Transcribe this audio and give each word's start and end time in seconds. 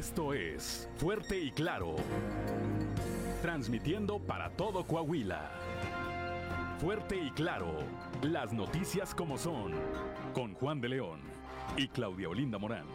Esto 0.00 0.32
es 0.32 0.88
Fuerte 0.96 1.38
y 1.38 1.50
Claro. 1.50 1.94
Transmitiendo 3.42 4.18
para 4.18 4.48
todo 4.48 4.86
Coahuila. 4.86 5.50
Fuerte 6.78 7.16
y 7.16 7.30
Claro. 7.32 7.80
Las 8.22 8.50
noticias 8.54 9.14
como 9.14 9.36
son. 9.36 9.74
Con 10.32 10.54
Juan 10.54 10.80
de 10.80 10.88
León 10.88 11.20
y 11.76 11.86
Claudia 11.88 12.30
Olinda 12.30 12.56
Morán. 12.56 12.86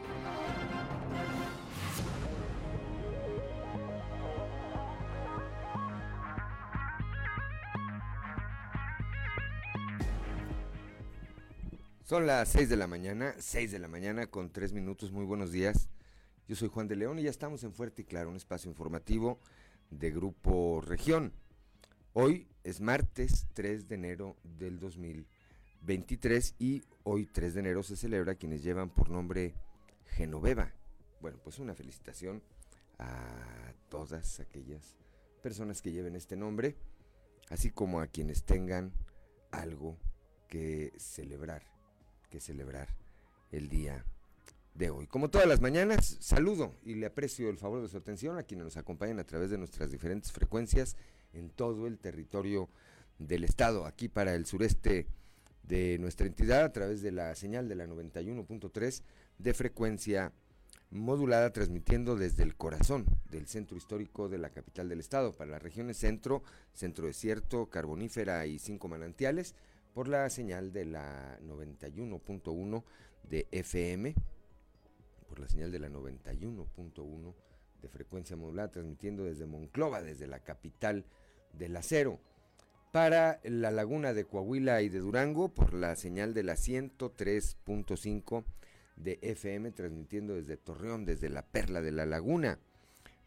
Son 12.03 12.25
las 12.25 12.49
6 12.49 12.67
de 12.67 12.77
la 12.77 12.87
mañana, 12.87 13.35
6 13.37 13.71
de 13.71 13.77
la 13.77 13.87
mañana 13.87 14.25
con 14.25 14.49
3 14.49 14.73
minutos. 14.73 15.11
Muy 15.11 15.25
buenos 15.25 15.51
días. 15.51 15.87
Yo 16.47 16.55
soy 16.55 16.69
Juan 16.69 16.87
de 16.87 16.95
León 16.95 17.17
y 17.17 17.23
ya 17.23 17.31
estamos 17.31 17.63
en 17.63 17.73
Fuerte 17.73 18.03
y 18.03 18.05
Claro, 18.05 18.29
un 18.29 18.35
espacio 18.35 18.69
informativo 18.69 19.39
de 19.89 20.11
Grupo 20.11 20.79
Región. 20.79 21.33
Hoy 22.13 22.47
es 22.63 22.81
martes 22.81 23.47
3 23.53 23.87
de 23.87 23.95
enero 23.95 24.35
del 24.43 24.79
2023 24.79 26.53
y 26.59 26.83
hoy 27.03 27.25
3 27.25 27.55
de 27.55 27.59
enero 27.61 27.81
se 27.81 27.95
celebra 27.95 28.35
quienes 28.35 28.61
llevan 28.61 28.91
por 28.91 29.09
nombre 29.09 29.55
Genoveva. 30.05 30.71
Bueno, 31.19 31.39
pues 31.43 31.57
una 31.57 31.73
felicitación 31.73 32.43
a 32.99 33.73
todas 33.89 34.39
aquellas 34.39 34.97
personas 35.41 35.81
que 35.81 35.93
lleven 35.93 36.15
este 36.15 36.35
nombre, 36.35 36.75
así 37.49 37.71
como 37.71 38.01
a 38.01 38.07
quienes 38.07 38.43
tengan 38.43 38.93
algo 39.49 39.97
que 40.47 40.93
celebrar, 40.97 41.63
que 42.29 42.39
celebrar 42.39 42.95
el 43.51 43.67
día 43.67 44.05
de 44.75 44.89
hoy. 44.89 45.07
Como 45.07 45.29
todas 45.29 45.47
las 45.47 45.61
mañanas, 45.61 46.17
saludo 46.19 46.73
y 46.83 46.95
le 46.95 47.07
aprecio 47.07 47.49
el 47.49 47.57
favor 47.57 47.81
de 47.81 47.87
su 47.87 47.97
atención 47.97 48.37
a 48.37 48.43
quienes 48.43 48.65
nos 48.65 48.77
acompañan 48.77 49.19
a 49.19 49.23
través 49.23 49.49
de 49.49 49.57
nuestras 49.57 49.89
diferentes 49.89 50.31
frecuencias 50.31 50.97
en 51.33 51.49
todo 51.49 51.87
el 51.87 51.97
territorio 51.97 52.69
del 53.17 53.45
estado, 53.45 53.85
aquí 53.85 54.09
para 54.09 54.35
el 54.35 54.45
sureste 54.45 55.07
de 55.63 55.97
nuestra 55.99 56.27
entidad 56.27 56.63
a 56.63 56.73
través 56.73 57.01
de 57.01 57.11
la 57.11 57.33
señal 57.35 57.69
de 57.69 57.75
la 57.75 57.87
91.3 57.87 59.01
de 59.39 59.53
frecuencia 59.53 60.33
modulada 60.91 61.51
transmitiendo 61.51 62.15
desde 62.15 62.43
el 62.43 62.55
corazón 62.55 63.05
del 63.31 63.47
centro 63.47 63.77
histórico 63.77 64.29
de 64.29 64.37
la 64.37 64.49
capital 64.49 64.89
del 64.89 64.99
estado 64.99 65.31
para 65.31 65.51
las 65.51 65.63
regiones 65.63 65.97
centro, 65.97 66.43
centro 66.73 67.07
desierto, 67.07 67.69
carbonífera 67.69 68.45
y 68.45 68.59
cinco 68.59 68.87
manantiales 68.87 69.55
por 69.93 70.07
la 70.09 70.29
señal 70.29 70.73
de 70.73 70.85
la 70.85 71.39
91.1 71.39 72.83
de 73.23 73.47
FM 73.51 74.13
por 75.35 75.43
la 75.43 75.49
señal 75.49 75.69
de 75.69 75.79
la 75.79 75.89
91.1 75.89 77.33
de 77.81 77.89
frecuencia 77.89 78.37
modulada, 78.37 78.71
transmitiendo 78.71 79.25
desde 79.25 79.45
Monclova, 79.45 80.01
desde 80.01 80.27
la 80.27 80.39
capital 80.39 81.03
del 81.51 81.75
acero. 81.75 82.21
Para 82.93 83.41
la 83.43 83.69
laguna 83.69 84.13
de 84.13 84.23
Coahuila 84.23 84.81
y 84.81 84.87
de 84.87 84.99
Durango, 84.99 85.49
por 85.49 85.73
la 85.73 85.97
señal 85.97 86.33
de 86.33 86.43
la 86.43 86.53
103.5 86.53 88.45
de 88.95 89.19
FM, 89.21 89.71
transmitiendo 89.71 90.35
desde 90.35 90.55
Torreón, 90.55 91.03
desde 91.03 91.27
la 91.27 91.45
perla 91.45 91.81
de 91.81 91.91
la 91.91 92.05
laguna. 92.05 92.57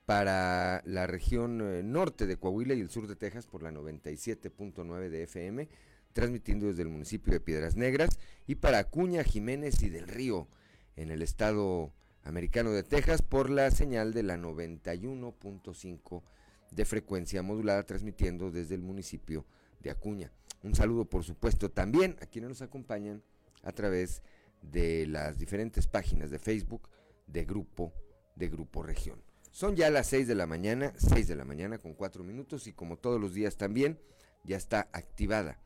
Para 0.06 0.80
la 0.86 1.06
región 1.06 1.60
eh, 1.60 1.82
norte 1.82 2.26
de 2.26 2.38
Coahuila 2.38 2.72
y 2.72 2.80
el 2.80 2.88
sur 2.88 3.06
de 3.06 3.16
Texas, 3.16 3.46
por 3.46 3.62
la 3.62 3.70
97.9 3.70 5.10
de 5.10 5.24
FM, 5.24 5.68
transmitiendo 6.14 6.68
desde 6.68 6.82
el 6.82 6.88
municipio 6.88 7.34
de 7.34 7.40
Piedras 7.40 7.76
Negras. 7.76 8.18
Y 8.46 8.54
para 8.54 8.78
Acuña, 8.78 9.22
Jiménez 9.22 9.82
y 9.82 9.90
del 9.90 10.08
Río, 10.08 10.48
en 10.96 11.10
el 11.10 11.20
estado 11.20 11.92
americano 12.28 12.70
de 12.70 12.82
Texas 12.82 13.22
por 13.22 13.48
la 13.48 13.70
señal 13.70 14.12
de 14.12 14.22
la 14.22 14.36
91.5 14.36 16.22
de 16.70 16.84
frecuencia 16.84 17.42
modulada 17.42 17.84
transmitiendo 17.84 18.50
desde 18.50 18.74
el 18.74 18.82
municipio 18.82 19.46
de 19.80 19.90
Acuña. 19.90 20.30
Un 20.62 20.74
saludo 20.74 21.06
por 21.06 21.24
supuesto 21.24 21.70
también 21.70 22.16
a 22.20 22.26
quienes 22.26 22.50
nos 22.50 22.62
acompañan 22.62 23.22
a 23.62 23.72
través 23.72 24.22
de 24.60 25.06
las 25.06 25.38
diferentes 25.38 25.86
páginas 25.86 26.30
de 26.30 26.38
Facebook 26.38 26.90
de 27.26 27.44
Grupo 27.44 27.94
de 28.36 28.48
Grupo 28.48 28.82
Región. 28.82 29.22
Son 29.50 29.74
ya 29.74 29.90
las 29.90 30.08
6 30.08 30.28
de 30.28 30.34
la 30.34 30.46
mañana, 30.46 30.92
6 30.96 31.28
de 31.28 31.34
la 31.34 31.46
mañana 31.46 31.78
con 31.78 31.94
4 31.94 32.22
minutos 32.24 32.66
y 32.66 32.74
como 32.74 32.98
todos 32.98 33.18
los 33.18 33.32
días 33.32 33.56
también 33.56 33.98
ya 34.44 34.56
está 34.56 34.88
activada 34.92 35.58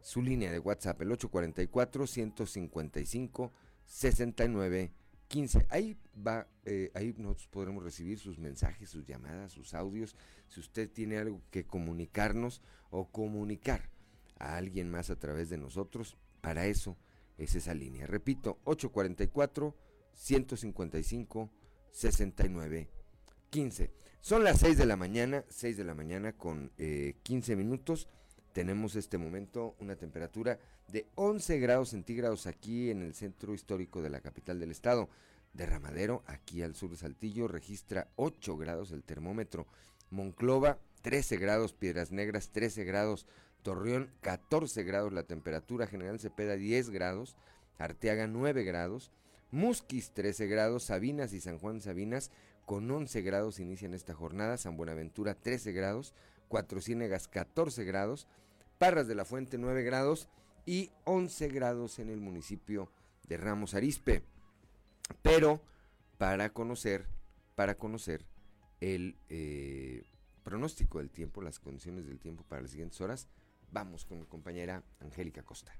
su 0.00 0.20
línea 0.20 0.50
de 0.50 0.58
WhatsApp 0.58 1.00
el 1.02 1.12
844 1.12 2.06
155 2.06 3.52
69 3.84 4.92
15. 5.28 5.66
Ahí 5.70 5.96
va, 6.14 6.48
eh, 6.64 6.90
ahí 6.94 7.14
nosotros 7.16 7.46
podremos 7.48 7.84
recibir 7.84 8.18
sus 8.18 8.38
mensajes, 8.38 8.90
sus 8.90 9.04
llamadas, 9.06 9.52
sus 9.52 9.74
audios. 9.74 10.16
Si 10.48 10.60
usted 10.60 10.90
tiene 10.90 11.18
algo 11.18 11.42
que 11.50 11.66
comunicarnos 11.66 12.62
o 12.90 13.10
comunicar 13.10 13.90
a 14.38 14.56
alguien 14.56 14.90
más 14.90 15.10
a 15.10 15.18
través 15.18 15.50
de 15.50 15.58
nosotros, 15.58 16.16
para 16.40 16.66
eso 16.66 16.96
es 17.36 17.54
esa 17.54 17.74
línea. 17.74 18.06
Repito, 18.06 18.58
844 18.64 19.76
155 20.14 21.50
69 21.90 22.88
15. 23.50 23.90
Son 24.20 24.44
las 24.44 24.60
6 24.60 24.76
de 24.76 24.86
la 24.86 24.96
mañana, 24.96 25.44
6 25.48 25.76
de 25.76 25.84
la 25.84 25.94
mañana 25.94 26.32
con 26.32 26.72
eh, 26.78 27.16
15 27.22 27.56
minutos. 27.56 28.08
Tenemos 28.52 28.96
este 28.96 29.18
momento 29.18 29.74
una 29.78 29.96
temperatura 29.96 30.58
de 30.88 31.06
11 31.14 31.58
grados 31.58 31.90
centígrados 31.90 32.46
aquí 32.46 32.90
en 32.90 33.02
el 33.02 33.14
centro 33.14 33.54
histórico 33.54 34.02
de 34.02 34.10
la 34.10 34.20
capital 34.20 34.58
del 34.58 34.70
estado. 34.70 35.08
Derramadero, 35.52 36.22
aquí 36.26 36.62
al 36.62 36.74
sur 36.74 36.90
de 36.90 36.96
Saltillo, 36.96 37.48
registra 37.48 38.08
8 38.16 38.56
grados 38.56 38.92
el 38.92 39.02
termómetro. 39.02 39.66
Monclova, 40.10 40.78
13 41.02 41.36
grados. 41.36 41.72
Piedras 41.72 42.12
Negras, 42.12 42.50
13 42.50 42.84
grados. 42.84 43.26
Torreón, 43.62 44.10
14 44.20 44.82
grados 44.84 45.12
la 45.12 45.24
temperatura. 45.24 45.86
General 45.86 46.18
Cepeda, 46.18 46.56
10 46.56 46.90
grados. 46.90 47.36
Arteaga, 47.78 48.26
9 48.26 48.64
grados. 48.64 49.10
Musquis, 49.50 50.10
13 50.12 50.46
grados. 50.46 50.84
Sabinas 50.84 51.32
y 51.32 51.40
San 51.40 51.58
Juan 51.58 51.80
Sabinas, 51.80 52.30
con 52.66 52.90
11 52.90 53.22
grados 53.22 53.60
inician 53.60 53.94
esta 53.94 54.14
jornada. 54.14 54.56
San 54.58 54.76
Buenaventura, 54.76 55.34
13 55.34 55.72
grados. 55.72 56.14
Cuatro 56.48 56.80
Ciénegas, 56.80 57.28
14 57.28 57.84
grados. 57.84 58.26
Parras 58.78 59.06
de 59.08 59.14
la 59.14 59.24
Fuente, 59.24 59.58
9 59.58 59.82
grados 59.82 60.28
y 60.64 60.90
11 61.04 61.48
grados 61.48 61.98
en 61.98 62.10
el 62.10 62.20
municipio 62.20 62.90
de 63.26 63.36
Ramos 63.36 63.74
Arispe. 63.74 64.22
Pero 65.22 65.60
para 66.18 66.52
conocer, 66.52 67.06
para 67.54 67.76
conocer 67.76 68.24
el 68.80 69.16
eh, 69.28 70.04
pronóstico 70.44 70.98
del 70.98 71.10
tiempo, 71.10 71.42
las 71.42 71.58
condiciones 71.58 72.06
del 72.06 72.18
tiempo 72.18 72.44
para 72.44 72.62
las 72.62 72.70
siguientes 72.70 73.00
horas, 73.00 73.28
vamos 73.72 74.04
con 74.04 74.20
mi 74.20 74.26
compañera 74.26 74.82
Angélica 75.00 75.42
Costa. 75.42 75.72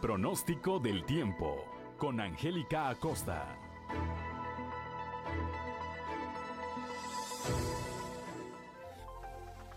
Pronóstico 0.00 0.78
del 0.78 1.04
tiempo 1.04 1.64
con 1.96 2.20
Angélica 2.20 2.88
Acosta. 2.88 3.65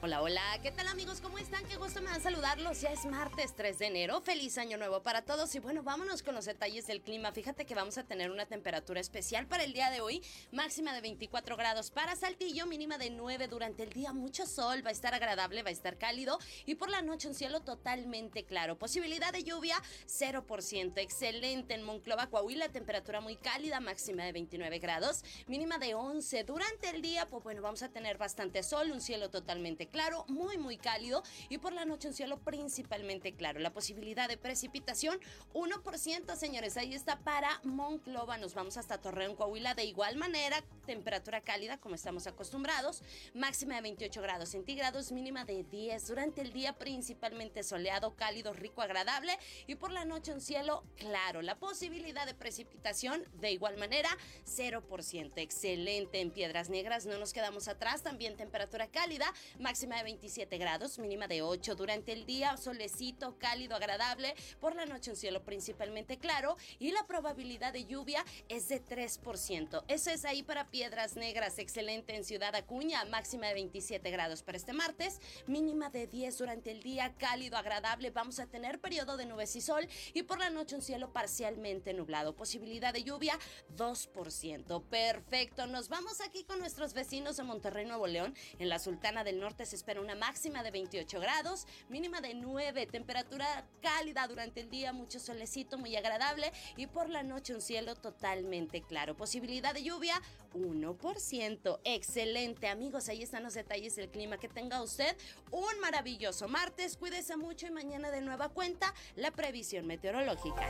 Hola, 0.02 0.22
hola, 0.22 0.42
¿qué 0.64 0.72
tal 0.72 0.88
amigos? 0.88 1.20
¿Cómo 1.20 1.40
están? 1.40 1.66
Qué 1.66 1.76
gusto 1.76 2.02
me 2.02 2.10
da 2.10 2.22
saludarlos. 2.22 2.80
Ya 2.80 2.90
es 2.90 3.06
martes 3.06 3.54
3 3.54 3.80
de 3.80 3.88
enero. 3.88 4.22
Feliz 4.22 4.58
año 4.58 4.78
nuevo 4.78 5.04
para 5.04 5.24
todos. 5.24 5.54
Y 5.56 5.60
bueno, 5.60 5.84
vámonos 5.84 6.24
con 6.24 6.36
los 6.36 6.46
detalles 6.46 6.88
del 6.88 7.02
clima. 7.02 7.34
Fíjate 7.34 7.66
que 7.66 7.76
vamos 7.76 7.98
a 7.98 8.06
tener 8.06 8.32
una 8.32 8.46
temperatura 8.46 9.02
especial 9.02 9.46
para 9.46 9.66
el 9.66 9.74
día 9.74 9.92
de 9.92 10.00
hoy. 10.00 10.24
Máxima 10.54 10.94
de 10.94 11.02
24 11.02 11.58
grados 11.58 11.92
para 11.92 12.16
Saltillo, 12.16 12.66
mínima 12.66 12.98
de 12.98 13.10
9 13.10 13.50
durante 13.50 13.84
el 13.84 13.90
día. 13.90 14.14
Mucho 14.14 14.46
sol, 14.46 14.86
va 14.86 14.88
a 14.88 14.94
estar 14.94 15.14
agradable, 15.14 15.64
va 15.64 15.70
a 15.70 15.74
estar 15.74 15.98
cálido. 15.98 16.40
Y 16.66 16.76
por 16.76 16.90
la 16.90 17.02
noche 17.02 17.28
un 17.28 17.36
cielo 17.36 17.60
totalmente 17.60 18.46
claro. 18.46 18.80
Posibilidad 18.80 19.34
de 19.34 19.44
lluvia 19.44 19.76
0%. 20.08 20.94
Excelente 20.96 21.74
en 21.74 21.84
Monclova, 21.84 22.28
Coahuila. 22.28 22.70
Temperatura 22.70 23.20
muy 23.20 23.36
cálida, 23.36 23.82
máxima 23.82 24.24
de 24.24 24.32
29 24.32 24.80
grados, 24.80 25.26
mínima 25.48 25.78
de 25.78 25.94
11. 25.94 26.46
Durante 26.46 26.90
el 26.90 27.02
día, 27.02 27.28
pues 27.28 27.44
bueno, 27.44 27.62
vamos 27.62 27.84
a 27.84 27.90
tener 27.90 28.18
bastante 28.18 28.64
sol, 28.64 28.92
un 28.92 29.02
cielo 29.02 29.30
totalmente 29.30 29.89
claro, 29.90 30.26
muy, 30.28 30.58
muy 30.58 30.78
cálido. 30.78 31.24
Y 31.50 31.58
por 31.58 31.74
la 31.74 31.86
noche 31.86 32.08
un 32.08 32.14
cielo 32.14 32.40
principalmente 32.40 33.34
claro. 33.34 33.60
La 33.60 33.74
posibilidad 33.74 34.28
de 34.28 34.38
precipitación, 34.38 35.20
1%, 35.54 36.36
señores. 36.36 36.78
Ahí 36.78 36.94
está 36.94 37.20
para 37.20 37.60
Monclova. 37.64 38.38
Nos 38.38 38.54
vamos 38.54 38.78
hasta 38.78 39.02
Torreón, 39.02 39.36
Coahuila. 39.36 39.74
De 39.74 39.86
igual 39.86 40.16
manera, 40.16 40.64
temperatura 40.86 41.42
cálida, 41.42 41.78
como 41.78 41.96
estamos 41.96 42.28
acostumbrados. 42.28 43.02
Máxima 43.34 43.76
de 43.76 43.82
28 43.82 44.22
grados 44.22 44.50
centígrados, 44.50 45.12
mínima 45.12 45.46
de 45.46 45.64
10. 45.64 46.08
Durante 46.08 46.42
el 46.42 46.54
día, 46.54 46.74
principalmente 46.74 47.64
soleado, 47.64 48.16
cálido, 48.16 48.54
rico, 48.54 48.82
agradable. 48.82 49.38
Y 49.68 49.76
por 49.76 49.92
la 49.92 50.06
noche 50.06 50.34
un 50.34 50.42
cielo 50.42 50.84
claro. 50.96 51.42
La 51.42 51.56
posibilidad 51.56 52.26
de 52.26 52.34
precipitación, 52.34 53.26
de 53.40 53.52
igual 53.52 53.78
manera, 53.78 54.10
0%. 54.46 55.32
Excelente 55.36 56.22
en 56.22 56.32
Piedras 56.32 56.70
Negras. 56.70 57.06
No 57.06 57.18
nos 57.18 57.34
quedamos 57.34 57.68
atrás. 57.68 58.04
También 58.04 58.38
temperatura 58.38 58.88
cálida, 58.88 59.34
máxima 59.60 59.79
de 59.80 60.04
27 60.04 60.58
grados, 60.58 61.00
mínima 61.00 61.28
de 61.28 61.42
8. 61.42 61.76
Durante 61.76 62.12
el 62.12 62.26
día, 62.26 62.58
solecito, 62.58 63.38
cálido, 63.40 63.78
agradable. 63.78 64.36
Por 64.60 64.76
la 64.76 64.86
noche 64.86 65.12
un 65.12 65.16
cielo 65.16 65.44
principalmente 65.44 66.18
claro. 66.18 66.58
Y 66.80 66.92
la 66.92 67.08
probabilidad 67.08 67.72
de 67.72 67.86
lluvia 67.86 68.26
es 68.50 68.68
de 68.68 68.84
3%. 68.84 69.84
Eso 69.88 70.10
es 70.10 70.26
ahí 70.26 70.44
para 70.44 70.70
Piedras 70.70 71.16
Negras. 71.16 71.60
Excelente 71.60 72.16
en 72.16 72.26
Ciudad 72.26 72.56
Acuña, 72.56 73.06
máxima 73.06 73.48
de 73.48 73.54
27 73.54 74.12
grados 74.12 74.44
para 74.44 74.58
este 74.58 74.74
martes, 74.74 75.22
mínima 75.48 75.90
de 75.90 76.08
10 76.08 76.38
durante 76.38 76.72
el 76.72 76.84
día, 76.84 77.14
cálido, 77.18 77.58
agradable. 77.58 78.12
Vamos 78.12 78.40
a 78.40 78.48
tener 78.48 78.80
periodo 78.80 79.16
de 79.16 79.26
nubes 79.26 79.56
y 79.56 79.62
sol 79.62 79.88
y 80.14 80.24
por 80.24 80.40
la 80.40 80.50
noche 80.50 80.76
un 80.76 80.82
cielo 80.82 81.14
parcialmente 81.14 81.94
nublado. 81.94 82.36
Posibilidad 82.36 82.94
de 82.94 83.04
lluvia 83.04 83.40
2%. 83.78 84.84
Perfecto. 84.84 85.68
Nos 85.68 85.88
vamos 85.88 86.20
aquí 86.20 86.44
con 86.44 86.60
nuestros 86.60 86.94
vecinos 86.94 87.38
de 87.38 87.44
Monterrey, 87.44 87.86
Nuevo 87.86 88.08
León. 88.08 88.36
En 88.60 88.68
la 88.68 88.80
Sultana 88.80 89.24
del 89.24 89.40
Norte 89.40 89.69
espera 89.74 90.02
una 90.02 90.16
máxima 90.16 90.64
de 90.64 90.72
28 90.72 91.20
grados, 91.20 91.68
mínima 91.90 92.22
de 92.22 92.34
9, 92.34 92.86
temperatura 92.88 93.66
cálida 93.82 94.28
durante 94.28 94.62
el 94.62 94.70
día, 94.70 94.94
mucho 94.94 95.20
solecito, 95.20 95.78
muy 95.78 95.96
agradable 95.96 96.52
y 96.78 96.88
por 96.88 97.10
la 97.10 97.24
noche 97.24 97.54
un 97.54 97.62
cielo 97.62 97.96
totalmente 97.96 98.82
claro. 98.82 99.16
Posibilidad 99.16 99.74
de 99.74 99.84
lluvia 99.84 100.22
1%. 100.54 101.80
Excelente, 101.84 102.68
amigos. 102.68 103.10
Ahí 103.10 103.24
están 103.24 103.44
los 103.44 103.54
detalles 103.54 103.96
del 103.96 104.10
clima. 104.10 104.38
Que 104.38 104.48
tenga 104.48 104.82
usted 104.82 105.16
un 105.52 105.80
maravilloso 105.80 106.48
martes. 106.48 106.98
Cuídese 106.98 107.38
mucho 107.38 107.68
y 107.68 107.72
mañana 107.72 108.12
de 108.12 108.22
nueva 108.22 108.50
cuenta 108.50 108.94
la 109.16 109.32
previsión 109.32 109.86
meteorológica. 109.88 110.68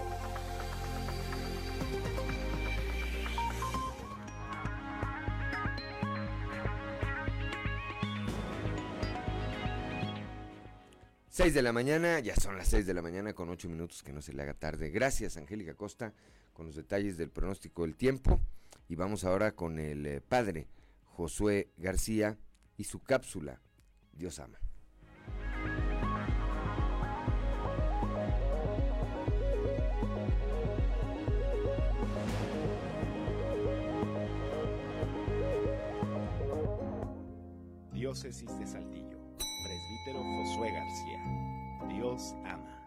6 11.40 11.54
de 11.54 11.62
la 11.62 11.72
mañana, 11.72 12.20
ya 12.20 12.36
son 12.36 12.58
las 12.58 12.68
6 12.68 12.86
de 12.86 12.94
la 12.94 13.02
mañana 13.02 13.32
con 13.32 13.48
8 13.48 13.70
minutos, 13.70 14.04
que 14.04 14.12
no 14.12 14.22
se 14.22 14.34
le 14.34 14.42
haga 14.42 14.56
tarde. 14.56 14.90
Gracias, 14.90 15.38
Angélica 15.38 15.74
Costa, 15.74 16.14
con 16.52 16.66
los 16.66 16.76
detalles 16.76 17.16
del 17.16 17.30
pronóstico 17.30 17.84
del 17.84 17.96
tiempo. 17.96 18.42
Y 18.90 18.96
vamos 18.96 19.24
ahora 19.24 19.54
con 19.54 19.80
el 19.80 20.06
eh, 20.06 20.20
padre 20.20 20.68
Josué 21.06 21.70
García 21.78 22.38
y 22.76 22.84
su 22.84 23.00
cápsula, 23.00 23.62
Dios 24.12 24.38
ama. 24.40 24.60
Diócesis 37.94 38.60
de 38.60 38.68
Saltillo, 38.68 38.99
Josué 40.18 40.72
García. 40.72 41.24
Dios 41.88 42.36
ama. 42.46 42.80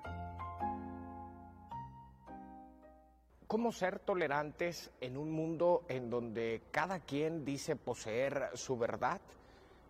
¿Cómo 3.46 3.70
ser 3.70 3.98
tolerantes 3.98 4.90
en 5.00 5.16
un 5.16 5.30
mundo 5.30 5.84
en 5.88 6.08
donde 6.08 6.62
cada 6.70 7.00
quien 7.00 7.44
dice 7.44 7.76
poseer 7.76 8.50
su 8.54 8.78
verdad? 8.78 9.20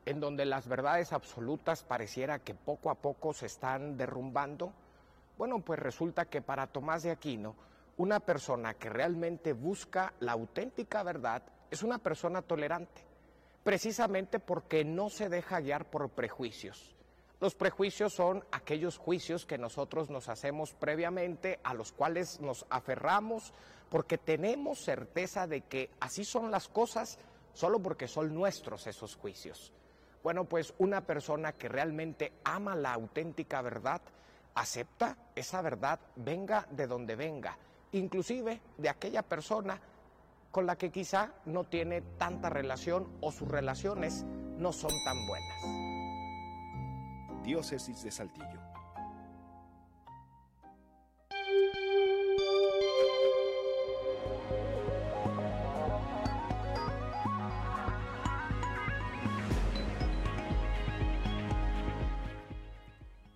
En 0.04 0.18
donde 0.18 0.44
las 0.44 0.66
verdades 0.66 1.12
absolutas 1.12 1.84
pareciera 1.84 2.40
que 2.40 2.54
poco 2.54 2.90
a 2.90 2.96
poco 2.96 3.32
se 3.32 3.46
están 3.46 3.96
derrumbando? 3.96 4.72
Bueno, 5.38 5.60
pues 5.60 5.78
resulta 5.78 6.24
que 6.24 6.42
para 6.42 6.66
Tomás 6.66 7.04
de 7.04 7.12
Aquino, 7.12 7.54
una 7.98 8.20
persona 8.20 8.74
que 8.74 8.90
realmente 8.90 9.52
busca 9.52 10.12
la 10.20 10.32
auténtica 10.32 11.02
verdad 11.04 11.42
es 11.70 11.82
una 11.82 11.98
persona 11.98 12.42
tolerante, 12.42 13.02
precisamente 13.62 14.40
porque 14.40 14.84
no 14.84 15.08
se 15.08 15.28
deja 15.28 15.60
guiar 15.60 15.88
por 15.88 16.08
prejuicios. 16.10 16.96
Los 17.42 17.56
prejuicios 17.56 18.12
son 18.12 18.44
aquellos 18.52 18.98
juicios 18.98 19.46
que 19.46 19.58
nosotros 19.58 20.10
nos 20.10 20.28
hacemos 20.28 20.74
previamente, 20.74 21.58
a 21.64 21.74
los 21.74 21.90
cuales 21.90 22.40
nos 22.40 22.64
aferramos, 22.70 23.52
porque 23.90 24.16
tenemos 24.16 24.78
certeza 24.78 25.48
de 25.48 25.62
que 25.62 25.90
así 25.98 26.24
son 26.24 26.52
las 26.52 26.68
cosas 26.68 27.18
solo 27.52 27.80
porque 27.80 28.06
son 28.06 28.32
nuestros 28.32 28.86
esos 28.86 29.16
juicios. 29.16 29.72
Bueno, 30.22 30.44
pues 30.44 30.72
una 30.78 31.00
persona 31.00 31.50
que 31.50 31.68
realmente 31.68 32.32
ama 32.44 32.76
la 32.76 32.92
auténtica 32.92 33.60
verdad, 33.60 34.02
acepta 34.54 35.16
esa 35.34 35.62
verdad, 35.62 35.98
venga 36.14 36.68
de 36.70 36.86
donde 36.86 37.16
venga, 37.16 37.58
inclusive 37.90 38.60
de 38.78 38.88
aquella 38.88 39.22
persona 39.22 39.80
con 40.52 40.64
la 40.64 40.76
que 40.76 40.92
quizá 40.92 41.32
no 41.46 41.64
tiene 41.64 42.02
tanta 42.18 42.50
relación 42.50 43.08
o 43.20 43.32
sus 43.32 43.48
relaciones 43.48 44.22
no 44.58 44.72
son 44.72 44.92
tan 45.04 45.26
buenas. 45.26 45.81
Diócesis 47.42 48.04
de 48.04 48.10
Saltillo. 48.10 48.60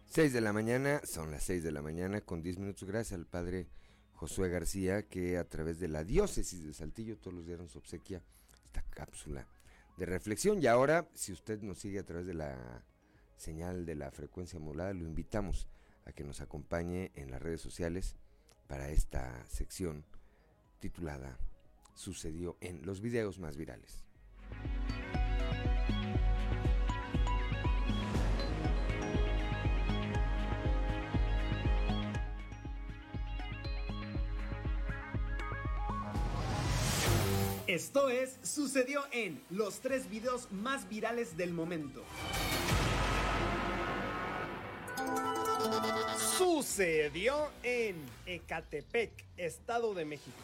Seis 0.09 0.33
de 0.33 0.41
la 0.41 0.53
mañana, 0.53 1.03
son 1.05 1.31
las 1.31 1.43
seis 1.43 1.63
de 1.63 1.73
la 1.73 1.83
mañana 1.83 2.21
con 2.21 2.43
diez 2.43 2.59
minutos. 2.59 2.89
Gracias 2.89 3.19
al 3.19 3.27
padre 3.27 3.69
Josué 4.15 4.49
García 4.49 5.03
que 5.03 5.37
a 5.37 5.45
través 5.45 5.81
de 5.81 5.89
la 5.89 6.05
diócesis 6.05 6.65
de 6.65 6.73
Saltillo 6.73 7.19
todos 7.19 7.35
los 7.35 7.47
días 7.47 7.59
nos 7.59 7.77
obsequia 7.77 8.23
esta 8.65 8.83
cápsula 8.83 9.47
de 9.99 10.07
reflexión. 10.07 10.63
Y 10.63 10.69
ahora, 10.69 11.09
si 11.13 11.33
usted 11.33 11.61
nos 11.61 11.79
sigue 11.79 11.99
a 11.99 12.07
través 12.07 12.25
de 12.27 12.35
la 12.35 12.85
señal 13.37 13.87
de 13.87 13.95
la 13.95 14.11
frecuencia 14.11 14.59
modulada, 14.59 14.93
lo 14.93 15.05
invitamos 15.05 15.69
a 16.05 16.13
que 16.13 16.25
nos 16.25 16.41
acompañe 16.41 17.13
en 17.15 17.31
las 17.31 17.43
redes 17.43 17.61
sociales 17.61 18.17
para 18.67 18.91
esta 18.91 19.45
sección 19.49 20.05
titulada 20.81 21.39
Sucedió 21.95 22.57
en 22.61 22.85
los 22.85 23.01
videos 23.01 23.39
más 23.39 23.57
virales. 23.57 24.05
Esto 37.67 38.09
es, 38.09 38.39
sucedió 38.43 39.01
en 39.11 39.43
los 39.51 39.81
tres 39.81 40.09
videos 40.09 40.51
más 40.53 40.89
virales 40.89 41.37
del 41.37 41.53
momento. 41.53 42.05
Sucedió 46.37 47.49
en 47.63 47.97
Ecatepec, 48.27 49.11
Estado 49.39 49.95
de 49.95 50.05
México. 50.05 50.43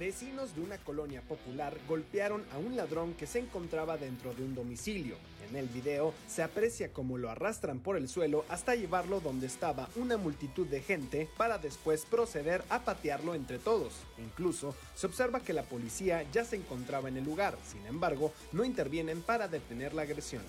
Vecinos 0.00 0.56
de 0.56 0.62
una 0.62 0.78
colonia 0.78 1.22
popular 1.22 1.76
golpearon 1.86 2.44
a 2.52 2.58
un 2.58 2.76
ladrón 2.76 3.14
que 3.14 3.28
se 3.28 3.38
encontraba 3.38 3.96
dentro 3.96 4.34
de 4.34 4.42
un 4.42 4.56
domicilio. 4.56 5.14
En 5.48 5.54
el 5.54 5.68
video 5.68 6.12
se 6.26 6.42
aprecia 6.42 6.92
cómo 6.92 7.18
lo 7.18 7.30
arrastran 7.30 7.78
por 7.78 7.96
el 7.96 8.08
suelo 8.08 8.44
hasta 8.48 8.74
llevarlo 8.74 9.20
donde 9.20 9.46
estaba 9.46 9.88
una 9.94 10.16
multitud 10.16 10.66
de 10.66 10.80
gente 10.80 11.28
para 11.36 11.58
después 11.58 12.04
proceder 12.04 12.64
a 12.68 12.80
patearlo 12.80 13.36
entre 13.36 13.60
todos. 13.60 13.92
Incluso 14.18 14.74
se 14.96 15.06
observa 15.06 15.38
que 15.38 15.52
la 15.52 15.62
policía 15.62 16.24
ya 16.32 16.44
se 16.44 16.56
encontraba 16.56 17.08
en 17.08 17.18
el 17.18 17.24
lugar, 17.24 17.56
sin 17.64 17.86
embargo 17.86 18.32
no 18.50 18.64
intervienen 18.64 19.22
para 19.22 19.46
detener 19.46 19.94
la 19.94 20.02
agresión. 20.02 20.42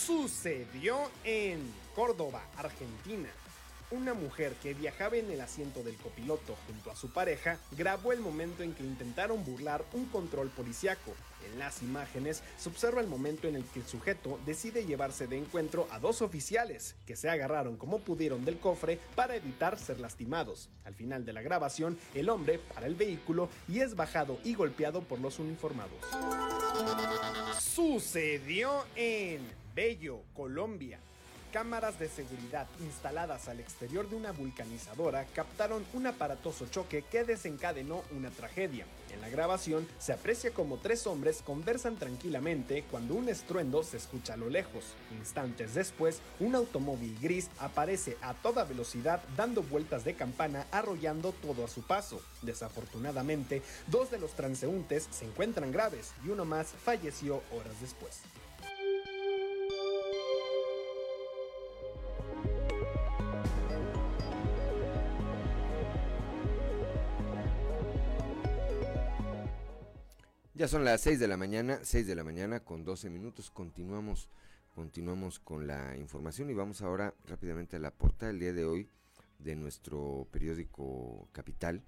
Sucedió 0.00 1.10
en 1.24 1.60
Córdoba, 1.94 2.42
Argentina. 2.56 3.28
Una 3.90 4.14
mujer 4.14 4.54
que 4.62 4.72
viajaba 4.72 5.16
en 5.16 5.30
el 5.30 5.42
asiento 5.42 5.82
del 5.82 5.96
copiloto 5.96 6.56
junto 6.66 6.90
a 6.90 6.96
su 6.96 7.12
pareja 7.12 7.58
grabó 7.72 8.12
el 8.12 8.20
momento 8.20 8.62
en 8.62 8.72
que 8.72 8.82
intentaron 8.82 9.44
burlar 9.44 9.84
un 9.92 10.06
control 10.06 10.48
policiaco. 10.48 11.12
En 11.44 11.58
las 11.58 11.82
imágenes 11.82 12.42
se 12.56 12.70
observa 12.70 13.02
el 13.02 13.06
momento 13.06 13.48
en 13.48 13.56
el 13.56 13.64
que 13.66 13.80
el 13.80 13.86
sujeto 13.86 14.40
decide 14.46 14.86
llevarse 14.86 15.26
de 15.26 15.36
encuentro 15.36 15.88
a 15.90 15.98
dos 15.98 16.22
oficiales, 16.22 16.94
que 17.04 17.16
se 17.16 17.28
agarraron 17.28 17.76
como 17.76 17.98
pudieron 17.98 18.46
del 18.46 18.58
cofre 18.58 18.98
para 19.14 19.36
evitar 19.36 19.78
ser 19.78 20.00
lastimados. 20.00 20.70
Al 20.84 20.94
final 20.94 21.26
de 21.26 21.34
la 21.34 21.42
grabación, 21.42 21.98
el 22.14 22.30
hombre 22.30 22.60
para 22.72 22.86
el 22.86 22.94
vehículo 22.94 23.50
y 23.68 23.80
es 23.80 23.94
bajado 23.94 24.38
y 24.42 24.54
golpeado 24.54 25.02
por 25.02 25.20
los 25.20 25.38
uniformados. 25.38 25.98
Sucedió 27.60 28.86
en 28.96 29.46
Bello, 29.74 30.22
Colombia. 30.32 30.98
Cámaras 31.52 31.98
de 31.98 32.08
seguridad 32.08 32.66
instaladas 32.80 33.46
al 33.46 33.60
exterior 33.60 34.08
de 34.08 34.16
una 34.16 34.32
vulcanizadora 34.32 35.26
captaron 35.34 35.84
un 35.92 36.06
aparatoso 36.06 36.66
choque 36.68 37.02
que 37.02 37.24
desencadenó 37.24 38.02
una 38.10 38.30
tragedia. 38.30 38.86
En 39.12 39.20
la 39.20 39.28
grabación 39.28 39.86
se 39.98 40.14
aprecia 40.14 40.54
como 40.54 40.78
tres 40.78 41.06
hombres 41.06 41.42
conversan 41.42 41.96
tranquilamente 41.96 42.84
cuando 42.90 43.14
un 43.14 43.28
estruendo 43.28 43.82
se 43.82 43.98
escucha 43.98 44.32
a 44.32 44.38
lo 44.38 44.48
lejos. 44.48 44.94
Instantes 45.10 45.74
después, 45.74 46.22
un 46.40 46.54
automóvil 46.54 47.18
gris 47.20 47.50
aparece 47.58 48.16
a 48.22 48.32
toda 48.32 48.64
velocidad 48.64 49.22
dando 49.36 49.62
vueltas 49.62 50.04
de 50.04 50.14
campana 50.14 50.66
arrollando 50.70 51.32
todo 51.32 51.66
a 51.66 51.68
su 51.68 51.82
paso. 51.82 52.22
Desafortunadamente, 52.40 53.60
dos 53.88 54.10
de 54.10 54.18
los 54.18 54.32
transeúntes 54.32 55.06
se 55.10 55.26
encuentran 55.26 55.70
graves 55.70 56.12
y 56.24 56.30
uno 56.30 56.46
más 56.46 56.68
falleció 56.68 57.42
horas 57.52 57.78
después. 57.82 58.22
Ya 70.54 70.68
son 70.68 70.84
las 70.84 71.00
6 71.00 71.18
de 71.18 71.28
la 71.28 71.38
mañana, 71.38 71.80
6 71.82 72.06
de 72.06 72.14
la 72.14 72.24
mañana 72.24 72.60
con 72.60 72.84
12 72.84 73.08
minutos. 73.08 73.50
Continuamos, 73.50 74.28
continuamos 74.74 75.38
con 75.38 75.66
la 75.66 75.96
información 75.96 76.50
y 76.50 76.52
vamos 76.52 76.82
ahora 76.82 77.14
rápidamente 77.24 77.76
a 77.76 77.78
la 77.78 77.90
portada 77.90 78.30
del 78.30 78.40
día 78.40 78.52
de 78.52 78.66
hoy 78.66 78.86
de 79.38 79.56
nuestro 79.56 80.28
periódico 80.30 81.26
Capital, 81.32 81.82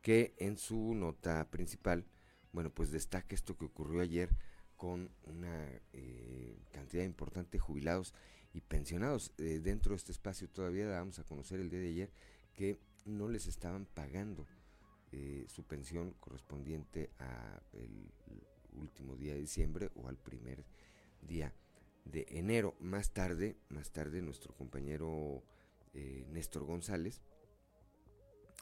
que 0.00 0.32
en 0.38 0.58
su 0.58 0.94
nota 0.94 1.50
principal, 1.50 2.04
bueno, 2.52 2.70
pues 2.70 2.92
destaca 2.92 3.34
esto 3.34 3.56
que 3.56 3.64
ocurrió 3.64 4.00
ayer 4.00 4.30
con 4.76 5.10
una 5.24 5.68
eh, 5.92 6.56
cantidad 6.70 7.02
importante 7.02 7.58
de 7.58 7.62
jubilados 7.62 8.14
y 8.52 8.60
pensionados. 8.60 9.32
Eh, 9.38 9.58
dentro 9.60 9.90
de 9.90 9.96
este 9.96 10.12
espacio 10.12 10.48
todavía 10.48 10.86
vamos 10.86 11.18
a 11.18 11.24
conocer 11.24 11.58
el 11.58 11.68
día 11.68 11.80
de 11.80 11.88
ayer 11.88 12.12
que 12.52 12.78
no 13.06 13.28
les 13.28 13.48
estaban 13.48 13.86
pagando 13.86 14.46
eh, 15.16 15.46
su 15.46 15.62
pensión 15.62 16.16
correspondiente 16.18 17.12
a 17.20 17.62
el 17.72 18.10
último 18.72 19.14
día 19.14 19.34
de 19.34 19.38
diciembre 19.38 19.92
o 19.94 20.08
al 20.08 20.16
primer 20.16 20.64
día 21.22 21.54
de 22.04 22.26
enero. 22.30 22.74
Más 22.80 23.12
tarde, 23.12 23.56
más 23.68 23.92
tarde 23.92 24.22
nuestro 24.22 24.52
compañero 24.54 25.44
eh, 25.92 26.26
Néstor 26.30 26.64
González 26.64 27.20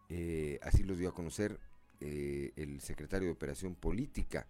Eh, 0.09 0.59
así 0.61 0.83
lo 0.83 0.95
dio 0.95 1.09
a 1.09 1.13
conocer 1.13 1.59
eh, 1.99 2.53
el 2.55 2.81
secretario 2.81 3.27
de 3.27 3.33
Operación 3.33 3.75
Política 3.75 4.47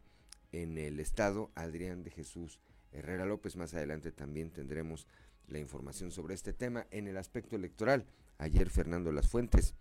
en 0.52 0.78
el 0.78 1.00
Estado, 1.00 1.52
Adrián 1.56 2.04
de 2.04 2.12
Jesús 2.12 2.60
Herrera 2.92 3.26
López. 3.26 3.56
Más 3.56 3.74
adelante 3.74 4.12
también 4.12 4.52
tendremos 4.52 5.08
la 5.48 5.60
información 5.60 6.12
sobre 6.12 6.36
este 6.36 6.54
tema. 6.54 6.88
En 6.92 7.08
el 7.08 7.18
aspecto 7.18 7.56
electoral, 7.56 8.06
ayer 8.38 8.70
Fernando 8.70 9.12
Las 9.12 9.28
Fuentes, 9.28 9.76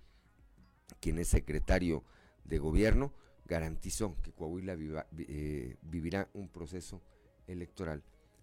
quien 1.00 1.18
es 1.18 1.28
secretario 1.28 2.04
de 2.44 2.58
gobierno, 2.58 3.12
garantizó 3.46 4.16
que 4.22 4.32
Coahuila 4.32 4.76
eh, 5.18 5.76
vivirá 5.82 6.28
un 6.34 6.48
proceso 6.48 7.02
electoral 7.46 8.02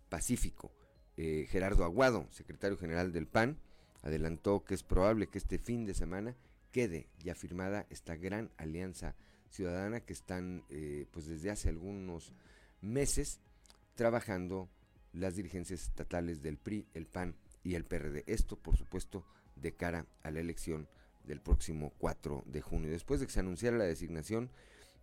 pacífico. 0.09 0.71
Eh, 1.17 1.47
Gerardo 1.49 1.83
Aguado, 1.83 2.27
secretario 2.31 2.77
general 2.77 3.11
del 3.11 3.27
PAN, 3.27 3.57
adelantó 4.01 4.63
que 4.63 4.73
es 4.73 4.83
probable 4.83 5.27
que 5.27 5.37
este 5.37 5.57
fin 5.59 5.85
de 5.85 5.93
semana 5.93 6.35
quede 6.73 7.07
ya 7.23 7.35
firmada 7.35 7.85
esta 7.89 8.17
gran 8.17 8.51
alianza 8.57 9.15
ciudadana 9.49 10.01
que 10.01 10.11
están 10.11 10.65
eh, 10.69 11.05
pues 11.11 11.27
desde 11.27 11.51
hace 11.51 11.69
algunos 11.69 12.33
meses 12.81 13.39
trabajando 13.95 14.69
las 15.13 15.35
dirigencias 15.35 15.83
estatales 15.83 16.41
del 16.41 16.57
PRI, 16.57 16.87
el 16.95 17.05
PAN 17.05 17.35
y 17.63 17.75
el 17.75 17.85
PRD. 17.85 18.23
Esto, 18.25 18.57
por 18.57 18.75
supuesto, 18.75 19.23
de 19.55 19.75
cara 19.75 20.07
a 20.23 20.31
la 20.31 20.39
elección 20.39 20.89
del 21.23 21.39
próximo 21.39 21.93
4 21.99 22.43
de 22.47 22.61
junio. 22.61 22.89
Después 22.89 23.19
de 23.19 23.27
que 23.27 23.31
se 23.31 23.39
anunciara 23.39 23.77
la 23.77 23.85
designación 23.85 24.49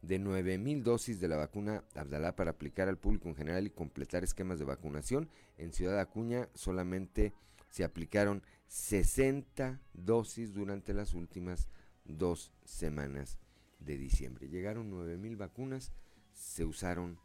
de 0.02 0.18
9 0.18 0.58
mil 0.58 0.82
dosis 0.82 1.20
de 1.20 1.28
la 1.28 1.36
vacuna 1.36 1.84
Abdalá 1.94 2.34
para 2.34 2.50
aplicar 2.50 2.88
al 2.88 2.98
público 2.98 3.28
en 3.28 3.36
general 3.36 3.66
y 3.66 3.70
completar 3.70 4.24
esquemas 4.24 4.58
de 4.58 4.64
vacunación, 4.64 5.30
en 5.56 5.72
Ciudad 5.72 6.00
Acuña 6.00 6.48
solamente 6.54 7.32
se 7.70 7.84
aplicaron 7.84 8.42
60 8.66 9.80
dosis 9.94 10.52
durante 10.52 10.92
las 10.92 11.14
últimas 11.14 11.68
dos 12.04 12.52
semanas 12.64 13.38
de 13.78 13.96
diciembre. 13.96 14.48
Llegaron 14.48 14.90
9 14.90 15.16
mil 15.16 15.36
vacunas, 15.36 15.92
se 16.32 16.64
usaron 16.64 17.18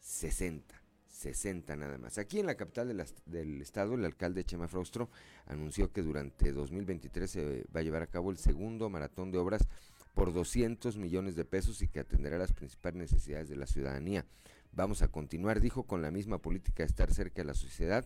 60. 0.00 0.82
60 1.06 1.76
nada 1.76 1.96
más. 1.96 2.18
Aquí 2.18 2.38
en 2.38 2.46
la 2.46 2.56
capital 2.56 2.88
del 3.24 3.62
estado, 3.62 3.94
el 3.94 4.04
alcalde 4.04 4.44
Chema 4.44 4.68
Fraustro 4.68 5.08
anunció 5.46 5.90
que 5.90 6.02
durante 6.02 6.52
2023 6.52 7.30
se 7.30 7.64
va 7.74 7.80
a 7.80 7.82
llevar 7.82 8.02
a 8.02 8.06
cabo 8.06 8.30
el 8.30 8.36
segundo 8.36 8.90
maratón 8.90 9.30
de 9.30 9.38
obras 9.38 9.66
por 10.14 10.32
200 10.32 10.96
millones 10.98 11.34
de 11.34 11.44
pesos 11.44 11.80
y 11.82 11.88
que 11.88 12.00
atenderá 12.00 12.38
las 12.38 12.52
principales 12.52 12.98
necesidades 12.98 13.48
de 13.48 13.56
la 13.56 13.66
ciudadanía. 13.66 14.26
Vamos 14.72 15.00
a 15.00 15.08
continuar, 15.08 15.60
dijo, 15.60 15.84
con 15.84 16.02
la 16.02 16.10
misma 16.10 16.38
política 16.38 16.82
de 16.82 16.88
estar 16.88 17.12
cerca 17.12 17.42
de 17.42 17.46
la 17.46 17.54
sociedad, 17.54 18.04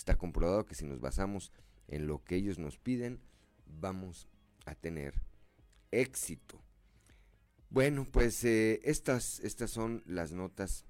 está 0.00 0.16
comprobado 0.16 0.64
que 0.66 0.74
si 0.74 0.86
nos 0.86 1.00
basamos 1.00 1.52
en 1.86 2.06
lo 2.06 2.24
que 2.24 2.36
ellos 2.36 2.58
nos 2.58 2.78
piden, 2.78 3.20
vamos 3.66 4.28
a 4.64 4.74
tener 4.74 5.14
éxito. 5.90 6.60
Bueno, 7.68 8.06
pues 8.10 8.42
eh, 8.44 8.80
estas, 8.84 9.40
estas 9.40 9.70
son 9.70 10.02
las 10.06 10.32
notas 10.32 10.86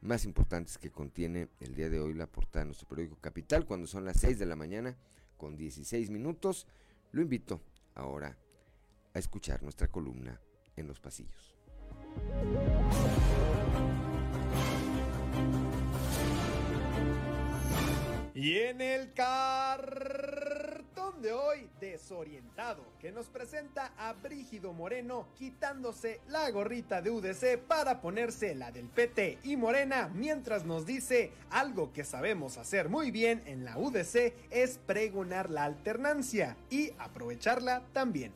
más 0.00 0.24
importantes 0.24 0.76
que 0.78 0.90
contiene 0.90 1.48
el 1.60 1.74
día 1.74 1.88
de 1.88 2.00
hoy 2.00 2.14
la 2.14 2.26
portada 2.26 2.64
de 2.64 2.66
nuestro 2.66 2.88
periódico 2.88 3.16
Capital, 3.20 3.64
cuando 3.64 3.86
son 3.86 4.04
las 4.04 4.20
6 4.20 4.38
de 4.38 4.46
la 4.46 4.56
mañana 4.56 4.96
con 5.36 5.56
16 5.56 6.10
minutos. 6.10 6.66
Lo 7.12 7.22
invito 7.22 7.62
ahora 7.94 8.36
a 9.14 9.18
escuchar 9.18 9.62
nuestra 9.62 9.88
columna 9.88 10.40
en 10.76 10.86
los 10.86 11.00
pasillos. 11.00 11.54
Y 18.40 18.56
en 18.56 18.80
el 18.80 19.12
cartón 19.14 21.20
de 21.20 21.32
hoy, 21.32 21.68
desorientado, 21.80 22.84
que 23.00 23.10
nos 23.10 23.26
presenta 23.26 23.90
a 23.98 24.12
Brígido 24.12 24.72
Moreno 24.72 25.26
quitándose 25.36 26.20
la 26.28 26.48
gorrita 26.52 27.02
de 27.02 27.10
UDC 27.10 27.58
para 27.66 28.00
ponerse 28.00 28.54
la 28.54 28.70
del 28.70 28.86
PT 28.86 29.40
y 29.42 29.56
Morena, 29.56 30.08
mientras 30.14 30.64
nos 30.64 30.86
dice 30.86 31.32
algo 31.50 31.92
que 31.92 32.04
sabemos 32.04 32.58
hacer 32.58 32.88
muy 32.88 33.10
bien 33.10 33.42
en 33.46 33.64
la 33.64 33.76
UDC 33.76 34.32
es 34.52 34.78
pregonar 34.86 35.50
la 35.50 35.64
alternancia 35.64 36.56
y 36.70 36.92
aprovecharla 36.96 37.82
también. 37.92 38.32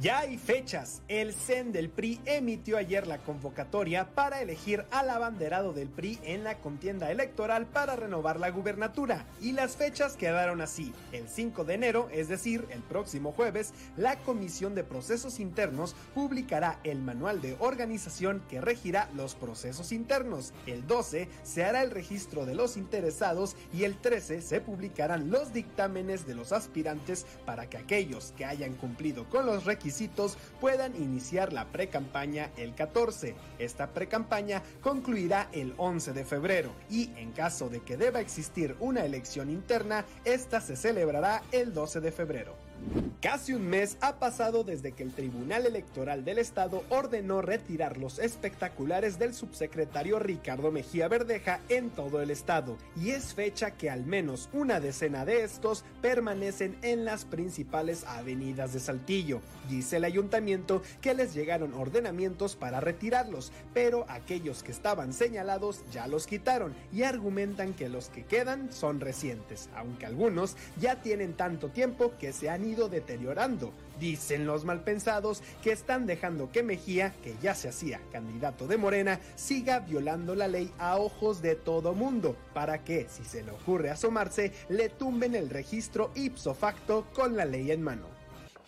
Ya 0.00 0.20
hay 0.20 0.38
fechas. 0.38 1.02
El 1.06 1.34
CEN 1.34 1.70
del 1.70 1.90
PRI 1.90 2.18
emitió 2.24 2.78
ayer 2.78 3.06
la 3.06 3.18
convocatoria 3.18 4.08
para 4.14 4.40
elegir 4.40 4.86
al 4.90 5.10
abanderado 5.10 5.74
del 5.74 5.90
PRI 5.90 6.18
en 6.22 6.44
la 6.44 6.56
contienda 6.60 7.10
electoral 7.10 7.66
para 7.66 7.94
renovar 7.94 8.40
la 8.40 8.48
gubernatura. 8.50 9.26
Y 9.42 9.52
las 9.52 9.76
fechas 9.76 10.16
quedaron 10.16 10.62
así. 10.62 10.94
El 11.12 11.28
5 11.28 11.64
de 11.64 11.74
enero, 11.74 12.08
es 12.10 12.28
decir, 12.28 12.66
el 12.70 12.80
próximo 12.80 13.32
jueves, 13.32 13.74
la 13.98 14.16
Comisión 14.16 14.74
de 14.74 14.82
Procesos 14.82 15.38
Internos 15.38 15.94
publicará 16.14 16.78
el 16.84 17.02
manual 17.02 17.42
de 17.42 17.56
organización 17.58 18.42
que 18.48 18.62
regirá 18.62 19.10
los 19.14 19.34
procesos 19.34 19.92
internos. 19.92 20.54
El 20.64 20.86
12 20.86 21.28
se 21.42 21.64
hará 21.64 21.82
el 21.82 21.90
registro 21.90 22.46
de 22.46 22.54
los 22.54 22.78
interesados 22.78 23.56
y 23.74 23.84
el 23.84 23.98
13 23.98 24.40
se 24.40 24.62
publicarán 24.62 25.30
los 25.30 25.52
dictámenes 25.52 26.26
de 26.26 26.34
los 26.34 26.52
aspirantes 26.52 27.26
para 27.44 27.68
que 27.68 27.76
aquellos 27.76 28.32
que 28.38 28.46
hayan 28.46 28.72
cumplido 28.72 29.28
con 29.28 29.44
los 29.44 29.66
requisitos 29.66 29.81
requisitos 29.82 30.38
puedan 30.60 30.94
iniciar 30.94 31.52
la 31.52 31.64
pre-campaña 31.64 32.50
el 32.56 32.72
14. 32.72 33.34
Esta 33.58 33.88
pre-campaña 33.88 34.62
concluirá 34.80 35.48
el 35.50 35.74
11 35.76 36.12
de 36.12 36.24
febrero 36.24 36.70
y 36.88 37.10
en 37.16 37.32
caso 37.32 37.68
de 37.68 37.80
que 37.80 37.96
deba 37.96 38.20
existir 38.20 38.76
una 38.78 39.04
elección 39.04 39.50
interna, 39.50 40.04
esta 40.24 40.60
se 40.60 40.76
celebrará 40.76 41.42
el 41.50 41.74
12 41.74 42.00
de 42.00 42.12
febrero. 42.12 42.71
Casi 43.20 43.52
un 43.52 43.68
mes 43.68 43.96
ha 44.00 44.18
pasado 44.18 44.64
desde 44.64 44.92
que 44.92 45.04
el 45.04 45.12
Tribunal 45.12 45.64
Electoral 45.64 46.24
del 46.24 46.38
Estado 46.38 46.82
ordenó 46.88 47.40
retirar 47.40 47.96
los 47.96 48.18
espectaculares 48.18 49.18
del 49.18 49.32
subsecretario 49.32 50.18
Ricardo 50.18 50.72
Mejía 50.72 51.06
Verdeja 51.06 51.60
en 51.68 51.90
todo 51.90 52.20
el 52.20 52.32
estado, 52.32 52.76
y 52.96 53.10
es 53.10 53.32
fecha 53.32 53.70
que 53.72 53.90
al 53.90 54.04
menos 54.04 54.48
una 54.52 54.80
decena 54.80 55.24
de 55.24 55.44
estos 55.44 55.84
permanecen 56.00 56.76
en 56.82 57.04
las 57.04 57.24
principales 57.24 58.04
avenidas 58.04 58.72
de 58.72 58.80
Saltillo. 58.80 59.40
Dice 59.68 59.98
el 59.98 60.04
ayuntamiento 60.04 60.82
que 61.00 61.14
les 61.14 61.32
llegaron 61.32 61.74
ordenamientos 61.74 62.56
para 62.56 62.80
retirarlos, 62.80 63.52
pero 63.72 64.04
aquellos 64.08 64.64
que 64.64 64.72
estaban 64.72 65.12
señalados 65.12 65.84
ya 65.92 66.08
los 66.08 66.26
quitaron 66.26 66.74
y 66.92 67.04
argumentan 67.04 67.72
que 67.72 67.88
los 67.88 68.08
que 68.08 68.24
quedan 68.24 68.72
son 68.72 68.98
recientes, 68.98 69.68
aunque 69.76 70.06
algunos 70.06 70.56
ya 70.80 70.96
tienen 71.02 71.34
tanto 71.34 71.68
tiempo 71.68 72.14
que 72.18 72.32
se 72.32 72.50
han 72.50 72.64
ido 72.64 72.71
deteriorando. 72.76 73.72
Dicen 74.00 74.46
los 74.46 74.64
malpensados 74.64 75.42
que 75.62 75.72
están 75.72 76.06
dejando 76.06 76.50
que 76.50 76.62
Mejía, 76.62 77.14
que 77.22 77.34
ya 77.42 77.54
se 77.54 77.68
hacía 77.68 78.00
candidato 78.10 78.66
de 78.66 78.76
Morena, 78.76 79.20
siga 79.36 79.80
violando 79.80 80.34
la 80.34 80.48
ley 80.48 80.72
a 80.78 80.98
ojos 80.98 81.42
de 81.42 81.54
todo 81.54 81.94
mundo, 81.94 82.36
para 82.54 82.82
que, 82.84 83.06
si 83.08 83.24
se 83.24 83.42
le 83.42 83.52
ocurre 83.52 83.90
asomarse, 83.90 84.52
le 84.68 84.88
tumben 84.88 85.34
el 85.34 85.50
registro 85.50 86.10
ipso 86.14 86.54
facto 86.54 87.06
con 87.12 87.36
la 87.36 87.44
ley 87.44 87.70
en 87.70 87.82
mano. 87.82 88.11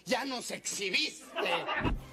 ¡Ya 0.06 0.26
nos 0.26 0.50
exhibiste! 0.50 1.25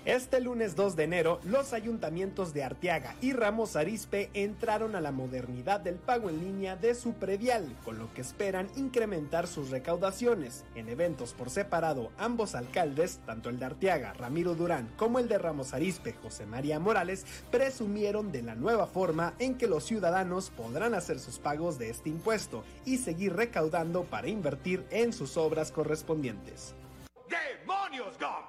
Este 0.06 0.40
lunes 0.40 0.78
2 0.78 0.96
de 0.96 1.04
enero, 1.04 1.42
los 1.44 1.74
ayuntamientos 1.74 2.54
de 2.54 2.64
Arteaga 2.64 3.18
y 3.20 3.34
Ramos 3.34 3.76
Arizpe 3.76 4.30
entraron 4.34 4.96
a 4.96 5.02
la 5.02 5.12
modernidad 5.12 5.82
del 5.82 5.96
pago 5.96 6.30
en 6.30 6.40
línea 6.40 6.78
de 6.78 6.96
su 6.96 7.14
predial, 7.14 7.78
con 7.84 8.00
lo 8.00 8.12
que 8.14 8.22
esperan 8.22 8.70
incrementar 8.78 9.46
sus 9.46 9.72
recaudaciones. 9.72 10.64
En 10.74 10.88
eventos 10.88 11.34
por 11.34 11.50
separado, 11.50 12.12
ambos 12.18 12.56
alcaldes, 12.56 13.20
tanto 13.26 13.50
el 13.50 13.60
de 13.60 13.66
Arteaga, 13.66 14.14
Ramiro 14.14 14.56
Durán, 14.56 14.90
como 14.96 15.20
el 15.20 15.28
de 15.28 15.38
Ramos 15.38 15.74
Arizpe, 15.74 16.14
José 16.14 16.46
María 16.46 16.80
Morales, 16.80 17.26
presumieron 17.52 18.32
de 18.32 18.42
la 18.42 18.56
nueva 18.56 18.88
forma 18.88 19.34
en 19.38 19.58
que 19.58 19.68
los 19.68 19.84
ciudadanos 19.84 20.50
podrán 20.50 20.94
hacer 20.94 21.20
sus 21.20 21.40
pagos 21.40 21.78
de 21.78 21.90
este 21.90 22.10
impuesto 22.10 22.64
y 22.86 23.00
seguir 23.00 23.36
recaudando 23.36 24.06
para 24.06 24.30
invertir 24.30 24.86
en 24.92 25.12
sus 25.12 25.36
obras 25.36 25.74
correspondientes. 25.74 26.74
¡Demonios, 27.32 28.20
Gom! 28.20 28.44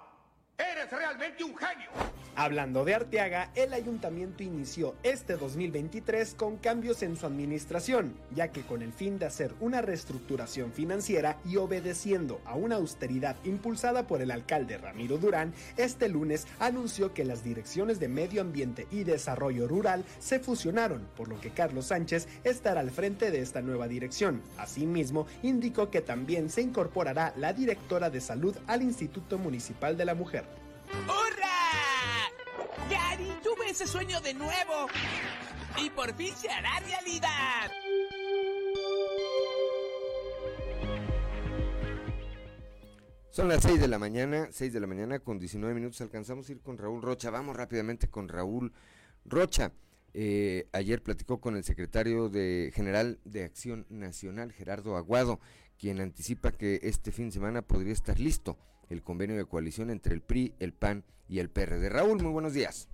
¡Eres 0.58 0.90
realmente 0.90 1.44
un 1.44 1.56
genio! 1.56 1.90
Hablando 2.34 2.86
de 2.86 2.94
Arteaga, 2.94 3.50
el 3.54 3.74
ayuntamiento 3.74 4.42
inició 4.42 4.94
este 5.02 5.36
2023 5.36 6.34
con 6.34 6.56
cambios 6.56 7.02
en 7.02 7.14
su 7.14 7.26
administración, 7.26 8.14
ya 8.34 8.48
que 8.48 8.62
con 8.62 8.80
el 8.80 8.94
fin 8.94 9.18
de 9.18 9.26
hacer 9.26 9.52
una 9.60 9.82
reestructuración 9.82 10.72
financiera 10.72 11.36
y 11.44 11.58
obedeciendo 11.58 12.40
a 12.46 12.54
una 12.54 12.76
austeridad 12.76 13.36
impulsada 13.44 14.06
por 14.06 14.22
el 14.22 14.30
alcalde 14.30 14.78
Ramiro 14.78 15.18
Durán, 15.18 15.52
este 15.76 16.08
lunes 16.08 16.46
anunció 16.58 17.12
que 17.12 17.26
las 17.26 17.44
direcciones 17.44 18.00
de 18.00 18.08
Medio 18.08 18.40
Ambiente 18.40 18.86
y 18.90 19.04
Desarrollo 19.04 19.68
Rural 19.68 20.02
se 20.18 20.40
fusionaron, 20.40 21.06
por 21.14 21.28
lo 21.28 21.38
que 21.38 21.50
Carlos 21.50 21.88
Sánchez 21.88 22.28
estará 22.44 22.80
al 22.80 22.90
frente 22.90 23.30
de 23.30 23.40
esta 23.40 23.60
nueva 23.60 23.88
dirección. 23.88 24.40
Asimismo, 24.56 25.26
indicó 25.42 25.90
que 25.90 26.00
también 26.00 26.48
se 26.48 26.62
incorporará 26.62 27.34
la 27.36 27.52
directora 27.52 28.08
de 28.08 28.22
salud 28.22 28.56
al 28.66 28.80
Instituto 28.80 29.36
Municipal 29.36 29.98
de 29.98 30.06
la 30.06 30.14
Mujer. 30.14 30.46
¡Hurra! 31.06 31.51
Ese 33.72 33.86
sueño 33.86 34.20
de 34.20 34.34
nuevo. 34.34 34.86
Y 35.82 35.88
por 35.88 36.14
fin 36.14 36.34
se 36.36 36.46
hará 36.50 36.78
realidad. 36.80 37.70
Son 43.30 43.48
las 43.48 43.62
6 43.62 43.80
de 43.80 43.88
la 43.88 43.98
mañana, 43.98 44.48
6 44.52 44.74
de 44.74 44.78
la 44.78 44.86
mañana 44.86 45.20
con 45.20 45.38
19 45.38 45.74
minutos. 45.74 46.02
Alcanzamos 46.02 46.46
a 46.46 46.52
ir 46.52 46.60
con 46.60 46.76
Raúl 46.76 47.00
Rocha. 47.00 47.30
Vamos 47.30 47.56
rápidamente 47.56 48.08
con 48.08 48.28
Raúl 48.28 48.74
Rocha. 49.24 49.72
Eh, 50.12 50.68
ayer 50.72 51.02
platicó 51.02 51.40
con 51.40 51.56
el 51.56 51.64
secretario 51.64 52.28
de 52.28 52.72
General 52.74 53.20
de 53.24 53.44
Acción 53.44 53.86
Nacional, 53.88 54.52
Gerardo 54.52 54.98
Aguado, 54.98 55.40
quien 55.78 55.98
anticipa 56.02 56.52
que 56.52 56.78
este 56.82 57.10
fin 57.10 57.28
de 57.28 57.32
semana 57.32 57.62
podría 57.62 57.94
estar 57.94 58.20
listo 58.20 58.58
el 58.90 59.02
convenio 59.02 59.38
de 59.38 59.46
coalición 59.46 59.88
entre 59.88 60.12
el 60.12 60.20
PRI, 60.20 60.52
el 60.58 60.74
PAN 60.74 61.06
y 61.26 61.38
el 61.38 61.48
PRD. 61.48 61.88
Raúl, 61.88 62.22
muy 62.22 62.32
buenos 62.32 62.52
días. 62.52 62.90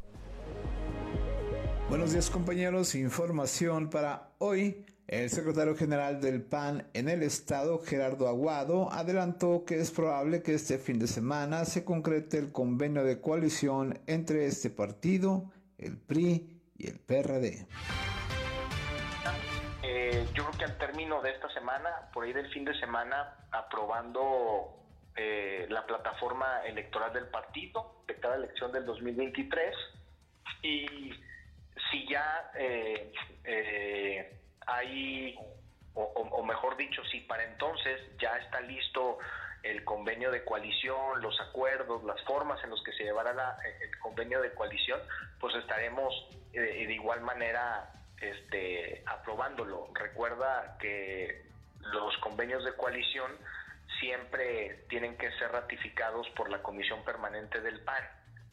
Buenos 1.89 2.13
días 2.13 2.29
compañeros, 2.29 2.95
información 2.95 3.89
para 3.89 4.29
hoy. 4.37 4.85
El 5.07 5.31
secretario 5.31 5.75
general 5.75 6.21
del 6.21 6.43
PAN 6.43 6.87
en 6.93 7.09
el 7.09 7.23
estado, 7.23 7.79
Gerardo 7.79 8.29
Aguado, 8.29 8.93
adelantó 8.93 9.65
que 9.67 9.81
es 9.81 9.91
probable 9.91 10.43
que 10.43 10.53
este 10.53 10.77
fin 10.77 10.99
de 10.99 11.07
semana 11.07 11.65
se 11.65 11.87
concrete 11.87 12.37
el 12.37 12.53
convenio 12.53 13.05
de 13.05 13.23
coalición 13.23 14.01
entre 14.07 14.45
este 14.45 14.69
partido, 14.69 15.51
el 15.79 15.97
PRI 15.97 16.61
y 16.77 16.89
el 16.89 17.01
PRD. 17.01 17.67
Eh, 19.83 20.27
yo 20.35 20.45
creo 20.45 20.59
que 20.59 20.65
al 20.65 20.77
término 20.77 21.23
de 21.23 21.31
esta 21.31 21.49
semana, 21.55 22.11
por 22.13 22.25
ahí 22.25 22.35
del 22.35 22.53
fin 22.53 22.67
de 22.67 22.79
semana, 22.79 23.47
aprobando 23.51 24.77
eh, 25.17 25.67
la 25.71 25.87
plataforma 25.87 26.67
electoral 26.67 27.15
del 27.15 27.29
partido 27.29 28.03
de 28.07 28.21
cada 28.21 28.37
elección 28.37 28.73
del 28.73 28.85
2023 28.85 29.75
y 30.63 31.13
si 31.91 32.07
ya 32.09 32.51
eh, 32.55 33.13
eh, 33.45 34.39
hay, 34.67 35.39
o, 35.95 36.43
mejor 36.43 36.77
dicho, 36.77 37.03
si 37.07 37.21
para 37.21 37.45
entonces 37.45 38.01
ya 38.19 38.37
está 38.39 38.61
listo 38.61 39.19
el 39.63 39.85
convenio 39.85 40.31
de 40.31 40.45
coalición, 40.45 41.21
los 41.21 41.41
acuerdos, 41.41 42.05
las 42.05 42.23
formas 42.23 42.63
en 42.63 42.71
los 42.71 42.83
que 42.85 42.93
se 42.93 43.05
llevará 43.05 43.33
la, 43.33 43.57
el 43.81 43.99
convenio 43.99 44.41
de 44.41 44.53
coalición, 44.53 45.01
pues 45.41 45.55
estaremos 45.57 46.15
eh, 46.53 46.87
de 46.87 46.95
igual 46.95 47.21
manera 47.23 47.91
este, 48.21 49.03
aprobándolo. 49.07 49.89
Recuerda 49.95 50.77
que 50.79 51.43
los 51.81 52.17
convenios 52.19 52.65
de 52.65 52.75
coalición 52.75 53.33
siempre 54.01 54.85
tienen 54.89 55.17
que 55.17 55.31
ser 55.33 55.51
ratificados 55.51 56.29
por 56.31 56.51
la 56.51 56.63
Comisión 56.63 57.03
Permanente 57.05 57.61
del 57.61 57.81
PAN. 57.81 58.05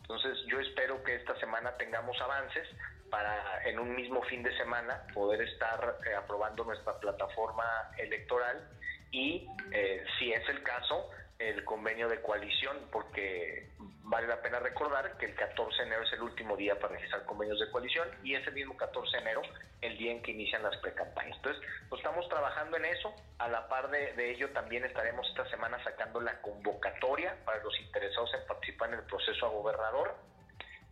Entonces 0.02 0.38
yo 0.48 0.60
espero 0.60 1.04
que 1.04 1.16
esta 1.16 1.36
semana 1.40 1.76
tengamos 1.78 2.20
avances 2.22 2.68
para 3.10 3.64
en 3.66 3.80
un 3.80 3.96
mismo 3.96 4.22
fin 4.24 4.44
de 4.44 4.56
semana 4.58 5.04
poder 5.14 5.42
estar 5.42 5.98
eh, 6.06 6.16
aprobando 6.16 6.64
nuestra 6.64 7.00
plataforma 7.00 7.92
electoral 7.98 8.70
y 9.12 9.48
eh, 9.72 10.04
si 10.18 10.32
es 10.34 10.48
el 10.50 10.64
caso 10.64 11.10
el 11.40 11.66
convenio 11.66 12.08
de 12.08 12.22
coalición 12.22 12.78
porque 12.92 13.70
vale 14.04 14.28
la 14.28 14.42
pena 14.42 14.60
recordar 14.60 15.18
que 15.18 15.26
el 15.26 15.36
14 15.36 15.78
de 15.78 15.88
enero 15.88 16.04
es 16.04 16.14
el 16.14 16.22
último 16.22 16.56
día 16.56 16.80
para 16.80 16.94
registrar 16.94 17.26
convenios 17.26 17.60
de 17.60 17.70
coalición 17.72 18.08
y 18.24 18.36
ese 18.36 18.52
mismo 18.52 18.78
14 18.78 19.18
de 19.18 19.22
enero 19.22 19.42
el 19.82 19.98
día 19.98 20.12
en 20.12 20.22
que 20.22 20.32
inician 20.32 20.64
las 20.64 20.78
precampañas. 20.78 21.36
Entonces, 21.38 21.62
pues 21.90 22.00
estamos 22.00 22.28
trabajando 22.30 22.78
en 22.78 22.86
eso. 22.86 23.14
A 23.40 23.50
la 23.50 23.68
par 23.68 23.90
de, 23.90 24.14
de, 24.14 24.32
ello, 24.32 24.50
también 24.52 24.86
estaremos 24.86 25.28
esta 25.28 25.48
semana 25.50 25.84
sacando 25.84 26.22
la 26.22 26.42
convocatoria 26.42 27.36
para 27.44 27.62
los 27.62 27.78
interesados 27.82 28.34
en 28.34 28.48
participar 28.48 28.90
en 28.90 29.00
el 29.00 29.06
proceso 29.06 29.46
a 29.46 29.50
gobernador 29.50 30.16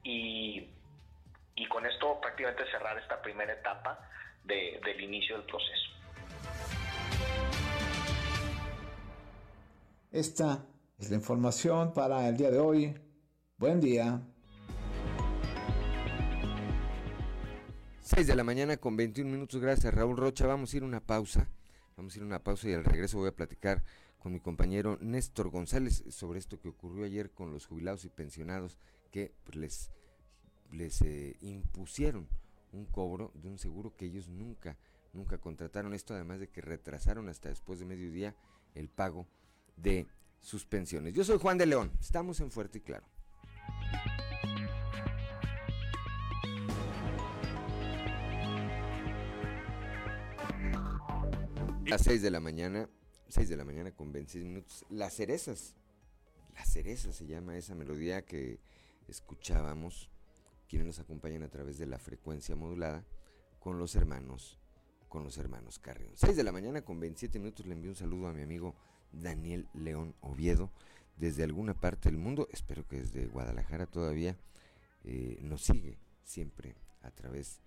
y, 0.03 0.69
y 1.55 1.67
con 1.67 1.85
esto 1.85 2.19
prácticamente 2.19 2.69
cerrar 2.71 2.97
esta 2.97 3.21
primera 3.21 3.53
etapa 3.53 4.09
de, 4.43 4.79
del 4.83 5.01
inicio 5.01 5.37
del 5.37 5.45
proceso. 5.45 5.89
Esta 10.11 10.65
es 10.99 11.09
la 11.09 11.15
información 11.15 11.93
para 11.93 12.27
el 12.27 12.37
día 12.37 12.51
de 12.51 12.59
hoy. 12.59 12.93
Buen 13.57 13.79
día. 13.79 14.21
6 18.01 18.27
de 18.27 18.35
la 18.35 18.43
mañana 18.43 18.77
con 18.77 18.95
21 18.95 19.31
minutos. 19.31 19.59
Gracias, 19.59 19.91
Raúl 19.93 20.17
Rocha. 20.17 20.45
Vamos 20.45 20.73
a 20.73 20.77
ir 20.77 20.83
a 20.83 20.85
una 20.85 20.99
pausa. 20.99 21.49
Vamos 21.97 22.13
a 22.13 22.17
ir 22.17 22.23
a 22.23 22.27
una 22.27 22.43
pausa 22.43 22.69
y 22.69 22.73
al 22.73 22.83
regreso 22.83 23.17
voy 23.17 23.29
a 23.29 23.35
platicar 23.35 23.83
con 24.19 24.33
mi 24.33 24.39
compañero 24.39 24.97
Néstor 25.01 25.49
González 25.49 26.03
sobre 26.09 26.39
esto 26.39 26.59
que 26.59 26.69
ocurrió 26.69 27.05
ayer 27.05 27.31
con 27.31 27.51
los 27.51 27.65
jubilados 27.65 28.05
y 28.05 28.09
pensionados 28.09 28.77
que 29.11 29.33
pues, 29.43 29.55
les, 29.55 29.91
les 30.71 31.01
eh, 31.01 31.37
impusieron 31.41 32.27
un 32.71 32.85
cobro 32.85 33.31
de 33.35 33.49
un 33.49 33.57
seguro 33.57 33.95
que 33.95 34.05
ellos 34.05 34.27
nunca, 34.27 34.77
nunca 35.13 35.37
contrataron. 35.37 35.93
Esto 35.93 36.13
además 36.13 36.39
de 36.39 36.49
que 36.49 36.61
retrasaron 36.61 37.29
hasta 37.29 37.49
después 37.49 37.79
de 37.79 37.85
mediodía 37.85 38.35
el 38.75 38.89
pago 38.89 39.27
de 39.77 40.07
sus 40.39 40.65
pensiones. 40.65 41.13
Yo 41.13 41.23
soy 41.23 41.39
Juan 41.39 41.57
de 41.57 41.65
León, 41.65 41.91
estamos 41.99 42.39
en 42.39 42.51
Fuerte 42.51 42.79
y 42.79 42.81
Claro. 42.81 43.05
A 51.85 51.89
las 51.95 52.01
6 52.01 52.21
de 52.21 52.31
la 52.31 52.39
mañana, 52.39 52.89
6 53.29 53.49
de 53.49 53.57
la 53.57 53.65
mañana 53.65 53.91
con 53.91 54.11
26 54.11 54.45
minutos, 54.45 54.85
las 54.89 55.13
cerezas, 55.13 55.75
las 56.55 56.71
cerezas 56.71 57.15
se 57.15 57.27
llama 57.27 57.55
esa 57.55 57.75
melodía 57.75 58.25
que 58.25 58.59
escuchábamos, 59.07 60.09
quienes 60.73 60.87
nos 60.87 60.99
acompañan 60.99 61.43
a 61.43 61.49
través 61.49 61.77
de 61.77 61.85
la 61.85 61.99
frecuencia 61.99 62.55
modulada, 62.55 63.05
con 63.59 63.77
los 63.77 63.95
hermanos, 63.95 64.57
con 65.07 65.23
los 65.23 65.37
hermanos 65.37 65.77
Carrión. 65.77 66.13
6 66.15 66.35
de 66.35 66.43
la 66.43 66.51
mañana 66.51 66.81
con 66.81 66.99
27 66.99 67.37
minutos 67.37 67.67
le 67.67 67.73
envío 67.73 67.91
un 67.91 67.95
saludo 67.95 68.25
a 68.25 68.33
mi 68.33 68.41
amigo 68.41 68.73
Daniel 69.11 69.67
León 69.75 70.15
Oviedo, 70.21 70.71
desde 71.15 71.43
alguna 71.43 71.79
parte 71.79 72.09
del 72.09 72.17
mundo, 72.17 72.47
espero 72.51 72.87
que 72.87 73.01
desde 73.01 73.27
Guadalajara 73.27 73.85
todavía, 73.85 74.35
eh, 75.03 75.37
nos 75.43 75.61
sigue 75.61 75.99
siempre 76.23 76.75
a 77.03 77.11
través 77.11 77.61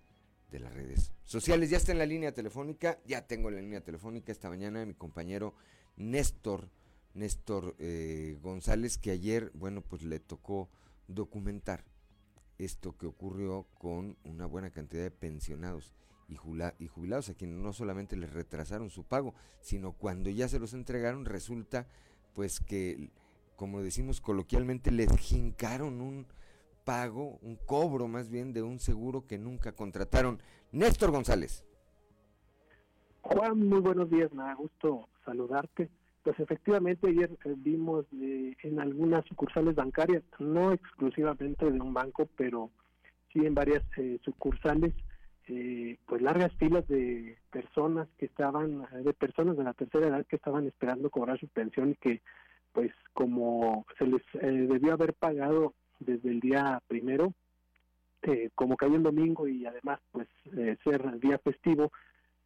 de 0.51 0.59
las 0.59 0.73
redes 0.73 1.13
sociales. 1.23 1.69
Ya 1.69 1.77
está 1.77 1.93
en 1.93 1.99
la 1.99 2.05
línea 2.05 2.33
telefónica, 2.33 2.99
ya 3.05 3.25
tengo 3.25 3.47
en 3.47 3.55
la 3.55 3.61
línea 3.61 3.85
telefónica 3.85 4.33
esta 4.33 4.49
mañana 4.49 4.85
mi 4.85 4.95
compañero 4.95 5.53
Néstor, 5.95 6.69
Néstor 7.13 7.73
eh, 7.79 8.37
González, 8.41 8.97
que 8.97 9.11
ayer, 9.11 9.49
bueno, 9.53 9.81
pues 9.81 10.03
le 10.03 10.19
tocó 10.19 10.69
documentar 11.07 11.85
esto 12.57 12.97
que 12.97 13.05
ocurrió 13.05 13.65
con 13.77 14.17
una 14.23 14.45
buena 14.45 14.71
cantidad 14.71 15.03
de 15.03 15.11
pensionados 15.11 15.93
y, 16.27 16.35
jubilados 16.35 17.29
a 17.29 17.33
quienes 17.33 17.57
no 17.57 17.71
solamente 17.73 18.17
les 18.17 18.33
retrasaron 18.33 18.89
su 18.89 19.03
pago, 19.03 19.33
sino 19.61 19.93
cuando 19.93 20.29
ya 20.29 20.47
se 20.47 20.59
los 20.59 20.73
entregaron 20.73 21.25
resulta 21.25 21.87
pues 22.33 22.59
que, 22.59 23.09
como 23.55 23.81
decimos 23.81 24.21
coloquialmente, 24.21 24.91
les 24.91 25.09
jincaron 25.17 26.01
un 26.01 26.27
pago, 26.83 27.39
un 27.41 27.55
cobro 27.55 28.07
más 28.07 28.29
bien 28.29 28.53
de 28.53 28.61
un 28.61 28.79
seguro 28.79 29.25
que 29.25 29.39
nunca 29.39 29.71
contrataron. 29.71 30.41
Néstor 30.71 31.11
González. 31.11 31.65
Juan, 33.21 33.67
muy 33.67 33.79
buenos 33.79 34.09
días, 34.09 34.31
me 34.33 34.43
da 34.43 34.53
gusto 34.53 35.09
saludarte. 35.25 35.89
Pues 36.27 36.41
efectivamente 36.41 37.07
ayer 37.07 37.31
eh, 37.45 37.53
vimos 37.55 38.05
eh, 38.21 38.53
en 38.63 38.81
algunas 38.81 39.23
sucursales 39.27 39.75
bancarias, 39.75 40.23
no 40.39 40.73
exclusivamente 40.73 41.71
de 41.71 41.79
un 41.79 41.93
banco, 41.93 42.27
pero 42.35 42.69
sí 43.31 43.45
en 43.45 43.55
varias 43.55 43.81
eh, 43.95 44.19
sucursales, 44.25 44.93
pues 46.05 46.21
largas 46.21 46.51
filas 46.55 46.85
de 46.89 47.37
personas 47.49 48.09
que 48.17 48.25
estaban, 48.25 48.85
de 49.05 49.13
personas 49.13 49.55
de 49.55 49.63
la 49.63 49.73
tercera 49.73 50.07
edad 50.07 50.25
que 50.25 50.35
estaban 50.35 50.67
esperando 50.67 51.09
cobrar 51.09 51.39
su 51.39 51.47
pensión 51.47 51.91
y 51.91 51.95
que 51.95 52.21
pues 52.73 52.91
como 53.13 53.85
se 53.97 54.05
les 54.05 54.21
debió 54.33 54.91
haber 54.91 55.13
pagado 55.13 55.75
desde 56.01 56.29
el 56.29 56.41
día 56.41 56.81
primero, 56.89 57.33
como 58.53 58.75
cayó 58.75 58.95
el 58.95 59.03
domingo 59.03 59.47
y 59.47 59.65
además 59.65 60.01
pues 60.11 60.27
ser 60.83 61.19
día 61.21 61.37
festivo, 61.37 61.93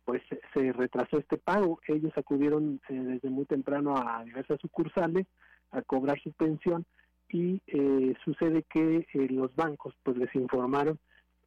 pues 0.06 0.22
se 0.54 0.74
retrasó 0.74 1.18
este 1.18 1.38
pago. 1.38 1.80
Ellos 1.88 2.12
acudieron 2.16 2.82
eh, 2.90 2.94
desde 2.94 3.30
muy 3.30 3.46
temprano 3.46 3.96
a 3.98 4.24
diversas 4.24 4.60
sucursales 4.60 5.28
a 5.72 5.82
cobrar 5.82 6.20
su 6.22 6.32
pensión 6.34 6.86
y 7.30 7.62
eh, 7.68 8.14
sucede 8.26 8.64
que 8.64 9.08
eh, 9.14 9.28
los 9.30 9.56
bancos 9.56 9.96
pues 10.04 10.18
les 10.18 10.34
informaron 10.36 11.00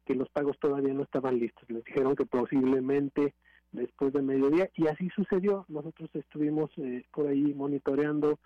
que 0.05 0.15
los 0.15 0.29
pagos 0.29 0.57
todavía 0.59 0.93
no 0.93 1.03
estaban 1.03 1.39
listos. 1.39 1.69
Les 1.69 1.83
dijeron 1.83 2.15
que 2.15 2.25
posiblemente 2.25 3.33
después 3.71 4.13
de 4.13 4.21
mediodía 4.21 4.69
y 4.75 4.87
así 4.87 5.09
sucedió. 5.09 5.65
Nosotros 5.67 6.09
estuvimos 6.13 6.71
por 7.11 7.27
ahí 7.27 7.53
monitoreando 7.55 8.39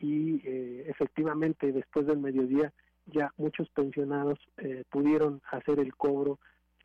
y 0.00 0.40
efectivamente 0.88 1.70
después 1.70 2.06
del 2.06 2.18
mediodía 2.18 2.72
ya 3.06 3.32
muchos 3.36 3.68
pensionados 3.70 4.38
pudieron 4.90 5.42
hacer 5.50 5.78
el 5.80 5.94
cobro 5.94 6.38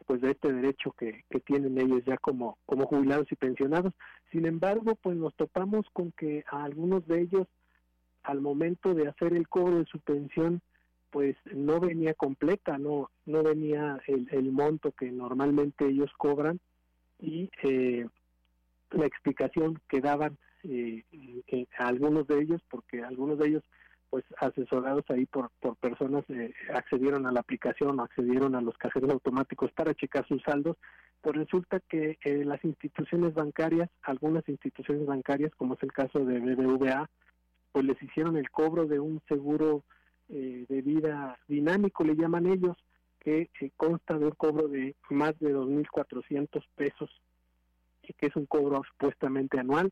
pues 0.08 0.22
de 0.22 0.32
este 0.32 0.52
derecho 0.52 0.92
que, 0.94 1.24
que 1.30 1.40
tienen 1.42 1.80
ellos 1.80 2.04
ya 2.06 2.18
como, 2.18 2.58
como 2.66 2.88
jubilados 2.88 3.32
y 3.32 3.36
pensionados. 3.36 3.94
Sin 4.32 4.48
embargo, 4.48 4.96
pues 4.96 5.16
nos 5.18 5.36
topamos 5.36 5.86
con 5.94 6.12
que 6.14 6.44
a 6.50 6.64
algunos 6.64 7.06
de 7.08 7.22
ellos 7.22 7.48
al 8.24 8.42
momento 8.42 8.94
de 8.94 9.08
hacer 9.08 9.34
el 9.34 9.48
cobro 9.48 9.80
de 9.80 9.86
su 9.86 10.00
pensión 10.00 10.62
pues 11.12 11.38
no 11.54 11.80
venía 11.80 12.14
completa, 12.14 12.78
no 12.78 13.10
no 13.26 13.42
venía 13.42 14.02
el, 14.08 14.28
el 14.32 14.52
monto 14.52 14.92
que 14.92 15.10
normalmente 15.12 15.88
ellos 15.88 16.12
cobran 16.18 16.60
y 17.20 17.50
eh, 17.64 18.06
la 18.92 19.06
explicación 19.06 19.80
que 19.90 20.02
daban 20.02 20.38
eh, 20.64 21.04
eh, 21.12 21.68
a 21.78 21.88
algunos 21.88 22.28
de 22.28 22.42
ellos, 22.42 22.62
porque 22.70 23.04
algunos 23.04 23.40
de 23.40 23.48
ellos 23.48 23.64
pues 24.10 24.24
asesorados 24.40 25.04
ahí 25.10 25.26
por, 25.26 25.52
por 25.60 25.76
personas 25.78 26.24
eh, 26.30 26.54
accedieron 26.74 27.26
a 27.26 27.32
la 27.32 27.42
aplicación 27.42 28.00
o 28.00 28.04
accedieron 28.04 28.56
a 28.56 28.62
los 28.62 28.78
cajeros 28.78 29.12
automáticos 29.12 29.72
para 29.74 29.94
checar 29.94 30.28
sus 30.28 30.42
saldos, 30.44 30.78
pues 31.22 31.36
resulta 31.36 31.80
que 31.82 32.18
eh, 32.24 32.46
las 32.46 32.64
instituciones 32.64 33.34
bancarias, 33.34 33.90
algunas 34.04 34.48
instituciones 34.48 35.06
bancarias, 35.06 35.52
como 35.56 35.74
es 35.74 35.84
el 35.84 35.92
caso 35.92 36.24
de 36.24 36.40
BBVA, 36.40 37.10
pues 37.72 37.86
les 37.86 38.02
hicieron 38.02 38.38
el 38.38 38.50
cobro 38.50 38.86
de 38.86 39.00
un 39.00 39.22
seguro 39.28 39.84
eh, 40.30 40.66
de 40.70 40.82
vida 40.82 41.38
dinámico, 41.48 42.04
le 42.04 42.16
llaman 42.16 42.48
ellos, 42.48 42.78
que 43.20 43.50
consta 43.76 44.18
de 44.18 44.24
un 44.24 44.32
cobro 44.32 44.70
de 44.70 44.96
más 45.10 45.38
de 45.40 45.54
2.400 45.54 46.64
pesos, 46.76 47.10
y 48.04 48.14
que 48.14 48.28
es 48.28 48.36
un 48.38 48.46
cobro 48.46 48.82
supuestamente 48.90 49.60
anual, 49.60 49.92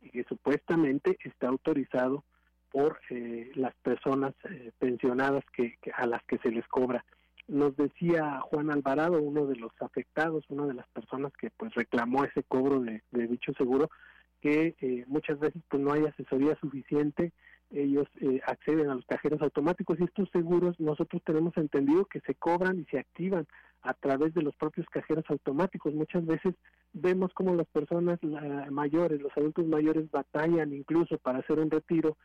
y 0.00 0.10
que 0.10 0.24
supuestamente 0.24 1.16
está 1.22 1.46
autorizado 1.46 2.24
por 2.72 2.98
eh, 3.10 3.52
las 3.54 3.74
personas 3.76 4.34
eh, 4.48 4.72
pensionadas 4.78 5.44
que, 5.54 5.76
a 5.94 6.06
las 6.06 6.22
que 6.24 6.38
se 6.38 6.50
les 6.50 6.66
cobra. 6.68 7.04
Nos 7.46 7.76
decía 7.76 8.40
Juan 8.40 8.70
Alvarado, 8.70 9.20
uno 9.20 9.46
de 9.46 9.56
los 9.56 9.72
afectados, 9.80 10.44
una 10.48 10.66
de 10.66 10.74
las 10.74 10.88
personas 10.88 11.32
que 11.34 11.50
pues 11.50 11.74
reclamó 11.74 12.24
ese 12.24 12.42
cobro 12.42 12.80
de, 12.80 13.02
dicho 13.12 13.52
seguro, 13.58 13.90
que 14.40 14.74
eh, 14.80 15.04
muchas 15.06 15.38
veces 15.38 15.62
pues 15.68 15.82
no 15.82 15.92
hay 15.92 16.06
asesoría 16.06 16.56
suficiente, 16.60 17.32
ellos 17.70 18.06
acceden 18.46 18.90
a 18.90 18.94
los 18.94 19.06
cajeros 19.06 19.40
automáticos 19.40 19.98
y 19.98 20.04
estos 20.04 20.28
seguros 20.30 20.78
nosotros 20.78 21.22
tenemos 21.24 21.56
entendido 21.56 22.04
que 22.04 22.20
se 22.20 22.34
cobran 22.34 22.78
y 22.78 22.84
se 22.84 22.98
activan 22.98 23.46
a 23.80 23.94
través 23.94 24.34
de 24.34 24.42
los 24.42 24.54
propios 24.56 24.86
cajeros 24.90 25.24
automáticos. 25.28 25.94
Muchas 25.94 26.26
veces 26.26 26.54
vemos 26.92 27.32
como 27.32 27.54
las 27.54 27.66
personas 27.68 28.18
mayores, 28.70 29.22
los 29.22 29.32
adultos 29.38 29.66
mayores 29.66 30.10
batallan 30.10 30.74
incluso 30.74 31.16
para 31.16 31.38
hacer 31.38 31.58
un 31.60 31.70
retiro 31.70 32.18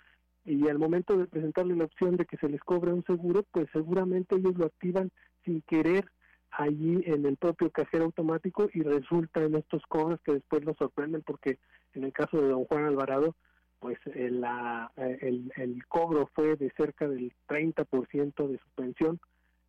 y 0.47 0.69
al 0.69 0.79
momento 0.79 1.17
de 1.17 1.27
presentarle 1.27 1.75
la 1.75 1.83
opción 1.83 2.15
de 2.15 2.25
que 2.25 2.37
se 2.37 2.47
les 2.47 2.61
cobre 2.61 2.93
un 2.93 3.03
seguro, 3.03 3.43
pues 3.51 3.67
seguramente 3.73 4.37
ellos 4.37 4.57
lo 4.57 4.65
activan 4.65 5.11
sin 5.43 5.61
querer 5.61 6.05
allí 6.51 7.03
en 7.05 7.25
el 7.25 7.35
propio 7.35 7.69
cajero 7.69 8.05
automático 8.05 8.69
y 8.73 8.81
resulta 8.81 9.43
en 9.43 9.55
estos 9.55 9.83
cobros 9.89 10.21
que 10.21 10.33
después 10.33 10.63
los 10.63 10.77
sorprenden 10.77 11.21
porque 11.21 11.59
en 11.93 12.05
el 12.05 12.13
caso 12.13 12.41
de 12.41 12.47
don 12.47 12.63
Juan 12.63 12.85
Alvarado, 12.85 13.35
pues 13.79 13.99
el, 14.15 14.39
la, 14.39 14.89
el, 14.95 15.51
el 15.57 15.85
cobro 15.87 16.29
fue 16.33 16.55
de 16.55 16.71
cerca 16.77 17.09
del 17.09 17.33
30% 17.49 18.47
de 18.47 18.57
su 18.57 18.69
pensión, 18.73 19.19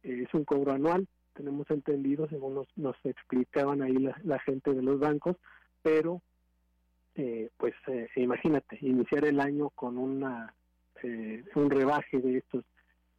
eh, 0.05 0.25
es 0.27 0.33
un 0.33 0.45
cobro 0.45 0.73
anual, 0.73 1.09
tenemos 1.35 1.69
entendido, 1.71 2.29
según 2.29 2.55
nos, 2.55 2.69
nos 2.77 2.97
explicaban 3.05 3.83
ahí 3.83 3.97
la, 4.23 4.39
gente 4.41 4.73
de 4.75 4.83
los 4.83 5.01
bancos, 5.01 5.37
pero 5.83 6.23
eh, 7.17 7.51
pues 7.57 7.75
eh, 7.89 8.09
imagínate, 8.15 8.79
iniciar 8.81 9.25
el 9.25 9.41
año 9.41 9.71
con 9.71 9.99
una 9.99 10.55
eh, 11.03 11.45
un 11.55 11.71
rebaje 11.71 12.19
de 12.19 12.39
estos 12.39 12.65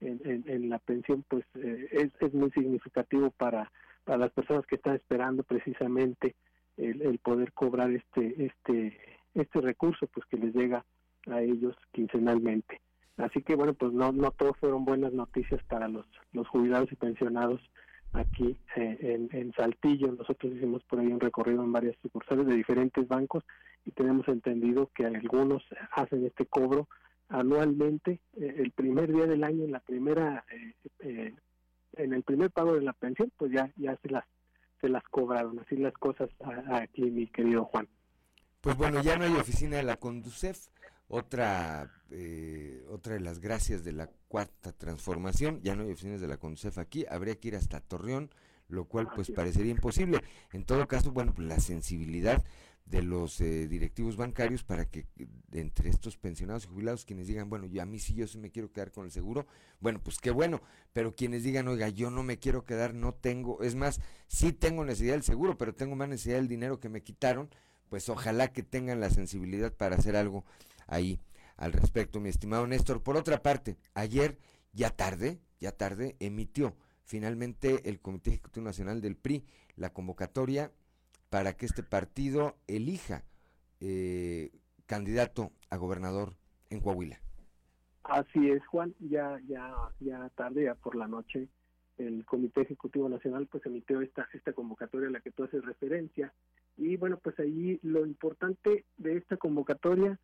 en, 0.01 0.69
la 0.69 0.79
pensión 0.79 1.25
pues 1.27 1.43
eh, 1.55 1.87
es, 1.91 2.11
es, 2.21 2.33
muy 2.33 2.49
significativo 2.51 3.31
para, 3.31 3.71
para 4.03 4.17
las 4.17 4.31
personas 4.31 4.65
que 4.65 4.75
están 4.75 4.95
esperando 4.95 5.43
precisamente 5.43 6.35
el, 6.77 7.19
poder 7.19 7.51
cobrar 7.51 7.91
este 7.91 8.45
este 8.45 8.97
este 9.33 9.61
recurso 9.61 10.07
pues 10.07 10.25
que 10.27 10.37
les 10.37 10.55
llega 10.55 10.85
a 11.27 11.41
ellos 11.41 11.75
quincenalmente. 11.91 12.81
Así 13.17 13.41
que 13.41 13.55
bueno 13.55 13.73
pues 13.73 13.91
no 13.91 14.11
no 14.13 14.31
todos 14.31 14.57
fueron 14.57 14.85
buenas 14.85 15.11
noticias 15.11 15.61
para 15.65 15.89
los 15.89 16.05
los 16.31 16.47
jubilados 16.47 16.91
y 16.91 16.95
pensionados 16.95 17.61
aquí 18.13 18.57
eh, 18.77 18.97
en, 19.01 19.29
en 19.37 19.51
Saltillo. 19.53 20.13
Nosotros 20.13 20.53
hicimos 20.53 20.83
por 20.85 20.99
ahí 20.99 21.07
un 21.07 21.19
recorrido 21.19 21.61
en 21.61 21.73
varias 21.73 21.97
sucursales 22.01 22.47
de 22.47 22.55
diferentes 22.55 23.07
bancos 23.07 23.43
y 23.85 23.91
tenemos 23.91 24.27
entendido 24.29 24.89
que 24.95 25.05
algunos 25.05 25.63
hacen 25.91 26.25
este 26.25 26.45
cobro 26.45 26.87
anualmente 27.29 28.19
eh, 28.33 28.55
el 28.57 28.71
primer 28.71 29.11
día 29.11 29.25
del 29.25 29.43
año 29.43 29.63
en 29.65 29.71
la 29.71 29.79
primera 29.79 30.45
eh, 30.51 30.73
eh, 30.99 31.33
en 31.93 32.13
el 32.13 32.23
primer 32.23 32.51
pago 32.51 32.75
de 32.75 32.81
la 32.81 32.93
pensión 32.93 33.31
pues 33.37 33.51
ya 33.51 33.71
ya 33.77 33.95
se 34.01 34.09
las 34.09 34.25
se 34.81 34.89
las 34.89 35.03
cobraron. 35.05 35.59
Así 35.59 35.75
las 35.75 35.93
cosas 35.93 36.29
aquí 36.71 37.01
mi 37.01 37.27
querido 37.27 37.65
Juan. 37.65 37.87
Pues 38.61 38.75
bueno 38.77 39.01
ya 39.01 39.17
no 39.17 39.25
hay 39.25 39.33
oficina 39.33 39.77
de 39.77 39.83
la 39.83 39.97
Conducef 39.97 40.67
otra, 41.09 41.91
eh, 42.11 42.85
otra 42.89 43.15
de 43.15 43.19
las 43.19 43.39
gracias 43.39 43.83
de 43.83 43.93
la 43.93 44.09
cuarta 44.27 44.71
transformación, 44.71 45.59
ya 45.63 45.75
no 45.75 45.83
hay 45.83 45.91
oficinas 45.91 46.21
de 46.21 46.27
la 46.27 46.37
CONCEF 46.37 46.77
aquí, 46.77 47.03
habría 47.09 47.35
que 47.35 47.49
ir 47.49 47.55
hasta 47.55 47.81
Torreón, 47.81 48.29
lo 48.67 48.85
cual 48.85 49.09
pues 49.15 49.31
parecería 49.31 49.71
imposible. 49.71 50.21
En 50.53 50.63
todo 50.63 50.87
caso, 50.87 51.11
bueno, 51.11 51.33
pues 51.33 51.47
la 51.47 51.59
sensibilidad 51.59 52.43
de 52.89 53.04
los 53.04 53.39
eh, 53.39 53.67
directivos 53.67 54.17
bancarios 54.17 54.63
para 54.63 54.86
que 54.86 55.06
entre 55.52 55.89
estos 55.89 56.17
pensionados 56.17 56.65
y 56.65 56.67
jubilados 56.67 57.06
quienes 57.06 57.28
digan, 57.28 57.49
bueno, 57.49 57.67
yo 57.67 57.82
a 57.82 57.86
mí 57.86 57.99
sí 57.99 58.15
yo 58.15 58.28
sí 58.28 58.39
me 58.39 58.49
quiero 58.49 58.71
quedar 58.71 58.91
con 58.91 59.06
el 59.06 59.12
seguro, 59.12 59.45
bueno, 59.80 60.02
pues 60.04 60.17
qué 60.17 60.32
bueno, 60.32 60.62
pero 60.91 61.15
quienes 61.15 61.43
digan, 61.43 61.67
oiga, 61.67 61.89
yo 61.89 62.10
no 62.10 62.23
me 62.23 62.39
quiero 62.39 62.65
quedar, 62.65 62.95
no 62.95 63.13
tengo, 63.13 63.62
es 63.62 63.75
más, 63.75 64.02
sí 64.28 64.54
tengo 64.54 64.84
necesidad 64.84 65.13
del 65.13 65.23
seguro, 65.23 65.58
pero 65.58 65.75
tengo 65.75 65.95
más 65.95 66.10
necesidad 66.10 66.38
del 66.38 66.47
dinero 66.47 66.80
que 66.80 66.89
me 66.89 67.04
quitaron, 67.04 67.49
pues 67.89 68.10
ojalá 68.10 68.52
que 68.52 68.63
tengan 68.63 68.99
la 68.99 69.12
sensibilidad 69.12 69.71
para 69.71 69.95
hacer 69.95 70.15
algo 70.15 70.43
ahí 70.88 71.19
al 71.58 71.73
respecto, 71.73 72.19
mi 72.19 72.30
estimado 72.30 72.65
Néstor. 72.65 73.04
Por 73.04 73.17
otra 73.17 73.43
parte, 73.43 73.78
ayer, 73.93 74.38
ya 74.73 74.89
tarde, 74.89 75.39
ya 75.60 75.71
tarde, 75.71 76.15
emitió 76.19 76.75
finalmente 77.04 77.88
el 77.89 77.99
Comité 77.99 78.32
Ejecutivo 78.32 78.63
Nacional 78.63 79.02
del 79.02 79.15
PRI 79.15 79.43
la 79.75 79.91
convocatoria 79.91 80.71
para 81.29 81.53
que 81.53 81.65
este 81.65 81.83
partido 81.83 82.55
elija 82.67 83.23
eh, 83.79 84.51
candidato 84.85 85.51
a 85.69 85.77
gobernador 85.77 86.33
en 86.69 86.81
Coahuila. 86.81 87.19
Así 88.03 88.49
es, 88.49 88.65
Juan, 88.67 88.95
ya 88.99 89.39
ya 89.47 89.71
ya 89.99 90.29
tarde, 90.29 90.63
ya 90.63 90.75
por 90.75 90.95
la 90.95 91.07
noche, 91.07 91.47
el 91.97 92.25
Comité 92.25 92.61
Ejecutivo 92.61 93.07
Nacional 93.07 93.47
pues 93.47 93.65
emitió 93.65 94.01
esta 94.01 94.27
esta 94.33 94.53
convocatoria 94.53 95.09
a 95.09 95.11
la 95.11 95.19
que 95.19 95.31
tú 95.31 95.43
haces 95.43 95.63
referencia 95.63 96.33
y 96.77 96.95
bueno, 96.95 97.19
pues 97.21 97.37
ahí 97.39 97.77
lo 97.83 98.05
importante 98.05 98.85
de 98.97 99.17
esta 99.17 99.35
convocatoria 99.37 100.17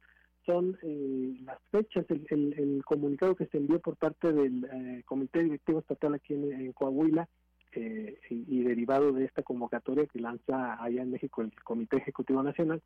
son 0.45 0.77
eh, 0.83 1.37
las 1.43 1.59
fechas, 1.69 2.05
el, 2.09 2.25
el, 2.29 2.81
comunicado 2.85 3.35
que 3.35 3.47
se 3.47 3.57
envió 3.57 3.79
por 3.79 3.97
parte 3.97 4.31
del 4.31 4.63
eh, 4.71 5.03
Comité 5.05 5.43
Directivo 5.43 5.79
Estatal 5.79 6.13
aquí 6.13 6.33
en, 6.33 6.71
Coahuila 6.71 7.27
eh, 7.75 8.19
y, 8.29 8.63
derivado 8.63 9.11
de 9.11 9.25
esta 9.25 9.43
convocatoria 9.43 10.05
que 10.05 10.19
lanza 10.19 10.81
allá 10.83 11.01
en 11.01 11.11
México 11.11 11.41
el 11.41 11.53
Comité 11.63 11.97
Ejecutivo 11.97 12.41
Nacional, 12.41 12.81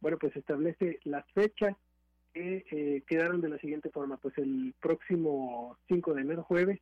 bueno, 0.00 0.18
pues 0.18 0.36
establece 0.36 1.00
las 1.04 1.24
fechas 1.32 1.76
que 2.32 3.04
quedaron 3.06 3.40
de 3.40 3.48
la 3.48 3.58
siguiente 3.58 3.90
forma, 3.90 4.16
pues 4.16 4.36
el 4.38 4.74
próximo 4.80 5.78
5 5.86 6.14
de 6.14 6.20
enero 6.20 6.42
jueves, 6.42 6.80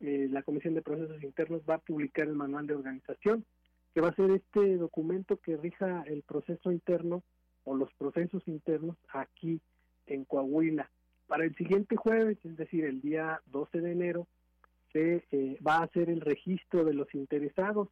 la 0.00 0.42
Comisión 0.42 0.72
de 0.74 0.80
Procesos 0.80 1.22
Internos 1.22 1.60
va 1.68 1.74
a 1.74 1.78
publicar 1.78 2.26
el 2.26 2.34
manual 2.34 2.66
de 2.66 2.74
organización, 2.74 3.44
que 3.94 4.00
va 4.00 4.08
a 4.08 4.14
ser 4.14 4.30
este 4.30 4.76
documento 4.76 5.36
que 5.36 5.58
rija 5.58 6.04
el 6.06 6.22
proceso 6.22 6.72
interno 6.72 7.22
o 7.64 7.76
los 7.76 7.92
procesos 7.94 8.42
internos 8.48 8.96
aquí 9.12 9.60
en 10.06 10.24
Coahuila. 10.24 10.90
Para 11.26 11.44
el 11.44 11.54
siguiente 11.56 11.96
jueves, 11.96 12.38
es 12.44 12.56
decir, 12.56 12.84
el 12.84 13.02
día 13.02 13.42
12 13.46 13.80
de 13.80 13.92
enero, 13.92 14.26
se 14.92 15.24
eh, 15.30 15.58
va 15.66 15.78
a 15.78 15.84
hacer 15.84 16.10
el 16.10 16.20
registro 16.20 16.84
de 16.84 16.94
los 16.94 17.12
interesados. 17.14 17.88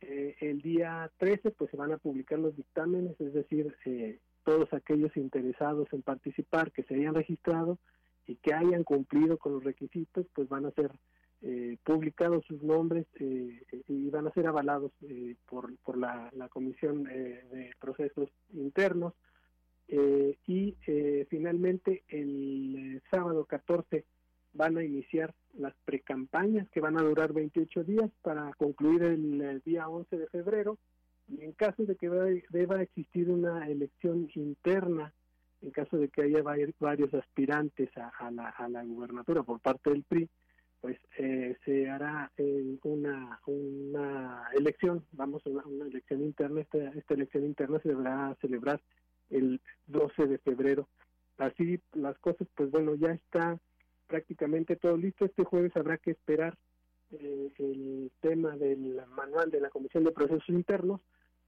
Eh, 0.00 0.36
el 0.40 0.60
día 0.60 1.10
13, 1.18 1.52
pues 1.52 1.70
se 1.70 1.76
van 1.76 1.92
a 1.92 1.98
publicar 1.98 2.38
los 2.38 2.56
dictámenes, 2.56 3.18
es 3.20 3.32
decir, 3.32 3.74
eh, 3.84 4.18
todos 4.44 4.72
aquellos 4.72 5.16
interesados 5.16 5.88
en 5.92 6.02
participar 6.02 6.70
que 6.72 6.82
se 6.84 6.94
hayan 6.94 7.14
registrado 7.14 7.78
y 8.26 8.36
que 8.36 8.54
hayan 8.54 8.84
cumplido 8.84 9.38
con 9.38 9.52
los 9.52 9.64
requisitos, 9.64 10.26
pues 10.34 10.48
van 10.48 10.66
a 10.66 10.70
ser 10.72 10.90
eh, 11.42 11.76
publicados 11.84 12.44
sus 12.46 12.62
nombres 12.62 13.06
eh, 13.18 13.62
y 13.88 14.10
van 14.10 14.26
a 14.26 14.32
ser 14.32 14.46
avalados 14.46 14.92
por, 15.48 15.76
por 15.78 15.98
la, 15.98 16.30
Comisión 16.50 17.04
de 17.04 17.70
Procesos 17.80 18.30
Internos. 18.52 19.14
y 19.88 20.76
finalmente 21.28 22.04
el 22.08 23.02
sábado 23.10 23.44
14 23.44 24.04
van 24.56 24.76
a 24.76 24.84
iniciar 24.84 25.34
las 25.54 25.74
precampañas 25.84 26.68
que 26.70 26.80
van 26.80 26.98
a 26.98 27.02
durar 27.02 27.32
28 27.32 27.84
días 27.84 28.10
para 28.22 28.52
concluir 28.54 29.02
el, 29.02 29.60
día 29.64 29.88
11 29.88 30.16
de 30.16 30.26
febrero. 30.28 30.78
Y 31.28 31.42
en 31.42 31.52
caso 31.52 31.84
de 31.84 31.96
que 31.96 32.08
deba 32.50 32.82
existir 32.82 33.28
una 33.30 33.68
elección 33.68 34.28
interna, 34.34 35.12
en 35.62 35.70
caso 35.70 35.98
de 35.98 36.08
que 36.08 36.22
haya 36.22 36.42
varios 36.42 37.14
aspirantes 37.14 37.90
a, 37.96 38.30
la, 38.30 38.50
a 38.50 38.68
la 38.68 38.84
gubernatura 38.84 39.42
por 39.42 39.60
parte 39.60 39.90
del 39.90 40.04
PRI, 40.04 40.28
pues 40.80 40.98
eh, 41.18 41.56
se 41.64 41.90
hará 41.90 42.30
eh, 42.36 42.78
una, 42.84 43.40
una 43.46 44.44
elección, 44.54 45.04
vamos 45.12 45.42
a 45.46 45.50
una, 45.50 45.86
elección 45.86 46.22
interna, 46.22 46.60
esta, 46.60 46.78
esta 46.90 47.14
elección 47.14 47.44
interna 47.44 47.80
se 47.80 47.88
deberá 47.88 48.36
celebrar 48.40 48.80
el 49.30 49.60
12 49.86 50.26
de 50.26 50.38
febrero. 50.38 50.88
Así 51.38 51.80
las 51.92 52.16
cosas, 52.18 52.46
pues 52.54 52.70
bueno, 52.70 52.94
ya 52.94 53.10
está 53.10 53.58
prácticamente 54.06 54.76
todo 54.76 54.96
listo. 54.96 55.24
Este 55.24 55.44
jueves 55.44 55.76
habrá 55.76 55.98
que 55.98 56.12
esperar 56.12 56.56
eh, 57.12 57.52
el 57.58 58.10
tema 58.20 58.56
del 58.56 59.00
manual 59.08 59.50
de 59.50 59.60
la 59.60 59.70
Comisión 59.70 60.04
de 60.04 60.12
Procesos 60.12 60.48
Internos 60.48 61.00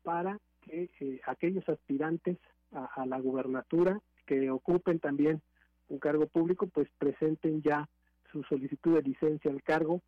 para 0.03 0.38
que 0.62 1.21
aquellos 1.27 1.68
aspirantes 1.68 2.38
a, 2.73 2.85
a 2.94 3.07
la 3.07 3.18
gubernatura 3.21 4.01
que 4.27 4.51
ocupen 4.51 4.99
también 4.99 5.40
un 5.88 5.99
cargo 5.99 6.27
público, 6.27 6.66
pues 6.66 6.88
presenten 6.99 7.62
ya 7.62 7.88
su 8.31 8.42
solicitud 8.44 8.94
de 8.94 9.03
licencia 9.03 9.51
al 9.51 9.62
cargo 9.62 10.03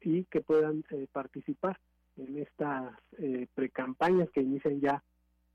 y 0.00 0.24
que 0.24 0.40
puedan 0.40 0.84
eh, 0.90 1.06
participar 1.10 1.78
en 2.16 2.38
estas 2.38 2.94
eh, 3.18 3.46
precampañas 3.54 4.28
que 4.30 4.42
inician 4.42 4.80
ya 4.80 5.02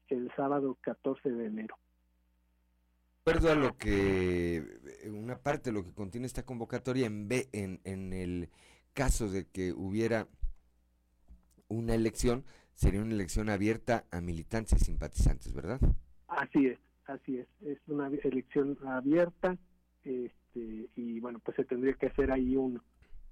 el 0.10 0.31
sábado 0.36 0.77
14 0.81 1.29
de 1.29 1.45
enero. 1.45 1.75
Acuerdo 3.27 3.51
a 3.51 3.55
lo 3.55 3.77
que, 3.77 4.55
eh, 5.03 5.09
una 5.09 5.37
parte 5.37 5.69
de 5.69 5.73
lo 5.73 5.83
que 5.83 5.91
contiene 5.91 6.27
esta 6.27 6.45
convocatoria, 6.45 7.07
en, 7.07 7.27
en, 7.51 7.81
en 7.83 8.13
el 8.13 8.49
caso 8.93 9.29
de 9.29 9.45
que 9.45 9.73
hubiera 9.73 10.29
una 11.67 11.93
elección, 11.93 12.45
sería 12.73 13.01
una 13.01 13.13
elección 13.13 13.49
abierta 13.49 14.05
a 14.11 14.21
militantes 14.21 14.81
y 14.81 14.85
simpatizantes, 14.85 15.51
¿verdad? 15.51 15.81
Así 16.29 16.67
es, 16.67 16.79
así 17.05 17.39
es. 17.39 17.47
Es 17.65 17.79
una 17.87 18.07
elección 18.07 18.77
abierta. 18.87 19.57
Este, 20.05 20.87
y 20.95 21.19
bueno, 21.19 21.39
pues 21.39 21.57
se 21.57 21.65
tendría 21.65 21.95
que 21.95 22.05
hacer 22.05 22.31
ahí 22.31 22.55
un, 22.55 22.81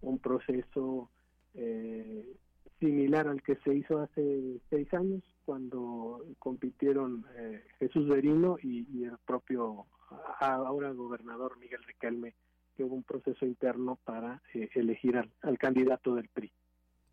un 0.01 0.19
proceso 0.19 1.09
eh, 1.53 2.35
similar 2.79 3.27
al 3.27 3.41
que 3.41 3.55
se 3.57 3.75
hizo 3.75 3.99
hace 3.99 4.59
seis 4.69 4.93
años 4.93 5.23
cuando 5.45 6.25
compitieron 6.39 7.25
eh, 7.37 7.63
Jesús 7.79 8.07
Verino 8.07 8.57
y, 8.61 9.03
el 9.03 9.17
propio 9.25 9.85
ahora 10.39 10.91
gobernador 10.91 11.57
Miguel 11.59 11.83
Riquelme, 11.83 12.35
que 12.75 12.83
hubo 12.83 12.95
un 12.95 13.03
proceso 13.03 13.45
interno 13.45 13.97
para 14.03 14.41
eh, 14.53 14.69
elegir 14.75 15.17
al, 15.17 15.31
al, 15.41 15.57
candidato 15.57 16.15
del 16.15 16.27
PRI. 16.29 16.51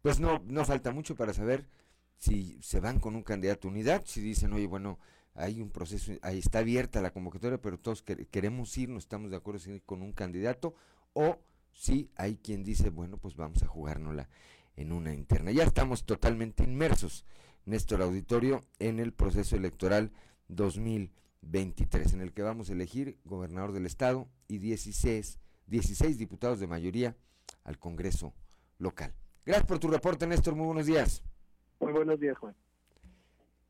Pues 0.02 0.18
no, 0.18 0.42
no 0.46 0.64
falta 0.64 0.92
mucho 0.92 1.14
para 1.14 1.32
saber 1.32 1.66
si 2.16 2.60
se 2.62 2.80
van 2.80 2.98
con 2.98 3.14
un 3.14 3.22
candidato 3.22 3.68
unidad, 3.68 4.02
si 4.04 4.20
dicen, 4.20 4.52
oye, 4.52 4.66
bueno, 4.66 4.98
hay 5.34 5.60
un 5.60 5.70
proceso, 5.70 6.12
ahí 6.22 6.38
está 6.38 6.58
abierta 6.60 7.00
la 7.00 7.12
convocatoria, 7.12 7.58
pero 7.58 7.78
todos 7.78 8.02
queremos 8.02 8.76
ir, 8.78 8.88
no 8.88 8.98
estamos 8.98 9.30
de 9.30 9.36
acuerdo 9.36 9.60
con 9.86 10.02
un 10.02 10.12
candidato, 10.12 10.74
o 11.14 11.38
si 11.72 12.10
hay 12.16 12.36
quien 12.36 12.64
dice, 12.64 12.90
bueno, 12.90 13.16
pues 13.16 13.36
vamos 13.36 13.62
a 13.62 13.66
jugárnosla 13.66 14.28
en 14.76 14.92
una 14.92 15.14
interna. 15.14 15.50
Ya 15.50 15.64
estamos 15.64 16.04
totalmente 16.04 16.64
inmersos, 16.64 17.24
Néstor 17.64 18.02
Auditorio, 18.02 18.62
en 18.78 18.98
el 18.98 19.12
proceso 19.12 19.56
electoral 19.56 20.12
2023, 20.48 22.14
en 22.14 22.20
el 22.20 22.32
que 22.32 22.42
vamos 22.42 22.70
a 22.70 22.72
elegir 22.72 23.18
gobernador 23.24 23.72
del 23.72 23.86
estado 23.86 24.28
y 24.48 24.58
16, 24.58 25.38
16 25.66 26.18
diputados 26.18 26.60
de 26.60 26.66
mayoría 26.66 27.16
al 27.64 27.78
Congreso 27.78 28.34
local. 28.78 29.14
Gracias 29.44 29.66
por 29.66 29.78
tu 29.78 29.88
reporte, 29.88 30.26
Néstor, 30.26 30.54
muy 30.54 30.66
buenos 30.66 30.86
días. 30.86 31.22
Muy 31.80 31.92
buenos 31.92 32.18
días, 32.18 32.38
Juan. 32.38 32.54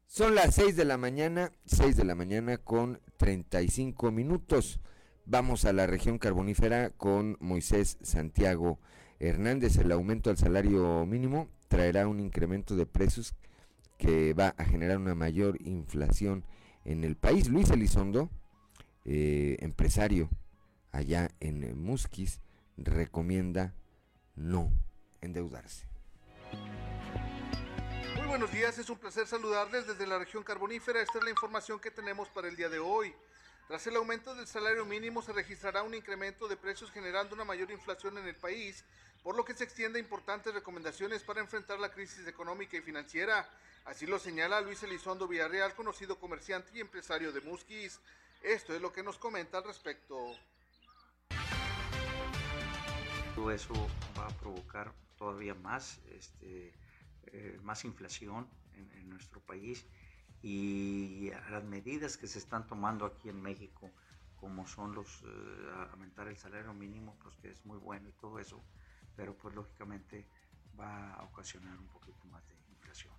Son 0.07 0.35
las 0.35 0.55
6 0.57 0.77
de 0.77 0.85
la 0.85 0.99
mañana, 0.99 1.53
6 1.65 1.97
de 1.97 2.05
la 2.05 2.15
mañana 2.15 2.59
con 2.59 3.01
35 3.17 4.11
minutos. 4.11 4.79
Vamos 5.25 5.65
a 5.65 5.73
la 5.73 5.87
región 5.87 6.19
carbonífera 6.19 6.91
con 6.91 7.39
Moisés 7.41 7.97
Santiago 8.03 8.79
Hernández. 9.23 9.77
El 9.79 9.93
aumento 9.93 10.31
al 10.31 10.37
salario 10.37 11.07
mínimo 11.07 11.49
traerá 11.69 12.09
un 12.09 12.21
incremento 12.21 12.77
de 12.77 12.87
precios 12.87 13.35
que 13.99 14.35
va 14.35 14.55
a 14.59 14.65
generar 14.65 14.99
una 14.99 15.15
mayor 15.15 15.61
inflación 15.63 16.45
en 16.85 17.05
el 17.05 17.17
país. 17.17 17.49
Luis 17.49 17.71
Elizondo, 17.71 18.31
eh, 19.05 19.57
empresario 19.61 20.29
allá 20.91 21.31
en 21.41 21.81
Musquis, 21.83 22.41
recomienda 22.77 23.75
no 24.35 24.71
endeudarse 25.21 25.87
buenos 28.33 28.51
días, 28.51 28.79
es 28.79 28.89
un 28.89 28.97
placer 28.97 29.27
saludarles 29.27 29.87
desde 29.87 30.07
la 30.07 30.19
región 30.19 30.43
carbonífera. 30.43 31.03
Esta 31.03 31.19
es 31.19 31.25
la 31.25 31.29
información 31.29 31.79
que 31.79 31.91
tenemos 31.91 32.31
para 32.31 32.49
el 32.49 32.57
día 32.57 32.71
de 32.71 32.79
hoy. 32.79 33.15
Tras 33.73 33.87
el 33.87 33.97
aumento 33.97 34.35
del 34.35 34.47
salario 34.47 34.85
mínimo 34.85 35.23
se 35.23 35.33
registrará 35.33 35.83
un 35.83 35.95
incremento 35.95 36.47
de 36.47 36.59
precios 36.59 36.91
generando 36.91 37.35
una 37.35 37.47
mayor 37.47 37.71
inflación 37.71 38.19
en 38.19 38.29
el 38.29 38.37
país, 38.37 38.85
por 39.23 39.35
lo 39.35 39.47
que 39.47 39.55
se 39.55 39.65
extiende 39.65 39.99
importantes 39.99 40.53
recomendaciones 40.53 41.23
para 41.23 41.41
enfrentar 41.41 41.81
la 41.81 41.91
crisis 41.91 42.27
económica 42.27 42.77
y 42.77 42.83
financiera. 42.83 43.49
Así 43.87 44.05
lo 44.05 44.19
señala 44.19 44.61
Luis 44.61 44.83
Elizondo 44.83 45.27
Villarreal, 45.27 45.75
conocido 45.75 46.19
comerciante 46.19 46.71
y 46.75 46.81
empresario 46.81 47.33
de 47.33 47.41
Musquis. 47.41 47.99
Esto 48.43 48.75
es 48.75 48.83
lo 48.83 48.93
que 48.93 49.03
nos 49.03 49.17
comenta 49.17 49.57
al 49.57 49.65
respecto. 49.65 50.37
Todo 53.35 53.51
eso 53.53 53.73
va 54.19 54.27
a 54.27 54.37
provocar 54.37 54.93
todavía 55.17 55.55
más, 55.55 55.99
este, 56.11 56.75
eh, 57.29 57.59
más 57.63 57.87
inflación 57.87 58.47
en, 58.75 58.93
en, 58.99 59.09
nuestro 59.09 59.41
país 59.41 59.87
y 60.43 61.31
las 61.51 61.65
medidas 61.65 62.17
que 62.17 62.27
se 62.27 62.39
están 62.39 62.67
tomando 62.67 63.07
aquí 63.07 63.29
en 63.29 63.41
México, 63.41 63.91
como 64.37 64.67
son 64.67 64.95
los 64.95 65.23
eh, 65.23 65.89
aumentar 65.93 66.27
el 66.27 66.37
salario 66.37 66.75
mínimo, 66.75 67.17
pues 67.23 67.37
que 67.37 67.51
es 67.51 67.65
muy 67.65 67.79
bueno 67.79 68.09
y 68.09 68.13
todo 68.13 68.41
eso, 68.41 68.61
pero 69.17 69.35
pues 69.35 69.55
lógicamente 69.55 70.27
va 70.79 71.15
a 71.15 71.23
ocasionar 71.23 71.79
un 71.79 71.87
poquito 71.89 72.25
más 72.27 72.43
de 72.49 72.55
inflación. 72.71 73.15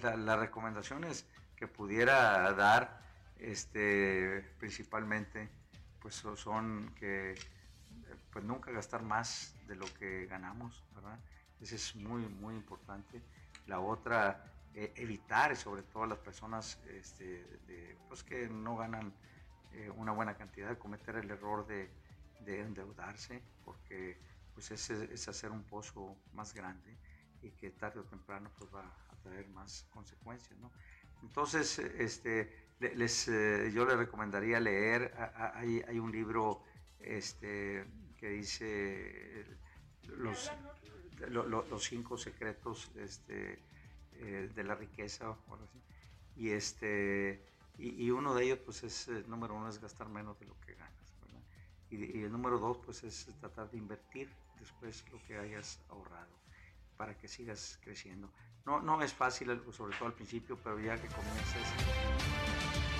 La, 0.00 0.16
la, 0.16 0.36
recomendaciones 0.36 1.26
que 1.56 1.66
pudiera 1.66 2.52
dar, 2.52 3.02
este, 3.38 4.54
principalmente, 4.58 5.48
pues 6.00 6.14
son 6.14 6.94
que 6.94 7.34
pues 8.32 8.44
nunca 8.44 8.70
gastar 8.70 9.02
más 9.02 9.54
de 9.66 9.76
lo 9.76 9.86
que 9.98 10.26
ganamos, 10.26 10.82
¿verdad? 10.94 11.18
Eso 11.60 11.74
es 11.74 11.94
muy, 11.96 12.26
muy 12.26 12.54
importante. 12.54 13.22
La 13.66 13.80
otra, 13.80 14.44
eh, 14.74 14.92
evitar, 14.96 15.54
sobre 15.56 15.82
todo 15.82 16.06
las 16.06 16.18
personas 16.18 16.78
este, 16.88 17.44
de, 17.66 17.96
pues 18.08 18.22
que 18.22 18.48
no 18.48 18.76
ganan 18.76 19.12
eh, 19.72 19.90
una 19.96 20.12
buena 20.12 20.34
cantidad, 20.34 20.78
cometer 20.78 21.16
el 21.16 21.30
error 21.30 21.66
de, 21.66 21.90
de 22.40 22.60
endeudarse, 22.60 23.42
porque 23.64 24.18
pues 24.54 24.70
es, 24.70 24.88
es, 24.90 25.28
hacer 25.28 25.50
un 25.50 25.64
pozo 25.64 26.16
más 26.32 26.54
grande 26.54 26.96
y 27.42 27.50
que 27.50 27.70
tarde 27.70 28.00
o 28.00 28.04
temprano 28.04 28.50
pues 28.58 28.74
va 28.74 28.84
a 29.10 29.16
traer 29.22 29.46
más 29.48 29.86
consecuencias, 29.90 30.58
¿no? 30.58 30.70
Entonces, 31.22 31.78
este, 31.78 32.50
les, 32.80 33.28
eh, 33.28 33.70
yo 33.72 33.84
les 33.84 33.96
recomendaría 33.96 34.58
leer, 34.58 35.14
hay, 35.54 35.82
hay 35.86 35.98
un 35.98 36.10
libro 36.10 36.62
este, 36.98 37.84
que 38.16 38.28
dice 38.30 39.46
los, 40.08 40.50
los 41.28 41.84
cinco 41.84 42.16
secretos 42.16 42.90
este, 42.96 43.62
eh, 44.22 44.50
de 44.54 44.64
la 44.64 44.74
riqueza, 44.74 45.36
y, 46.36 46.50
este, 46.50 47.44
y, 47.78 48.10
uno 48.10 48.34
de 48.34 48.44
ellos, 48.44 48.58
pues 48.64 48.82
es, 48.84 49.08
el 49.08 49.28
número 49.28 49.54
uno 49.54 49.68
es 49.68 49.80
gastar 49.80 50.08
menos 50.08 50.38
de 50.38 50.46
lo 50.46 50.58
que 50.60 50.74
ganas, 50.74 51.14
y, 51.90 52.18
y, 52.18 52.22
el 52.22 52.32
número 52.32 52.58
dos, 52.58 52.78
pues 52.78 53.04
es 53.04 53.26
tratar 53.40 53.70
de 53.70 53.78
invertir 53.78 54.30
después 54.58 55.04
lo 55.10 55.22
que 55.24 55.36
hayas 55.38 55.80
ahorrado 55.90 56.32
para 56.96 57.16
que 57.16 57.28
sigas 57.28 57.78
creciendo. 57.82 58.30
No, 58.64 58.80
no 58.80 59.02
es 59.02 59.12
fácil, 59.12 59.60
sobre 59.72 59.96
todo 59.96 60.06
al 60.06 60.14
principio, 60.14 60.56
pero 60.62 60.78
ya 60.78 61.00
que 61.00 61.08
comienzas... 61.08 61.72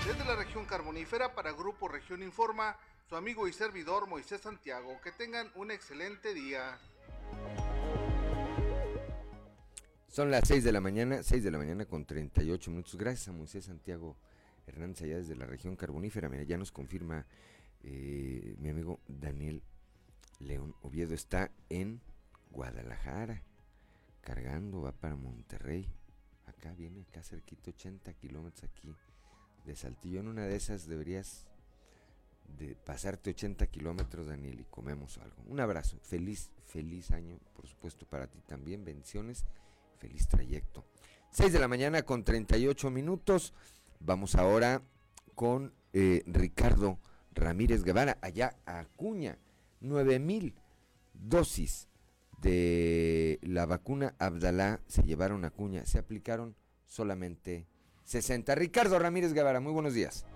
Desde 0.05 0.25
la 0.25 0.35
región 0.35 0.67
carbonífera 0.67 1.35
para 1.35 1.53
Grupo 1.53 1.87
Región 1.87 2.23
Informa, 2.23 2.77
su 3.09 3.15
amigo 3.15 3.47
y 3.47 3.53
servidor 3.53 4.09
Moisés 4.09 4.41
Santiago. 4.41 5.01
Que 5.03 5.13
tengan 5.13 5.53
un 5.55 5.71
excelente 5.71 6.35
día. 6.35 6.81
Son 10.13 10.31
las 10.31 10.47
6 10.47 10.63
de 10.63 10.73
la 10.73 10.83
mañana, 10.83 11.23
6 11.23 11.43
de 11.43 11.51
la 11.51 11.57
mañana 11.57 11.87
con 11.87 12.05
38 12.05 12.71
minutos. 12.71 12.97
Gracias 12.97 13.29
a 13.29 13.33
Moisés 13.33 13.65
Santiago 13.65 14.15
Hernández 14.67 15.01
allá 15.01 15.17
desde 15.17 15.35
la 15.35 15.47
región 15.47 15.75
carbonífera. 15.75 16.29
Mira, 16.29 16.43
ya 16.43 16.59
nos 16.59 16.71
confirma 16.71 17.25
eh, 17.83 18.55
mi 18.59 18.69
amigo 18.69 19.01
Daniel 19.09 19.63
León 20.39 20.75
Oviedo. 20.83 21.15
Está 21.15 21.51
en 21.71 22.03
Guadalajara, 22.51 23.43
cargando, 24.21 24.83
va 24.83 24.93
para 24.93 25.17
Monterrey. 25.17 25.89
Acá 26.45 26.75
viene, 26.75 27.07
acá 27.09 27.23
cerquita, 27.23 27.71
80 27.71 28.13
kilómetros 28.13 28.65
aquí 28.65 28.95
de 29.65 29.75
Saltillo. 29.75 30.21
En 30.21 30.29
una 30.29 30.45
de 30.45 30.57
esas 30.57 30.87
deberías 30.87 31.47
de 32.59 32.75
pasarte 32.75 33.31
80 33.31 33.67
kilómetros, 33.69 34.27
Daniel, 34.27 34.61
y 34.61 34.65
comemos 34.65 35.17
algo. 35.17 35.43
Un 35.47 35.61
abrazo, 35.61 35.99
feliz, 36.03 36.51
feliz 36.67 37.13
año, 37.13 37.39
por 37.57 37.67
supuesto, 37.67 38.05
para 38.05 38.27
ti 38.27 38.41
también, 38.47 38.85
bendiciones, 38.85 39.47
feliz 40.03 40.27
trayecto. 40.27 40.85
6 41.31 41.53
de 41.53 41.61
la 41.61 41.69
mañana 41.69 42.03
con 42.03 42.25
38 42.25 42.91
minutos, 42.91 43.55
vamos 44.01 44.35
ahora 44.35 44.83
con 45.37 45.73
eh, 45.93 46.25
Ricardo 46.27 46.99
Ramírez 47.33 47.85
Guevara, 47.85 48.19
allá 48.21 48.57
a 48.67 48.81
Acuña, 48.81 49.39
9 49.81 50.19
mil 50.19 50.55
dosis 51.15 51.89
de 52.41 53.39
la 53.43 53.65
vacuna 53.65 54.17
Abdalá 54.19 54.81
se 54.89 55.05
llevaron 55.05 55.45
a 55.45 55.49
Acuña, 55.49 55.87
se 55.87 55.99
aplicaron 55.99 56.57
solamente 56.87 57.69
60. 58.03 58.57
Ricardo 58.57 58.99
Ramírez 58.99 59.33
Guevara, 59.33 59.61
muy 59.61 59.73
buenos 59.73 59.95
días 59.95 60.27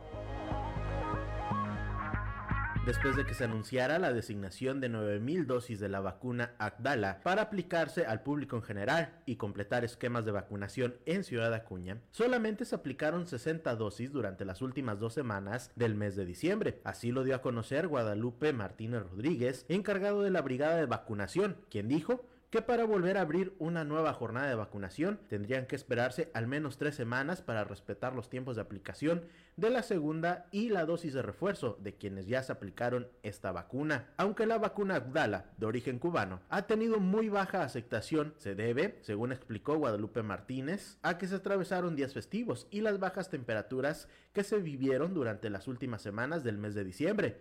después 2.87 3.17
de 3.17 3.27
que 3.27 3.35
se 3.35 3.43
anunciara 3.43 3.99
la 3.99 4.13
designación 4.13 4.81
de 4.81 4.89
9.000 4.89 5.47
dosis 5.47 5.81
de 5.81 5.89
la 5.89 5.99
vacuna 5.99 6.53
Abdala 6.59 7.21
para 7.25 7.43
aplicarse 7.43 8.07
al 8.07 8.23
público 8.23 8.55
en 8.55 8.63
general 8.63 9.13
y 9.27 9.35
completar 9.35 9.85
esquemas 9.85 10.25
de 10.25 10.31
vacunación 10.31 10.95
en 11.05 11.25
Ciudad 11.25 11.53
Acuña, 11.53 12.01
solamente 12.13 12.65
se 12.65 12.77
aplicaron 12.77 13.27
60 13.27 13.75
dosis 13.75 14.13
durante 14.13 14.45
las 14.45 14.63
últimas 14.63 15.01
dos 15.01 15.15
semanas 15.15 15.73
del 15.75 15.97
mes 15.97 16.15
de 16.15 16.27
diciembre. 16.27 16.81
Así 16.85 17.11
lo 17.11 17.25
dio 17.25 17.35
a 17.35 17.43
conocer 17.43 17.89
Guadalupe 17.89 18.53
Martínez 18.53 19.03
Rodríguez, 19.03 19.67
encargado 19.69 20.23
de 20.23 20.31
la 20.31 20.43
brigada 20.43 20.77
de 20.77 20.87
vacunación, 20.87 21.57
quien 21.69 21.89
dijo 21.89 22.25
que 22.51 22.63
para 22.63 22.85
volver 22.85 23.19
a 23.19 23.23
abrir 23.23 23.53
una 23.59 23.83
nueva 23.83 24.13
jornada 24.13 24.47
de 24.47 24.55
vacunación 24.55 25.19
tendrían 25.29 25.67
que 25.67 25.75
esperarse 25.75 26.31
al 26.35 26.47
menos 26.47 26.79
tres 26.79 26.95
semanas 26.95 27.43
para 27.43 27.65
respetar 27.65 28.15
los 28.15 28.31
tiempos 28.31 28.55
de 28.55 28.63
aplicación 28.63 29.25
de 29.57 29.71
la 29.71 29.83
segunda 29.83 30.47
y 30.53 30.69
la 30.69 30.85
dosis 30.85 31.15
de 31.15 31.23
refuerzo 31.23 31.79
de 31.81 31.95
quienes 31.95 32.27
ya 32.27 32.43
se 32.43 32.53
aplicaron 32.53 33.09
esta 33.23 33.53
vacuna. 33.53 34.11
Aunque 34.19 34.45
la 34.45 34.59
vacuna 34.59 34.97
Abdala, 34.97 35.47
de 35.57 35.67
origen 35.67 35.99
cubano, 35.99 36.41
ha 36.51 36.67
tenido 36.67 37.01
muy 37.01 37.31
baja 37.31 37.63
aceptación, 37.63 38.35
se 38.37 38.55
debe, 38.55 38.99
según 39.01 39.33
explicó 39.33 39.77
Guadalupe 39.77 40.23
Martínez, 40.23 40.99
a 41.03 41.17
que 41.17 41.27
se 41.27 41.37
atravesaron 41.37 41.97
días 41.97 42.13
festivos 42.13 42.67
y 42.71 42.83
las 42.83 42.99
bajas 42.99 43.31
temperaturas 43.31 44.09
que 44.35 44.45
se 44.45 44.59
vivieron 44.59 45.15
durante 45.15 45.49
las 45.49 45.69
últimas 45.69 46.03
semanas 46.03 46.45
del 46.45 46.59
mes 46.59 46.75
de 46.75 46.85
diciembre 46.85 47.41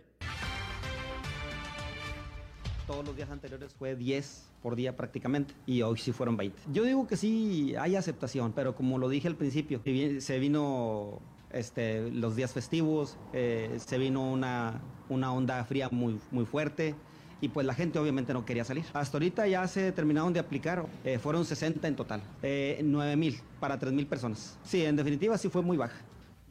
todos 2.86 3.04
los 3.04 3.16
días 3.16 3.28
anteriores 3.30 3.74
fue 3.74 3.96
10 3.96 4.48
por 4.62 4.76
día 4.76 4.96
prácticamente 4.96 5.52
y 5.66 5.82
hoy 5.82 5.98
sí 5.98 6.12
fueron 6.12 6.36
20. 6.36 6.56
Yo 6.72 6.84
digo 6.84 7.06
que 7.08 7.16
sí 7.16 7.74
hay 7.76 7.96
aceptación, 7.96 8.52
pero 8.52 8.76
como 8.76 8.98
lo 8.98 9.08
dije 9.08 9.26
al 9.26 9.34
principio, 9.34 9.80
se 10.20 10.38
vino 10.38 11.20
este, 11.50 12.10
los 12.10 12.36
días 12.36 12.52
festivos, 12.52 13.16
eh, 13.32 13.76
se 13.78 13.98
vino 13.98 14.30
una, 14.30 14.80
una 15.08 15.32
onda 15.32 15.64
fría 15.64 15.88
muy, 15.90 16.18
muy 16.30 16.44
fuerte 16.44 16.94
y 17.40 17.48
pues 17.48 17.66
la 17.66 17.74
gente 17.74 17.98
obviamente 17.98 18.32
no 18.32 18.44
quería 18.44 18.64
salir. 18.64 18.84
Hasta 18.92 19.16
ahorita 19.16 19.46
ya 19.46 19.66
se 19.68 19.92
terminaron 19.92 20.32
de 20.32 20.40
aplicar, 20.40 20.86
eh, 21.04 21.18
fueron 21.18 21.44
60 21.44 21.86
en 21.86 21.96
total, 21.96 22.22
eh, 22.42 22.80
9 22.82 23.16
mil 23.16 23.40
para 23.60 23.78
3 23.78 23.92
mil 23.92 24.06
personas. 24.06 24.58
Sí, 24.64 24.84
en 24.84 24.96
definitiva 24.96 25.36
sí 25.38 25.48
fue 25.48 25.62
muy 25.62 25.76
baja, 25.76 25.98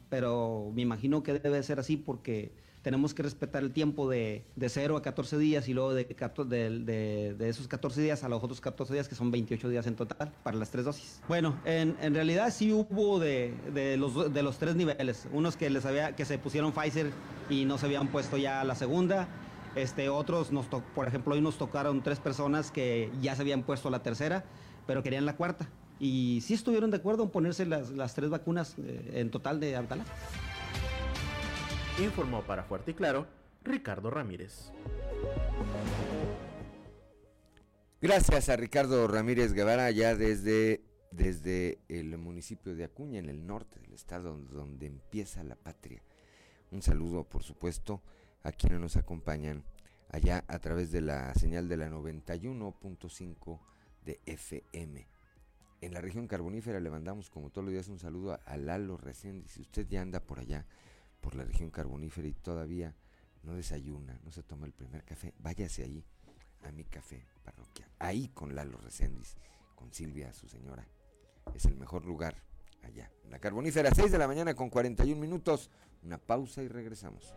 pero 0.08 0.70
me 0.74 0.82
imagino 0.82 1.22
que 1.22 1.38
debe 1.38 1.62
ser 1.62 1.80
así 1.80 1.96
porque 1.96 2.52
tenemos 2.86 3.14
que 3.14 3.24
respetar 3.24 3.64
el 3.64 3.72
tiempo 3.72 4.08
de, 4.08 4.44
de 4.54 4.68
0 4.68 4.96
a 4.96 5.02
14 5.02 5.38
días 5.38 5.68
y 5.68 5.74
luego 5.74 5.92
de, 5.92 7.36
esos 7.40 7.66
14 7.66 8.00
días 8.00 8.22
a 8.22 8.28
los 8.28 8.44
otros 8.44 8.60
14 8.60 8.92
días, 8.94 9.08
que 9.08 9.16
son 9.16 9.32
28 9.32 9.68
días 9.70 9.88
en 9.88 9.96
total 9.96 10.32
para 10.44 10.56
las 10.56 10.70
tres 10.70 10.84
dosis. 10.84 11.20
Bueno, 11.26 11.58
en, 11.64 11.96
en 12.00 12.14
realidad 12.14 12.52
sí 12.54 12.72
hubo 12.72 13.18
de, 13.18 13.52
de, 13.74 13.96
los, 13.96 14.32
de 14.32 14.40
los 14.40 14.58
tres 14.58 14.76
niveles. 14.76 15.26
Unos 15.32 15.56
que, 15.56 15.68
les 15.68 15.84
había, 15.84 16.14
que 16.14 16.24
se 16.24 16.38
pusieron 16.38 16.70
Pfizer 16.70 17.10
y 17.50 17.64
no 17.64 17.76
se 17.76 17.86
habían 17.86 18.06
puesto 18.06 18.36
ya 18.36 18.62
la 18.62 18.76
segunda. 18.76 19.26
Este, 19.74 20.08
otros, 20.08 20.52
nos 20.52 20.66
por 20.66 21.08
ejemplo, 21.08 21.34
hoy 21.34 21.40
nos 21.40 21.58
tocaron 21.58 22.04
tres 22.04 22.20
personas 22.20 22.70
que 22.70 23.10
ya 23.20 23.34
se 23.34 23.42
habían 23.42 23.64
puesto 23.64 23.90
la 23.90 24.04
tercera, 24.04 24.44
pero 24.86 25.02
querían 25.02 25.26
la 25.26 25.34
cuarta. 25.34 25.68
Y 25.98 26.40
sí 26.40 26.54
estuvieron 26.54 26.92
de 26.92 26.98
acuerdo 26.98 27.24
en 27.24 27.30
ponerse 27.30 27.66
las, 27.66 27.90
las 27.90 28.14
tres 28.14 28.30
vacunas 28.30 28.76
eh, 28.78 29.10
en 29.14 29.32
total 29.32 29.58
de 29.58 29.74
Abdala. 29.74 30.04
Informó 31.98 32.42
para 32.42 32.62
Fuerte 32.62 32.90
y 32.90 32.94
Claro 32.94 33.26
Ricardo 33.64 34.10
Ramírez. 34.10 34.70
Gracias 38.02 38.50
a 38.50 38.56
Ricardo 38.56 39.08
Ramírez 39.08 39.54
Guevara, 39.54 39.90
ya 39.90 40.14
desde, 40.14 40.82
desde 41.10 41.78
el 41.88 42.18
municipio 42.18 42.76
de 42.76 42.84
Acuña, 42.84 43.18
en 43.18 43.30
el 43.30 43.46
norte 43.46 43.80
del 43.80 43.94
estado, 43.94 44.36
donde 44.36 44.86
empieza 44.86 45.42
la 45.42 45.56
patria. 45.56 46.02
Un 46.70 46.82
saludo, 46.82 47.24
por 47.24 47.42
supuesto, 47.42 48.02
a 48.42 48.52
quienes 48.52 48.78
nos 48.78 48.96
acompañan 48.96 49.64
allá 50.10 50.44
a 50.48 50.58
través 50.58 50.92
de 50.92 51.00
la 51.00 51.34
señal 51.34 51.66
de 51.66 51.78
la 51.78 51.88
91.5 51.88 53.58
de 54.04 54.20
FM. 54.26 55.06
En 55.80 55.94
la 55.94 56.00
región 56.00 56.28
carbonífera 56.28 56.80
le 56.80 56.90
mandamos, 56.90 57.30
como 57.30 57.50
todos 57.50 57.64
los 57.64 57.72
días, 57.72 57.88
un 57.88 57.98
saludo 57.98 58.38
a, 58.44 58.56
Lalo 58.58 58.98
Reséndiz. 58.98 59.52
Si 59.52 59.62
usted 59.62 59.86
ya 59.88 60.02
anda 60.02 60.20
por 60.20 60.38
allá, 60.38 60.66
por 61.26 61.34
la 61.34 61.42
región 61.42 61.70
carbonífera 61.70 62.28
y 62.28 62.34
todavía 62.34 62.94
no 63.42 63.56
desayuna, 63.56 64.16
no 64.22 64.30
se 64.30 64.44
toma 64.44 64.64
el 64.64 64.72
primer 64.72 65.02
café, 65.02 65.34
váyase 65.40 65.82
ahí 65.82 66.04
a 66.62 66.70
mi 66.70 66.84
café 66.84 67.26
parroquial. 67.42 67.90
Ahí 67.98 68.28
con 68.28 68.54
Lalo 68.54 68.78
Reséndiz, 68.78 69.34
con 69.74 69.92
Silvia, 69.92 70.32
su 70.32 70.46
señora. 70.46 70.86
Es 71.52 71.64
el 71.64 71.74
mejor 71.74 72.06
lugar 72.06 72.36
allá 72.84 73.10
la 73.28 73.40
carbonífera. 73.40 73.92
6 73.92 74.12
de 74.12 74.18
la 74.18 74.28
mañana 74.28 74.54
con 74.54 74.70
41 74.70 75.20
minutos. 75.20 75.68
Una 76.04 76.16
pausa 76.16 76.62
y 76.62 76.68
regresamos. 76.68 77.34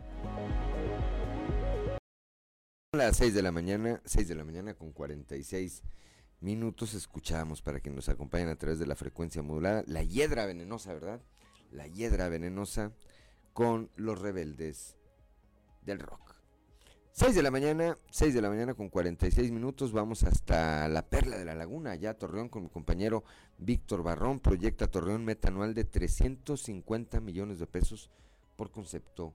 A 2.93 2.97
las 2.97 3.17
6 3.17 3.33
de 3.33 3.41
la 3.41 3.51
mañana, 3.51 4.03
6 4.05 4.27
de 4.27 4.35
la 4.35 4.43
mañana 4.43 4.75
con 4.75 4.91
46 4.91 5.81
minutos 6.41 6.93
escuchamos 6.93 7.63
para 7.63 7.79
que 7.79 7.89
nos 7.89 8.07
acompañen 8.07 8.49
a 8.49 8.55
través 8.55 8.77
de 8.77 8.85
la 8.85 8.95
frecuencia 8.95 9.41
modulada 9.41 9.83
la 9.87 10.03
hiedra 10.03 10.45
venenosa, 10.45 10.93
¿verdad? 10.93 11.23
La 11.71 11.87
hiedra 11.87 12.29
venenosa 12.29 12.93
con 13.59 13.89
los 13.97 14.21
rebeldes 14.21 14.95
del 15.81 15.99
rock. 15.99 16.33
6 17.11 17.35
de 17.35 17.43
la 17.43 17.51
mañana, 17.51 17.97
6 18.09 18.33
de 18.33 18.41
la 18.41 18.47
mañana 18.47 18.73
con 18.73 18.87
46 18.87 19.51
minutos, 19.51 19.91
vamos 19.91 20.23
hasta 20.23 20.87
la 20.87 21.01
Perla 21.09 21.37
de 21.37 21.43
la 21.43 21.55
Laguna, 21.55 21.91
allá 21.91 22.11
a 22.11 22.13
Torreón 22.13 22.47
con 22.47 22.63
mi 22.63 22.69
compañero 22.69 23.25
Víctor 23.57 24.01
Barrón, 24.01 24.39
proyecta 24.39 24.87
Torreón 24.87 25.25
metanual 25.25 25.73
de 25.73 25.83
350 25.83 27.19
millones 27.19 27.59
de 27.59 27.67
pesos 27.67 28.09
por 28.55 28.71
concepto 28.71 29.33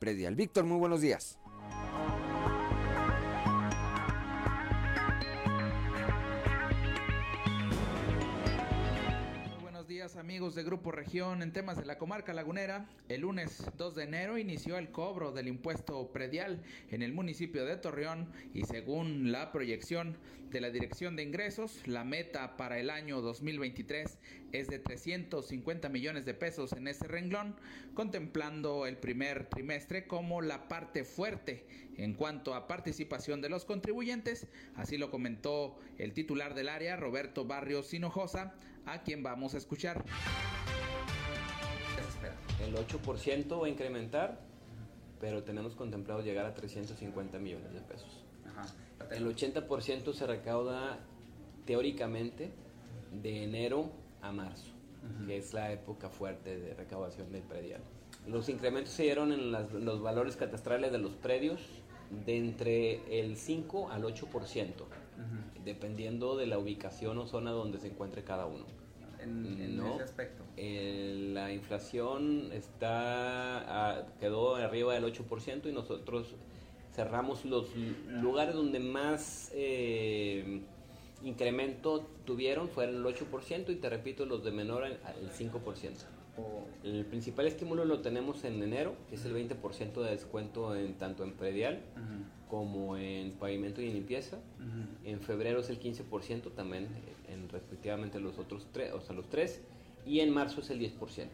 predial. 0.00 0.34
Víctor, 0.34 0.64
muy 0.64 0.78
buenos 0.78 1.00
días. 1.00 1.38
Amigos 10.32 10.54
de 10.54 10.62
Grupo 10.62 10.90
Región 10.90 11.42
en 11.42 11.52
temas 11.52 11.76
de 11.76 11.84
la 11.84 11.98
comarca 11.98 12.32
lagunera. 12.32 12.86
El 13.10 13.20
lunes 13.20 13.66
2 13.76 13.94
de 13.94 14.04
enero 14.04 14.38
inició 14.38 14.78
el 14.78 14.90
cobro 14.90 15.30
del 15.30 15.46
impuesto 15.46 16.10
predial 16.10 16.62
en 16.90 17.02
el 17.02 17.12
municipio 17.12 17.66
de 17.66 17.76
Torreón 17.76 18.32
y 18.54 18.64
según 18.64 19.30
la 19.30 19.52
proyección 19.52 20.16
de 20.50 20.62
la 20.62 20.70
Dirección 20.70 21.16
de 21.16 21.22
Ingresos, 21.22 21.86
la 21.86 22.04
meta 22.04 22.56
para 22.56 22.78
el 22.78 22.88
año 22.88 23.20
2023 23.20 24.18
es 24.52 24.68
de 24.68 24.78
350 24.78 25.90
millones 25.90 26.24
de 26.24 26.32
pesos 26.32 26.72
en 26.72 26.88
ese 26.88 27.08
renglón, 27.08 27.54
contemplando 27.92 28.86
el 28.86 28.96
primer 28.96 29.50
trimestre 29.50 30.06
como 30.06 30.40
la 30.40 30.66
parte 30.66 31.04
fuerte 31.04 31.66
en 31.96 32.14
cuanto 32.14 32.54
a 32.54 32.66
participación 32.66 33.42
de 33.42 33.50
los 33.50 33.66
contribuyentes, 33.66 34.46
así 34.76 34.96
lo 34.96 35.10
comentó 35.10 35.78
el 35.98 36.14
titular 36.14 36.54
del 36.54 36.70
área, 36.70 36.96
Roberto 36.96 37.44
Barrios 37.44 37.92
Hinojosa, 37.92 38.54
a 38.86 39.02
quien 39.02 39.22
vamos 39.22 39.54
a 39.54 39.58
escuchar. 39.58 40.02
El 42.60 42.74
8% 42.76 43.60
va 43.60 43.66
a 43.66 43.68
incrementar, 43.68 44.40
pero 45.20 45.42
tenemos 45.42 45.74
contemplado 45.74 46.22
llegar 46.22 46.46
a 46.46 46.54
350 46.54 47.38
millones 47.38 47.72
de 47.72 47.80
pesos. 47.80 48.24
El 49.10 49.26
80% 49.26 50.12
se 50.12 50.26
recauda 50.26 50.98
teóricamente 51.66 52.50
de 53.22 53.44
enero 53.44 53.90
a 54.20 54.32
marzo, 54.32 54.72
que 55.26 55.36
es 55.36 55.52
la 55.52 55.72
época 55.72 56.08
fuerte 56.08 56.58
de 56.58 56.74
recaudación 56.74 57.32
del 57.32 57.42
predial. 57.42 57.80
Los 58.26 58.48
incrementos 58.48 58.92
se 58.92 59.02
dieron 59.02 59.32
en 59.32 59.50
los 59.84 60.02
valores 60.02 60.36
catastrales 60.36 60.92
de 60.92 60.98
los 60.98 61.14
predios 61.14 61.60
de 62.24 62.36
entre 62.36 63.20
el 63.20 63.36
5 63.36 63.90
al 63.90 64.04
8% 64.04 64.70
dependiendo 65.64 66.36
de 66.36 66.46
la 66.46 66.58
ubicación 66.58 67.18
o 67.18 67.26
zona 67.26 67.50
donde 67.50 67.78
se 67.78 67.88
encuentre 67.88 68.24
cada 68.24 68.46
uno. 68.46 68.64
En, 69.20 69.80
ese 69.80 70.02
aspecto. 70.02 70.42
la 70.56 71.52
inflación 71.52 72.50
está 72.52 74.04
quedó 74.18 74.56
arriba 74.56 74.94
del 74.94 75.04
8% 75.04 75.66
y 75.66 75.72
nosotros 75.72 76.34
cerramos 76.92 77.44
los 77.44 77.68
lugares 78.20 78.54
donde 78.54 78.80
más 78.80 79.50
eh, 79.54 80.62
incremento 81.22 82.04
tuvieron 82.24 82.68
fueron 82.68 82.96
el 82.96 83.04
8% 83.04 83.70
y 83.70 83.76
te 83.76 83.88
repito 83.88 84.26
los 84.26 84.42
de 84.44 84.50
menor 84.50 84.84
al 84.84 85.30
5%. 85.32 86.21
El 86.82 87.04
principal 87.04 87.46
estímulo 87.46 87.84
lo 87.84 88.00
tenemos 88.00 88.44
en 88.44 88.62
enero, 88.62 88.94
que 89.08 89.16
es 89.16 89.24
el 89.24 89.34
20% 89.34 90.02
de 90.02 90.10
descuento 90.10 90.74
en 90.74 90.94
tanto 90.94 91.24
en 91.24 91.32
predial 91.32 91.80
como 92.48 92.96
en 92.96 93.32
pavimento 93.32 93.80
y 93.80 93.92
limpieza. 93.92 94.38
En 95.04 95.20
febrero 95.20 95.60
es 95.60 95.70
el 95.70 95.80
15% 95.80 96.52
también 96.54 96.88
en 97.28 97.48
respectivamente 97.48 98.20
los 98.20 98.38
otros 98.38 98.66
tres, 98.72 98.92
o 98.92 99.00
sea, 99.00 99.14
los 99.14 99.28
tres. 99.28 99.62
Y 100.04 100.20
en 100.20 100.30
marzo 100.30 100.60
es 100.60 100.70
el 100.70 100.80
10%. 100.80 101.28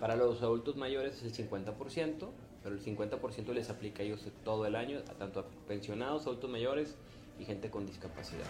Para 0.00 0.16
los 0.16 0.42
adultos 0.42 0.76
mayores 0.76 1.22
es 1.22 1.38
el 1.38 1.50
50%, 1.50 2.28
pero 2.62 2.74
el 2.74 2.82
50% 2.82 3.52
les 3.52 3.68
aplica 3.68 4.02
a 4.02 4.06
ellos 4.06 4.26
todo 4.44 4.66
el 4.66 4.76
año, 4.76 5.00
tanto 5.18 5.40
a 5.40 5.44
pensionados, 5.66 6.26
adultos 6.26 6.50
mayores 6.50 6.96
y 7.38 7.44
gente 7.44 7.70
con 7.70 7.84
discapacidad 7.84 8.46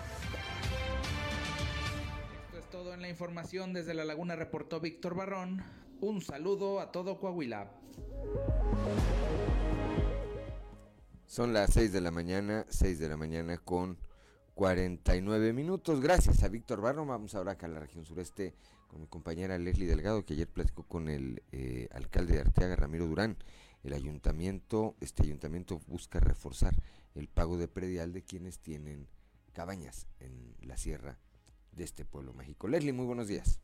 todo 2.75 2.93
en 2.93 3.03
la 3.03 3.09
información 3.09 3.73
desde 3.73 3.95
La 3.95 4.05
Laguna, 4.05 4.35
reportó 4.35 4.81
Víctor 4.81 5.15
Barrón. 5.15 5.63
Un 6.01 6.21
saludo 6.21 6.81
a 6.81 6.91
todo 6.91 7.21
Coahuila. 7.21 7.71
Son 11.25 11.53
las 11.53 11.73
6 11.73 11.93
de 11.93 12.01
la 12.01 12.11
mañana, 12.11 12.67
6 12.69 12.99
de 12.99 13.09
la 13.09 13.17
mañana 13.17 13.59
con 13.59 13.97
49 14.55 15.53
minutos. 15.53 16.01
Gracias 16.01 16.43
a 16.43 16.49
Víctor 16.49 16.81
Barrón. 16.81 17.07
Vamos 17.07 17.37
ahora 17.37 17.53
acá 17.53 17.67
a 17.67 17.69
la 17.69 17.79
región 17.79 18.05
sureste 18.05 18.57
con 18.89 19.03
mi 19.03 19.07
compañera 19.07 19.57
Leslie 19.57 19.87
Delgado, 19.87 20.25
que 20.25 20.35
ayer 20.35 20.49
platicó 20.49 20.83
con 20.83 21.09
el 21.09 21.45
eh, 21.53 21.89
alcalde 21.93 22.33
de 22.33 22.41
Arteaga, 22.41 22.75
Ramiro 22.75 23.07
Durán. 23.07 23.37
El 23.85 23.93
ayuntamiento, 23.93 24.97
este 25.01 25.23
ayuntamiento 25.23 25.81
busca 25.87 26.19
reforzar 26.19 26.75
el 27.15 27.29
pago 27.29 27.57
de 27.57 27.69
predial 27.69 28.13
de 28.13 28.25
quienes 28.25 28.59
tienen 28.59 29.07
cabañas 29.53 30.09
en 30.19 30.57
la 30.61 30.77
sierra 30.77 31.21
de 31.77 31.85
este 31.85 32.05
pueblo 32.05 32.33
mágico. 32.33 32.69
Leslie, 32.69 32.93
muy 32.93 33.07
buenos 33.07 33.29
días. 33.29 33.61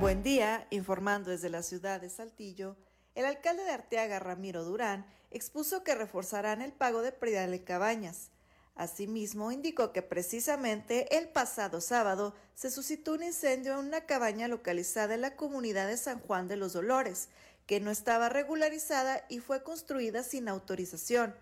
Buen 0.00 0.22
día, 0.22 0.66
informando 0.70 1.30
desde 1.30 1.50
la 1.50 1.62
ciudad 1.62 2.00
de 2.00 2.08
Saltillo, 2.08 2.76
el 3.14 3.26
alcalde 3.26 3.64
de 3.64 3.72
Arteaga, 3.72 4.18
Ramiro 4.18 4.64
Durán, 4.64 5.06
expuso 5.30 5.84
que 5.84 5.94
reforzarán 5.94 6.62
el 6.62 6.72
pago 6.72 7.02
de 7.02 7.12
predial 7.12 7.50
de 7.50 7.62
cabañas, 7.64 8.30
Asimismo, 8.74 9.52
indicó 9.52 9.92
que 9.92 10.02
precisamente 10.02 11.18
el 11.18 11.28
pasado 11.28 11.80
sábado 11.80 12.34
se 12.54 12.70
suscitó 12.70 13.12
un 13.12 13.22
incendio 13.22 13.72
en 13.72 13.86
una 13.86 14.06
cabaña 14.06 14.48
localizada 14.48 15.14
en 15.14 15.20
la 15.20 15.36
comunidad 15.36 15.88
de 15.88 15.96
San 15.96 16.18
Juan 16.20 16.48
de 16.48 16.56
los 16.56 16.72
Dolores, 16.72 17.28
que 17.66 17.80
no 17.80 17.90
estaba 17.90 18.28
regularizada 18.28 19.24
y 19.28 19.40
fue 19.40 19.62
construida 19.62 20.22
sin 20.22 20.48
autorización. 20.48 21.34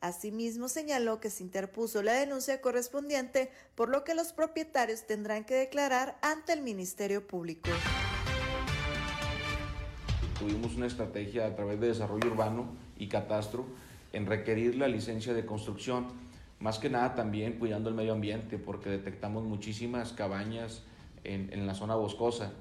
Asimismo, 0.00 0.68
señaló 0.68 1.18
que 1.18 1.28
se 1.28 1.42
interpuso 1.42 2.02
la 2.02 2.12
denuncia 2.12 2.60
correspondiente, 2.60 3.50
por 3.74 3.88
lo 3.88 4.04
que 4.04 4.14
los 4.14 4.32
propietarios 4.32 5.06
tendrán 5.06 5.44
que 5.44 5.54
declarar 5.54 6.16
ante 6.22 6.52
el 6.52 6.62
Ministerio 6.62 7.26
Público. 7.26 7.68
Tuvimos 10.38 10.76
una 10.76 10.86
estrategia 10.86 11.46
a 11.46 11.56
través 11.56 11.80
de 11.80 11.88
desarrollo 11.88 12.30
urbano 12.30 12.76
y 12.96 13.08
catastro 13.08 13.66
en 14.12 14.26
requerir 14.26 14.76
la 14.76 14.86
licencia 14.86 15.34
de 15.34 15.44
construcción 15.44 16.06
más 16.60 16.78
que 16.78 16.90
nada 16.90 17.14
también 17.14 17.54
cuidando 17.54 17.88
el 17.88 17.94
medio 17.94 18.12
ambiente, 18.12 18.58
porque 18.58 18.90
detectamos 18.90 19.44
muchísimas 19.44 20.12
cabañas 20.12 20.82
en, 21.24 21.66
la 21.66 21.74
zona 21.74 21.94
boscosa. 21.94 22.52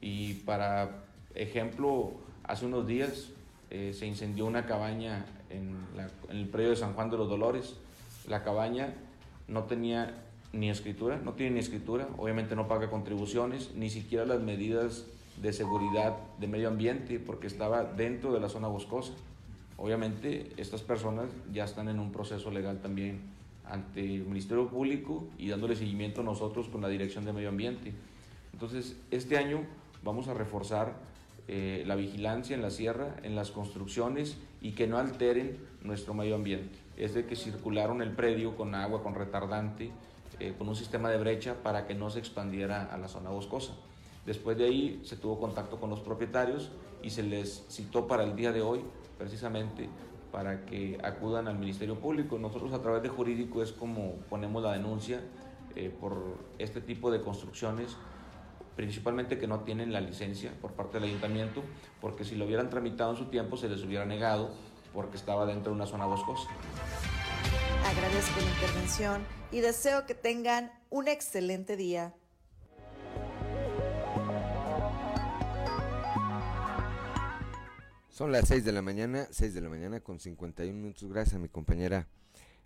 Y 0.00 0.34
para 0.34 1.04
ejemplo, 1.34 2.12
hace 2.44 2.66
unos 2.66 2.86
días 2.86 3.30
eh, 3.70 3.94
se 3.94 4.06
incendió 4.06 4.46
una 4.46 4.66
cabaña 4.66 5.24
en, 5.50 5.76
el 6.30 6.48
predio 6.48 6.70
de 6.70 6.76
San 6.76 6.92
Juan 6.92 7.10
de 7.10 7.16
los 7.16 7.28
Dolores. 7.28 7.76
La 8.28 8.42
cabaña 8.42 8.94
no 9.46 9.64
tenía 9.64 10.24
ni 10.52 10.68
escritura, 10.68 11.18
no 11.22 11.32
tiene 11.32 11.52
ni 11.52 11.60
escritura, 11.60 12.08
obviamente 12.18 12.54
no 12.54 12.68
paga 12.68 12.90
contribuciones, 12.90 13.74
ni 13.74 13.90
siquiera 13.90 14.26
las 14.26 14.40
medidas 14.40 15.06
de 15.40 15.52
seguridad 15.52 16.16
de 16.38 16.48
medio 16.48 16.68
ambiente, 16.68 17.18
porque 17.18 17.46
estaba 17.46 17.84
dentro 17.84 18.32
de 18.32 18.40
la 18.40 18.48
zona 18.48 18.68
boscosa. 18.68 19.12
Obviamente 19.78 20.52
estas 20.56 20.82
personas 20.82 21.26
ya 21.52 21.64
están 21.64 21.88
en 21.88 22.00
un 22.00 22.12
proceso 22.12 22.50
legal 22.50 22.80
también 22.82 23.37
ante 23.70 24.00
el 24.00 24.24
Ministerio 24.24 24.68
Público 24.68 25.26
y 25.38 25.48
dándole 25.48 25.76
seguimiento 25.76 26.20
a 26.20 26.24
nosotros 26.24 26.68
con 26.68 26.80
la 26.80 26.88
Dirección 26.88 27.24
de 27.24 27.32
Medio 27.32 27.48
Ambiente. 27.48 27.92
Entonces, 28.52 28.96
este 29.10 29.36
año 29.36 29.60
vamos 30.02 30.28
a 30.28 30.34
reforzar 30.34 30.96
eh, 31.46 31.82
la 31.86 31.96
vigilancia 31.96 32.54
en 32.54 32.62
la 32.62 32.70
sierra, 32.70 33.16
en 33.22 33.34
las 33.34 33.50
construcciones 33.50 34.36
y 34.60 34.72
que 34.72 34.86
no 34.86 34.98
alteren 34.98 35.56
nuestro 35.82 36.12
medio 36.12 36.34
ambiente. 36.34 36.78
Es 36.96 37.14
de 37.14 37.24
que 37.24 37.36
circularon 37.36 38.02
el 38.02 38.12
predio 38.12 38.56
con 38.56 38.74
agua, 38.74 39.02
con 39.02 39.14
retardante, 39.14 39.90
eh, 40.40 40.54
con 40.58 40.68
un 40.68 40.76
sistema 40.76 41.10
de 41.10 41.18
brecha 41.18 41.62
para 41.62 41.86
que 41.86 41.94
no 41.94 42.10
se 42.10 42.18
expandiera 42.18 42.84
a 42.84 42.98
la 42.98 43.08
zona 43.08 43.30
boscosa. 43.30 43.72
Después 44.26 44.58
de 44.58 44.66
ahí 44.66 45.00
se 45.04 45.16
tuvo 45.16 45.40
contacto 45.40 45.80
con 45.80 45.88
los 45.88 46.00
propietarios 46.00 46.70
y 47.02 47.10
se 47.10 47.22
les 47.22 47.64
citó 47.68 48.06
para 48.06 48.24
el 48.24 48.36
día 48.36 48.52
de 48.52 48.60
hoy 48.60 48.80
precisamente 49.16 49.88
para 50.32 50.64
que 50.64 50.98
acudan 51.02 51.48
al 51.48 51.58
Ministerio 51.58 51.98
Público. 51.98 52.38
Nosotros 52.38 52.72
a 52.72 52.82
través 52.82 53.02
de 53.02 53.08
jurídico 53.08 53.62
es 53.62 53.72
como 53.72 54.16
ponemos 54.28 54.62
la 54.62 54.72
denuncia 54.72 55.20
eh, 55.76 55.90
por 56.00 56.38
este 56.58 56.80
tipo 56.80 57.10
de 57.10 57.20
construcciones 57.20 57.96
principalmente 58.78 59.38
que 59.38 59.48
no 59.48 59.64
tienen 59.64 59.92
la 59.92 60.00
licencia 60.00 60.52
por 60.60 60.74
parte 60.74 61.00
del 61.00 61.08
ayuntamiento, 61.08 61.64
porque 62.00 62.24
si 62.24 62.36
lo 62.36 62.44
hubieran 62.44 62.70
tramitado 62.70 63.10
en 63.10 63.16
su 63.16 63.24
tiempo 63.24 63.56
se 63.56 63.68
les 63.68 63.82
hubiera 63.82 64.06
negado 64.06 64.50
porque 64.94 65.16
estaba 65.16 65.46
dentro 65.46 65.72
de 65.72 65.76
una 65.78 65.86
zona 65.86 66.06
boscosa. 66.06 66.48
Agradezco 67.84 68.38
la 68.40 68.46
intervención 68.46 69.26
y 69.50 69.58
deseo 69.58 70.06
que 70.06 70.14
tengan 70.14 70.70
un 70.90 71.08
excelente 71.08 71.76
día. 71.76 72.14
Son 78.18 78.32
las 78.32 78.48
6 78.48 78.64
de 78.64 78.72
la 78.72 78.82
mañana, 78.82 79.28
6 79.30 79.54
de 79.54 79.60
la 79.60 79.68
mañana 79.68 80.00
con 80.00 80.18
51 80.18 80.76
minutos. 80.76 81.08
Gracias 81.08 81.36
a 81.36 81.38
mi 81.38 81.48
compañera 81.48 82.08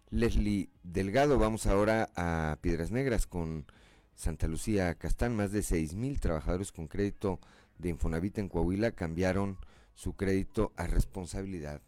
Leslie 0.09 0.71
Delgado. 0.83 1.39
Vamos 1.39 1.67
ahora 1.67 2.09
a 2.17 2.57
Piedras 2.63 2.91
Negras 2.91 3.27
con 3.27 3.67
Santa 4.15 4.49
Lucía 4.49 4.95
Castán. 4.95 5.37
Más 5.37 5.53
de 5.53 5.63
6 5.63 5.95
mil 5.95 6.21
trabajadores 6.21 6.73
con 6.73 6.89
crédito 6.89 7.39
de 7.77 7.91
Infonavit 7.91 8.39
en 8.39 8.49
Coahuila 8.49 8.93
cambiaron 8.93 9.59
su 9.95 10.17
crédito 10.17 10.73
a 10.75 10.87
responsabilidad 10.87 11.83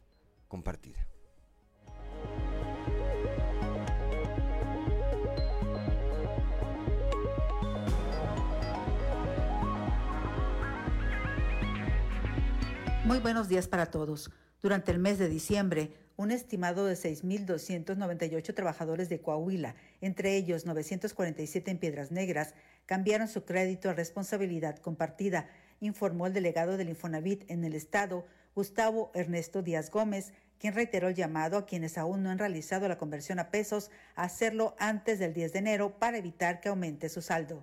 compartida. 0.47 1.09
Muy 13.05 13.19
buenos 13.19 13.51
días 13.51 13.69
para 13.69 13.85
todos. 13.85 14.31
Durante 14.63 14.91
el 14.91 14.99
mes 14.99 15.19
de 15.19 15.29
diciembre, 15.29 15.93
un 16.17 16.31
estimado 16.31 16.87
de 16.87 16.95
6.298 16.95 18.55
trabajadores 18.55 19.11
de 19.11 19.21
Coahuila, 19.21 19.75
entre 20.01 20.39
ellos 20.39 20.65
947 20.65 21.71
en 21.71 21.79
Piedras 21.79 22.11
Negras, 22.11 22.55
cambiaron 22.87 23.29
su 23.29 23.45
crédito 23.45 23.91
a 23.91 23.93
responsabilidad 23.93 24.79
compartida, 24.79 25.51
informó 25.81 26.27
el 26.27 26.33
delegado 26.33 26.79
del 26.79 26.89
Infonavit 26.89 27.45
en 27.51 27.65
el 27.65 27.75
estado, 27.75 28.25
Gustavo 28.55 29.13
Ernesto 29.15 29.61
Díaz 29.61 29.91
Gómez, 29.91 30.33
quien 30.59 30.73
reiteró 30.73 31.09
el 31.09 31.15
llamado 31.15 31.59
a 31.59 31.67
quienes 31.67 31.99
aún 31.99 32.23
no 32.23 32.31
han 32.31 32.39
realizado 32.39 32.89
la 32.89 32.97
conversión 32.97 33.39
a 33.39 33.51
pesos 33.51 33.91
a 34.17 34.23
hacerlo 34.23 34.77
antes 34.79 35.19
del 35.19 35.35
10 35.35 35.53
de 35.53 35.59
enero 35.59 35.99
para 35.99 36.17
evitar 36.17 36.63
que 36.63 36.71
aumente 36.71 37.11
su 37.11 37.21
saldo. 37.21 37.63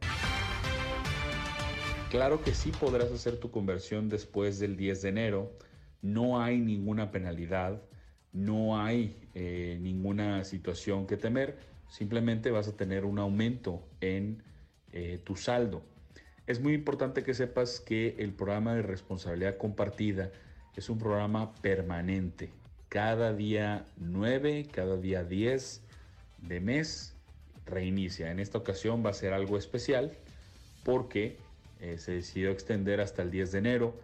Claro 2.12 2.44
que 2.44 2.54
sí 2.54 2.74
podrás 2.74 3.10
hacer 3.10 3.38
tu 3.38 3.52
conversión 3.52 4.10
después 4.10 4.60
del 4.60 4.76
10 4.76 5.02
de 5.02 5.10
enero. 5.10 5.58
No 6.02 6.42
hay 6.42 6.60
ninguna 6.60 7.10
penalidad, 7.10 7.82
no 8.34 8.78
hay 8.78 9.16
eh, 9.34 9.78
ninguna 9.80 10.44
situación 10.44 11.08
que 11.08 11.16
temer. 11.16 11.58
Simplemente 11.88 12.52
vas 12.52 12.68
a 12.68 12.76
tener 12.76 13.06
un 13.06 13.18
aumento 13.18 13.88
en 14.02 14.44
eh, 14.92 15.22
tu 15.24 15.38
saldo. 15.38 15.84
Es 16.48 16.60
muy 16.60 16.74
importante 16.74 17.24
que 17.24 17.34
sepas 17.34 17.80
que 17.80 18.18
el 18.20 18.34
programa 18.34 18.76
de 18.76 18.82
responsabilidad 18.82 19.56
compartida 19.56 20.32
es 20.76 20.90
un 20.90 21.00
programa 21.00 21.56
permanente. 21.62 22.50
Cada 22.90 23.32
día 23.32 23.86
9, 23.96 24.68
cada 24.70 24.98
día 24.98 25.24
10 25.24 25.82
de 26.40 26.60
mes 26.60 27.16
reinicia. 27.66 28.32
En 28.32 28.42
esta 28.42 28.58
ocasión 28.58 29.02
va 29.02 29.12
a 29.12 29.14
ser 29.14 29.32
algo 29.32 29.58
especial 29.58 30.12
porque 30.84 31.38
eh, 31.82 31.98
se 31.98 32.14
decidió 32.14 32.52
extender 32.52 33.02
hasta 33.02 33.22
el 33.22 33.32
10 33.32 33.52
de 33.52 33.58
enero 33.58 34.00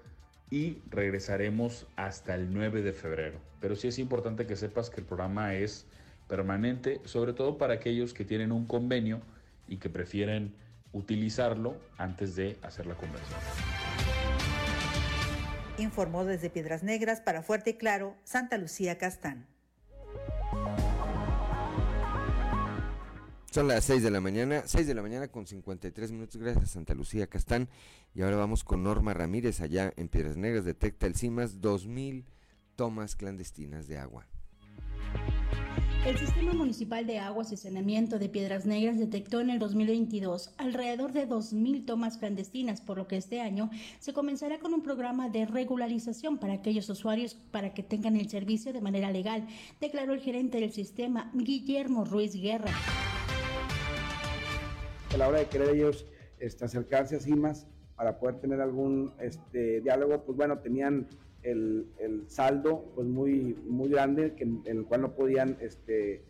y 0.49 0.79
regresaremos 0.89 1.87
hasta 1.95 2.35
el 2.35 2.53
9 2.53 2.81
de 2.81 2.93
febrero. 2.93 3.39
Pero 3.59 3.75
sí 3.75 3.87
es 3.87 3.99
importante 3.99 4.47
que 4.47 4.55
sepas 4.55 4.89
que 4.89 5.01
el 5.01 5.05
programa 5.05 5.53
es 5.55 5.85
permanente, 6.27 7.01
sobre 7.05 7.33
todo 7.33 7.57
para 7.57 7.75
aquellos 7.75 8.13
que 8.13 8.25
tienen 8.25 8.51
un 8.51 8.65
convenio 8.65 9.21
y 9.67 9.77
que 9.77 9.89
prefieren 9.89 10.53
utilizarlo 10.91 11.77
antes 11.97 12.35
de 12.35 12.57
hacer 12.61 12.85
la 12.85 12.95
conversión. 12.95 13.39
Informó 15.77 16.25
desde 16.25 16.49
Piedras 16.49 16.83
Negras 16.83 17.21
para 17.21 17.43
Fuerte 17.43 17.71
y 17.71 17.73
Claro, 17.73 18.15
Santa 18.23 18.57
Lucía 18.57 18.97
Castán. 18.97 19.45
Son 23.57 23.67
las 23.67 23.85
6 23.85 24.03
de 24.03 24.11
la 24.11 24.21
mañana, 24.21 24.61
6 24.67 24.85
de 24.85 24.93
la 24.93 25.01
mañana 25.01 25.29
con 25.29 25.47
53 25.47 26.11
minutos, 26.11 26.39
gracias 26.39 26.69
Santa 26.69 26.93
Lucía 26.93 27.25
Castán. 27.25 27.69
Y 28.13 28.21
ahora 28.21 28.35
vamos 28.35 28.63
con 28.63 28.83
Norma 28.83 29.15
Ramírez, 29.15 29.61
allá 29.61 29.91
en 29.97 30.09
Piedras 30.09 30.37
Negras, 30.37 30.63
detecta 30.63 31.07
el 31.07 31.15
CIMAS 31.15 31.59
2.000 31.59 32.23
tomas 32.75 33.15
clandestinas 33.15 33.87
de 33.87 33.97
agua. 33.97 34.27
El 36.05 36.19
Sistema 36.19 36.53
Municipal 36.53 37.07
de 37.07 37.17
Aguas 37.17 37.51
y 37.51 37.57
Saneamiento 37.57 38.19
de 38.19 38.29
Piedras 38.29 38.67
Negras 38.67 38.99
detectó 38.99 39.41
en 39.41 39.49
el 39.49 39.57
2022 39.57 40.51
alrededor 40.59 41.11
de 41.11 41.27
2.000 41.27 41.83
tomas 41.83 42.19
clandestinas, 42.19 42.81
por 42.81 42.97
lo 42.97 43.07
que 43.07 43.17
este 43.17 43.41
año 43.41 43.71
se 43.97 44.13
comenzará 44.13 44.59
con 44.59 44.75
un 44.75 44.83
programa 44.83 45.29
de 45.29 45.47
regularización 45.47 46.37
para 46.37 46.53
aquellos 46.53 46.87
usuarios 46.91 47.33
para 47.33 47.73
que 47.73 47.81
tengan 47.81 48.17
el 48.17 48.29
servicio 48.29 48.71
de 48.71 48.81
manera 48.81 49.09
legal, 49.09 49.47
declaró 49.81 50.13
el 50.13 50.21
gerente 50.21 50.59
del 50.59 50.71
sistema, 50.71 51.31
Guillermo 51.33 52.05
Ruiz 52.05 52.35
Guerra 52.35 52.71
a 55.13 55.17
la 55.17 55.27
hora 55.27 55.39
de 55.39 55.45
querer 55.45 55.69
ellos 55.69 56.05
este, 56.39 56.65
acercarse 56.65 57.15
a 57.15 57.19
CIMAS 57.19 57.67
para 57.95 58.19
poder 58.19 58.39
tener 58.39 58.61
algún 58.61 59.13
este, 59.19 59.81
diálogo, 59.81 60.23
pues 60.23 60.37
bueno, 60.37 60.59
tenían 60.59 61.07
el, 61.43 61.87
saldo 62.27 62.91
pues 62.93 63.07
muy, 63.07 63.57
muy 63.65 63.89
grande 63.89 64.35
en 64.37 64.61
el 64.65 64.85
cual 64.85 65.01
no 65.01 65.11
podían 65.13 65.57
este, 65.61 66.21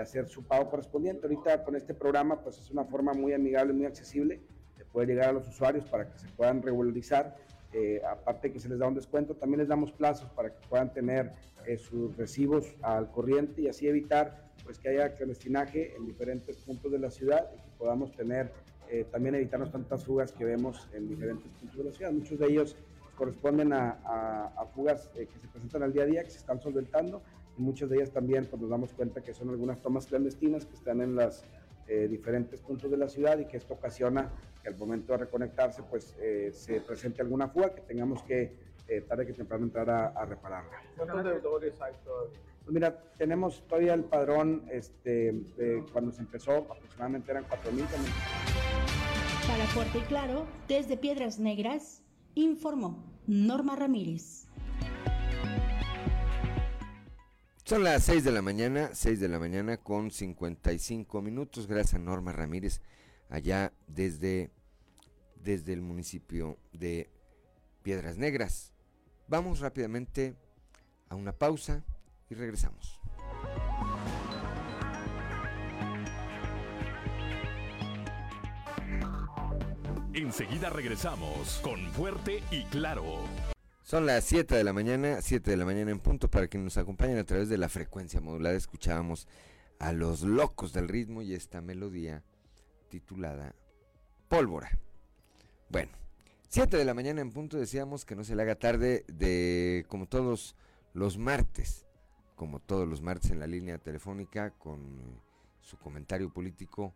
hacer 0.00 0.28
su 0.28 0.44
pago 0.44 0.70
correspondiente. 0.70 1.26
Ahorita 1.26 1.64
con 1.64 1.76
este 1.76 1.94
programa 1.94 2.42
pues 2.42 2.58
es 2.58 2.70
una 2.70 2.84
forma 2.84 3.14
muy 3.14 3.32
amigable, 3.32 3.72
muy 3.72 3.86
accesible 3.86 4.40
de 4.76 4.84
poder 4.84 5.08
llegar 5.08 5.30
a 5.30 5.32
los 5.32 5.48
usuarios 5.48 5.84
para 5.86 6.10
que 6.10 6.18
se 6.18 6.28
puedan 6.28 6.62
regularizar. 6.62 7.36
Eh, 7.72 8.00
aparte 8.08 8.52
que 8.52 8.60
se 8.60 8.68
les 8.68 8.78
da 8.78 8.86
un 8.86 8.94
descuento, 8.94 9.34
también 9.34 9.60
les 9.60 9.68
damos 9.68 9.92
plazos 9.92 10.30
para 10.30 10.50
que 10.50 10.66
puedan 10.68 10.92
tener 10.92 11.32
eh, 11.66 11.76
sus 11.76 12.16
recibos 12.16 12.74
al 12.82 13.10
corriente 13.10 13.62
y 13.62 13.68
así 13.68 13.88
evitar 13.88 14.45
pues 14.64 14.78
que 14.78 14.88
haya 14.88 15.14
clandestinaje 15.14 15.94
en 15.96 16.06
diferentes 16.06 16.56
puntos 16.58 16.90
de 16.90 16.98
la 16.98 17.10
ciudad 17.10 17.50
y 17.54 17.60
que 17.60 17.70
podamos 17.78 18.12
tener, 18.12 18.52
eh, 18.88 19.04
también 19.10 19.34
evitarnos 19.34 19.70
tantas 19.70 20.04
fugas 20.04 20.32
que 20.32 20.44
vemos 20.44 20.88
en 20.92 21.08
diferentes 21.08 21.50
puntos 21.52 21.76
de 21.76 21.84
la 21.84 21.92
ciudad. 21.92 22.12
Muchos 22.12 22.38
de 22.38 22.46
ellos 22.46 22.76
corresponden 23.16 23.72
a, 23.72 24.66
fugas 24.74 25.10
eh, 25.14 25.26
que 25.26 25.38
se 25.38 25.48
presentan 25.48 25.82
al 25.82 25.92
día 25.92 26.02
a 26.02 26.06
día, 26.06 26.24
que 26.24 26.30
se 26.30 26.38
están 26.38 26.60
solventando, 26.60 27.22
y 27.56 27.62
muchas 27.62 27.88
de 27.88 27.96
ellas 27.96 28.10
también 28.10 28.46
pues, 28.46 28.60
nos 28.60 28.70
damos 28.70 28.92
cuenta 28.92 29.22
que 29.22 29.32
son 29.32 29.48
algunas 29.48 29.80
tomas 29.80 30.06
clandestinas 30.06 30.66
que 30.66 30.74
están 30.74 31.00
en 31.00 31.14
los 31.14 31.44
eh, 31.88 32.08
diferentes 32.08 32.60
puntos 32.60 32.90
de 32.90 32.96
la 32.96 33.08
ciudad 33.08 33.38
y 33.38 33.46
que 33.46 33.56
esto 33.56 33.74
ocasiona 33.74 34.30
que 34.62 34.68
al 34.68 34.76
momento 34.76 35.12
de 35.12 35.18
reconectarse 35.18 35.82
pues 35.84 36.16
se 36.52 36.80
presente 36.80 37.22
alguna 37.22 37.48
fuga 37.48 37.72
que 37.72 37.82
tengamos 37.82 38.22
que 38.24 38.66
tarde 39.08 39.26
que 39.26 39.32
temprano 39.32 39.64
entrar 39.64 39.88
a, 39.88 40.08
a 40.08 40.24
repararla. 40.26 40.82
¿Cuántos 40.96 41.24
deudores 41.24 41.80
hay 41.80 41.94
todavía? 42.04 42.38
Pues 42.66 42.74
mira, 42.74 43.00
tenemos 43.16 43.64
todavía 43.68 43.94
el 43.94 44.02
padrón, 44.02 44.64
este, 44.68 45.32
cuando 45.92 46.10
se 46.10 46.22
empezó, 46.22 46.66
aproximadamente 46.68 47.30
eran 47.30 47.44
4.000 47.44 47.86
Para 49.46 49.64
Fuerte 49.66 49.98
y 49.98 50.00
Claro, 50.00 50.48
desde 50.66 50.96
Piedras 50.96 51.38
Negras, 51.38 52.02
informó 52.34 53.04
Norma 53.28 53.76
Ramírez. 53.76 54.48
Son 57.62 57.84
las 57.84 58.02
6 58.02 58.24
de 58.24 58.32
la 58.32 58.42
mañana, 58.42 58.90
6 58.92 59.20
de 59.20 59.28
la 59.28 59.38
mañana 59.38 59.76
con 59.76 60.10
55 60.10 61.22
minutos. 61.22 61.68
Gracias 61.68 61.94
a 61.94 61.98
Norma 62.00 62.32
Ramírez, 62.32 62.80
allá 63.28 63.72
desde, 63.86 64.50
desde 65.36 65.72
el 65.72 65.82
municipio 65.82 66.58
de 66.72 67.10
Piedras 67.84 68.18
Negras. 68.18 68.72
Vamos 69.28 69.60
rápidamente 69.60 70.34
a 71.08 71.14
una 71.14 71.30
pausa 71.30 71.84
y 72.30 72.34
regresamos. 72.34 73.00
Enseguida 80.14 80.70
regresamos 80.70 81.60
con 81.62 81.92
Fuerte 81.92 82.42
y 82.50 82.64
Claro. 82.64 83.20
Son 83.82 84.06
las 84.06 84.24
7 84.24 84.56
de 84.56 84.64
la 84.64 84.72
mañana, 84.72 85.20
7 85.20 85.50
de 85.50 85.56
la 85.56 85.64
mañana 85.64 85.90
en 85.90 86.00
punto 86.00 86.28
para 86.28 86.48
que 86.48 86.58
nos 86.58 86.76
acompañen 86.76 87.18
a 87.18 87.24
través 87.24 87.48
de 87.48 87.58
la 87.58 87.68
frecuencia 87.68 88.20
modulada. 88.20 88.56
Escuchábamos 88.56 89.28
a 89.78 89.92
los 89.92 90.22
locos 90.22 90.72
del 90.72 90.88
ritmo 90.88 91.22
y 91.22 91.34
esta 91.34 91.60
melodía 91.60 92.24
titulada 92.88 93.54
Pólvora. 94.28 94.76
Bueno, 95.68 95.92
7 96.48 96.76
de 96.76 96.84
la 96.84 96.94
mañana 96.94 97.20
en 97.20 97.30
punto 97.30 97.58
decíamos 97.58 98.04
que 98.04 98.16
no 98.16 98.24
se 98.24 98.34
le 98.34 98.42
haga 98.42 98.56
tarde 98.56 99.04
de 99.08 99.84
como 99.88 100.06
todos 100.06 100.56
los 100.94 101.18
martes 101.18 101.85
como 102.36 102.60
todos 102.60 102.86
los 102.86 103.00
martes 103.02 103.30
en 103.30 103.40
la 103.40 103.46
línea 103.46 103.78
telefónica 103.78 104.50
con 104.50 104.80
su 105.60 105.76
comentario 105.78 106.30
político, 106.30 106.94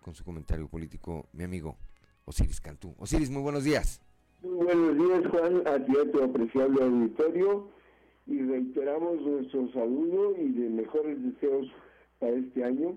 con 0.00 0.14
su 0.14 0.24
comentario 0.24 0.66
político, 0.66 1.28
mi 1.32 1.44
amigo 1.44 1.76
Osiris 2.24 2.60
Cantú. 2.60 2.94
Osiris, 2.98 3.30
muy 3.30 3.42
buenos 3.42 3.64
días. 3.64 4.00
Muy 4.42 4.64
buenos 4.64 4.96
días, 4.96 5.30
Juan, 5.30 5.66
a 5.66 5.84
ti 5.84 5.92
a 5.96 6.10
tu 6.10 6.22
apreciable 6.22 6.82
auditorio 6.82 7.68
y 8.26 8.42
reiteramos 8.42 9.20
nuestro 9.20 9.70
saludo 9.72 10.34
y 10.36 10.48
de 10.52 10.68
mejores 10.70 11.22
deseos 11.22 11.68
para 12.18 12.32
este 12.32 12.64
año, 12.64 12.96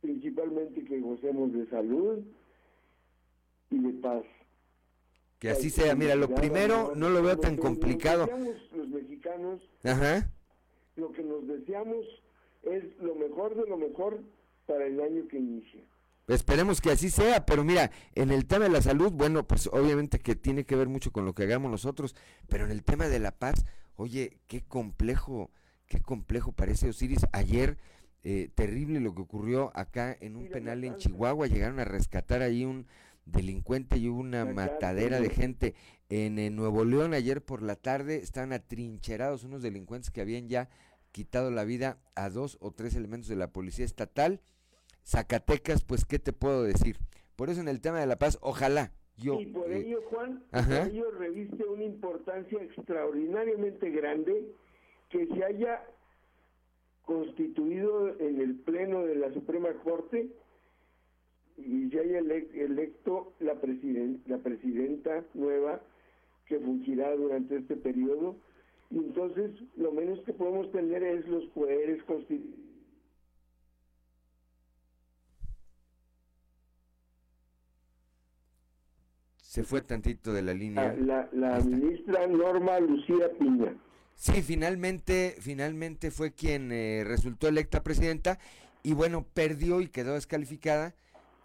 principalmente 0.00 0.84
que 0.84 1.00
gocemos 1.00 1.52
de 1.52 1.66
salud 1.68 2.20
y 3.70 3.78
de 3.78 3.92
paz. 3.94 4.24
Que 5.38 5.50
así 5.50 5.68
sea. 5.68 5.94
Mira, 5.94 6.14
lo 6.14 6.28
primero 6.28 6.94
no 6.94 7.10
lo 7.10 7.22
veo 7.22 7.38
tan 7.38 7.56
complicado. 7.56 8.28
Los 8.74 8.88
mexicanos, 8.88 9.60
Ajá. 9.84 10.30
Lo 10.96 11.12
que 11.12 11.22
nos 11.22 11.46
deseamos 11.46 12.04
es 12.62 12.84
lo 13.00 13.14
mejor 13.14 13.54
de 13.54 13.66
lo 13.66 13.76
mejor 13.76 14.20
para 14.66 14.86
el 14.86 15.00
año 15.00 15.28
que 15.28 15.38
inicia. 15.38 15.82
Esperemos 16.28 16.80
que 16.80 16.90
así 16.90 17.08
sea, 17.08 17.46
pero 17.46 17.62
mira, 17.62 17.92
en 18.16 18.32
el 18.32 18.46
tema 18.46 18.64
de 18.64 18.70
la 18.70 18.82
salud, 18.82 19.12
bueno, 19.12 19.46
pues 19.46 19.68
obviamente 19.68 20.18
que 20.18 20.34
tiene 20.34 20.64
que 20.64 20.74
ver 20.74 20.88
mucho 20.88 21.12
con 21.12 21.24
lo 21.24 21.34
que 21.34 21.44
hagamos 21.44 21.70
nosotros, 21.70 22.16
pero 22.48 22.64
en 22.64 22.72
el 22.72 22.82
tema 22.82 23.06
de 23.08 23.20
la 23.20 23.30
paz, 23.30 23.64
oye, 23.94 24.38
qué 24.48 24.62
complejo, 24.62 25.52
qué 25.86 26.00
complejo 26.00 26.50
parece 26.50 26.88
Osiris. 26.88 27.26
Ayer, 27.30 27.78
eh, 28.24 28.50
terrible 28.52 28.98
lo 28.98 29.14
que 29.14 29.22
ocurrió 29.22 29.70
acá 29.76 30.16
en 30.18 30.34
un 30.34 30.48
penal 30.48 30.82
en 30.82 30.96
Chihuahua, 30.96 31.46
llegaron 31.46 31.78
a 31.78 31.84
rescatar 31.84 32.42
ahí 32.42 32.64
un 32.64 32.88
delincuente 33.26 33.98
y 33.98 34.08
hubo 34.08 34.20
una 34.20 34.44
matadera 34.46 35.20
de 35.20 35.28
gente. 35.28 35.74
En, 36.08 36.38
en 36.38 36.56
Nuevo 36.56 36.84
León, 36.84 37.12
ayer 37.14 37.42
por 37.42 37.62
la 37.62 37.74
tarde, 37.74 38.16
estaban 38.16 38.52
atrincherados 38.52 39.44
unos 39.44 39.60
delincuentes 39.60 40.10
que 40.10 40.20
habían 40.20 40.48
ya 40.48 40.68
quitado 41.12 41.50
la 41.50 41.64
vida 41.64 41.98
a 42.14 42.30
dos 42.30 42.56
o 42.60 42.70
tres 42.70 42.94
elementos 42.94 43.28
de 43.28 43.36
la 43.36 43.52
policía 43.52 43.84
estatal. 43.84 44.40
Zacatecas, 45.04 45.84
pues, 45.84 46.04
¿qué 46.04 46.18
te 46.18 46.32
puedo 46.32 46.62
decir? 46.62 46.98
Por 47.36 47.50
eso 47.50 47.60
en 47.60 47.68
el 47.68 47.80
tema 47.80 48.00
de 48.00 48.06
la 48.06 48.18
paz, 48.18 48.38
ojalá 48.40 48.92
yo... 49.16 49.40
y 49.40 49.46
por 49.46 49.70
eh, 49.72 49.78
ello, 49.78 50.02
Juan, 50.10 50.42
por 50.50 50.72
ello 50.72 51.10
reviste 51.10 51.64
una 51.64 51.84
importancia 51.84 52.62
extraordinariamente 52.62 53.90
grande 53.90 54.52
que 55.10 55.26
se 55.26 55.44
haya 55.44 55.84
constituido 57.04 58.18
en 58.20 58.40
el 58.40 58.56
Pleno 58.56 59.04
de 59.04 59.14
la 59.14 59.32
Suprema 59.32 59.72
Corte 59.84 60.28
y 61.56 61.96
haya 61.96 62.18
ele- 62.18 62.48
electo 62.54 63.32
la, 63.40 63.54
presiden- 63.60 64.22
la 64.26 64.38
presidenta 64.38 65.24
nueva 65.34 65.80
que 66.46 66.58
fungirá 66.58 67.14
durante 67.16 67.56
este 67.56 67.76
periodo. 67.76 68.36
Y 68.90 68.98
entonces 68.98 69.50
lo 69.76 69.90
menos 69.92 70.20
que 70.20 70.32
podemos 70.32 70.70
tener 70.72 71.02
es 71.02 71.26
los 71.28 71.44
poderes 71.46 72.02
constitucionales. 72.04 72.66
se 79.56 79.62
fue 79.64 79.80
tantito 79.80 80.34
de 80.34 80.42
la 80.42 80.52
línea. 80.52 80.94
La, 80.98 81.28
la 81.32 81.60
ministra 81.60 82.26
Norma 82.26 82.78
Lucía 82.78 83.30
Piña. 83.38 83.74
Sí, 84.14 84.42
finalmente, 84.42 85.34
finalmente 85.40 86.10
fue 86.10 86.32
quien 86.32 86.70
eh, 86.72 87.04
resultó 87.06 87.48
electa 87.48 87.82
presidenta 87.82 88.38
y 88.82 88.92
bueno, 88.92 89.24
perdió 89.32 89.80
y 89.80 89.88
quedó 89.88 90.12
descalificada, 90.14 90.94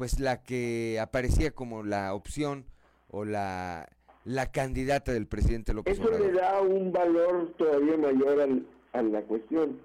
pues 0.02 0.20
la 0.20 0.42
que 0.42 0.98
aparecía 1.00 1.52
como 1.52 1.84
la 1.84 2.16
opción 2.16 2.66
o 3.10 3.24
la, 3.24 3.88
la 4.26 4.52
candidata 4.52 5.12
del 5.12 5.28
presidente 5.28 5.76
López 5.76 5.94
Eso 6.00 6.10
le 6.10 6.16
Obrador. 6.16 6.34
da 6.42 6.62
un 6.64 6.92
valor 6.92 7.54
todavía 7.56 7.98
mayor 7.98 8.42
al- 8.42 8.66
a 8.94 9.04
la 9.04 9.22
cuestión. 9.22 9.80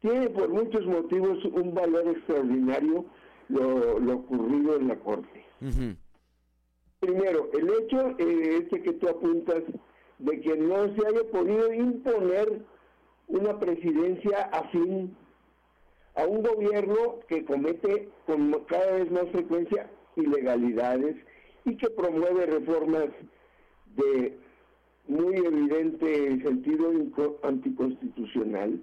Tiene 0.00 0.30
por 0.30 0.48
muchos 0.48 0.86
motivos 0.86 1.44
un 1.44 1.74
valor 1.74 2.08
extraordinario 2.08 3.04
lo, 3.50 3.98
lo 3.98 4.14
ocurrido 4.14 4.76
en 4.76 4.88
la 4.88 4.96
Corte. 4.96 5.44
Primero, 7.00 7.50
el 7.52 7.68
hecho 7.84 8.14
eh, 8.18 8.60
este 8.62 8.80
que 8.82 8.94
tú 8.94 9.10
apuntas 9.10 9.62
de 10.20 10.40
que 10.40 10.56
no 10.56 10.84
se 10.96 11.06
haya 11.06 11.30
podido 11.30 11.70
imponer 11.74 12.62
una 13.26 13.58
presidencia 13.60 14.44
afín 14.54 15.14
a 16.18 16.26
un 16.26 16.42
gobierno 16.42 17.20
que 17.28 17.44
comete 17.44 18.08
con 18.26 18.52
cada 18.66 18.92
vez 18.96 19.10
más 19.10 19.28
frecuencia 19.30 19.88
ilegalidades 20.16 21.14
y 21.64 21.76
que 21.76 21.88
promueve 21.90 22.46
reformas 22.46 23.06
de 23.94 24.36
muy 25.06 25.36
evidente 25.36 26.42
sentido 26.42 26.90
anticonstitucional. 27.44 28.82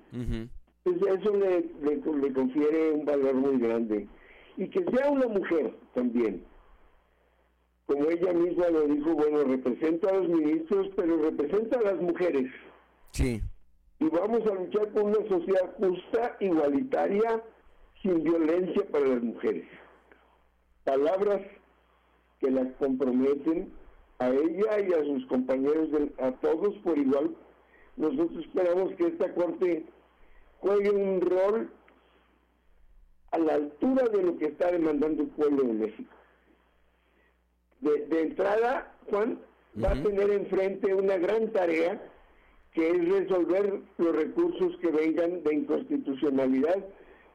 Pues 0.84 0.98
eso 0.98 1.36
le, 1.36 1.66
le, 1.82 1.98
le 1.98 2.34
confiere 2.34 2.92
un 2.92 3.06
valor 3.06 3.34
muy 3.34 3.60
grande. 3.60 4.08
Y 4.56 4.70
que 4.70 4.86
sea 4.86 5.12
una 5.12 5.28
mujer 5.28 5.74
también. 5.94 6.42
Como 7.86 8.10
ella 8.10 8.32
misma 8.32 8.70
lo 8.70 8.88
dijo, 8.88 9.14
bueno, 9.14 9.44
representa 9.44 10.10
a 10.10 10.14
los 10.14 10.30
ministros, 10.30 10.88
pero 10.96 11.18
representa 11.22 11.80
a 11.80 11.82
las 11.82 12.02
mujeres. 12.02 12.50
Sí. 13.12 13.42
Y 14.06 14.10
vamos 14.10 14.46
a 14.46 14.54
luchar 14.54 14.88
por 14.90 15.02
una 15.04 15.28
sociedad 15.28 15.74
justa, 15.80 16.38
igualitaria, 16.40 17.42
sin 18.04 18.24
violencia 18.24 18.86
para 18.92 19.08
las 19.08 19.24
mujeres. 19.24 19.66
Palabras 20.84 21.42
que 22.40 22.52
las 22.52 22.68
comprometen 22.74 23.74
a 24.20 24.30
ella 24.30 24.80
y 24.88 24.94
a 24.94 25.04
sus 25.06 25.26
compañeros, 25.26 25.92
del- 25.92 26.14
a 26.20 26.32
todos 26.34 26.76
por 26.84 26.96
igual. 27.00 27.36
Nosotros 27.98 28.46
esperamos 28.46 28.94
que 28.94 29.08
esta 29.08 29.34
Corte 29.34 29.86
juegue 30.60 30.92
un 30.92 31.22
rol 31.22 31.72
a 33.32 33.40
la 33.40 33.56
altura 33.56 34.04
de 34.10 34.22
lo 34.22 34.38
que 34.38 34.46
está 34.46 34.72
demandando 34.72 35.24
el 35.24 35.30
pueblo 35.30 35.64
de 35.64 35.74
México. 35.74 36.14
De, 37.80 38.06
de 38.06 38.22
entrada, 38.22 38.94
Juan 39.10 39.40
va 39.84 39.94
a 39.94 40.04
tener 40.04 40.30
enfrente 40.30 40.94
una 40.94 41.18
gran 41.18 41.52
tarea 41.52 42.12
que 42.76 42.90
es 42.90 43.10
resolver 43.10 43.82
los 43.98 44.16
recursos 44.16 44.78
que 44.82 44.92
vengan 44.92 45.42
de 45.44 45.56
inconstitucionalidad 45.56 46.86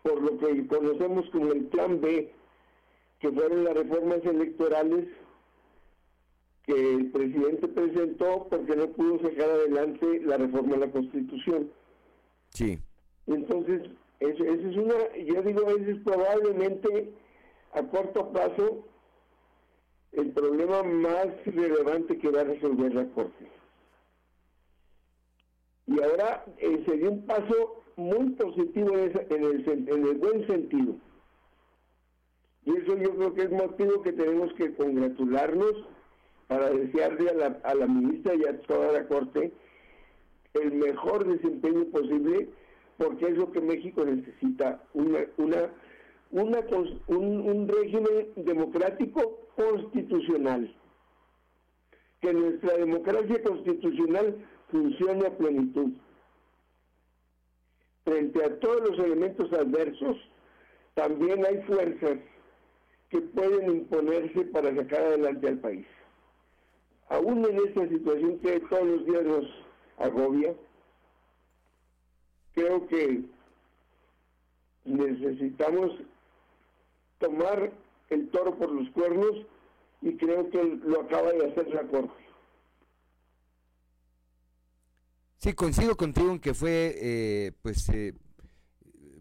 por 0.03 0.23
lo 0.23 0.39
que 0.39 0.67
conocemos 0.67 1.29
como 1.31 1.53
el 1.53 1.65
Plan 1.67 2.01
B, 2.01 2.31
que 3.21 3.33
fueron 3.33 3.65
las 3.65 3.75
reformas 3.75 4.25
electorales 4.25 5.07
que 6.67 6.95
el 6.95 7.11
presidente 7.11 7.69
presentó 7.69 8.49
porque 8.51 8.77
no 8.77 8.89
pudo 8.89 9.19
sacar 9.21 9.51
adelante 9.51 10.21
la 10.25 10.37
reforma 10.37 10.77
a 10.77 10.81
la 10.81 10.93
Constitución. 10.93 11.71
Sí. 12.51 12.79
Entonces, 13.27 13.83
eso, 14.21 14.45
eso 14.45 14.69
es 14.69 14.77
una, 14.77 15.17
yo 15.25 15.43
digo, 15.43 15.69
ese 15.71 15.93
es 15.93 15.99
probablemente 16.01 17.15
a 17.73 17.83
corto 17.85 18.31
plazo 18.31 18.85
el 20.13 20.33
problema 20.33 20.83
más 20.83 21.29
relevante 21.47 22.19
que 22.19 22.31
va 22.31 22.43
a 22.43 22.45
resolver 22.45 22.95
la 22.95 23.07
Corte. 23.07 23.60
Y 25.91 26.01
ahora 26.03 26.45
eh, 26.59 26.85
se 26.87 26.97
dio 26.99 27.11
un 27.11 27.27
paso 27.27 27.83
muy 27.97 28.31
positivo 28.31 28.97
en, 28.97 29.11
esa- 29.11 29.27
en 29.35 29.43
el, 29.45 29.69
en 29.89 30.07
el 30.07 30.19
buen 30.19 30.47
sentido. 30.47 30.95
Y 32.65 32.77
eso 32.77 32.97
yo 32.97 33.15
creo 33.17 33.35
que 33.35 33.43
es 33.43 33.51
motivo 33.51 34.01
que 34.03 34.13
tenemos 34.13 34.53
que 34.55 34.73
congratularnos 34.75 35.73
para 36.47 36.71
desearle 36.71 37.31
a 37.31 37.35
la, 37.35 37.47
a 37.65 37.75
la 37.75 37.87
ministra 37.87 38.35
y 38.37 38.45
a 38.45 38.61
toda 38.63 38.93
la 38.93 39.07
Corte 39.09 39.53
el 40.55 40.73
mejor 40.73 41.27
desempeño 41.27 41.85
posible, 41.87 42.49
porque 42.99 43.27
es 43.27 43.37
lo 43.37 43.51
que 43.53 43.61
México 43.61 44.05
necesita, 44.05 44.83
una, 44.95 45.21
una, 45.39 45.71
una 46.33 46.59
un, 47.09 47.41
un 47.49 47.69
régimen 47.69 48.29
democrático 48.37 49.39
constitucional. 49.57 50.73
Que 52.21 52.33
nuestra 52.33 52.77
democracia 52.77 53.43
constitucional 53.43 54.37
funcione 54.71 55.27
a 55.27 55.37
plenitud. 55.37 55.93
Frente 58.05 58.45
a 58.45 58.59
todos 58.61 58.91
los 58.91 58.99
elementos 58.99 59.53
adversos, 59.53 60.17
también 60.95 61.45
hay 61.45 61.63
fuerzas 61.63 62.19
que 63.11 63.21
pueden 63.21 63.71
imponerse 63.71 64.45
para 64.47 64.75
sacar 64.75 65.03
adelante 65.03 65.49
al 65.49 65.59
país. 65.59 65.87
Aún 67.09 67.45
en 67.45 67.57
esta 67.67 67.89
situación 67.89 68.39
que 68.39 68.61
todos 68.61 68.87
los 68.87 69.07
días 69.07 69.25
nos 69.25 69.45
agobia, 69.99 70.55
creo 72.55 72.87
que 72.87 73.25
necesitamos 74.85 75.93
tomar 77.19 77.73
el 78.11 78.29
toro 78.31 78.55
por 78.57 78.71
los 78.73 78.89
cuernos 78.91 79.47
y 80.03 80.17
creo 80.17 80.49
que 80.51 80.63
lo 80.85 81.01
acaba 81.01 81.33
de 81.33 81.47
hacer 81.51 81.69
la 81.75 81.83
Corte. 81.83 82.30
Sí, 85.43 85.55
coincido 85.55 85.97
contigo 85.97 86.31
en 86.31 86.39
que 86.39 86.53
fue 86.53 86.95
eh, 87.01 87.53
pues 87.63 87.89
eh, 87.89 88.13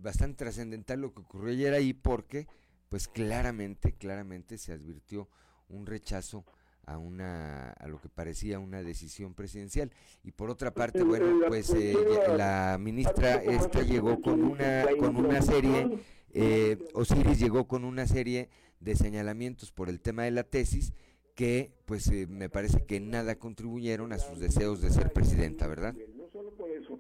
bastante 0.02 0.44
trascendental 0.44 1.00
lo 1.00 1.14
que 1.14 1.22
ocurrió 1.22 1.54
ayer 1.54 1.74
ahí 1.74 1.94
porque 1.94 2.46
pues 2.90 3.08
claramente, 3.08 3.94
claramente 3.94 4.58
se 4.58 4.74
advirtió 4.74 5.30
un 5.70 5.86
rechazo 5.86 6.44
a 6.86 6.98
una 6.98 7.72
a 7.72 7.88
lo 7.88 8.02
que 8.02 8.10
parecía 8.10 8.60
una 8.60 8.84
decisión 8.84 9.34
presidencial. 9.34 9.92
Y 10.24 10.32
por 10.32 10.50
otra 10.50 10.74
parte 10.74 11.04
bueno 11.04 11.48
pues 11.48 11.70
eh, 11.70 11.96
la 12.36 12.78
ministra 12.78 13.36
esta 13.36 13.82
llegó 13.82 14.22
con 14.22 14.44
una 14.44 14.88
con 15.00 15.16
una 15.16 15.42
serie 15.42 16.00
eh, 16.34 16.78
Osiris 16.96 17.40
llegó 17.40 17.66
con 17.66 17.86
una 17.86 18.06
serie 18.06 18.50
de 18.82 18.96
señalamientos 18.98 19.72
por 19.72 19.88
el 19.88 20.02
tema 20.02 20.24
de 20.24 20.32
la 20.32 20.44
tesis 20.44 20.94
que 21.40 21.72
pues 21.86 22.06
eh, 22.10 22.28
me 22.28 22.50
parece 22.50 22.86
que 22.86 23.00
nada 23.00 23.40
contribuyeron 23.40 24.12
a 24.12 24.20
sus 24.20 24.40
deseos 24.40 24.82
de 24.82 24.90
ser 24.90 25.14
presidenta 25.14 25.68
verdad 25.68 25.96
No 26.18 26.28
solo 26.28 26.52
por 26.52 26.70
eso, 26.70 27.00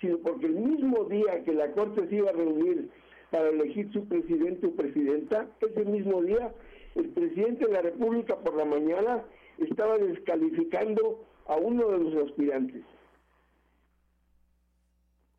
sino 0.00 0.18
porque 0.18 0.46
el 0.46 0.54
mismo 0.54 1.04
día 1.04 1.44
que 1.44 1.52
la 1.52 1.72
Corte 1.72 2.08
se 2.08 2.16
iba 2.16 2.30
a 2.30 2.34
reunir 2.34 2.88
para 3.30 3.48
elegir 3.48 3.92
su 3.92 4.06
presidente 4.06 4.66
o 4.66 4.72
presidenta, 4.72 5.46
ese 5.60 5.84
mismo 5.84 6.22
día 6.22 6.52
el 6.94 7.10
presidente 7.10 7.66
de 7.66 7.72
la 7.72 7.82
República 7.82 8.36
por 8.36 8.56
la 8.56 8.64
mañana 8.64 9.22
estaba 9.58 9.98
descalificando 9.98 11.24
a 11.46 11.56
uno 11.56 11.88
de 11.88 11.98
los 11.98 12.28
aspirantes, 12.28 12.82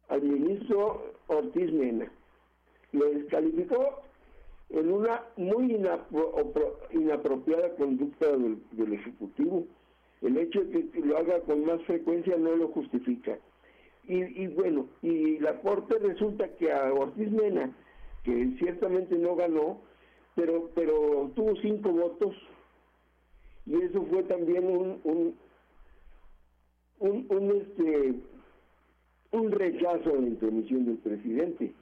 al 0.09 0.21
ministro 0.21 1.13
Ortiz 1.27 1.71
Mena. 1.71 2.11
Lo 2.91 3.05
descalificó 3.05 4.01
en 4.69 4.91
una 4.91 5.23
muy 5.37 5.77
inapropiada 6.91 7.75
conducta 7.75 8.27
del, 8.31 8.57
del 8.71 8.93
Ejecutivo. 8.93 9.65
El 10.21 10.37
hecho 10.37 10.63
de 10.63 10.89
que 10.89 10.99
lo 10.99 11.17
haga 11.17 11.41
con 11.41 11.65
más 11.65 11.81
frecuencia 11.83 12.37
no 12.37 12.55
lo 12.55 12.67
justifica. 12.69 13.39
Y, 14.07 14.47
bueno, 14.47 14.87
y 15.01 15.39
la 15.39 15.61
Corte 15.61 15.97
resulta 15.99 16.47
que 16.57 16.71
a 16.71 16.91
Ortiz 16.93 17.31
Mena, 17.31 17.71
que 18.23 18.55
ciertamente 18.57 19.15
no 19.15 19.35
ganó, 19.35 19.79
pero, 20.35 20.69
pero 20.75 21.31
tuvo 21.35 21.55
cinco 21.61 21.91
votos, 21.91 22.35
y 23.65 23.75
eso 23.81 24.03
fue 24.07 24.23
también 24.23 24.65
un, 24.65 24.99
un, 26.99 27.25
un, 27.29 27.61
este, 27.61 28.15
un 29.31 29.51
rechazo 29.51 30.09
a 30.09 30.19
la 30.19 30.27
intromisión 30.27 30.85
del 30.85 30.97
presidente. 30.97 31.73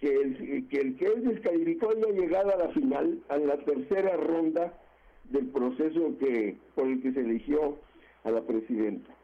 Que 0.00 0.14
el, 0.14 0.68
que 0.68 0.80
el 0.80 0.96
que 0.96 1.06
él 1.06 1.24
descalificó 1.24 1.90
haya 1.90 2.12
llegado 2.12 2.54
a 2.54 2.56
la 2.56 2.68
final, 2.68 3.20
a 3.28 3.36
la 3.36 3.56
tercera 3.64 4.16
ronda 4.16 4.78
del 5.24 5.46
proceso 5.48 6.16
que 6.18 6.56
por 6.76 6.86
el 6.86 7.02
que 7.02 7.12
se 7.12 7.20
eligió 7.20 7.78
a 8.22 8.30
la 8.30 8.42
presidenta. 8.42 9.17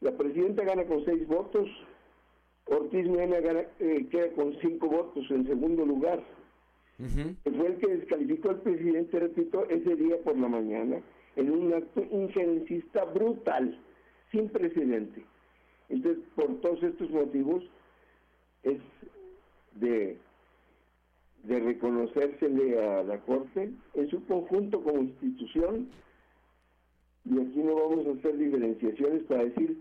La 0.00 0.12
presidenta 0.12 0.64
gana 0.64 0.84
con 0.86 1.04
seis 1.04 1.26
votos, 1.28 1.68
Ortiz 2.64 3.06
Mena 3.06 3.36
eh, 3.80 4.06
queda 4.10 4.32
con 4.32 4.58
cinco 4.60 4.88
votos 4.88 5.30
en 5.30 5.46
segundo 5.46 5.84
lugar. 5.84 6.22
Fue 6.96 7.66
el 7.66 7.78
que 7.78 7.86
descalificó 7.86 8.50
al 8.50 8.60
presidente, 8.60 9.18
repito, 9.18 9.66
ese 9.68 9.96
día 9.96 10.16
por 10.22 10.38
la 10.38 10.48
mañana, 10.48 11.00
en 11.36 11.50
un 11.50 11.72
acto 11.72 12.02
injerencista 12.10 13.04
brutal, 13.04 13.78
sin 14.30 14.48
precedente. 14.48 15.22
Entonces, 15.88 16.22
por 16.34 16.60
todos 16.60 16.82
estos 16.82 17.10
motivos, 17.10 17.62
es 18.62 18.78
de, 19.74 20.16
de 21.44 21.60
reconocérsele 21.60 22.82
a 22.82 23.02
la 23.02 23.18
Corte 23.20 23.70
en 23.94 24.10
su 24.10 24.24
conjunto 24.26 24.82
como 24.82 25.00
institución, 25.00 25.88
y 27.24 27.38
aquí 27.38 27.58
no 27.62 27.74
vamos 27.74 28.06
a 28.06 28.18
hacer 28.18 28.36
diferenciaciones 28.38 29.22
para 29.24 29.44
decir 29.44 29.78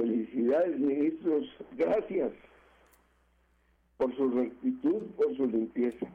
Felicidades, 0.00 0.78
ministros. 0.78 1.46
Gracias 1.76 2.32
por 3.98 4.16
su 4.16 4.30
rectitud, 4.30 5.02
por 5.14 5.36
su 5.36 5.46
limpieza. 5.46 6.06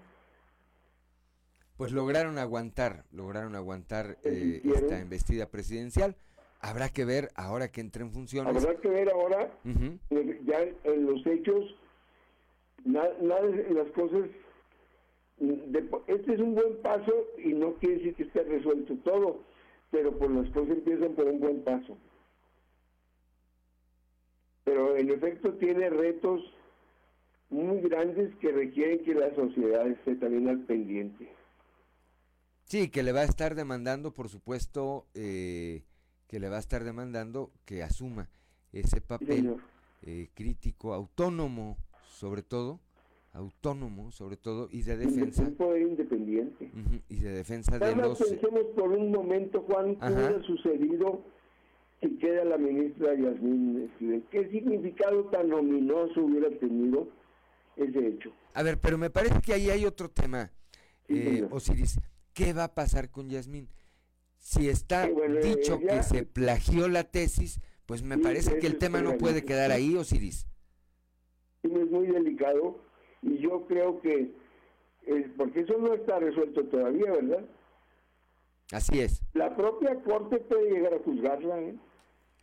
Pues 1.78 1.92
lograron 1.92 2.40
aguantar, 2.40 3.04
lograron 3.12 3.56
aguantar 3.56 4.18
eh, 4.24 4.62
esta 4.64 5.00
embestida 5.00 5.52
presidencial. 5.52 6.16
Habrá 6.62 6.90
que 6.90 7.06
ver 7.06 7.30
ahora 7.36 7.72
que 7.72 7.82
entre 7.82 8.02
en 8.02 8.12
funciones. 8.12 8.56
Habrá 8.56 8.76
que 8.80 8.88
ver 8.88 9.08
ahora, 9.12 9.52
eh, 10.10 10.42
ya 10.46 10.62
en 10.84 11.06
los 11.06 11.24
hechos, 11.28 11.76
nada 12.86 13.14
las 13.20 13.92
cosas. 13.92 14.28
este 16.08 16.34
es 16.34 16.40
un 16.40 16.56
buen 16.56 16.82
paso 16.82 17.14
y 17.38 17.54
no 17.54 17.76
quiere 17.76 17.98
decir 17.98 18.16
que 18.16 18.24
esté 18.24 18.44
resuelto 18.46 18.96
todo, 19.04 19.44
pero 19.92 20.18
por 20.18 20.32
las 20.32 20.50
cosas 20.54 20.72
empiezan 20.72 21.14
por 21.14 21.28
un 21.28 21.40
buen 21.40 21.64
paso 21.64 21.96
pero 24.66 24.98
en 24.98 25.10
efecto 25.10 25.54
tiene 25.54 25.90
retos 25.90 26.42
muy 27.50 27.80
grandes 27.82 28.36
que 28.38 28.52
requieren 28.52 29.06
que 29.06 29.14
la 29.14 29.34
sociedad 29.36 29.88
esté 29.88 30.16
también 30.16 30.50
al 30.50 30.60
pendiente. 30.66 31.30
Sí, 32.66 32.90
que 32.90 33.04
le 33.04 33.12
va 33.12 33.22
a 33.22 33.26
estar 33.26 33.56
demandando, 33.56 34.12
por 34.12 34.28
supuesto, 34.28 35.06
eh, 35.14 35.84
que 36.28 36.40
le 36.40 36.50
va 36.50 36.58
a 36.58 36.60
estar 36.60 36.84
demandando 36.84 37.52
que 37.64 37.84
asuma 37.84 38.28
ese 38.74 39.00
papel 39.02 39.56
eh, 40.02 40.30
crítico, 40.34 40.94
autónomo, 40.94 41.78
sobre 42.08 42.42
todo, 42.42 42.80
autónomo, 43.34 44.12
sobre 44.12 44.36
todo, 44.36 44.68
y 44.72 44.82
de 44.82 44.98
defensa. 44.98 45.44
Un 45.44 45.56
poder 45.56 45.84
independiente. 45.84 46.72
y 47.08 47.20
de 47.20 47.30
defensa 47.30 47.78
de 47.78 47.96
los. 47.96 48.18
pensemos 48.18 48.64
por 48.76 48.92
un 48.92 49.12
momento, 49.12 49.62
Juan, 49.62 49.96
qué 49.98 50.08
hubiera 50.08 50.42
sucedido 50.42 51.24
queda 52.18 52.44
la 52.46 52.58
ministra 52.58 53.14
Yasmín 53.14 53.92
¿Qué 54.32 54.50
significado 54.50 55.26
tan 55.26 55.52
ominoso 55.54 56.22
hubiera 56.22 56.50
tenido 56.60 57.08
ese 57.76 58.08
hecho? 58.08 58.32
A 58.54 58.64
ver, 58.64 58.80
pero 58.80 58.98
me 58.98 59.10
parece 59.10 59.42
que 59.42 59.54
ahí 59.54 59.70
hay 59.70 59.86
otro 59.86 60.10
tema, 60.10 60.52
eh, 61.08 61.48
Osiris. 61.52 62.00
¿Qué 62.34 62.54
va 62.54 62.66
a 62.66 62.74
pasar 62.74 63.10
con 63.12 63.30
Yasmín? 63.30 63.70
Si 64.38 64.70
está 64.70 65.08
dicho 65.42 65.80
que 65.80 66.04
se 66.04 66.24
plagió 66.24 66.88
la 66.88 67.04
tesis, 67.04 67.60
pues 67.86 68.04
me 68.04 68.18
parece 68.18 68.60
que 68.60 68.68
el 68.68 68.78
tema 68.78 69.02
no 69.02 69.18
puede 69.18 69.44
quedar 69.44 69.72
ahí, 69.72 69.96
Osiris. 69.96 70.48
Sí, 71.62 71.72
es 71.74 71.90
muy 71.90 72.08
delicado 72.08 72.80
y 73.22 73.40
yo 73.40 73.66
creo 73.68 74.00
que, 74.02 74.32
eh, 75.08 75.34
porque 75.38 75.62
eso 75.62 75.78
no 75.80 75.94
está 75.94 76.20
resuelto 76.20 76.64
todavía, 76.66 77.12
¿verdad? 77.12 77.46
Así 78.72 79.00
es. 79.00 79.22
La 79.34 79.56
propia 79.56 79.96
Corte 80.04 80.38
puede 80.40 80.72
llegar 80.72 80.94
a 80.94 81.00
juzgarla, 81.00 81.62
¿eh? 81.62 81.76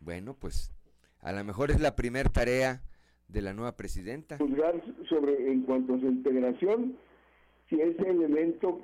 Bueno, 0.04 0.34
pues 0.38 0.72
a 1.20 1.32
lo 1.32 1.44
mejor 1.44 1.70
es 1.70 1.80
la 1.80 1.94
primera 1.94 2.28
tarea 2.28 2.82
de 3.28 3.40
la 3.40 3.54
nueva 3.54 3.76
presidenta. 3.76 4.38
Juzgar 4.38 4.82
sobre, 5.08 5.52
en 5.52 5.62
cuanto 5.62 5.94
a 5.94 6.00
su 6.00 6.06
integración, 6.06 6.96
si 7.68 7.80
ese 7.80 8.08
elemento 8.08 8.80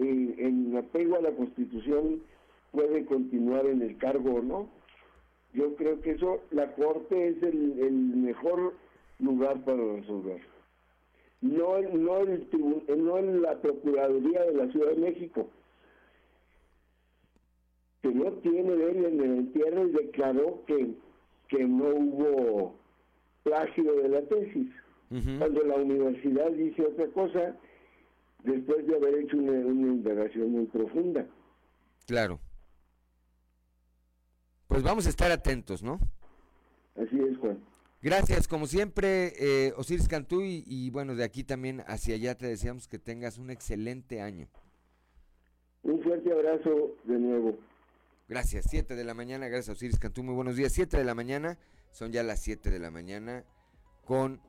eh, 0.00 0.34
en 0.38 0.76
apego 0.76 1.16
a 1.16 1.20
la 1.20 1.32
Constitución 1.32 2.22
puede 2.72 3.04
continuar 3.04 3.66
en 3.66 3.82
el 3.82 3.98
cargo 3.98 4.36
o 4.36 4.42
no. 4.42 4.68
Yo 5.52 5.74
creo 5.76 6.00
que 6.00 6.12
eso, 6.12 6.40
la 6.52 6.72
Corte 6.74 7.28
es 7.28 7.42
el, 7.42 7.90
mejor 7.90 8.74
lugar 9.18 9.62
para 9.64 9.82
resolver. 9.94 10.40
No, 11.40 11.80
no, 11.80 12.18
el, 12.18 12.48
no 12.96 13.20
la 13.20 13.60
Procuraduría 13.60 14.42
de 14.42 14.54
la 14.54 14.70
Ciudad 14.70 14.90
de 14.90 15.00
México 15.00 15.50
que 18.02 18.08
no 18.08 18.32
tiene 18.34 18.72
él 18.72 19.04
en 19.04 19.20
el 19.20 19.38
entierro 19.38 19.86
y 19.86 19.92
declaró 19.92 20.62
que, 20.66 20.94
que 21.48 21.64
no 21.64 21.88
hubo 21.88 22.74
plagio 23.42 23.94
de 24.02 24.08
la 24.08 24.22
tesis. 24.22 24.68
Cuando 25.38 25.64
la 25.64 25.74
universidad 25.74 26.52
dice 26.52 26.82
otra 26.82 27.08
cosa, 27.08 27.56
después 28.44 28.86
de 28.86 28.94
haber 28.94 29.16
hecho 29.16 29.38
una, 29.38 29.52
indagación 29.52 30.52
muy 30.52 30.66
profunda. 30.66 31.26
Claro. 32.06 32.38
Pues 34.68 34.84
vamos 34.84 35.06
a 35.06 35.10
estar 35.10 35.32
atentos, 35.32 35.82
¿no? 35.82 35.98
Así 36.94 37.18
es, 37.18 37.36
Juan. 37.38 37.58
Gracias, 38.02 38.46
como 38.46 38.66
siempre, 38.66 39.32
eh, 39.40 39.72
Osiris 39.76 40.06
Cantú, 40.06 40.42
y, 40.42 40.62
y, 40.64 40.90
bueno, 40.90 41.16
de 41.16 41.24
aquí 41.24 41.42
también 41.42 41.82
hacia 41.88 42.14
allá 42.14 42.36
te 42.36 42.46
deseamos 42.46 42.86
que 42.86 43.00
tengas 43.00 43.36
un 43.36 43.50
excelente 43.50 44.20
año. 44.20 44.46
Un 45.82 46.00
fuerte 46.02 46.32
abrazo 46.32 46.94
de 47.04 47.18
nuevo. 47.18 47.58
Gracias, 48.30 48.66
7 48.70 48.94
de 48.94 49.02
la 49.02 49.12
mañana, 49.12 49.48
gracias 49.48 49.70
a 49.70 49.72
Osiris 49.72 49.98
Cantú, 49.98 50.22
muy 50.22 50.34
buenos 50.36 50.54
días. 50.54 50.72
7 50.72 50.96
de 50.96 51.02
la 51.02 51.16
mañana, 51.16 51.58
son 51.90 52.12
ya 52.12 52.22
las 52.22 52.38
7 52.38 52.70
de 52.70 52.78
la 52.78 52.92
mañana 52.92 53.44
con 54.04 54.40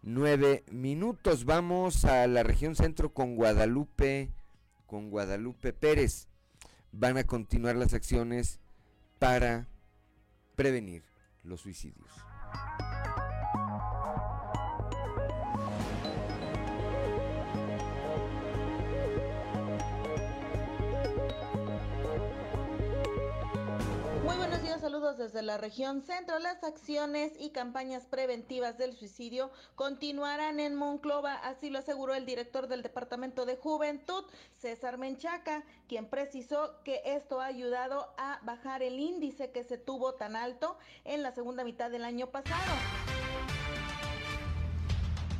9 0.00 0.64
minutos. 0.70 1.44
Vamos 1.44 2.06
a 2.06 2.26
la 2.28 2.42
región 2.44 2.76
centro 2.76 3.12
con 3.12 3.36
Guadalupe, 3.36 4.32
con 4.86 5.10
Guadalupe 5.10 5.74
Pérez. 5.74 6.28
Van 6.92 7.18
a 7.18 7.24
continuar 7.24 7.76
las 7.76 7.92
acciones 7.92 8.58
para 9.18 9.68
prevenir 10.54 11.02
los 11.44 11.60
suicidios. 11.60 12.08
Desde 25.14 25.42
la 25.42 25.56
región 25.56 26.02
centro. 26.02 26.38
Las 26.40 26.64
acciones 26.64 27.32
y 27.38 27.50
campañas 27.50 28.06
preventivas 28.06 28.76
del 28.76 28.96
suicidio 28.96 29.50
continuarán 29.76 30.58
en 30.58 30.74
Monclova, 30.74 31.34
así 31.34 31.70
lo 31.70 31.78
aseguró 31.78 32.14
el 32.14 32.26
director 32.26 32.66
del 32.66 32.82
Departamento 32.82 33.46
de 33.46 33.56
Juventud, 33.56 34.24
César 34.58 34.98
Menchaca, 34.98 35.62
quien 35.88 36.06
precisó 36.06 36.82
que 36.82 37.02
esto 37.04 37.40
ha 37.40 37.46
ayudado 37.46 38.12
a 38.18 38.40
bajar 38.42 38.82
el 38.82 38.98
índice 38.98 39.52
que 39.52 39.62
se 39.62 39.78
tuvo 39.78 40.14
tan 40.14 40.34
alto 40.34 40.76
en 41.04 41.22
la 41.22 41.30
segunda 41.32 41.62
mitad 41.62 41.90
del 41.90 42.04
año 42.04 42.26
pasado. 42.28 42.72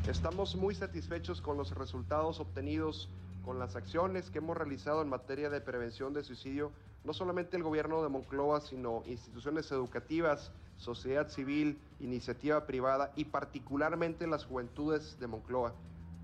Estamos 0.09 0.55
muy 0.55 0.77
satisfechos 0.77 1.41
con 1.41 1.57
los 1.57 1.73
resultados 1.73 2.39
obtenidos 2.39 3.09
con 3.45 3.59
las 3.61 3.77
acciones 3.77 4.29
que 4.29 4.39
hemos 4.39 4.57
realizado 4.57 5.03
en 5.03 5.09
materia 5.09 5.51
de 5.51 5.61
prevención 5.61 6.13
de 6.13 6.25
suicidio 6.25 6.73
no 7.07 7.15
solamente 7.15 7.57
el 7.57 7.63
gobierno 7.63 8.03
de 8.03 8.09
Monclova, 8.09 8.61
sino 8.61 9.05
instituciones 9.07 9.71
educativas, 9.71 10.51
sociedad 10.77 11.29
civil, 11.29 11.79
iniciativa 12.01 12.67
privada 12.67 13.13
y 13.15 13.27
particularmente 13.27 14.27
las 14.27 14.45
juventudes 14.45 15.19
de 15.21 15.29
Monclova. 15.29 15.73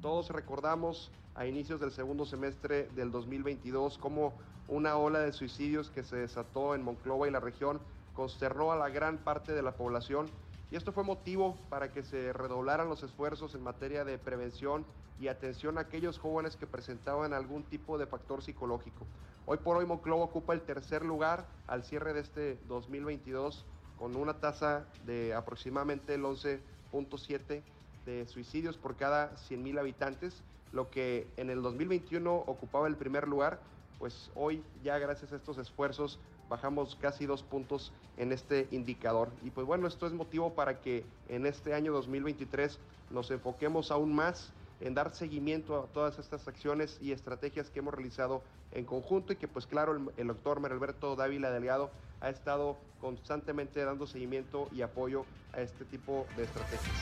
Todos 0.00 0.30
recordamos 0.30 1.12
a 1.36 1.46
inicios 1.46 1.80
del 1.80 1.92
segundo 1.92 2.26
semestre 2.26 2.88
del 2.96 3.12
2022, 3.12 3.96
como 3.96 4.34
una 4.66 4.96
ola 4.96 5.20
de 5.20 5.32
suicidios 5.32 5.88
que 5.88 6.02
se 6.02 6.16
desató 6.16 6.74
en 6.74 6.82
Monclova 6.82 7.28
y 7.28 7.30
la 7.30 7.40
región 7.40 7.80
consternó 8.12 8.72
a 8.72 8.76
la 8.76 8.88
gran 8.88 9.18
parte 9.18 9.52
de 9.52 9.62
la 9.62 9.72
población 9.72 10.28
y 10.72 10.76
esto 10.76 10.90
fue 10.90 11.04
motivo 11.04 11.56
para 11.68 11.92
que 11.92 12.02
se 12.02 12.32
redoblaran 12.32 12.88
los 12.88 13.02
esfuerzos 13.02 13.54
en 13.54 13.62
materia 13.62 14.04
de 14.06 14.18
prevención 14.18 14.86
y 15.20 15.28
atención 15.28 15.76
a 15.76 15.82
aquellos 15.82 16.18
jóvenes 16.18 16.56
que 16.56 16.66
presentaban 16.66 17.34
algún 17.34 17.62
tipo 17.62 17.98
de 17.98 18.06
factor 18.06 18.42
psicológico. 18.42 19.06
Hoy 19.44 19.58
por 19.58 19.76
hoy 19.76 19.86
Monclova 19.86 20.24
ocupa 20.24 20.54
el 20.54 20.60
tercer 20.60 21.04
lugar 21.04 21.46
al 21.66 21.82
cierre 21.82 22.12
de 22.12 22.20
este 22.20 22.58
2022 22.68 23.64
con 23.98 24.14
una 24.14 24.34
tasa 24.34 24.86
de 25.04 25.34
aproximadamente 25.34 26.14
el 26.14 26.22
11.7 26.22 27.62
de 28.06 28.26
suicidios 28.28 28.76
por 28.76 28.94
cada 28.94 29.34
100.000 29.48 29.80
habitantes, 29.80 30.42
lo 30.72 30.90
que 30.90 31.26
en 31.36 31.50
el 31.50 31.60
2021 31.60 32.32
ocupaba 32.32 32.86
el 32.86 32.96
primer 32.96 33.26
lugar, 33.26 33.58
pues 33.98 34.30
hoy 34.36 34.62
ya 34.84 34.98
gracias 34.98 35.32
a 35.32 35.36
estos 35.36 35.58
esfuerzos 35.58 36.20
bajamos 36.48 36.96
casi 37.00 37.26
dos 37.26 37.42
puntos 37.42 37.92
en 38.18 38.30
este 38.30 38.68
indicador. 38.70 39.28
Y 39.42 39.50
pues 39.50 39.66
bueno, 39.66 39.88
esto 39.88 40.06
es 40.06 40.12
motivo 40.12 40.54
para 40.54 40.80
que 40.80 41.04
en 41.28 41.46
este 41.46 41.74
año 41.74 41.92
2023 41.92 42.78
nos 43.10 43.30
enfoquemos 43.32 43.90
aún 43.90 44.14
más 44.14 44.52
en 44.82 44.94
dar 44.94 45.14
seguimiento 45.14 45.78
a 45.78 45.86
todas 45.86 46.18
estas 46.18 46.46
acciones 46.48 46.98
y 47.00 47.12
estrategias 47.12 47.70
que 47.70 47.78
hemos 47.78 47.94
realizado 47.94 48.42
en 48.72 48.84
conjunto 48.84 49.32
y 49.32 49.36
que 49.36 49.48
pues 49.48 49.66
claro 49.66 49.92
el, 49.92 50.10
el 50.16 50.26
doctor 50.26 50.60
Meralberto 50.60 51.16
Dávila 51.16 51.50
Delgado 51.50 51.90
ha 52.20 52.30
estado 52.30 52.76
constantemente 53.00 53.84
dando 53.84 54.06
seguimiento 54.06 54.68
y 54.72 54.82
apoyo 54.82 55.24
a 55.52 55.60
este 55.60 55.84
tipo 55.84 56.26
de 56.36 56.44
estrategias. 56.44 56.96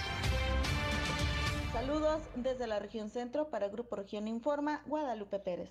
Saludos 1.73 2.23
desde 2.35 2.67
la 2.67 2.79
región 2.79 3.11
centro 3.11 3.49
para 3.49 3.69
Grupo 3.69 3.97
Región 3.97 4.27
Informa, 4.29 4.83
Guadalupe 4.87 5.39
Pérez. 5.39 5.71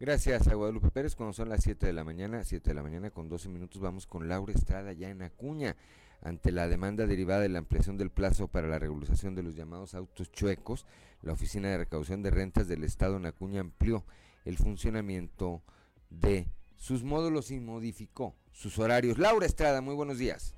Gracias 0.00 0.46
a 0.46 0.54
Guadalupe 0.54 0.90
Pérez, 0.90 1.16
cuando 1.16 1.32
son 1.32 1.48
las 1.48 1.62
7 1.64 1.86
de 1.86 1.92
la 1.92 2.04
mañana, 2.04 2.44
7 2.44 2.70
de 2.70 2.74
la 2.74 2.84
mañana 2.84 3.10
con 3.10 3.28
12 3.28 3.48
minutos, 3.48 3.80
vamos 3.80 4.06
con 4.06 4.28
Laura 4.28 4.52
Estrada 4.52 4.92
ya 4.92 5.08
en 5.08 5.22
Acuña. 5.22 5.76
Ante 6.22 6.50
la 6.52 6.68
demanda 6.68 7.06
derivada 7.06 7.42
de 7.42 7.48
la 7.48 7.60
ampliación 7.60 7.96
del 7.96 8.10
plazo 8.10 8.48
para 8.48 8.68
la 8.68 8.78
regularización 8.78 9.34
de 9.34 9.42
los 9.42 9.54
llamados 9.54 9.94
autos 9.94 10.30
chuecos, 10.32 10.84
la 11.22 11.32
Oficina 11.32 11.68
de 11.68 11.78
Recaudación 11.78 12.22
de 12.22 12.30
Rentas 12.30 12.68
del 12.68 12.84
Estado 12.84 13.16
en 13.16 13.26
Acuña 13.26 13.60
amplió 13.60 14.04
el 14.44 14.56
funcionamiento 14.56 15.62
de 16.10 16.46
sus 16.76 17.04
módulos 17.04 17.50
y 17.50 17.60
modificó 17.60 18.34
sus 18.52 18.78
horarios. 18.78 19.18
Laura 19.18 19.46
Estrada, 19.46 19.80
muy 19.80 19.94
buenos 19.94 20.18
días. 20.18 20.54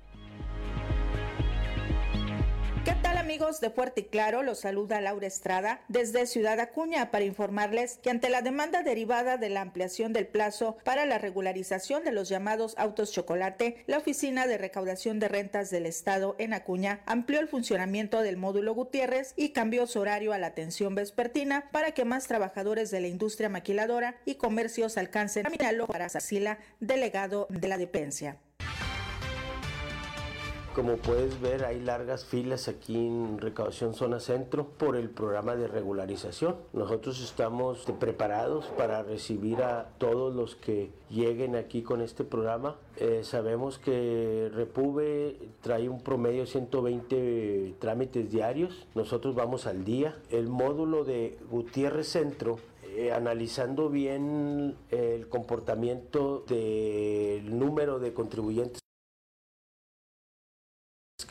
¿Qué 3.31 3.37
tal 3.37 3.45
amigos 3.45 3.61
de 3.61 3.69
Fuerte 3.69 4.01
y 4.01 4.03
Claro? 4.03 4.43
Los 4.43 4.59
saluda 4.59 4.99
Laura 4.99 5.25
Estrada 5.25 5.79
desde 5.87 6.27
Ciudad 6.27 6.59
Acuña 6.59 7.11
para 7.11 7.23
informarles 7.23 7.97
que 8.03 8.09
ante 8.09 8.29
la 8.29 8.41
demanda 8.41 8.83
derivada 8.83 9.37
de 9.37 9.47
la 9.47 9.61
ampliación 9.61 10.11
del 10.11 10.27
plazo 10.27 10.75
para 10.83 11.05
la 11.05 11.17
regularización 11.17 12.03
de 12.03 12.11
los 12.11 12.27
llamados 12.27 12.75
autos 12.77 13.13
chocolate, 13.13 13.85
la 13.87 13.99
Oficina 13.99 14.47
de 14.47 14.57
Recaudación 14.57 15.19
de 15.19 15.29
Rentas 15.29 15.69
del 15.69 15.85
Estado 15.85 16.35
en 16.39 16.53
Acuña 16.53 17.03
amplió 17.05 17.39
el 17.39 17.47
funcionamiento 17.47 18.19
del 18.19 18.35
módulo 18.35 18.73
Gutiérrez 18.73 19.33
y 19.37 19.51
cambió 19.51 19.87
su 19.87 20.01
horario 20.01 20.33
a 20.33 20.37
la 20.37 20.47
atención 20.47 20.93
vespertina 20.93 21.69
para 21.71 21.93
que 21.93 22.03
más 22.03 22.27
trabajadores 22.27 22.91
de 22.91 22.99
la 22.99 23.07
industria 23.07 23.47
maquiladora 23.47 24.17
y 24.25 24.35
comercios 24.35 24.97
alcancen 24.97 25.47
a 25.47 25.49
mirarlo 25.49 25.87
para 25.87 26.09
Sacila, 26.09 26.59
delegado 26.81 27.47
de 27.49 27.69
la 27.69 27.77
dependencia. 27.77 28.39
Como 30.75 30.95
puedes 30.95 31.41
ver, 31.41 31.65
hay 31.65 31.81
largas 31.81 32.23
filas 32.23 32.69
aquí 32.69 32.95
en 32.95 33.39
Recaudación 33.39 33.93
Zona 33.93 34.21
Centro 34.21 34.67
por 34.77 34.95
el 34.95 35.09
programa 35.09 35.57
de 35.57 35.67
regularización. 35.67 36.55
Nosotros 36.71 37.21
estamos 37.21 37.85
preparados 37.99 38.67
para 38.77 39.03
recibir 39.03 39.63
a 39.63 39.89
todos 39.97 40.33
los 40.33 40.55
que 40.55 40.91
lleguen 41.09 41.57
aquí 41.57 41.81
con 41.81 41.99
este 41.99 42.23
programa. 42.23 42.77
Eh, 42.95 43.19
sabemos 43.25 43.79
que 43.79 44.49
Repube 44.53 45.49
trae 45.59 45.89
un 45.89 45.99
promedio 45.99 46.41
de 46.41 46.47
120 46.47 47.75
trámites 47.79 48.31
diarios. 48.31 48.87
Nosotros 48.95 49.35
vamos 49.35 49.67
al 49.67 49.83
día. 49.83 50.17
El 50.29 50.47
módulo 50.47 51.03
de 51.03 51.37
Gutiérrez 51.49 52.07
Centro 52.07 52.59
eh, 52.95 53.11
analizando 53.11 53.89
bien 53.89 54.77
el 54.89 55.27
comportamiento 55.27 56.45
del 56.47 57.59
número 57.59 57.99
de 57.99 58.13
contribuyentes 58.13 58.80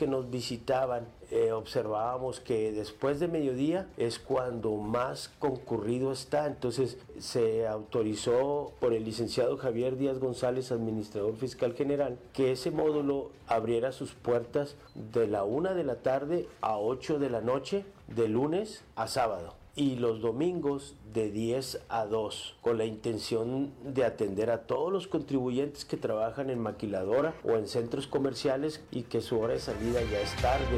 que 0.01 0.07
nos 0.07 0.31
visitaban, 0.31 1.05
eh, 1.29 1.51
observábamos 1.51 2.39
que 2.39 2.71
después 2.71 3.19
de 3.19 3.27
mediodía 3.27 3.87
es 3.97 4.17
cuando 4.17 4.71
más 4.77 5.29
concurrido 5.37 6.11
está. 6.11 6.47
Entonces 6.47 6.97
se 7.19 7.67
autorizó 7.67 8.73
por 8.79 8.93
el 8.93 9.05
licenciado 9.05 9.57
Javier 9.57 9.97
Díaz 9.97 10.17
González, 10.17 10.71
administrador 10.71 11.35
fiscal 11.35 11.75
general, 11.75 12.17
que 12.33 12.51
ese 12.51 12.71
módulo 12.71 13.29
abriera 13.45 13.91
sus 13.91 14.13
puertas 14.15 14.75
de 14.95 15.27
la 15.27 15.43
una 15.43 15.75
de 15.75 15.83
la 15.83 15.97
tarde 15.97 16.47
a 16.61 16.79
8 16.79 17.19
de 17.19 17.29
la 17.29 17.41
noche, 17.41 17.85
de 18.07 18.27
lunes 18.27 18.83
a 18.95 19.07
sábado 19.07 19.60
y 19.75 19.95
los 19.95 20.21
domingos 20.21 20.95
de 21.13 21.31
10 21.31 21.81
a 21.87 22.05
2, 22.05 22.57
con 22.61 22.77
la 22.77 22.85
intención 22.85 23.73
de 23.83 24.03
atender 24.03 24.49
a 24.51 24.63
todos 24.63 24.91
los 24.91 25.07
contribuyentes 25.07 25.85
que 25.85 25.97
trabajan 25.97 26.49
en 26.49 26.59
maquiladora 26.59 27.35
o 27.43 27.55
en 27.55 27.67
centros 27.67 28.07
comerciales 28.07 28.83
y 28.91 29.03
que 29.03 29.21
su 29.21 29.39
hora 29.39 29.53
de 29.53 29.59
salida 29.59 30.01
ya 30.11 30.19
es 30.19 30.35
tarde. 30.41 30.77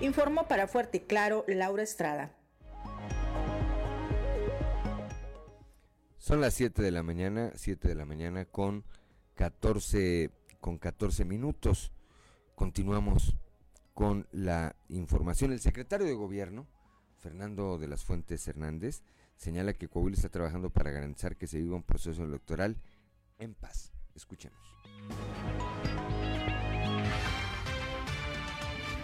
Informó 0.00 0.46
para 0.48 0.66
Fuerte 0.66 0.98
y 0.98 1.00
Claro 1.00 1.44
Laura 1.48 1.82
Estrada. 1.82 2.34
Son 6.18 6.40
las 6.40 6.54
7 6.54 6.82
de 6.82 6.90
la 6.90 7.02
mañana, 7.02 7.52
7 7.56 7.88
de 7.88 7.94
la 7.94 8.04
mañana 8.04 8.44
con 8.44 8.84
14, 9.34 10.30
con 10.60 10.78
14 10.78 11.24
minutos. 11.24 11.92
Continuamos 12.54 13.34
con 13.94 14.28
la 14.30 14.76
información. 14.88 15.52
El 15.52 15.60
secretario 15.60 16.06
de 16.06 16.14
Gobierno, 16.14 16.66
Fernando 17.22 17.78
de 17.78 17.86
las 17.86 18.04
Fuentes 18.04 18.46
Hernández, 18.48 19.04
señala 19.36 19.74
que 19.74 19.86
Coahuila 19.86 20.16
está 20.16 20.28
trabajando 20.28 20.70
para 20.70 20.90
garantizar 20.90 21.36
que 21.36 21.46
se 21.46 21.58
viva 21.58 21.76
un 21.76 21.84
proceso 21.84 22.24
electoral 22.24 22.76
en 23.38 23.54
paz. 23.54 23.92
Escuchemos. 24.16 24.58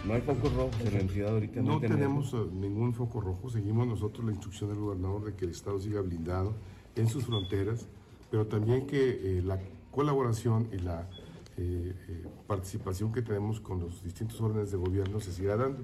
No 0.05 0.13
hay 0.13 0.21
focos 0.21 0.53
rojos 0.53 0.75
en 0.81 0.93
la 0.93 0.99
entidad 0.99 1.29
ahorita. 1.29 1.61
No, 1.61 1.79
tenemos 1.79 2.33
uh, 2.33 2.51
ningún 2.51 2.93
foco 2.93 3.21
rojo. 3.21 3.49
Seguimos 3.49 3.87
nosotros 3.87 4.25
la 4.25 4.31
instrucción 4.31 4.69
del 4.69 4.79
gobernador 4.79 5.23
de 5.23 5.35
que 5.35 5.45
el 5.45 5.51
Estado 5.51 5.79
siga 5.79 6.01
blindado 6.01 6.55
en 6.95 7.07
sus 7.07 7.25
fronteras, 7.25 7.87
pero 8.29 8.47
también 8.47 8.85
que 8.85 9.37
eh, 9.37 9.41
la 9.41 9.59
colaboración 9.91 10.67
y 10.73 10.79
la 10.79 11.09
eh, 11.55 11.95
eh, 12.07 12.27
participación 12.47 13.13
que 13.13 13.21
tenemos 13.21 13.61
con 13.61 13.79
los 13.79 14.03
distintos 14.03 14.39
órdenes 14.41 14.71
de 14.71 14.77
gobierno 14.77 15.21
se 15.21 15.31
siga 15.31 15.55
dando. 15.55 15.83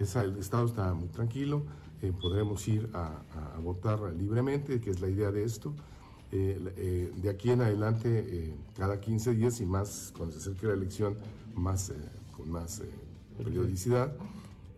Esa, 0.00 0.24
el 0.24 0.38
Estado 0.38 0.64
está 0.64 0.94
muy 0.94 1.08
tranquilo, 1.08 1.62
eh, 2.00 2.10
podremos 2.18 2.66
ir 2.66 2.88
a, 2.94 3.20
a, 3.54 3.58
votar 3.60 4.00
libremente, 4.14 4.80
que 4.80 4.88
es 4.90 5.02
la 5.02 5.08
idea 5.08 5.30
de 5.30 5.44
esto. 5.44 5.74
Eh, 6.32 6.58
eh, 6.76 7.12
de 7.14 7.28
aquí 7.28 7.50
en 7.50 7.60
adelante, 7.60 8.54
cada 8.74 8.98
15 8.98 9.34
días 9.34 9.60
y 9.60 9.66
más, 9.66 10.10
cuando 10.16 10.32
se 10.32 10.38
acerque 10.38 10.66
la 10.68 10.72
elección, 10.72 11.18
más, 11.54 11.92
con 12.34 12.50
más 12.50 12.82
periodicidad, 13.36 14.16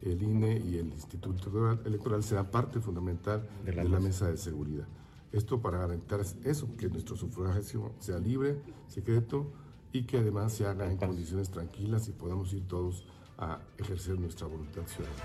el 0.01 0.21
INE 0.21 0.59
y 0.59 0.79
el 0.79 0.89
Instituto 0.89 1.79
Electoral 1.85 2.25
será 2.25 2.51
parte 2.51 2.81
fundamental 2.81 3.49
de 3.65 3.75
la, 3.75 3.85
de 3.85 3.89
la 3.89 4.01
mesa 4.01 4.29
de 4.29 4.37
seguridad. 4.37 4.89
Esto 5.31 5.63
para 5.63 5.79
garantizar 5.79 6.21
eso, 6.43 6.77
que 6.77 6.89
nuestro 6.89 7.17
sufragio 7.17 7.93
sea 8.01 8.19
libre, 8.19 8.61
secreto 8.89 9.53
y 9.93 10.03
que 10.03 10.19
además 10.19 10.53
se 10.55 10.67
haga 10.67 10.91
en 10.91 10.97
condiciones 10.97 11.49
tranquilas 11.51 12.09
y 12.09 12.13
podamos 12.13 12.53
ir 12.53 12.67
todos 12.67 13.07
a 13.43 13.61
ejercer 13.77 14.19
nuestra 14.21 14.47
voluntad 14.47 14.87
ciudadana. 14.87 15.23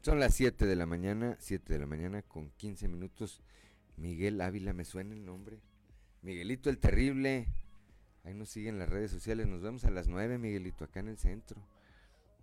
Son 0.00 0.20
las 0.20 0.34
7 0.34 0.64
de 0.64 0.76
la 0.76 0.86
mañana, 0.86 1.36
7 1.40 1.72
de 1.72 1.78
la 1.80 1.86
mañana 1.86 2.22
con 2.22 2.50
15 2.50 2.88
minutos. 2.88 3.42
Miguel 3.96 4.40
Ávila, 4.40 4.72
¿me 4.72 4.84
suena 4.84 5.12
el 5.12 5.24
nombre? 5.24 5.60
Miguelito 6.22 6.70
el 6.70 6.78
Terrible. 6.78 7.48
Ahí 8.24 8.34
nos 8.34 8.48
siguen 8.48 8.78
las 8.78 8.88
redes 8.88 9.10
sociales. 9.10 9.48
Nos 9.48 9.60
vemos 9.60 9.84
a 9.84 9.90
las 9.90 10.06
9, 10.06 10.38
Miguelito, 10.38 10.84
acá 10.84 11.00
en 11.00 11.08
el 11.08 11.18
centro. 11.18 11.60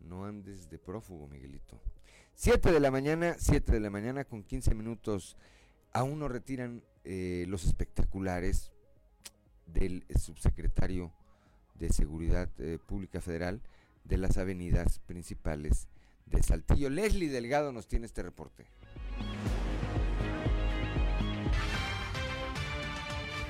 No 0.01 0.25
andes 0.25 0.69
de 0.69 0.79
prófugo, 0.79 1.27
Miguelito. 1.27 1.81
7 2.35 2.71
de 2.71 2.79
la 2.79 2.91
mañana, 2.91 3.35
7 3.39 3.71
de 3.71 3.79
la 3.79 3.89
mañana 3.89 4.25
con 4.25 4.43
15 4.43 4.75
minutos. 4.75 5.37
Aún 5.93 6.19
no 6.19 6.27
retiran 6.27 6.83
eh, 7.05 7.45
los 7.47 7.65
espectaculares 7.65 8.73
del 9.67 10.03
subsecretario 10.19 11.11
de 11.75 11.89
Seguridad 11.89 12.49
eh, 12.59 12.79
Pública 12.85 13.21
Federal 13.21 13.61
de 14.03 14.17
las 14.17 14.37
avenidas 14.37 14.99
principales 14.99 15.87
de 16.25 16.41
Saltillo. 16.43 16.89
Leslie 16.89 17.29
Delgado 17.29 17.71
nos 17.71 17.87
tiene 17.87 18.05
este 18.05 18.23
reporte. 18.23 18.65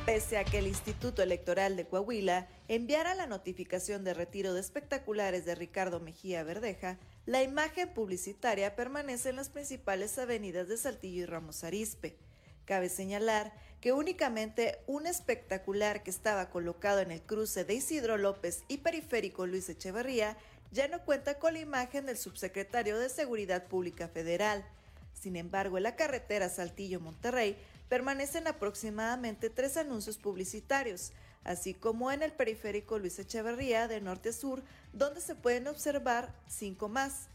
Pese 0.05 0.37
a 0.37 0.45
que 0.45 0.59
el 0.59 0.67
Instituto 0.67 1.21
Electoral 1.21 1.75
de 1.75 1.85
Coahuila 1.85 2.47
enviara 2.69 3.13
la 3.13 3.27
notificación 3.27 4.05
de 4.05 4.13
retiro 4.13 4.53
de 4.53 4.61
espectaculares 4.61 5.43
de 5.43 5.53
Ricardo 5.53 5.99
Mejía 5.99 6.43
Verdeja, 6.43 6.97
la 7.25 7.43
imagen 7.43 7.93
publicitaria 7.93 8.73
permanece 8.77 9.31
en 9.31 9.35
las 9.35 9.49
principales 9.49 10.17
avenidas 10.17 10.69
de 10.69 10.77
Saltillo 10.77 11.23
y 11.23 11.25
Ramos 11.25 11.65
Arizpe. 11.65 12.15
Cabe 12.63 12.87
señalar 12.87 13.53
que 13.81 13.93
únicamente 13.93 14.79
un 14.87 15.05
espectacular 15.05 16.03
que 16.03 16.09
estaba 16.09 16.49
colocado 16.49 16.99
en 16.99 17.11
el 17.11 17.21
cruce 17.21 17.63
de 17.63 17.75
Isidro 17.75 18.17
López 18.17 18.63
y 18.67 18.77
Periférico 18.77 19.45
Luis 19.45 19.69
Echeverría 19.69 20.35
ya 20.71 20.87
no 20.87 21.03
cuenta 21.05 21.39
con 21.39 21.53
la 21.53 21.59
imagen 21.59 22.05
del 22.05 22.17
subsecretario 22.17 22.97
de 22.97 23.09
Seguridad 23.09 23.67
Pública 23.67 24.07
Federal. 24.07 24.65
Sin 25.13 25.35
embargo, 25.35 25.77
en 25.77 25.83
la 25.83 25.95
carretera 25.95 26.49
Saltillo-Monterrey 26.49 27.57
permanecen 27.89 28.47
aproximadamente 28.47 29.49
tres 29.49 29.77
anuncios 29.77 30.17
publicitarios, 30.17 31.11
así 31.43 31.73
como 31.73 32.11
en 32.11 32.23
el 32.23 32.33
periférico 32.33 32.99
Luis 32.99 33.17
Echeverría 33.19 33.87
de 33.87 34.01
norte 34.01 34.29
a 34.29 34.33
sur, 34.33 34.61
donde 34.91 35.21
se 35.21 35.35
pueden 35.35 35.67
observar 35.67 36.33
cinco 36.47 36.89
más. 36.89 37.27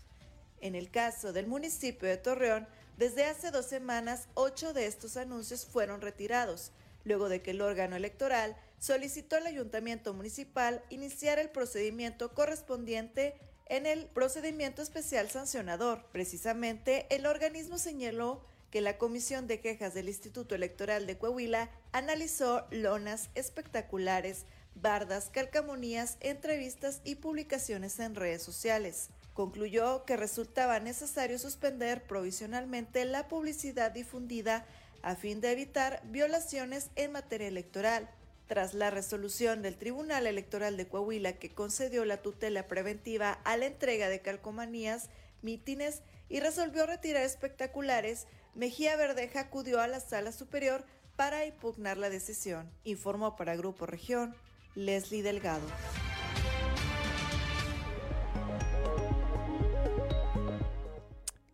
En 0.60 0.74
el 0.74 0.90
caso 0.90 1.32
del 1.32 1.46
municipio 1.46 2.08
de 2.08 2.18
Torreón, 2.18 2.68
desde 2.96 3.24
hace 3.24 3.50
dos 3.50 3.66
semanas, 3.66 4.28
ocho 4.34 4.72
de 4.72 4.86
estos 4.86 5.16
anuncios 5.16 5.66
fueron 5.66 6.00
retirados, 6.00 6.72
luego 7.04 7.28
de 7.28 7.42
que 7.42 7.52
el 7.52 7.60
órgano 7.60 7.96
electoral 7.96 8.56
solicitó 8.78 9.36
al 9.36 9.46
ayuntamiento 9.46 10.12
municipal 10.14 10.82
iniciar 10.90 11.38
el 11.38 11.50
procedimiento 11.50 12.34
correspondiente 12.34 13.34
en 13.66 13.86
el 13.86 14.06
procedimiento 14.06 14.82
especial 14.82 15.30
sancionador. 15.30 16.04
Precisamente, 16.12 17.06
el 17.10 17.26
organismo 17.26 17.78
señaló 17.78 18.44
que 18.70 18.80
la 18.80 18.98
Comisión 18.98 19.46
de 19.46 19.60
Quejas 19.60 19.94
del 19.94 20.08
Instituto 20.08 20.54
Electoral 20.54 21.06
de 21.06 21.18
Coahuila 21.18 21.70
analizó 21.92 22.66
lonas 22.70 23.30
espectaculares, 23.34 24.44
bardas, 24.74 25.30
calcamonías, 25.30 26.16
entrevistas 26.20 27.00
y 27.04 27.16
publicaciones 27.16 27.98
en 27.98 28.14
redes 28.14 28.42
sociales. 28.42 29.10
Concluyó 29.34 30.04
que 30.04 30.16
resultaba 30.16 30.78
necesario 30.80 31.38
suspender 31.38 32.02
provisionalmente 32.02 33.04
la 33.04 33.28
publicidad 33.28 33.90
difundida 33.90 34.66
a 35.02 35.16
fin 35.16 35.40
de 35.40 35.52
evitar 35.52 36.02
violaciones 36.04 36.90
en 36.96 37.12
materia 37.12 37.48
electoral. 37.48 38.08
Tras 38.46 38.74
la 38.74 38.90
resolución 38.90 39.62
del 39.62 39.76
Tribunal 39.76 40.26
Electoral 40.26 40.76
de 40.76 40.86
Coahuila 40.86 41.34
que 41.34 41.54
concedió 41.54 42.04
la 42.04 42.18
tutela 42.18 42.68
preventiva 42.68 43.32
a 43.44 43.56
la 43.56 43.66
entrega 43.66 44.08
de 44.08 44.20
calcomanías, 44.20 45.08
mítines 45.40 46.02
y 46.28 46.40
resolvió 46.40 46.86
retirar 46.86 47.22
espectaculares, 47.22 48.26
Mejía 48.54 48.96
Verdeja 48.96 49.40
acudió 49.40 49.80
a 49.80 49.86
la 49.86 50.00
sala 50.00 50.32
superior 50.32 50.84
para 51.16 51.46
impugnar 51.46 51.96
la 51.96 52.10
decisión, 52.10 52.70
informó 52.84 53.36
para 53.36 53.56
Grupo 53.56 53.86
Región 53.86 54.34
Leslie 54.74 55.22
Delgado. 55.22 55.66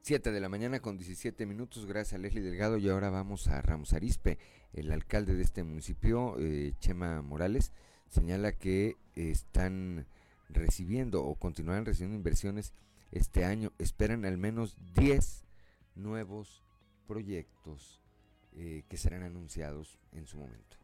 Siete 0.09 0.33
de 0.33 0.41
la 0.41 0.49
mañana 0.49 0.81
con 0.81 0.97
17 0.97 1.45
minutos, 1.45 1.85
gracias 1.85 2.15
a 2.15 2.19
Leslie 2.19 2.41
Delgado. 2.41 2.79
Y 2.79 2.89
ahora 2.89 3.11
vamos 3.11 3.47
a 3.47 3.61
Ramos 3.61 3.93
Arispe. 3.93 4.39
El 4.73 4.91
alcalde 4.91 5.35
de 5.35 5.43
este 5.43 5.63
municipio, 5.63 6.37
eh, 6.39 6.73
Chema 6.81 7.21
Morales, 7.21 7.73
señala 8.09 8.53
que 8.53 8.97
están 9.15 10.07
recibiendo 10.49 11.23
o 11.23 11.35
continuarán 11.35 11.85
recibiendo 11.85 12.17
inversiones 12.17 12.73
este 13.13 13.45
año. 13.45 13.75
Esperan 13.77 14.25
al 14.25 14.39
menos 14.39 14.79
10 14.95 15.45
nuevos 15.95 16.65
proyectos 17.07 18.01
eh, 18.53 18.85
que 18.89 18.97
serán 18.97 19.25
anunciados 19.25 19.99
en 20.13 20.27
su 20.27 20.39
momento. 20.39 20.79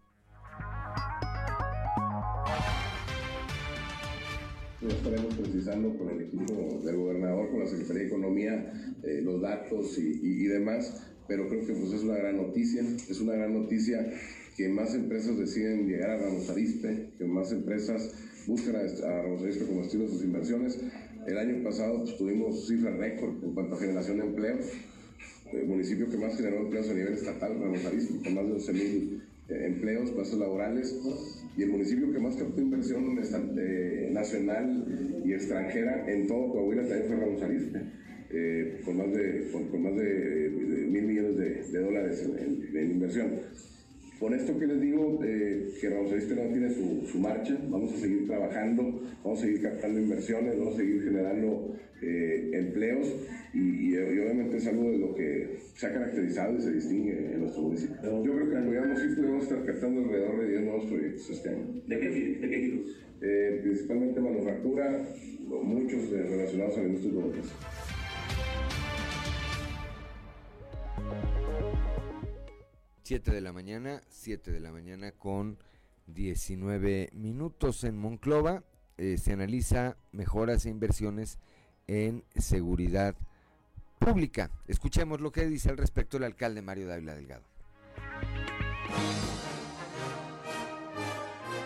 Estaremos 4.89 5.35
precisando 5.35 5.97
con 5.97 6.11
el 6.11 6.23
equipo 6.23 6.81
del 6.85 6.97
gobernador, 6.97 7.51
con 7.51 7.61
la 7.61 7.67
Secretaría 7.67 8.03
de 8.03 8.09
Economía, 8.09 8.95
eh, 9.03 9.21
los 9.23 9.41
datos 9.41 9.99
y, 9.99 10.45
demás, 10.45 11.03
pero 11.27 11.49
creo 11.49 11.67
que 11.67 11.73
pues, 11.73 11.93
es 11.93 12.03
una 12.03 12.17
gran 12.17 12.37
noticia, 12.37 12.83
es 12.83 13.21
una 13.21 13.35
gran 13.35 13.55
noticia 13.55 14.13
que 14.57 14.69
más 14.69 14.95
empresas 14.95 15.39
deciden 15.39 15.89
llegar 15.89 16.11
a 16.11 16.19
Ramos 16.19 16.49
Arispe, 16.51 17.09
que 17.19 17.25
más 17.25 17.51
empresas 17.53 18.13
buscan 18.47 18.77
a, 18.77 19.23
Ramos 19.23 19.43
Arispe 19.43 19.65
como 19.67 19.83
destino 19.83 20.05
de 20.05 20.11
sus 20.11 20.23
inversiones. 20.23 20.79
El 21.27 21.39
año 21.39 21.63
pasado 21.65 22.05
pues, 22.05 22.17
tuvimos 22.17 22.67
cifras 22.67 22.97
récord 22.99 23.43
en 23.43 23.53
cuanto 23.53 23.77
a 23.77 23.79
generación 23.79 24.19
de 24.19 24.25
empleo, 24.25 24.59
el 25.53 25.67
municipio 25.67 26.11
que 26.11 26.17
más 26.17 26.37
generó 26.37 26.59
empleos 26.59 26.89
a 26.89 26.95
nivel 26.95 27.15
estatal, 27.15 27.59
Ramos 27.61 27.85
Arizpe, 27.85 28.23
con 28.23 28.35
más 28.35 28.47
de 28.47 28.53
11 28.53 28.73
mil 28.73 29.23
eh, 29.49 29.67
empleos, 29.67 30.11
plazas 30.11 30.39
laborales, 30.39 30.95
y 31.57 31.63
el 31.63 31.71
municipio 31.71 32.13
que 32.13 32.19
más 32.19 32.37
captó 32.37 32.61
inversión 32.61 33.15
nacional 34.13 35.23
y 35.25 35.33
extranjera 35.33 36.11
en 36.11 36.27
todo 36.27 36.53
Coahuila 36.53 36.83
también 36.83 37.07
fue 37.07 37.17
Ramos 37.17 37.43
Arizpe, 37.43 37.81
eh, 38.31 38.81
con 38.85 38.97
más 38.97 39.13
de, 39.13 39.49
con, 39.53 39.83
más 39.83 39.95
de, 39.95 40.51
mil 40.91 41.05
millones 41.05 41.73
de, 41.73 41.79
dólares 41.79 42.29
en, 42.39 42.91
inversión 42.91 43.31
con 44.19 44.35
esto 44.35 44.59
que 44.59 44.67
les 44.67 44.81
digo, 44.81 45.21
eh, 45.25 45.73
que 45.81 45.91
Ramos 45.91 46.11
no 46.11 46.53
tiene 46.53 46.71
su, 46.71 47.19
marcha, 47.19 47.59
vamos 47.69 47.93
a 47.93 47.97
seguir 47.97 48.27
trabajando, 48.27 49.03
vamos 49.23 49.39
a 49.39 49.43
seguir 49.43 49.63
captando 49.63 50.01
inversiones, 50.01 50.59
vamos 50.59 50.75
a 50.75 50.77
seguir 50.79 51.03
generando 51.03 51.77
eh, 52.01 52.51
empleos 52.53 53.15
y, 53.53 53.95
obviamente 53.97 54.57
es 54.57 54.67
algo 54.67 54.91
de 54.91 54.99
lo 54.99 55.15
que 55.15 55.59
se 55.77 55.87
ha 55.87 55.93
caracterizado 55.93 56.57
y 56.57 56.61
se 56.61 56.73
distingue 56.73 57.35
en 57.35 57.41
nuestro 57.41 57.63
municipio. 57.63 57.97
Yo 58.03 58.35
creo 58.35 58.51
que 58.51 58.57
en 58.57 58.65
podríamos 58.65 58.99
sí 59.01 59.09
podemos 59.17 59.43
estar 59.45 59.65
captando 59.65 60.01
alrededor 60.01 60.41
de 60.41 60.49
10 60.49 60.63
nuevos 60.63 60.85
proyectos 60.87 61.31
este 61.31 61.49
año. 61.51 61.83
¿De 61.87 62.01
qué, 62.01 62.09
de 62.09 62.49
giros? 62.49 63.05
Eh, 63.21 63.61
principalmente 63.63 64.21
manufactura, 64.21 65.03
muchos 65.49 66.13
eh, 66.13 66.23
relacionados 66.29 66.77
a 66.77 66.81
la 66.83 66.89
industria 66.89 67.13
de 67.13 67.21
7 73.05 73.33
de 73.33 73.43
la 73.43 73.53
mañana, 73.53 74.03
7 74.09 74.51
de 74.51 74.61
la 74.61 74.73
mañana 74.73 75.13
con 75.13 75.59
19 76.07 77.11
minutos 77.13 77.85
en 77.85 77.99
Monclova. 77.99 78.63
Eh, 78.97 79.19
se 79.19 79.35
analiza 79.35 79.99
mejoras 80.13 80.65
e 80.65 80.71
inversiones 80.71 81.39
en 81.87 82.25
seguridad 82.35 83.15
pública. 83.99 84.51
Escuchemos 84.69 85.21
lo 85.21 85.33
que 85.33 85.45
dice 85.45 85.69
al 85.69 85.77
respecto 85.77 86.17
el 86.17 86.25
alcalde 86.25 86.63
Mario 86.63 86.89
Dávila 86.89 87.15
Delgado. 87.15 87.45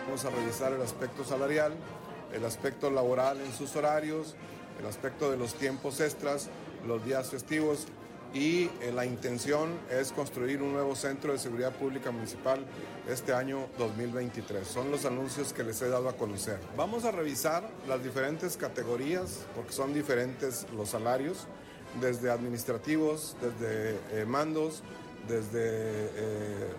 Vamos 0.07 0.25
a 0.25 0.31
revisar 0.31 0.73
el 0.73 0.81
aspecto 0.81 1.23
salarial, 1.23 1.73
el 2.33 2.43
aspecto 2.43 2.91
laboral 2.91 3.39
en 3.39 3.53
sus 3.53 3.77
horarios, 3.77 4.35
el 4.77 4.85
aspecto 4.85 5.31
de 5.31 5.37
los 5.37 5.53
tiempos 5.53 6.01
extras, 6.01 6.49
los 6.85 7.05
días 7.05 7.29
festivos 7.29 7.87
y 8.33 8.69
eh, 8.81 8.91
la 8.93 9.05
intención 9.05 9.69
es 9.89 10.11
construir 10.11 10.61
un 10.61 10.73
nuevo 10.73 10.95
centro 10.95 11.31
de 11.33 11.39
seguridad 11.39 11.73
pública 11.73 12.11
municipal 12.11 12.65
este 13.09 13.33
año 13.33 13.67
2023. 13.77 14.67
Son 14.67 14.91
los 14.91 15.05
anuncios 15.05 15.53
que 15.53 15.63
les 15.63 15.81
he 15.81 15.89
dado 15.89 16.09
a 16.09 16.13
conocer. 16.13 16.59
Vamos 16.77 17.05
a 17.05 17.11
revisar 17.11 17.69
las 17.87 18.03
diferentes 18.03 18.57
categorías 18.57 19.45
porque 19.55 19.73
son 19.73 19.93
diferentes 19.93 20.67
los 20.75 20.89
salarios 20.89 21.47
desde 21.99 22.29
administrativos, 22.29 23.35
desde 23.41 23.99
eh, 24.11 24.25
mandos, 24.25 24.83
desde 25.27 25.61
eh, 25.63 26.73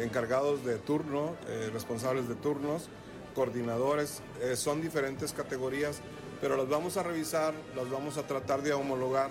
encargados 0.00 0.64
de 0.64 0.76
turno, 0.76 1.36
eh, 1.48 1.70
responsables 1.72 2.28
de 2.28 2.34
turnos, 2.34 2.88
coordinadores, 3.34 4.22
son 4.56 4.82
diferentes 4.82 5.32
categorías, 5.32 6.00
pero 6.40 6.56
las 6.56 6.68
vamos 6.68 6.96
a 6.96 7.04
revisar, 7.04 7.54
las 7.76 7.88
vamos 7.88 8.18
a 8.18 8.26
tratar 8.26 8.60
de 8.62 8.72
homologar 8.72 9.30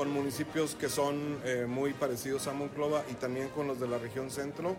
con 0.00 0.14
municipios 0.14 0.76
que 0.76 0.88
son 0.88 1.38
muy 1.68 1.92
parecidos 1.92 2.46
a 2.46 2.54
Monclova 2.54 3.04
y 3.10 3.14
también 3.16 3.50
con 3.50 3.66
los 3.66 3.78
de 3.78 3.86
la 3.86 3.98
región 3.98 4.30
centro 4.30 4.74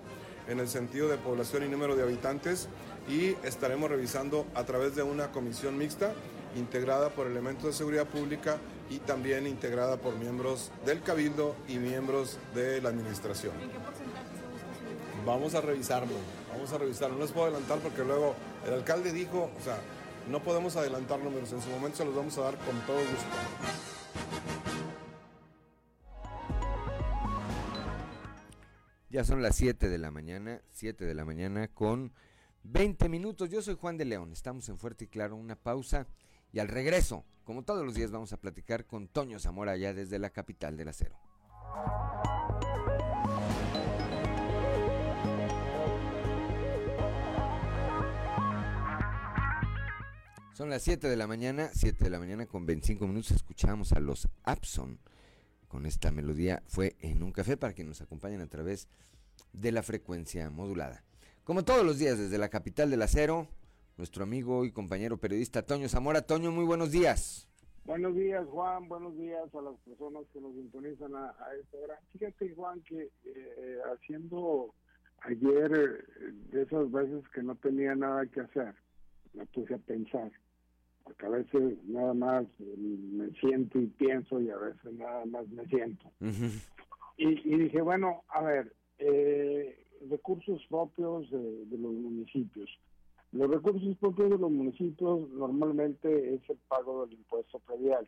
en 0.47 0.59
el 0.59 0.67
sentido 0.67 1.09
de 1.09 1.17
población 1.17 1.63
y 1.63 1.67
número 1.67 1.95
de 1.95 2.01
habitantes 2.01 2.67
y 3.07 3.35
estaremos 3.45 3.91
revisando 3.91 4.47
a 4.55 4.63
través 4.63 4.95
de 4.95 5.03
una 5.03 5.31
comisión 5.31 5.77
mixta 5.77 6.13
integrada 6.55 7.09
por 7.09 7.27
elementos 7.27 7.65
de 7.65 7.73
seguridad 7.73 8.07
pública 8.07 8.57
y 8.89 8.97
también 8.97 9.45
integrada 9.45 9.97
por 9.97 10.15
miembros 10.15 10.71
del 10.87 11.03
Cabildo 11.03 11.55
y 11.67 11.77
miembros 11.77 12.39
de 12.55 12.81
la 12.81 12.89
Administración. 12.89 13.53
¿En 13.61 13.69
qué 13.69 13.77
porcentaje 13.77 14.25
se 14.25 14.51
busca? 14.51 15.23
Vamos 15.23 15.53
a 15.53 15.61
revisarlo, 15.61 16.15
vamos 16.51 16.73
a 16.73 16.79
revisarlo. 16.79 17.17
No 17.17 17.21
les 17.21 17.31
puedo 17.31 17.45
adelantar 17.45 17.77
porque 17.77 18.03
luego 18.03 18.33
el 18.65 18.73
alcalde 18.73 19.11
dijo, 19.11 19.51
o 19.55 19.63
sea, 19.63 19.77
no 20.31 20.41
podemos 20.41 20.75
adelantar 20.77 21.19
números, 21.19 21.51
en 21.51 21.61
su 21.61 21.69
momento 21.69 21.97
se 21.97 22.05
los 22.05 22.15
vamos 22.15 22.35
a 22.39 22.41
dar 22.41 22.57
con 22.57 22.75
todo 22.87 22.97
gusto. 22.97 24.60
Ya 29.11 29.25
son 29.25 29.41
las 29.41 29.57
7 29.57 29.89
de 29.89 29.97
la 29.97 30.09
mañana, 30.09 30.61
7 30.71 31.03
de 31.03 31.13
la 31.13 31.25
mañana 31.25 31.67
con 31.67 32.13
20 32.63 33.09
minutos. 33.09 33.49
Yo 33.49 33.61
soy 33.61 33.75
Juan 33.75 33.97
de 33.97 34.05
León, 34.05 34.31
estamos 34.31 34.69
en 34.69 34.77
Fuerte 34.77 35.03
y 35.03 35.07
Claro, 35.09 35.35
una 35.35 35.57
pausa 35.57 36.07
y 36.53 36.59
al 36.59 36.69
regreso, 36.69 37.25
como 37.43 37.63
todos 37.63 37.85
los 37.85 37.93
días, 37.93 38.11
vamos 38.11 38.31
a 38.31 38.37
platicar 38.37 38.85
con 38.85 39.09
Toño 39.09 39.37
Zamora 39.37 39.75
ya 39.75 39.93
desde 39.93 40.17
la 40.17 40.29
capital 40.29 40.77
del 40.77 40.87
acero. 40.87 41.19
Son 50.53 50.69
las 50.69 50.83
7 50.83 51.09
de 51.09 51.17
la 51.17 51.27
mañana, 51.27 51.69
7 51.73 52.05
de 52.05 52.09
la 52.09 52.19
mañana 52.19 52.45
con 52.45 52.65
25 52.65 53.05
minutos, 53.07 53.31
escuchamos 53.31 53.91
a 53.91 53.99
los 53.99 54.29
Abson 54.43 54.99
con 55.71 55.85
esta 55.85 56.11
melodía. 56.11 56.61
Fue 56.67 56.97
en 56.99 57.23
un 57.23 57.31
café 57.31 57.55
para 57.55 57.73
que 57.73 57.85
nos 57.85 58.01
acompañen 58.01 58.41
a 58.41 58.47
través 58.47 58.89
de 59.53 59.71
la 59.71 59.83
frecuencia 59.83 60.49
modulada. 60.49 61.05
Como 61.45 61.63
todos 61.63 61.85
los 61.85 61.97
días 61.97 62.19
desde 62.19 62.37
la 62.37 62.49
capital 62.49 62.91
del 62.91 63.01
acero, 63.01 63.47
nuestro 63.97 64.23
amigo 64.23 64.65
y 64.65 64.73
compañero 64.73 65.17
periodista 65.17 65.65
Toño 65.65 65.87
Zamora. 65.87 66.23
Toño, 66.23 66.51
muy 66.51 66.65
buenos 66.65 66.91
días. 66.91 67.47
Buenos 67.85 68.13
días, 68.15 68.45
Juan. 68.49 68.89
Buenos 68.89 69.17
días 69.17 69.43
a 69.55 69.61
las 69.61 69.75
personas 69.85 70.23
que 70.33 70.41
nos 70.41 70.53
sintonizan 70.55 71.15
a, 71.15 71.33
esta 71.57 71.77
hora. 71.77 71.99
Fíjate, 72.11 72.53
Juan, 72.53 72.81
que 72.81 73.09
eh, 73.23 73.77
haciendo 73.93 74.75
ayer 75.21 75.71
eh, 75.73 76.31
de 76.51 76.63
esas 76.63 76.91
veces 76.91 77.23
que 77.33 77.43
no 77.43 77.55
tenía 77.55 77.95
nada 77.95 78.25
que 78.25 78.41
hacer, 78.41 78.75
me 79.33 79.45
puse 79.45 79.73
a 79.73 79.77
pensar, 79.77 80.31
porque 81.03 81.25
a 81.25 81.29
veces 81.29 81.83
nada 81.85 82.13
más 82.13 82.45
me 82.59 83.29
siento 83.39 83.79
y 83.79 83.87
pienso 83.87 84.39
y 84.39 84.49
a 84.49 84.57
veces 84.57 84.93
nada 84.93 85.25
más 85.25 85.47
me 85.49 85.65
siento. 85.67 86.09
y, 87.17 87.57
dije, 87.57 87.81
bueno, 87.81 88.23
a 88.29 88.41
ver, 88.41 88.73
eh, 88.99 89.81
recursos 90.09 90.61
propios 90.69 91.29
de, 91.29 91.77
los 91.77 91.93
municipios. 91.93 92.69
Los 93.31 93.49
recursos 93.49 93.97
propios 93.97 94.29
de 94.31 94.37
los 94.37 94.51
municipios 94.51 95.29
normalmente 95.29 96.35
es 96.35 96.49
el 96.49 96.57
pago 96.67 97.05
del 97.05 97.17
impuesto 97.17 97.59
predial. 97.59 98.07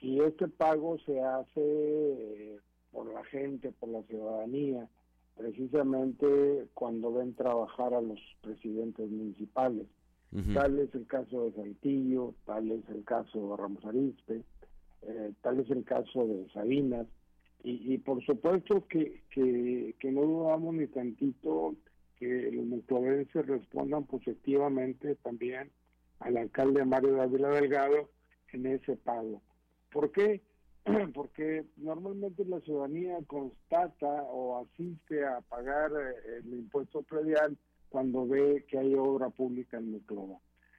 Y 0.00 0.20
este 0.20 0.46
pago 0.46 0.98
se 1.00 1.20
hace 1.20 1.60
eh, 1.60 2.58
por 2.92 3.12
la 3.12 3.24
gente, 3.24 3.72
por 3.72 3.88
la 3.88 4.02
ciudadanía, 4.04 4.88
precisamente 5.36 6.68
cuando 6.74 7.12
ven 7.12 7.34
trabajar 7.34 7.94
a 7.94 8.00
los 8.00 8.20
presidentes 8.42 9.10
municipales. 9.10 9.86
Tal 10.52 10.78
es 10.78 10.94
el 10.94 11.06
caso 11.06 11.44
de 11.44 11.52
Saltillo, 11.52 12.34
tal 12.44 12.70
es 12.70 12.86
el 12.90 13.02
caso 13.04 13.50
de 13.50 13.56
Ramos 13.56 13.84
Arizpe, 13.84 14.42
eh, 15.02 15.32
tal 15.40 15.60
es 15.60 15.70
el 15.70 15.84
caso 15.84 16.26
de 16.26 16.46
Sabinas. 16.52 17.06
Y, 17.64 17.98
por 17.98 18.24
supuesto 18.24 18.86
que, 18.86 19.22
que, 19.30 20.12
no 20.12 20.22
dudamos 20.22 20.74
ni 20.74 20.86
tantito 20.86 21.74
que 22.16 22.52
los 22.52 22.64
mutuavenses 22.64 23.46
respondan 23.46 24.04
positivamente 24.04 25.16
también 25.16 25.70
al 26.20 26.36
alcalde 26.36 26.84
Mario 26.84 27.14
Dávila 27.14 27.48
Delgado 27.48 28.10
en 28.52 28.66
ese 28.66 28.96
pago. 28.96 29.42
¿Por 29.90 30.12
qué? 30.12 30.40
porque 31.14 31.64
normalmente 31.76 32.44
la 32.44 32.60
ciudadanía 32.60 33.18
constata 33.26 34.22
o 34.24 34.64
asiste 34.64 35.26
a 35.26 35.40
pagar 35.42 35.90
eh, 35.90 36.38
el 36.38 36.54
impuesto 36.54 37.02
predial 37.02 37.56
cuando 37.88 38.26
ve 38.26 38.64
que 38.68 38.78
hay 38.78 38.94
obra 38.94 39.30
pública 39.30 39.78
en 39.78 39.92
Muclova. 39.92 40.38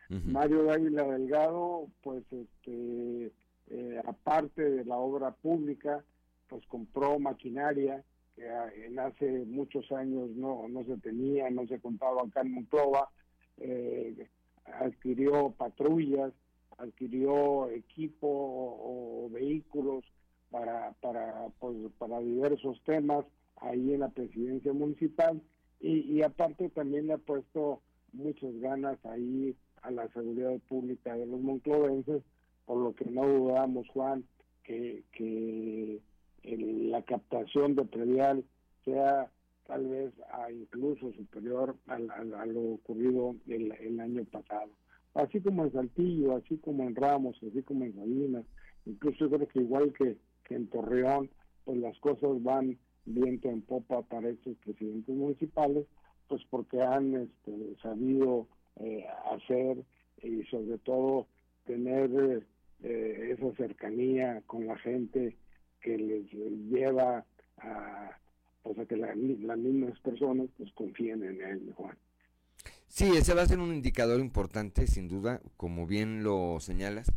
Mario 0.10 0.64
Dávila 0.64 1.04
Delgado, 1.04 1.88
pues 2.02 2.24
este, 2.32 3.32
eh, 3.70 4.02
aparte 4.08 4.68
de 4.68 4.84
la 4.84 4.98
obra 4.98 5.32
pública, 5.32 6.04
pues 6.48 6.66
compró 6.66 7.20
maquinaria 7.20 8.04
que 8.36 8.86
en 8.86 8.98
hace 8.98 9.46
muchos 9.46 9.92
años 9.92 10.30
no, 10.32 10.68
no 10.68 10.84
se 10.86 10.98
tenía, 10.98 11.50
no 11.52 11.68
se 11.68 11.80
contaba 11.80 12.24
acá 12.24 12.42
en 12.42 12.54
Muclova, 12.54 13.10
eh, 13.58 14.28
adquirió 14.66 15.52
patrullas, 15.52 16.34
adquirió 16.78 17.70
equipo 17.70 18.28
o, 18.28 19.30
vehículos 19.32 20.04
para, 20.50 20.94
para, 21.02 21.50
pues, 21.60 21.76
para 21.98 22.20
diversos 22.20 22.82
temas 22.84 23.26
ahí 23.58 23.94
en 23.94 24.00
la 24.00 24.10
presidencia 24.10 24.74
municipal 24.74 25.42
y, 25.80 26.22
aparte 26.22 26.70
también 26.70 27.08
le 27.08 27.14
ha 27.14 27.18
puesto 27.18 27.82
muchas 28.12 28.54
ganas 28.60 29.04
ahí 29.06 29.56
a 29.82 29.92
la 29.92 30.08
seguridad 30.10 30.58
pública 30.68 31.16
de 31.16 31.26
los 31.26 31.40
monclovenses, 31.40 32.22
por 32.66 32.78
lo 32.78 32.94
que 32.94 33.06
no 33.06 33.28
dudamos, 33.28 33.88
Juan, 33.90 34.26
que, 34.64 35.04
que 35.14 36.02
la 36.44 37.02
captación 37.04 37.76
de 37.76 37.86
predial 37.86 38.44
sea 38.84 39.32
tal 39.68 39.88
vez 39.88 40.12
a 40.32 40.52
incluso 40.52 41.14
superior 41.14 41.76
a, 41.88 42.00
lo 42.00 42.74
ocurrido 42.74 43.36
el, 43.48 43.72
el 43.72 44.00
año 44.00 44.26
pasado. 44.26 44.72
Así 45.14 45.42
como 45.42 45.64
en 45.64 45.72
Saltillo, 45.72 46.36
así 46.36 46.58
como 46.58 46.84
en 46.84 46.96
Ramos, 46.96 47.38
así 47.48 47.62
como 47.64 47.86
en 47.86 47.96
Salinas, 47.96 48.46
incluso 48.86 49.20
yo 49.20 49.30
creo 49.30 49.48
que 49.48 49.60
igual 49.60 49.94
que, 49.94 50.18
en 50.54 50.68
Torreón, 50.68 51.30
pues 51.66 51.78
las 51.78 51.98
cosas 52.00 52.42
van 52.42 52.80
viento 53.10 53.50
en 53.50 53.62
popa 53.62 54.02
para 54.04 54.30
estos 54.30 54.56
presidentes 54.58 55.16
municipales, 55.16 55.86
pues 56.28 56.42
porque 56.50 56.82
han 56.82 57.16
este, 57.16 57.76
sabido 57.82 58.48
eh, 58.80 59.06
hacer 59.32 59.84
y 60.22 60.44
sobre 60.44 60.78
todo 60.80 61.28
tener 61.66 62.46
eh, 62.84 63.36
esa 63.38 63.56
cercanía 63.56 64.42
con 64.46 64.68
la 64.68 64.78
gente 64.78 65.36
que 65.82 65.98
les 65.98 66.32
lleva 66.32 67.26
a, 67.58 68.18
pues 68.64 68.88
que 68.88 68.98
las 68.98 69.16
mismas 69.16 70.00
personas 70.00 70.48
pues 70.58 70.72
confíen 70.74 71.24
en 71.24 71.42
él, 71.42 71.74
Juan. 71.76 71.98
Sí, 72.88 73.06
ese 73.16 73.34
va 73.34 73.44
a 73.44 73.48
ser 73.48 73.60
un 73.60 73.74
indicador 73.74 74.20
importante, 74.20 74.88
sin 74.88 75.08
duda, 75.08 75.42
como 75.58 75.86
bien 75.86 76.24
lo 76.24 76.60
señalas, 76.60 77.12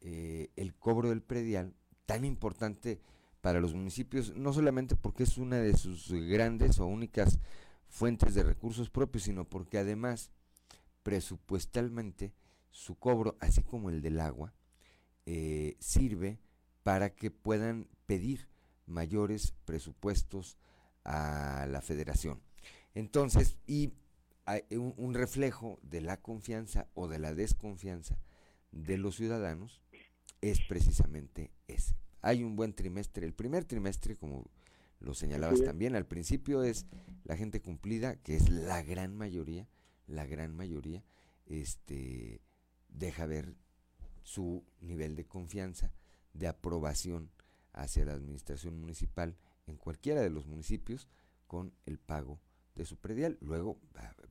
eh, 0.00 0.50
el 0.56 0.74
cobro 0.74 1.08
del 1.08 1.22
predial, 1.22 1.72
tan 2.06 2.24
importante 2.24 3.00
para 3.44 3.60
los 3.60 3.74
municipios, 3.74 4.34
no 4.34 4.54
solamente 4.54 4.96
porque 4.96 5.24
es 5.24 5.36
una 5.36 5.58
de 5.58 5.76
sus 5.76 6.10
grandes 6.10 6.78
o 6.78 6.86
únicas 6.86 7.40
fuentes 7.90 8.34
de 8.34 8.42
recursos 8.42 8.88
propios, 8.88 9.24
sino 9.24 9.44
porque 9.44 9.76
además, 9.76 10.30
presupuestalmente, 11.02 12.32
su 12.70 12.94
cobro, 12.94 13.36
así 13.40 13.62
como 13.62 13.90
el 13.90 14.00
del 14.00 14.20
agua, 14.20 14.54
eh, 15.26 15.76
sirve 15.78 16.38
para 16.84 17.10
que 17.10 17.30
puedan 17.30 17.86
pedir 18.06 18.48
mayores 18.86 19.52
presupuestos 19.66 20.56
a 21.04 21.66
la 21.68 21.82
federación. 21.82 22.40
Entonces, 22.94 23.58
y 23.66 23.92
un, 24.70 25.12
reflejo 25.12 25.78
de 25.82 26.00
la 26.00 26.16
confianza 26.16 26.88
o 26.94 27.08
de 27.08 27.18
la 27.18 27.34
desconfianza 27.34 28.16
de 28.72 28.96
los 28.96 29.16
ciudadanos 29.16 29.82
es 30.40 30.60
precisamente 30.66 31.52
ese. 31.68 32.03
Hay 32.24 32.42
un 32.42 32.56
buen 32.56 32.72
trimestre. 32.72 33.26
El 33.26 33.34
primer 33.34 33.66
trimestre, 33.66 34.16
como 34.16 34.50
lo 34.98 35.12
señalabas 35.12 35.62
también, 35.62 35.94
al 35.94 36.06
principio 36.06 36.62
es 36.62 36.86
la 37.24 37.36
gente 37.36 37.60
cumplida, 37.60 38.16
que 38.16 38.34
es 38.34 38.48
la 38.48 38.82
gran 38.82 39.14
mayoría, 39.14 39.68
la 40.06 40.24
gran 40.24 40.56
mayoría, 40.56 41.04
este, 41.44 42.40
deja 42.88 43.26
ver 43.26 43.54
su 44.22 44.64
nivel 44.80 45.16
de 45.16 45.26
confianza, 45.26 45.92
de 46.32 46.48
aprobación 46.48 47.30
hacia 47.74 48.06
la 48.06 48.14
administración 48.14 48.80
municipal 48.80 49.36
en 49.66 49.76
cualquiera 49.76 50.22
de 50.22 50.30
los 50.30 50.46
municipios 50.46 51.08
con 51.46 51.74
el 51.84 51.98
pago 51.98 52.40
de 52.74 52.86
su 52.86 52.96
predial. 52.96 53.36
Luego 53.42 53.78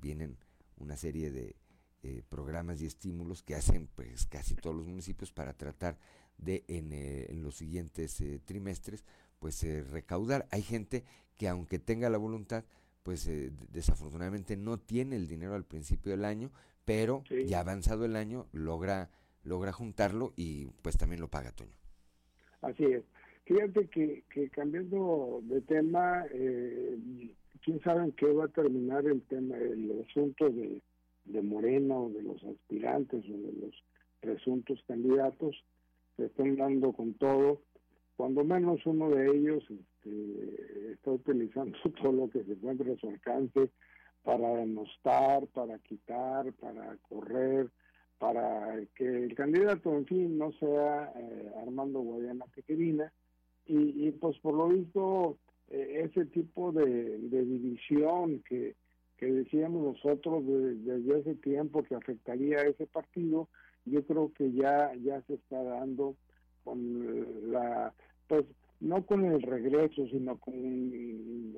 vienen 0.02 0.40
una 0.78 0.98
serie 0.98 1.30
de 1.30 1.56
eh, 2.04 2.22
programas 2.28 2.82
y 2.82 2.86
estímulos 2.86 3.42
que 3.44 3.56
hacen 3.56 3.88
pues 3.96 4.26
casi 4.28 4.56
todos 4.56 4.76
los 4.76 4.86
municipios 4.86 5.32
para 5.32 5.54
tratar 5.54 5.98
de 6.38 6.64
en, 6.68 6.92
eh, 6.92 7.28
los 7.34 7.56
siguientes 7.56 8.20
eh, 8.22 8.40
trimestres 8.44 9.04
pues 9.40 9.64
recaudar. 9.90 10.48
Hay 10.52 10.62
gente 10.62 11.04
que 11.38 11.48
aunque 11.48 11.80
tenga 11.80 12.10
la 12.10 12.18
voluntad 12.18 12.64
pues 13.04 13.30
desafortunadamente 13.72 14.56
no 14.56 14.80
tiene 14.80 15.18
el 15.18 15.28
dinero 15.28 15.56
al 15.56 15.66
principio 15.66 16.12
del 16.12 16.24
año, 16.24 16.52
pero 16.86 17.24
ya 17.48 17.60
avanzado 17.60 18.06
el 18.06 18.16
año 18.16 18.48
logra 18.54 19.10
logra 19.44 19.74
juntarlo 19.74 20.34
y 20.36 20.68
pues 20.82 20.98
también 20.98 21.22
lo 21.22 21.28
paga 21.28 21.52
Toño. 21.52 21.76
Así 22.62 22.86
es. 22.86 23.04
Fíjate 23.46 23.88
que, 23.88 24.24
que 24.30 24.50
cambiando 24.50 25.42
de 25.44 25.62
tema, 25.62 26.26
eh, 26.32 26.98
quién 27.64 27.82
sabe 27.82 28.06
en 28.06 28.12
qué 28.14 28.32
va 28.32 28.46
a 28.46 28.50
terminar 28.50 29.06
el 29.06 29.22
tema, 29.24 29.58
el 29.58 30.06
asunto 30.08 30.50
de, 30.50 30.82
de 31.26 31.42
Morena 31.42 31.98
o 31.98 32.10
de 32.10 32.22
los 32.24 32.44
aspirantes 32.44 33.24
o 33.26 33.38
de 33.38 33.54
los 33.54 33.84
presuntos 34.20 34.84
candidatos, 34.88 35.64
se 36.18 36.26
están 36.26 36.56
dando 36.56 36.94
con 36.94 37.14
todo. 37.16 37.62
Cuando 38.16 38.44
menos 38.44 38.86
uno 38.86 39.10
de 39.10 39.36
ellos 39.36 39.64
este, 39.70 40.92
está 40.94 41.12
utilizando 41.12 41.78
todo 42.02 42.12
lo 42.12 42.30
que 42.30 42.44
se 42.44 42.54
encuentra 42.54 42.94
a 42.94 42.98
su 42.98 43.10
alcance 43.10 43.70
para 44.24 44.56
denostar, 44.56 45.48
para 45.48 45.80
quitar, 45.80 46.54
para 46.54 46.98
correr, 47.10 47.70
para 48.18 48.86
que 48.96 49.06
el 49.06 49.36
candidato, 49.36 49.94
en 49.98 50.06
fin, 50.06 50.38
no 50.38 50.52
sea 50.54 51.12
eh, 51.16 51.52
Armando 51.62 52.00
Guadiana 52.00 52.46
Tequerina. 52.56 53.12
Y, 53.66 54.08
y 54.08 54.12
pues 54.12 54.38
por 54.40 54.54
lo 54.54 54.70
visto 54.70 55.38
eh, 55.70 56.04
ese 56.06 56.26
tipo 56.26 56.72
de, 56.72 57.18
división 57.18 58.44
que, 58.48 58.76
decíamos 59.20 59.84
nosotros 59.84 60.44
desde 60.46 61.20
hace 61.20 61.36
tiempo 61.36 61.84
que 61.84 61.96
afectaría 61.96 62.60
a 62.60 62.68
ese 62.68 62.86
partido, 62.88 63.48
yo 63.86 64.06
creo 64.06 64.32
que 64.34 64.52
ya, 64.52 64.94
ya 65.04 65.22
se 65.24 65.36
está 65.36 65.62
dando 65.64 66.16
con 66.64 67.52
la, 67.52 67.94
pues 68.28 68.46
no 68.80 69.06
con 69.06 69.26
el 69.26 69.42
regreso, 69.42 70.08
sino 70.08 70.38
con 70.38 71.54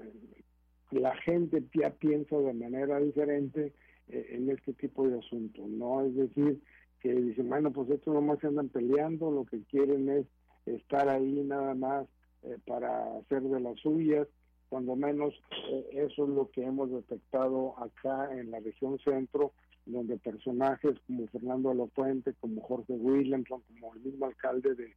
la 0.91 1.15
gente 1.17 1.63
ya 1.73 1.89
piensa 1.91 2.37
de 2.37 2.53
manera 2.53 2.99
diferente 2.99 3.73
eh, 4.07 4.27
en 4.29 4.49
este 4.49 4.73
tipo 4.73 5.07
de 5.07 5.19
asuntos, 5.19 5.67
¿no? 5.67 6.05
Es 6.05 6.15
decir, 6.15 6.61
que 7.01 7.13
dicen, 7.13 7.49
bueno, 7.49 7.71
pues 7.71 7.89
estos 7.89 8.13
nomás 8.13 8.39
se 8.39 8.47
andan 8.47 8.69
peleando, 8.69 9.31
lo 9.31 9.45
que 9.45 9.61
quieren 9.63 10.09
es 10.09 10.25
estar 10.65 11.09
ahí 11.09 11.43
nada 11.43 11.75
más 11.75 12.07
eh, 12.43 12.57
para 12.65 13.17
hacer 13.17 13.41
de 13.43 13.59
las 13.59 13.79
suyas, 13.79 14.27
cuando 14.75 14.97
menos 14.97 15.33
eh, 15.69 15.87
eso 15.93 16.25
es 16.25 16.29
lo 16.31 16.49
que 16.51 16.61
hemos 16.61 16.91
detectado 16.91 17.81
acá 17.81 18.29
en 18.37 18.51
la 18.51 18.59
región 18.59 18.99
centro, 18.99 19.53
donde 19.85 20.17
personajes 20.17 20.99
como 21.07 21.27
Fernando 21.27 21.69
Alofuente, 21.69 22.33
como 22.41 22.59
Jorge 22.59 22.91
Williamson, 22.91 23.61
como 23.69 23.95
el 23.95 24.01
mismo 24.01 24.25
alcalde 24.25 24.75
de, 24.75 24.93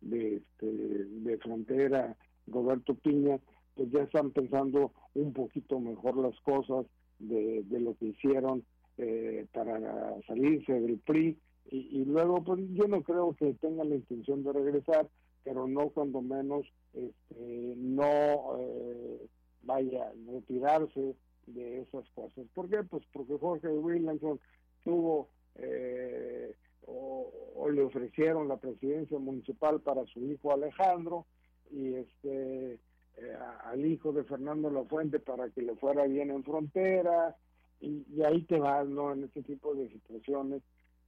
de, 0.00 0.36
este, 0.38 0.66
de 0.66 1.38
Frontera, 1.38 2.16
Roberto 2.48 2.96
Piña, 2.96 3.38
pues 3.76 3.88
ya 3.92 4.02
están 4.02 4.32
pensando 4.32 4.90
un 5.14 5.32
poquito 5.32 5.78
mejor 5.78 6.16
las 6.16 6.34
cosas 6.40 6.86
de, 7.20 7.62
de 7.62 7.78
lo 7.78 7.94
que 7.98 8.06
hicieron 8.06 8.64
eh, 8.98 9.46
para 9.52 10.20
salirse 10.26 10.72
del 10.72 10.98
PRI 10.98 11.38
y, 11.70 12.04
luego 12.04 12.42
pues 12.42 12.60
yo 12.72 12.88
no 12.88 13.00
creo 13.02 13.36
que 13.38 13.54
tengan 13.60 13.90
la 13.90 13.94
intención 13.94 14.42
de 14.42 14.52
regresar 14.52 15.08
pero 15.44 15.66
no 15.66 15.90
cuando 15.90 16.20
menos 16.20 16.66
este, 16.92 17.74
no 17.76 18.58
eh, 18.58 19.26
vaya 19.62 20.04
a 20.04 20.32
retirarse 20.32 21.14
de 21.46 21.80
esas 21.80 22.08
cosas 22.10 22.46
¿por 22.54 22.68
qué? 22.68 22.82
pues 22.84 23.04
porque 23.12 23.38
Jorge 23.38 23.68
Williamson 23.68 24.40
tuvo 24.84 25.28
eh, 25.56 26.54
o, 26.86 27.68
le 27.70 27.82
ofrecieron 27.82 28.48
la 28.48 28.56
presidencia 28.56 29.18
municipal 29.18 29.80
para 29.80 30.04
su 30.06 30.20
hijo 30.20 30.52
Alejandro 30.52 31.26
y 31.70 31.94
este 31.94 32.72
eh, 32.72 33.36
al 33.64 33.84
hijo 33.84 34.12
de 34.12 34.24
Fernando 34.24 34.70
La 34.70 34.84
Fuente 34.84 35.20
para 35.20 35.50
que 35.50 35.62
le 35.62 35.76
fuera 35.76 36.06
bien 36.06 36.30
en 36.30 36.42
frontera 36.42 37.36
y, 37.80 38.04
ahí 38.22 38.42
te 38.44 38.58
vas 38.58 38.88
no 38.88 39.12
en 39.12 39.24
este 39.24 39.42
tipo 39.42 39.74
de 39.74 39.88
situaciones 39.90 40.62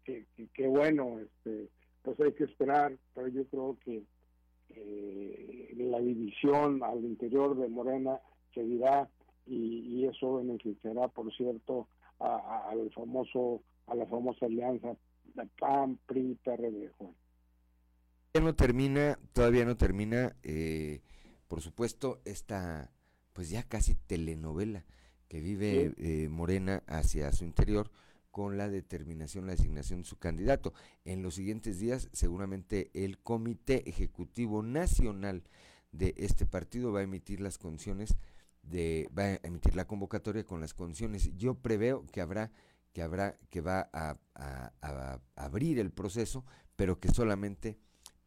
que, 0.05 0.27
que, 0.55 0.67
bueno 0.69 1.21
este 1.21 1.69
pues 2.03 2.19
hay 2.21 2.33
que 2.33 2.45
esperar 2.45 2.97
pero 3.15 3.29
yo 3.29 3.45
creo 3.47 3.77
que 3.85 4.03
eh, 4.77 5.75
la 5.77 6.01
división 6.01 6.83
al 6.83 7.05
interior 7.05 7.57
de 7.57 7.69
Morena 7.69 8.21
seguirá 8.55 9.09
y, 9.47 10.01
y 10.01 10.07
eso 10.07 10.37
beneficiará 10.37 11.09
por 11.09 11.33
cierto 11.35 11.89
al 12.19 12.91
famoso 12.93 13.63
a 13.87 13.97
la 13.97 14.07
famosa 14.07 14.47
alianza 14.47 14.97
PAN, 15.59 15.99
PRI, 16.07 16.39
PRD, 16.45 16.91
Juan. 16.99 17.15
Todavía 18.33 18.51
no 18.51 18.55
termina, 18.55 19.19
todavía 19.33 19.65
no 19.65 19.77
termina, 19.77 20.37
eh, 20.43 21.01
por 21.49 21.61
supuesto, 21.61 22.21
esta, 22.25 22.91
pues 23.33 23.51
ya 23.51 23.63
casi 23.63 23.95
telenovela 23.95 24.85
que 25.29 25.41
vive 25.41 25.95
eh, 25.99 26.29
Morena 26.29 26.83
hacia 26.87 27.33
su 27.33 27.45
interior 27.45 27.91
con 28.33 28.57
la 28.59 28.69
determinación, 28.69 29.47
la 29.47 29.53
designación 29.53 30.01
de 30.01 30.09
su 30.09 30.19
candidato. 30.19 30.73
En 31.05 31.23
los 31.23 31.35
siguientes 31.35 31.79
días, 31.79 32.09
seguramente 32.13 32.91
el 32.95 33.19
Comité 33.19 33.89
Ejecutivo 33.89 34.63
Nacional 34.63 35.45
de 35.93 36.15
este 36.17 36.47
partido 36.47 36.91
va 36.91 37.01
a 37.01 37.05
emitir 37.05 37.41
las 37.41 37.59
condiciones 37.59 38.17
de, 38.63 39.09
va 39.17 39.25
a 39.25 39.41
emitir 39.43 39.77
la 39.77 39.87
convocatoria 39.87 40.45
con 40.45 40.61
las 40.61 40.75
condiciones. 40.75 41.31
Yo 41.37 41.55
preveo 41.55 42.07
que 42.07 42.21
habrá 42.21 42.51
que 42.93 43.03
habrá 43.03 43.39
que 43.51 43.61
va 43.61 43.89
a, 43.93 44.19
abrir 45.37 45.79
el 45.79 45.91
proceso, 45.91 46.45
pero 46.77 46.99
que 47.01 47.09
solamente 47.09 47.79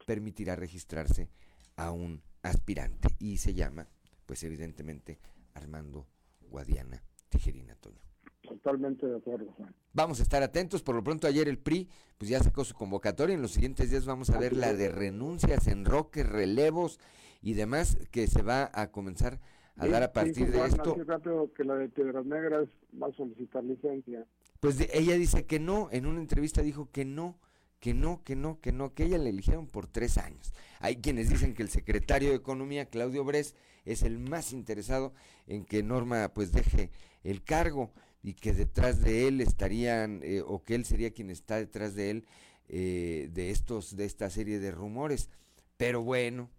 permitirá 0.06 0.56
registrarse 0.56 1.30
a 1.76 1.90
un 1.92 2.22
aspirante 2.42 3.08
y 3.18 3.38
se 3.38 3.54
llama, 3.54 3.88
pues 4.24 4.42
evidentemente, 4.42 5.18
Armando 5.54 6.06
Guadiana 6.40 7.02
Tijerina 7.28 7.74
Toño. 7.76 8.05
Totalmente 8.46 9.06
de 9.06 9.16
acuerdo, 9.16 9.52
Juan. 9.56 9.74
Vamos 9.92 10.20
a 10.20 10.22
estar 10.22 10.42
atentos. 10.42 10.82
Por 10.82 10.94
lo 10.94 11.04
pronto, 11.04 11.26
ayer 11.26 11.48
el 11.48 11.58
PRI 11.58 11.88
pues 12.18 12.30
ya 12.30 12.40
sacó 12.40 12.64
su 12.64 12.74
convocatoria. 12.74 13.34
En 13.34 13.42
los 13.42 13.52
siguientes 13.52 13.90
días 13.90 14.06
vamos 14.06 14.30
a 14.30 14.38
ver 14.38 14.54
la 14.54 14.72
de 14.72 14.88
renuncias, 14.88 15.66
enroques, 15.66 16.26
relevos 16.28 16.98
y 17.42 17.54
demás 17.54 17.98
que 18.10 18.26
se 18.26 18.42
va 18.42 18.70
a 18.72 18.90
comenzar 18.90 19.40
a 19.76 19.86
dar 19.86 20.02
a 20.02 20.12
partir 20.12 20.50
de 20.50 20.64
esto. 20.64 20.96
rápido 21.06 21.52
que 21.52 21.64
la 21.64 21.74
de 21.74 21.88
Piedras 21.88 22.24
Negras 22.24 22.68
va 23.00 23.08
a 23.08 23.12
solicitar 23.12 23.62
licencia. 23.62 24.26
Pues 24.60 24.80
ella 24.92 25.14
dice 25.14 25.44
que 25.44 25.60
no, 25.60 25.88
en 25.92 26.06
una 26.06 26.20
entrevista 26.20 26.62
dijo 26.62 26.90
que 26.90 27.04
no, 27.04 27.38
que 27.78 27.92
no, 27.92 28.22
que 28.24 28.36
no, 28.36 28.58
que 28.60 28.72
no, 28.72 28.94
que 28.94 29.04
ella 29.04 29.18
le 29.18 29.30
eligieron 29.30 29.66
por 29.66 29.86
tres 29.86 30.16
años. 30.16 30.54
Hay 30.80 30.96
quienes 30.96 31.28
dicen 31.28 31.54
que 31.54 31.62
el 31.62 31.68
secretario 31.68 32.30
de 32.30 32.36
Economía, 32.36 32.86
Claudio 32.86 33.24
Bres, 33.24 33.54
es 33.84 34.02
el 34.02 34.18
más 34.18 34.52
interesado 34.52 35.12
en 35.46 35.64
que 35.64 35.82
Norma 35.82 36.32
pues 36.34 36.52
deje 36.52 36.90
el 37.22 37.44
cargo 37.44 37.92
y 38.26 38.34
que 38.34 38.52
detrás 38.52 39.00
de 39.02 39.28
él 39.28 39.40
estarían, 39.40 40.20
eh, 40.24 40.42
o 40.44 40.64
que 40.64 40.74
él 40.74 40.84
sería 40.84 41.12
quien 41.12 41.30
está 41.30 41.58
detrás 41.58 41.94
de 41.94 42.10
él, 42.10 42.26
eh, 42.68 43.30
de 43.32 43.52
estos, 43.52 43.96
de 43.96 44.04
esta 44.04 44.30
serie 44.30 44.58
de 44.58 44.72
rumores. 44.72 45.30
Pero 45.76 46.02
bueno, 46.02 46.50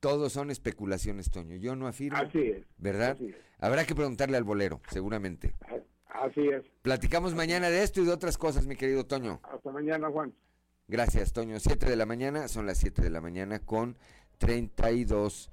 todos 0.00 0.32
son 0.32 0.50
especulaciones, 0.50 1.30
Toño. 1.30 1.54
Yo 1.54 1.76
no 1.76 1.86
afirmo. 1.86 2.18
Así 2.18 2.40
es. 2.40 2.66
¿Verdad? 2.78 3.16
Habrá 3.60 3.84
que 3.84 3.94
preguntarle 3.94 4.36
al 4.36 4.42
bolero, 4.42 4.80
seguramente. 4.90 5.54
Así 6.08 6.48
es. 6.48 6.64
Platicamos 6.82 7.32
mañana 7.32 7.70
de 7.70 7.84
esto 7.84 8.02
y 8.02 8.06
de 8.06 8.12
otras 8.12 8.36
cosas, 8.36 8.66
mi 8.66 8.74
querido 8.74 9.06
Toño. 9.06 9.38
Hasta 9.44 9.70
mañana, 9.70 10.10
Juan. 10.10 10.34
Gracias, 10.88 11.32
Toño. 11.32 11.60
Siete 11.60 11.88
de 11.88 11.94
la 11.94 12.06
mañana, 12.06 12.48
son 12.48 12.66
las 12.66 12.78
siete 12.78 13.02
de 13.02 13.10
la 13.10 13.20
mañana 13.20 13.60
con 13.60 13.96
32 14.38 15.48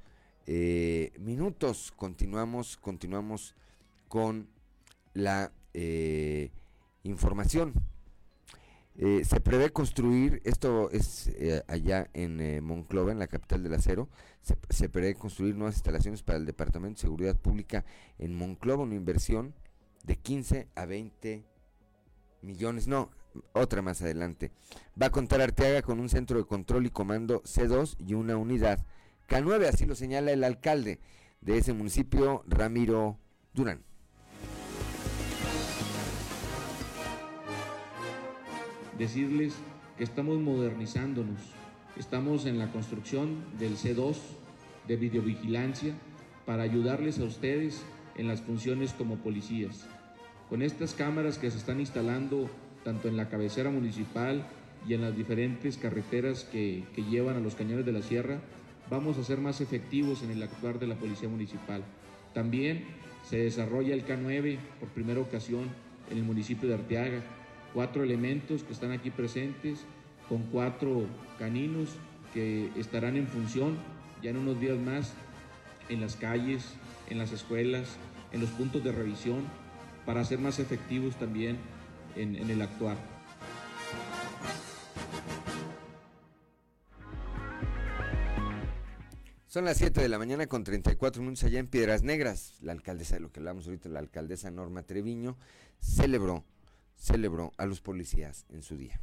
eh, 0.48 1.12
minutos. 1.20 1.94
Continuamos, 1.96 2.78
continuamos 2.78 3.54
con 4.08 4.50
la 5.14 5.52
eh, 5.74 6.52
información. 7.04 7.74
Eh, 8.96 9.24
se 9.24 9.40
prevé 9.40 9.72
construir, 9.72 10.42
esto 10.44 10.92
es 10.92 11.32
allá 11.68 12.10
en 12.14 12.64
Monclova, 12.64 13.12
en 13.12 13.20
la 13.20 13.28
capital 13.28 13.64
del 13.64 13.74
acero, 13.74 14.10
se, 14.42 14.58
se, 14.70 14.90
prevé 14.90 15.16
construir 15.16 15.56
nuevas 15.56 15.76
instalaciones 15.76 16.24
para 16.24 16.38
el 16.38 16.46
Departamento 16.46 16.98
de 16.98 17.02
Seguridad 17.02 17.38
Pública 17.38 17.86
en 18.20 18.36
Monclova, 18.36 18.84
una 18.84 18.96
inversión 18.96 19.54
de 20.04 20.18
15 20.18 20.68
a 20.76 20.86
20 20.86 21.46
millones, 22.42 22.88
no, 22.88 23.12
otra 23.54 23.82
más 23.82 24.02
adelante. 24.02 24.52
Va 25.02 25.08
a 25.08 25.12
contar 25.12 25.42
Arteaga 25.42 25.82
con 25.82 26.00
un 26.00 26.10
centro 26.10 26.38
de 26.38 26.46
control 26.46 26.86
y 26.86 26.90
comando 26.90 27.42
C2 27.44 27.96
y 28.00 28.14
una 28.14 28.38
unidad 28.38 28.86
K9, 29.28 29.68
así 29.68 29.86
lo 29.86 29.96
señala 29.96 30.32
el 30.32 30.44
alcalde 30.44 31.00
de 31.42 31.58
ese 31.58 31.74
municipio, 31.74 32.44
Ramiro 32.48 33.18
Durán. 33.54 33.84
Decirles 38.98 39.54
que 39.98 40.04
estamos 40.04 40.40
modernizándonos, 40.40 41.40
estamos 41.98 42.46
en 42.46 42.60
la 42.60 42.72
construcción 42.72 43.44
del 43.58 43.78
C2 43.78 44.16
de 44.88 44.96
videovigilancia 44.96 45.94
para 46.46 46.64
ayudarles 46.64 47.20
a 47.20 47.24
ustedes 47.24 47.84
en 48.18 48.28
las 48.28 48.42
funciones 48.42 48.94
como 48.94 49.18
policías. 49.18 49.88
Con 50.50 50.62
estas 50.62 50.94
cámaras 50.94 51.38
que 51.38 51.50
se 51.50 51.58
están 51.58 51.80
instalando 51.80 52.50
tanto 52.84 53.08
en 53.08 53.16
la 53.16 53.30
cabecera 53.30 53.70
municipal 53.70 54.46
y 54.88 54.94
en 54.94 55.02
las 55.02 55.16
diferentes 55.16 55.78
carreteras 55.78 56.44
que, 56.44 56.84
llevan 57.10 57.38
a 57.38 57.40
los 57.40 57.56
cañones 57.56 57.86
de 57.86 57.92
la 57.92 58.02
sierra, 58.02 58.40
vamos 58.90 59.18
a 59.18 59.24
ser 59.24 59.40
más 59.40 59.62
efectivos 59.62 60.24
en 60.24 60.32
el 60.32 60.44
actuar 60.44 60.80
de 60.80 60.88
la 60.88 60.96
Policía 60.96 61.30
Municipal. 61.30 61.84
También 62.34 62.86
se 63.24 63.38
desarrolla 63.38 63.94
el 63.94 64.06
K9 64.06 64.58
por 64.80 64.90
primera 64.90 65.20
ocasión 65.20 65.70
en 66.10 66.18
el 66.18 66.24
municipio 66.24 66.68
de 66.68 66.76
Arteaga. 66.76 67.22
Cuatro 67.74 68.04
elementos 68.04 68.64
que 68.64 68.74
están 68.74 68.92
aquí 68.92 69.12
presentes 69.12 69.86
con 70.28 70.44
cuatro 70.44 71.06
caninos 71.40 71.90
que 72.34 72.70
estarán 72.76 73.18
en 73.18 73.28
función 73.28 73.78
ya 74.22 74.30
en 74.30 74.38
unos 74.38 74.60
días 74.60 74.78
más 74.78 75.14
en 75.90 76.02
las 76.02 76.16
calles, 76.16 76.64
en 77.10 77.18
las 77.18 77.32
escuelas, 77.32 77.88
en 78.32 78.42
los 78.42 78.50
puntos 78.52 78.84
de 78.84 78.92
revisión, 78.92 79.46
para 80.06 80.24
ser 80.24 80.40
más 80.40 80.60
efectivos 80.60 81.18
también 81.18 81.58
en, 82.16 82.36
el 82.36 82.62
actuar. 82.62 82.98
Son 89.48 89.66
las 89.66 89.78
7 89.78 90.00
de 90.00 90.08
la 90.08 90.18
mañana 90.18 90.48
con 90.48 90.64
34 90.64 91.22
minutos 91.22 91.44
allá 91.44 91.60
en 91.60 91.68
Piedras 91.68 92.04
Negras. 92.04 92.54
La 92.62 92.72
alcaldesa, 92.72 93.16
de 93.16 93.22
lo 93.22 93.32
que 93.32 93.42
hablamos 93.42 93.66
ahorita, 93.68 93.90
la 93.90 94.00
alcaldesa 94.00 94.50
Norma 94.50 94.84
Treviño, 94.84 95.38
celebró, 95.82 96.46
celebró 97.02 97.52
a 97.58 97.66
los 97.66 97.82
policías 97.82 98.46
en 98.50 98.62
su 98.62 98.78
día. 98.78 99.02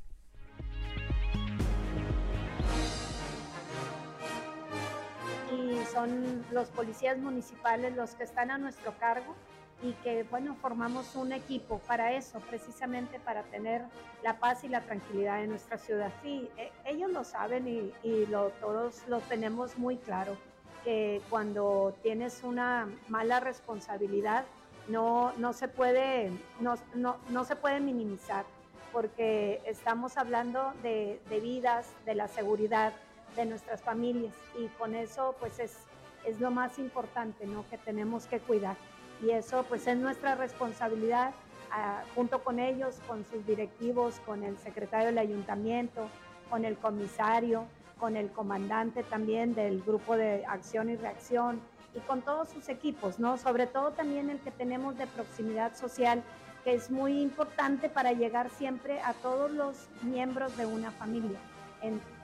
son 5.93 6.45
los 6.53 6.69
policías 6.69 7.19
municipales 7.19 7.97
los 7.97 8.15
que 8.15 8.25
están 8.25 8.51
a 8.51 8.59
nuestro 8.59 8.97
cargo 8.99 9.35
y 9.83 9.93
que, 10.05 10.25
bueno, 10.25 10.57
formamos 10.61 11.15
un 11.15 11.33
equipo 11.33 11.79
para 11.87 12.13
eso, 12.13 12.41
precisamente 12.41 13.21
para 13.21 13.43
tener 13.45 13.83
la 14.23 14.39
paz 14.39 14.65
y 14.65 14.69
la 14.69 14.83
tranquilidad 14.83 15.43
en 15.43 15.51
nuestra 15.51 15.79
ciudad. 15.79 16.13
Sí, 16.23 16.49
e, 16.57 16.73
ellos 16.85 17.11
lo 17.11 17.25
saben 17.25 17.93
y, 18.03 18.27
lo, 18.27 18.51
todos 18.61 19.03
lo 19.09 19.21
tenemos 19.21 19.79
muy 19.79 19.97
claro, 19.97 20.37
que 20.85 21.23
cuando 21.31 21.95
tienes 22.03 22.43
una 22.43 22.89
mala 23.09 23.41
responsabilidad, 23.41 24.45
no, 24.89 25.33
no, 25.37 25.53
se, 25.53 25.69
puede, 25.69 26.31
no, 26.61 26.77
no, 26.95 27.19
no 27.29 27.45
se 27.45 27.57
puede 27.57 27.81
minimizar. 27.81 28.45
porque 28.93 29.61
estamos 29.67 30.17
hablando 30.17 30.73
de, 30.83 31.21
de 31.29 31.41
vidas, 31.41 31.93
de 32.07 32.15
la 32.15 32.27
seguridad 32.27 32.93
de 33.37 33.45
nuestras 33.45 33.83
familias 33.83 34.35
y 34.59 34.67
con 34.79 34.95
eso 34.95 35.37
pues 35.39 35.59
es, 35.59 35.77
es 36.25 36.41
lo 36.41 36.51
más 36.51 36.79
importante 36.79 37.47
¿no? 37.47 37.69
que 37.69 37.77
tenemos 37.79 38.27
que 38.27 38.41
cuidar 38.41 38.77
y 39.23 39.31
eso 39.31 39.65
pues 39.69 39.87
es 39.87 39.97
nuestra 39.97 40.35
responsabilidad 40.35 41.33
ah, 41.71 42.03
junto 42.15 42.43
con 42.43 42.59
ellos, 42.59 43.01
con 43.07 43.25
sus 43.27 43.45
directivos, 43.47 44.21
con 44.25 44.43
el 44.43 44.57
secretario 44.59 45.09
del 45.09 45.19
ayuntamiento, 45.19 46.09
con 46.51 46.65
el 46.65 46.77
comisario, 46.77 47.67
con 47.99 48.17
el 48.17 48.31
comandante 48.31 49.03
también 49.03 49.55
del 49.55 49.83
grupo 49.83 50.17
de 50.17 50.45
acción 50.47 50.89
y 50.89 50.97
reacción 50.97 51.61
y 51.95 52.01
con 52.01 52.23
todos 52.23 52.49
sus 52.49 52.69
equipos, 52.69 53.19
¿no? 53.19 53.39
Sobre 53.39 53.67
todo 53.67 53.93
también 53.93 54.31
el 54.31 54.39
que 54.41 54.51
tenemos 54.51 54.97
de 54.99 55.07
proximidad 55.07 55.77
social, 55.77 56.23
que 56.65 56.75
es 56.75 56.91
muy 56.91 57.23
importante 57.23 57.89
para 57.89 58.13
llegar 58.13 58.51
siempre 58.51 59.01
a 59.01 59.15
todos 59.15 59.51
los 59.51 59.77
miembros 60.03 60.57
de 60.57 60.67
una 60.67 60.91
familia, 60.91 61.39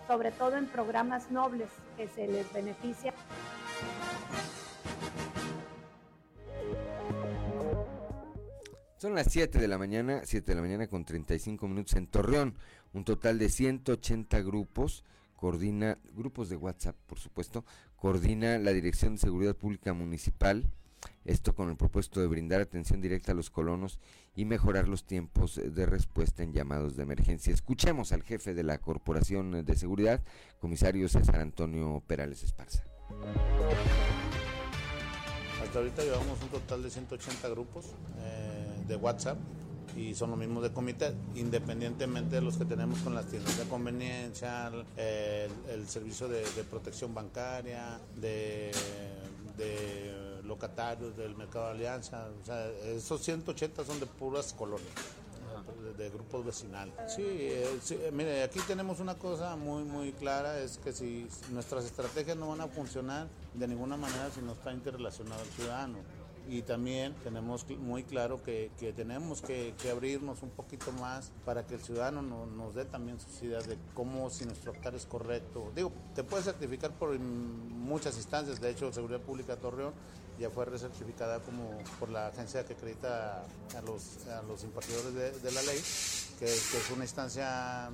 sobre 0.07 0.33
todo 0.33 0.57
en 0.57 0.67
programas 0.67 1.31
nobles 1.31 1.69
que 1.97 2.09
se 2.09 2.27
les 2.27 2.53
beneficia. 2.53 3.15
Son 9.05 9.15
las 9.15 9.31
7 9.31 9.59
de 9.59 9.69
la 9.69 9.77
mañana, 9.77 10.23
7 10.25 10.47
de 10.47 10.55
la 10.55 10.63
mañana 10.63 10.87
con 10.87 11.05
35 11.05 11.69
minutos 11.69 11.95
en 11.95 12.07
Torreón. 12.07 12.55
Un 12.95 13.05
total 13.05 13.39
de 13.39 13.51
180 13.51 14.41
grupos, 14.41 15.05
coordina, 15.37 15.99
grupos 16.15 16.49
de 16.49 16.57
WhatsApp, 16.57 16.97
por 17.07 17.19
supuesto, 17.19 17.67
coordina 18.05 18.59
la 18.59 18.75
Dirección 18.75 19.15
de 19.15 19.21
Seguridad 19.21 19.57
Pública 19.57 19.95
Municipal. 19.95 20.69
Esto 21.25 21.55
con 21.55 21.71
el 21.71 21.77
propósito 21.79 22.21
de 22.21 22.27
brindar 22.27 22.61
atención 22.61 23.01
directa 23.01 23.33
a 23.33 23.35
los 23.35 23.49
colonos 23.49 23.99
y 24.37 24.45
mejorar 24.45 24.89
los 24.89 25.07
tiempos 25.07 25.59
de 25.65 25.87
respuesta 25.87 26.43
en 26.43 26.53
llamados 26.53 26.97
de 26.97 27.03
emergencia. 27.03 27.55
Escuchemos 27.55 28.13
al 28.13 28.23
jefe 28.23 28.53
de 28.53 28.63
la 28.63 28.77
Corporación 28.77 29.65
de 29.65 29.75
Seguridad, 29.75 30.21
comisario 30.61 31.09
César 31.09 31.41
Antonio 31.41 32.03
Perales 32.07 32.43
Esparza. 32.43 32.85
Hasta 35.63 35.79
ahorita 35.79 36.03
llevamos 36.03 36.43
un 36.43 36.49
total 36.51 36.83
de 36.83 36.91
180 36.91 37.49
grupos 37.49 37.87
eh, 38.19 38.85
de 38.87 38.97
WhatsApp 38.97 39.39
y 39.97 40.15
son 40.15 40.31
los 40.31 40.39
mismos 40.39 40.63
de 40.63 40.73
comité, 40.73 41.13
independientemente 41.35 42.37
de 42.37 42.43
los 42.43 42.57
que 42.57 42.65
tenemos 42.65 42.99
con 43.01 43.15
las 43.15 43.27
tiendas 43.27 43.57
de 43.59 43.65
conveniencia, 43.65 44.71
el, 44.97 45.89
servicio 45.89 46.29
de, 46.29 46.41
de, 46.41 46.65
protección 46.65 47.15
bancaria, 47.15 47.99
de, 48.17 48.73
de, 49.57 50.43
locatarios 50.45 51.17
del 51.17 51.37
mercado 51.37 51.67
de 51.67 51.71
alianza. 51.73 52.29
O 52.43 52.45
sea, 52.45 52.69
esos 52.87 53.23
180 53.23 53.85
son 53.85 54.01
de 54.01 54.07
puras 54.07 54.53
colonias. 54.53 54.91
De, 55.83 55.95
de, 55.95 56.11
grupos 56.11 56.45
vecinales. 56.45 56.95
Sí, 57.07 57.23
eh, 57.25 57.79
sí, 57.81 57.99
mire, 58.13 58.43
aquí 58.43 58.59
tenemos 58.67 59.01
una 59.01 59.15
cosa 59.15 59.57
muy, 59.57 59.85
muy 59.85 60.13
clara, 60.13 60.59
es 60.59 60.79
que 60.79 60.93
si 60.93 61.27
nuestras 61.53 61.85
estrategias 61.85 62.37
no 62.37 62.49
van 62.49 62.61
a 62.61 62.67
funcionar 62.67 63.29
de 63.55 63.69
ninguna 63.69 63.97
manera 63.97 64.31
si 64.35 64.43
no 64.43 64.53
está 64.53 64.73
interrelacionado 64.73 65.41
el 65.43 65.49
ciudadano 65.51 65.99
y 66.49 66.63
también 66.63 67.15
tenemos 67.25 67.67
muy 67.79 68.05
claro 68.05 68.43
que, 68.43 68.71
que 68.79 68.93
tenemos 68.93 69.41
que, 69.41 69.75
abrirnos 69.91 70.43
un 70.43 70.51
poquito 70.51 70.93
más 70.93 71.33
para 71.45 71.67
que 71.67 71.75
el 71.75 71.81
ciudadano 71.81 72.23
no, 72.23 72.47
nos 72.47 72.75
dé 72.75 72.85
también 72.85 73.19
sus 73.19 73.43
ideas 73.43 73.67
de 73.67 73.79
cómo 73.95 74.31
si 74.31 74.45
nuestro 74.45 74.73
actuar 74.73 74.95
es 74.95 75.07
correcto. 75.07 75.73
Digo, 75.75 75.93
te 76.15 76.25
puedes 76.25 76.45
certificar 76.45 76.93
por 76.93 77.19
muchas 77.19 78.17
instancias, 78.17 78.61
de 78.61 78.71
hecho 78.71 78.93
Seguridad 78.93 79.21
Pública 79.21 79.57
Torreón 79.57 79.93
ya 80.39 80.51
fue 80.51 80.65
recertificada 80.65 81.39
como 81.41 81.79
por 82.01 82.09
la 82.09 82.27
agencia 82.27 82.65
que 82.65 82.73
acredita 82.73 83.45
a 83.77 83.83
los, 83.87 84.27
a 84.27 84.43
los 84.43 84.65
impartidores 84.65 85.43
de, 85.43 85.53
la 85.53 85.63
ley, 85.63 85.81
que, 86.39 86.47
que, 86.47 86.51
es 86.51 86.91
una 86.93 87.05
instancia 87.05 87.91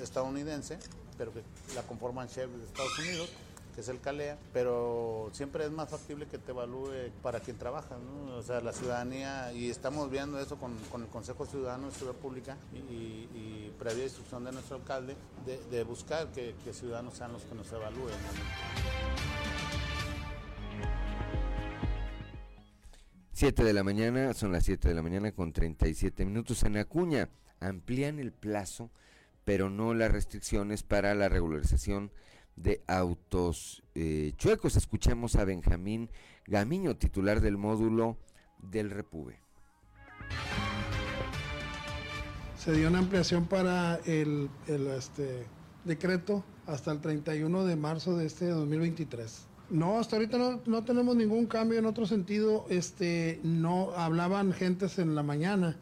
estadounidense, 0.00 0.78
pero 1.18 1.32
que 1.32 1.42
la 1.74 1.82
conforman 1.82 2.28
chefs 2.28 2.56
de 2.56 2.64
Estados 2.64 2.98
Unidos 3.00 3.30
que 3.74 3.80
es 3.80 3.88
el 3.88 4.00
CALEA, 4.00 4.38
pero 4.52 5.30
siempre 5.32 5.64
es 5.64 5.70
más 5.70 5.88
factible 5.88 6.26
que 6.26 6.38
te 6.38 6.52
evalúe 6.52 7.10
para 7.22 7.40
quien 7.40 7.56
trabaja, 7.56 7.96
¿no? 7.96 8.36
o 8.36 8.42
sea, 8.42 8.60
la 8.60 8.72
ciudadanía, 8.72 9.52
y 9.52 9.70
estamos 9.70 10.10
viendo 10.10 10.38
eso 10.38 10.56
con, 10.56 10.76
con 10.90 11.02
el 11.02 11.08
Consejo 11.08 11.46
Ciudadano 11.46 11.86
de 11.86 11.92
Ciudad 11.94 12.14
Pública 12.14 12.56
y, 12.72 13.70
previa 13.78 14.04
instrucción 14.04 14.44
de 14.44 14.52
nuestro 14.52 14.76
alcalde, 14.76 15.16
de, 15.70 15.82
buscar 15.82 16.28
que, 16.28 16.54
ciudadanos 16.72 17.14
sean 17.14 17.32
los 17.32 17.42
que 17.42 17.54
nos 17.54 17.72
evalúen. 17.72 18.14
Siete 23.32 23.64
de 23.64 23.72
la 23.72 23.82
mañana, 23.82 24.34
son 24.34 24.52
las 24.52 24.64
7 24.64 24.88
de 24.88 24.94
la 24.94 25.02
mañana 25.02 25.32
con 25.32 25.52
37 25.52 26.24
minutos 26.24 26.62
en 26.62 26.76
Acuña. 26.76 27.28
Amplían 27.58 28.20
el 28.20 28.32
plazo, 28.32 28.90
pero 29.44 29.68
no 29.68 29.94
las 29.94 30.12
restricciones 30.12 30.84
para 30.84 31.12
la 31.16 31.28
regularización 31.28 32.12
de 32.56 32.82
autos 32.86 33.82
eh, 33.94 34.32
chuecos. 34.36 34.76
Escuchemos 34.76 35.36
a 35.36 35.44
Benjamín 35.44 36.10
Gamiño, 36.46 36.96
titular 36.96 37.40
del 37.40 37.56
módulo 37.56 38.16
del 38.58 38.90
Repube. 38.90 39.38
Se 42.56 42.72
dio 42.72 42.88
una 42.88 42.98
ampliación 42.98 43.46
para 43.46 43.96
el, 44.04 44.48
el 44.68 44.86
este, 44.88 45.46
decreto 45.84 46.44
hasta 46.66 46.92
el 46.92 47.00
31 47.00 47.64
de 47.64 47.76
marzo 47.76 48.16
de 48.16 48.26
este 48.26 48.48
2023. 48.48 49.46
No, 49.70 49.98
hasta 49.98 50.16
ahorita 50.16 50.38
no, 50.38 50.60
no, 50.66 50.84
tenemos 50.84 51.16
ningún 51.16 51.46
cambio 51.46 51.78
en 51.78 51.86
otro 51.86 52.06
sentido. 52.06 52.66
Este, 52.68 53.40
no 53.42 53.92
hablaban 53.92 54.52
gentes 54.52 54.98
en 54.98 55.14
la 55.14 55.22
mañana 55.22 55.76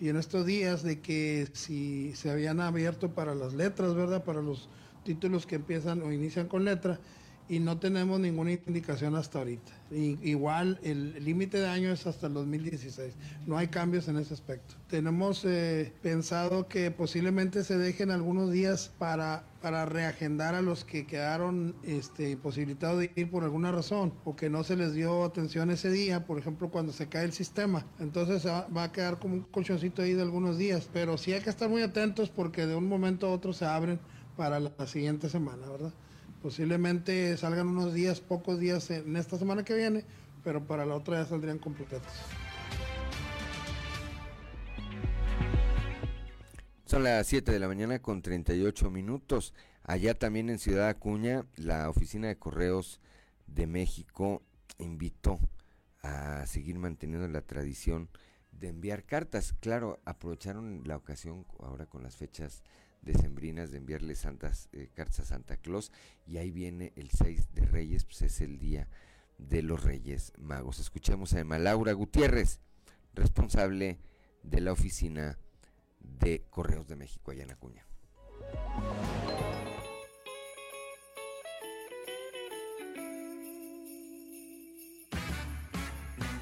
y 0.00 0.08
en 0.08 0.16
estos 0.16 0.44
días 0.44 0.82
de 0.82 1.00
que 1.00 1.48
si 1.52 2.14
se 2.14 2.30
habían 2.30 2.60
abierto 2.60 3.14
para 3.14 3.34
las 3.34 3.54
letras, 3.54 3.94
¿verdad? 3.94 4.24
Para 4.24 4.42
los 4.42 4.68
títulos 5.08 5.46
que 5.46 5.54
empiezan 5.54 6.02
o 6.02 6.12
inician 6.12 6.48
con 6.48 6.66
letra 6.66 7.00
y 7.48 7.60
no 7.60 7.78
tenemos 7.78 8.20
ninguna 8.20 8.52
indicación 8.52 9.16
hasta 9.16 9.38
ahorita. 9.38 9.72
Y, 9.90 10.18
igual 10.28 10.78
el 10.82 11.24
límite 11.24 11.58
de 11.58 11.66
año 11.66 11.90
es 11.90 12.06
hasta 12.06 12.26
el 12.26 12.34
2016. 12.34 13.14
No 13.46 13.56
hay 13.56 13.68
cambios 13.68 14.06
en 14.08 14.18
ese 14.18 14.34
aspecto. 14.34 14.74
Tenemos 14.88 15.44
eh, 15.46 15.92
pensado 16.02 16.68
que 16.68 16.90
posiblemente 16.90 17.64
se 17.64 17.78
dejen 17.78 18.10
algunos 18.10 18.52
días 18.52 18.92
para, 18.98 19.44
para 19.62 19.86
reagendar 19.86 20.54
a 20.54 20.60
los 20.60 20.84
que 20.84 21.06
quedaron 21.06 21.74
este, 21.84 22.30
imposibilitados 22.30 23.00
de 23.00 23.12
ir 23.16 23.30
por 23.30 23.44
alguna 23.44 23.72
razón 23.72 24.12
o 24.24 24.36
que 24.36 24.50
no 24.50 24.62
se 24.62 24.76
les 24.76 24.92
dio 24.92 25.24
atención 25.24 25.70
ese 25.70 25.90
día, 25.90 26.26
por 26.26 26.38
ejemplo, 26.38 26.70
cuando 26.70 26.92
se 26.92 27.08
cae 27.08 27.24
el 27.24 27.32
sistema. 27.32 27.86
Entonces 27.98 28.46
va, 28.46 28.68
va 28.68 28.84
a 28.84 28.92
quedar 28.92 29.18
como 29.18 29.34
un 29.34 29.42
colchoncito 29.42 30.02
ahí 30.02 30.12
de 30.12 30.22
algunos 30.22 30.58
días. 30.58 30.90
Pero 30.92 31.16
sí 31.16 31.32
hay 31.32 31.40
que 31.40 31.50
estar 31.50 31.70
muy 31.70 31.80
atentos 31.80 32.28
porque 32.28 32.66
de 32.66 32.74
un 32.76 32.88
momento 32.88 33.26
a 33.26 33.30
otro 33.30 33.54
se 33.54 33.64
abren 33.64 33.98
para 34.38 34.60
la 34.60 34.86
siguiente 34.86 35.28
semana, 35.28 35.68
¿verdad? 35.68 35.92
Posiblemente 36.40 37.36
salgan 37.36 37.66
unos 37.66 37.92
días, 37.92 38.20
pocos 38.20 38.60
días 38.60 38.88
en 38.92 39.16
esta 39.16 39.36
semana 39.36 39.64
que 39.64 39.74
viene, 39.74 40.04
pero 40.44 40.64
para 40.64 40.86
la 40.86 40.94
otra 40.94 41.20
ya 41.20 41.28
saldrían 41.28 41.58
completos. 41.58 42.00
Son 46.84 47.02
las 47.02 47.26
7 47.26 47.50
de 47.50 47.58
la 47.58 47.66
mañana 47.66 47.98
con 47.98 48.22
38 48.22 48.88
minutos. 48.92 49.54
Allá 49.82 50.14
también 50.14 50.50
en 50.50 50.60
Ciudad 50.60 50.88
Acuña, 50.88 51.44
la 51.56 51.90
Oficina 51.90 52.28
de 52.28 52.38
Correos 52.38 53.00
de 53.48 53.66
México 53.66 54.42
invitó 54.78 55.40
a 56.02 56.46
seguir 56.46 56.78
manteniendo 56.78 57.26
la 57.26 57.42
tradición 57.42 58.08
de 58.52 58.68
enviar 58.68 59.02
cartas. 59.02 59.52
Claro, 59.58 59.98
aprovecharon 60.04 60.82
la 60.84 60.96
ocasión 60.96 61.44
ahora 61.58 61.86
con 61.86 62.04
las 62.04 62.14
fechas 62.14 62.62
decembrinas 63.08 63.70
de 63.70 63.78
enviarle 63.78 64.14
santas 64.14 64.68
eh, 64.72 64.90
cartas 64.94 65.20
a 65.20 65.24
Santa 65.24 65.56
Claus 65.56 65.90
y 66.26 66.36
ahí 66.36 66.50
viene 66.50 66.92
el 66.94 67.10
6 67.10 67.54
de 67.54 67.64
Reyes, 67.64 68.04
pues 68.04 68.22
es 68.22 68.40
el 68.40 68.58
día 68.58 68.86
de 69.38 69.62
los 69.62 69.82
Reyes 69.82 70.32
Magos. 70.36 70.78
Escuchemos 70.78 71.32
a 71.32 71.40
Emma 71.40 71.58
Laura 71.58 71.92
Gutiérrez, 71.92 72.60
responsable 73.14 73.98
de 74.42 74.60
la 74.60 74.72
oficina 74.72 75.38
de 76.00 76.44
Correos 76.50 76.86
de 76.86 76.96
México 76.96 77.30
allá 77.30 77.44
en 77.44 77.50
Acuña. 77.50 77.84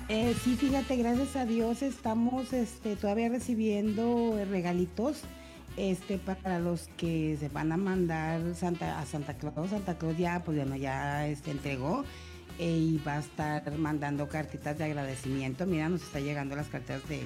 Eh, 0.09 0.35
sí, 0.43 0.57
fíjate, 0.57 0.97
gracias 0.97 1.37
a 1.37 1.47
Dios 1.47 1.83
estamos 1.83 2.53
este, 2.53 2.97
todavía 2.97 3.29
recibiendo 3.29 4.37
regalitos 4.51 5.23
este 5.77 6.19
para 6.19 6.59
los 6.59 6.89
que 6.97 7.37
se 7.39 7.49
van 7.49 7.73
a 7.73 7.77
mandar 7.77 8.55
Santa, 8.55 8.99
a 8.99 9.07
Santa 9.07 9.35
Claus, 9.35 9.71
Santa 9.71 9.97
Claus 9.97 10.17
ya 10.17 10.43
pues 10.45 10.57
bueno, 10.57 10.77
ya 10.77 11.27
este, 11.27 11.51
entregó 11.51 12.05
eh, 12.59 12.71
y 12.71 12.99
va 13.07 13.17
a 13.17 13.21
estar 13.21 13.77
mandando 13.77 14.29
cartitas 14.29 14.79
de 14.79 14.85
agradecimiento. 14.85 15.67
Mira, 15.67 15.89
nos 15.89 16.03
está 16.03 16.21
llegando 16.21 16.57
las 16.57 16.69
cartas 16.69 17.07
de, 17.09 17.21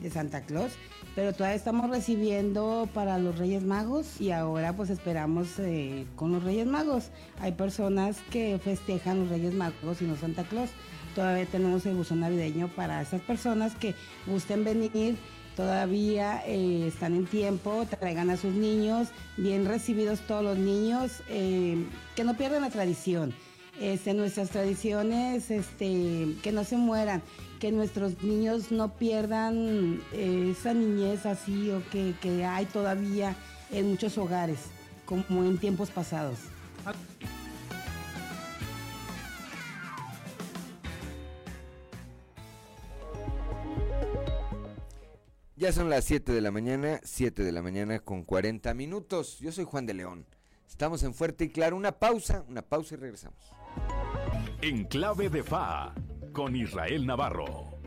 de 0.00 0.10
Santa 0.10 0.42
Claus, 0.42 0.72
pero 1.14 1.32
todavía 1.32 1.56
estamos 1.56 1.90
recibiendo 1.90 2.88
para 2.94 3.18
los 3.18 3.38
Reyes 3.38 3.62
Magos 3.62 4.20
y 4.20 4.30
ahora 4.30 4.74
pues 4.74 4.88
esperamos 4.90 5.58
eh, 5.58 6.06
con 6.16 6.32
los 6.32 6.42
Reyes 6.42 6.66
Magos. 6.66 7.10
Hay 7.40 7.52
personas 7.52 8.18
que 8.30 8.58
festejan 8.58 9.20
los 9.20 9.28
Reyes 9.28 9.54
Magos 9.54 10.00
y 10.00 10.04
no 10.06 10.16
Santa 10.16 10.44
Claus. 10.44 10.70
Todavía 11.14 11.44
tenemos 11.44 11.84
el 11.84 11.94
buzón 11.94 12.20
navideño 12.20 12.68
para 12.68 13.02
esas 13.02 13.20
personas 13.20 13.74
que 13.74 13.94
gusten 14.26 14.64
venir 14.64 15.18
todavía 15.56 16.42
eh, 16.46 16.86
están 16.88 17.14
en 17.14 17.26
tiempo, 17.26 17.86
traigan 17.98 18.30
a 18.30 18.36
sus 18.36 18.52
niños, 18.52 19.08
bien 19.36 19.66
recibidos 19.66 20.20
todos 20.20 20.42
los 20.42 20.58
niños, 20.58 21.22
eh, 21.28 21.84
que 22.16 22.24
no 22.24 22.36
pierdan 22.36 22.62
la 22.62 22.70
tradición. 22.70 23.34
Este, 23.80 24.12
nuestras 24.14 24.50
tradiciones, 24.50 25.50
este, 25.50 26.36
que 26.42 26.52
no 26.52 26.62
se 26.64 26.76
mueran, 26.76 27.22
que 27.58 27.72
nuestros 27.72 28.22
niños 28.22 28.70
no 28.70 28.92
pierdan 28.94 30.00
eh, 30.12 30.54
esa 30.56 30.74
niñez 30.74 31.24
así 31.26 31.70
o 31.70 31.82
que, 31.90 32.14
que 32.20 32.44
hay 32.44 32.66
todavía 32.66 33.34
en 33.70 33.90
muchos 33.90 34.18
hogares, 34.18 34.58
como 35.06 35.44
en 35.44 35.58
tiempos 35.58 35.90
pasados. 35.90 36.38
Ya 45.62 45.70
son 45.70 45.88
las 45.88 46.06
7 46.06 46.32
de 46.32 46.40
la 46.40 46.50
mañana, 46.50 46.98
7 47.04 47.44
de 47.44 47.52
la 47.52 47.62
mañana 47.62 48.00
con 48.00 48.24
40 48.24 48.74
minutos. 48.74 49.38
Yo 49.38 49.52
soy 49.52 49.64
Juan 49.64 49.86
de 49.86 49.94
León. 49.94 50.26
Estamos 50.68 51.04
en 51.04 51.14
Fuerte 51.14 51.44
y 51.44 51.50
Claro. 51.50 51.76
Una 51.76 51.92
pausa, 51.92 52.44
una 52.48 52.62
pausa 52.62 52.96
y 52.96 52.98
regresamos. 52.98 53.38
En 54.60 54.82
clave 54.86 55.28
de 55.28 55.44
FA, 55.44 55.94
con 56.32 56.56
Israel 56.56 57.06
Navarro. 57.06 57.78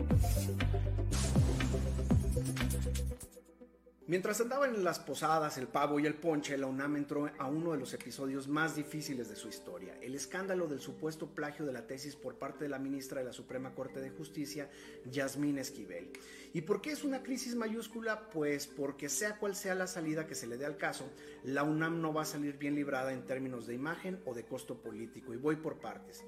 Mientras 4.08 4.40
andaban 4.40 4.72
en 4.72 4.84
las 4.84 5.00
posadas, 5.00 5.58
el 5.58 5.66
pavo 5.66 5.98
y 5.98 6.06
el 6.06 6.14
ponche, 6.14 6.56
la 6.56 6.68
UNAM 6.68 6.94
entró 6.94 7.28
a 7.38 7.48
uno 7.48 7.72
de 7.72 7.78
los 7.78 7.92
episodios 7.92 8.46
más 8.46 8.76
difíciles 8.76 9.28
de 9.28 9.34
su 9.34 9.48
historia, 9.48 9.98
el 10.00 10.14
escándalo 10.14 10.68
del 10.68 10.78
supuesto 10.78 11.26
plagio 11.26 11.66
de 11.66 11.72
la 11.72 11.88
tesis 11.88 12.14
por 12.14 12.36
parte 12.36 12.62
de 12.62 12.70
la 12.70 12.78
ministra 12.78 13.18
de 13.18 13.26
la 13.26 13.32
Suprema 13.32 13.74
Corte 13.74 14.00
de 14.00 14.10
Justicia, 14.10 14.70
Yasmín 15.10 15.58
Esquivel. 15.58 16.12
¿Y 16.54 16.60
por 16.60 16.80
qué 16.80 16.92
es 16.92 17.02
una 17.02 17.24
crisis 17.24 17.56
mayúscula? 17.56 18.30
Pues 18.30 18.68
porque 18.68 19.08
sea 19.08 19.40
cual 19.40 19.56
sea 19.56 19.74
la 19.74 19.88
salida 19.88 20.28
que 20.28 20.36
se 20.36 20.46
le 20.46 20.56
dé 20.56 20.66
al 20.66 20.76
caso, 20.76 21.10
la 21.42 21.64
UNAM 21.64 22.00
no 22.00 22.14
va 22.14 22.22
a 22.22 22.26
salir 22.26 22.58
bien 22.58 22.76
librada 22.76 23.12
en 23.12 23.26
términos 23.26 23.66
de 23.66 23.74
imagen 23.74 24.20
o 24.24 24.34
de 24.34 24.44
costo 24.44 24.76
político, 24.76 25.34
y 25.34 25.36
voy 25.36 25.56
por 25.56 25.80
partes. 25.80 26.22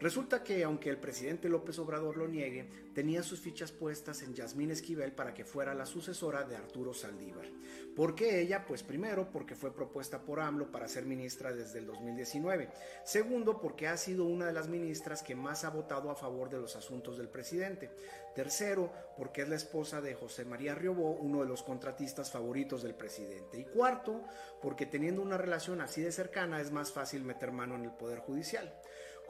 Resulta 0.00 0.42
que, 0.42 0.64
aunque 0.64 0.88
el 0.88 0.96
presidente 0.96 1.50
López 1.50 1.78
Obrador 1.78 2.16
lo 2.16 2.26
niegue, 2.26 2.66
tenía 2.94 3.22
sus 3.22 3.38
fichas 3.38 3.70
puestas 3.70 4.22
en 4.22 4.32
Yasmín 4.34 4.70
Esquivel 4.70 5.12
para 5.12 5.34
que 5.34 5.44
fuera 5.44 5.74
la 5.74 5.84
sucesora 5.84 6.44
de 6.44 6.56
Arturo 6.56 6.94
Saldívar. 6.94 7.46
¿Por 7.94 8.14
qué 8.14 8.40
ella? 8.40 8.64
Pues 8.64 8.82
primero, 8.82 9.30
porque 9.30 9.54
fue 9.54 9.74
propuesta 9.74 10.22
por 10.22 10.40
AMLO 10.40 10.72
para 10.72 10.88
ser 10.88 11.04
ministra 11.04 11.52
desde 11.52 11.80
el 11.80 11.86
2019. 11.86 12.70
Segundo, 13.04 13.60
porque 13.60 13.88
ha 13.88 13.96
sido 13.98 14.24
una 14.24 14.46
de 14.46 14.54
las 14.54 14.68
ministras 14.68 15.22
que 15.22 15.34
más 15.34 15.64
ha 15.64 15.70
votado 15.70 16.10
a 16.10 16.16
favor 16.16 16.48
de 16.48 16.58
los 16.58 16.76
asuntos 16.76 17.18
del 17.18 17.28
presidente. 17.28 17.90
Tercero, 18.34 18.90
porque 19.18 19.42
es 19.42 19.50
la 19.50 19.56
esposa 19.56 20.00
de 20.00 20.14
José 20.14 20.46
María 20.46 20.74
Riobó, 20.74 21.10
uno 21.10 21.40
de 21.40 21.46
los 21.46 21.62
contratistas 21.62 22.30
favoritos 22.30 22.82
del 22.82 22.94
presidente. 22.94 23.58
Y 23.58 23.64
cuarto, 23.64 24.24
porque 24.62 24.86
teniendo 24.86 25.20
una 25.20 25.36
relación 25.36 25.82
así 25.82 26.00
de 26.00 26.10
cercana 26.10 26.58
es 26.62 26.70
más 26.70 26.90
fácil 26.90 27.22
meter 27.22 27.52
mano 27.52 27.74
en 27.74 27.84
el 27.84 27.92
Poder 27.92 28.20
Judicial. 28.20 28.79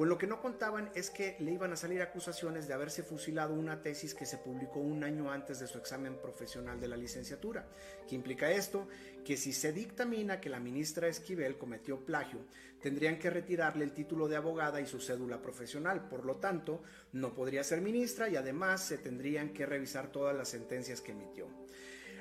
Con 0.01 0.09
lo 0.09 0.17
que 0.17 0.27
no 0.27 0.41
contaban 0.41 0.91
es 0.95 1.11
que 1.11 1.37
le 1.41 1.53
iban 1.53 1.75
a 1.75 1.77
salir 1.77 2.01
acusaciones 2.01 2.67
de 2.67 2.73
haberse 2.73 3.03
fusilado 3.03 3.53
una 3.53 3.83
tesis 3.83 4.15
que 4.15 4.25
se 4.25 4.39
publicó 4.39 4.81
un 4.81 5.05
año 5.05 5.31
antes 5.31 5.61
de 5.61 5.67
su 5.67 5.77
examen 5.77 6.17
profesional 6.17 6.81
de 6.81 6.89
la 6.89 6.97
licenciatura. 6.97 7.69
¿Qué 8.09 8.15
implica 8.15 8.51
esto? 8.51 8.89
Que 9.23 9.37
si 9.37 9.53
se 9.53 9.75
dictamina 9.75 10.41
que 10.41 10.49
la 10.49 10.59
ministra 10.59 11.07
Esquivel 11.07 11.59
cometió 11.59 12.03
plagio, 12.03 12.39
tendrían 12.81 13.19
que 13.19 13.29
retirarle 13.29 13.85
el 13.85 13.93
título 13.93 14.27
de 14.27 14.37
abogada 14.37 14.81
y 14.81 14.87
su 14.87 15.01
cédula 15.01 15.43
profesional. 15.43 16.09
Por 16.09 16.25
lo 16.25 16.37
tanto, 16.37 16.83
no 17.13 17.35
podría 17.35 17.63
ser 17.63 17.83
ministra 17.83 18.27
y 18.31 18.37
además 18.37 18.83
se 18.83 18.97
tendrían 18.97 19.53
que 19.53 19.67
revisar 19.67 20.11
todas 20.11 20.35
las 20.35 20.49
sentencias 20.49 21.03
que 21.03 21.13
emitió. 21.13 21.47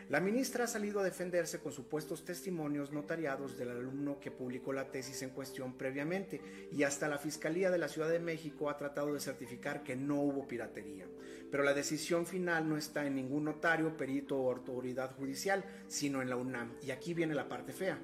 La 0.09 0.19
ministra 0.19 0.63
ha 0.63 0.67
salido 0.67 0.99
a 0.99 1.03
defenderse 1.03 1.59
con 1.59 1.71
supuestos 1.71 2.25
testimonios 2.25 2.91
notariados 2.91 3.55
del 3.59 3.69
alumno 3.69 4.19
que 4.19 4.31
publicó 4.31 4.73
la 4.73 4.89
tesis 4.89 5.21
en 5.21 5.29
cuestión 5.29 5.77
previamente 5.77 6.41
y 6.71 6.81
hasta 6.81 7.07
la 7.07 7.19
Fiscalía 7.19 7.69
de 7.69 7.77
la 7.77 7.87
Ciudad 7.87 8.09
de 8.09 8.17
México 8.17 8.71
ha 8.71 8.77
tratado 8.77 9.13
de 9.13 9.19
certificar 9.19 9.83
que 9.83 9.95
no 9.95 10.19
hubo 10.19 10.47
piratería. 10.47 11.05
Pero 11.51 11.61
la 11.61 11.75
decisión 11.75 12.25
final 12.25 12.67
no 12.67 12.75
está 12.75 13.05
en 13.05 13.13
ningún 13.13 13.43
notario, 13.43 13.95
perito 13.95 14.35
o 14.35 14.51
autoridad 14.51 15.15
judicial, 15.15 15.63
sino 15.87 16.23
en 16.23 16.29
la 16.31 16.37
UNAM. 16.37 16.73
Y 16.81 16.89
aquí 16.89 17.13
viene 17.13 17.35
la 17.35 17.47
parte 17.47 17.71
fea. 17.71 17.99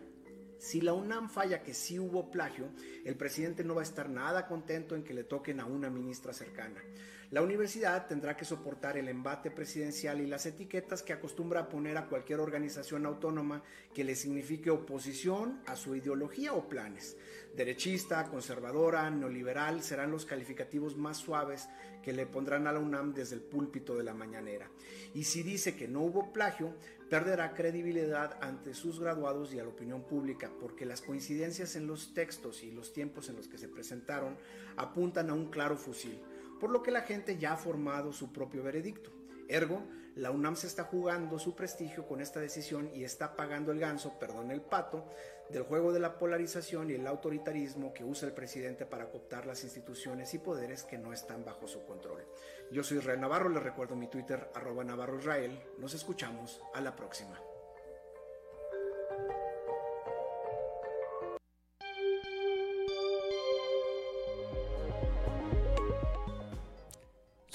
Si 0.59 0.81
la 0.81 0.93
UNAM 0.93 1.27
falla 1.27 1.63
que 1.63 1.73
sí 1.73 1.97
hubo 1.97 2.29
plagio, 2.29 2.69
el 3.03 3.15
presidente 3.15 3.63
no 3.63 3.73
va 3.73 3.81
a 3.81 3.83
estar 3.83 4.11
nada 4.11 4.45
contento 4.45 4.95
en 4.95 5.03
que 5.03 5.15
le 5.15 5.23
toquen 5.23 5.59
a 5.59 5.65
una 5.65 5.89
ministra 5.89 6.33
cercana. 6.33 6.83
La 7.31 7.41
universidad 7.41 8.05
tendrá 8.05 8.37
que 8.37 8.45
soportar 8.45 8.97
el 8.97 9.09
embate 9.09 9.49
presidencial 9.49 10.21
y 10.21 10.27
las 10.27 10.45
etiquetas 10.45 11.01
que 11.01 11.11
acostumbra 11.11 11.61
a 11.61 11.69
poner 11.69 11.97
a 11.97 12.07
cualquier 12.07 12.39
organización 12.39 13.05
autónoma 13.05 13.63
que 13.95 14.03
le 14.03 14.15
signifique 14.15 14.69
oposición 14.69 15.61
a 15.65 15.75
su 15.75 15.95
ideología 15.95 16.53
o 16.53 16.69
planes. 16.69 17.17
Derechista, 17.55 18.25
conservadora, 18.25 19.09
neoliberal 19.09 19.81
serán 19.81 20.11
los 20.11 20.25
calificativos 20.25 20.97
más 20.97 21.17
suaves 21.17 21.67
que 22.03 22.13
le 22.13 22.27
pondrán 22.27 22.67
a 22.67 22.71
la 22.71 22.79
UNAM 22.79 23.13
desde 23.13 23.35
el 23.35 23.41
púlpito 23.41 23.95
de 23.95 24.03
la 24.03 24.13
mañanera. 24.13 24.69
Y 25.15 25.23
si 25.23 25.41
dice 25.41 25.75
que 25.75 25.87
no 25.87 26.01
hubo 26.01 26.31
plagio, 26.31 26.75
perderá 27.09 27.53
credibilidad 27.53 28.37
ante 28.41 28.75
sus 28.75 28.99
graduados 28.99 29.51
y 29.53 29.59
a 29.59 29.63
la 29.63 29.69
opinión 29.69 30.03
pública, 30.03 30.51
porque 30.59 30.85
las 30.85 31.01
coincidencias 31.01 31.75
en 31.75 31.87
los 31.87 32.13
textos 32.13 32.61
y 32.61 32.71
los 32.71 32.93
tiempos 32.93 33.29
en 33.29 33.37
los 33.37 33.47
que 33.47 33.57
se 33.57 33.67
presentaron 33.67 34.37
apuntan 34.75 35.31
a 35.31 35.33
un 35.33 35.49
claro 35.49 35.75
fusil 35.75 36.19
por 36.59 36.69
lo 36.69 36.81
que 36.81 36.91
la 36.91 37.01
gente 37.01 37.37
ya 37.37 37.53
ha 37.53 37.57
formado 37.57 38.13
su 38.13 38.31
propio 38.31 38.63
veredicto. 38.63 39.11
Ergo, 39.47 39.83
la 40.15 40.31
UNAM 40.31 40.55
se 40.55 40.67
está 40.67 40.85
jugando 40.85 41.37
su 41.39 41.55
prestigio 41.55 42.07
con 42.07 42.21
esta 42.21 42.39
decisión 42.39 42.89
y 42.93 43.03
está 43.03 43.35
pagando 43.35 43.71
el 43.71 43.79
ganso, 43.79 44.17
perdón, 44.17 44.49
el 44.49 44.61
pato, 44.61 45.05
del 45.49 45.63
juego 45.63 45.91
de 45.91 45.99
la 45.99 46.17
polarización 46.17 46.89
y 46.89 46.93
el 46.93 47.05
autoritarismo 47.05 47.93
que 47.93 48.03
usa 48.03 48.27
el 48.27 48.33
presidente 48.33 48.85
para 48.85 49.09
cooptar 49.09 49.45
las 49.45 49.63
instituciones 49.63 50.33
y 50.33 50.39
poderes 50.39 50.83
que 50.83 50.97
no 50.97 51.13
están 51.13 51.45
bajo 51.45 51.67
su 51.67 51.85
control. 51.85 52.25
Yo 52.71 52.83
soy 52.83 52.97
Israel 52.97 53.21
Navarro, 53.21 53.49
les 53.49 53.61
recuerdo 53.61 53.95
mi 53.95 54.07
Twitter, 54.07 54.49
arroba 54.55 54.83
Navarro 54.83 55.19
Israel. 55.19 55.59
Nos 55.77 55.93
escuchamos 55.93 56.61
a 56.73 56.81
la 56.81 56.95
próxima. 56.95 57.39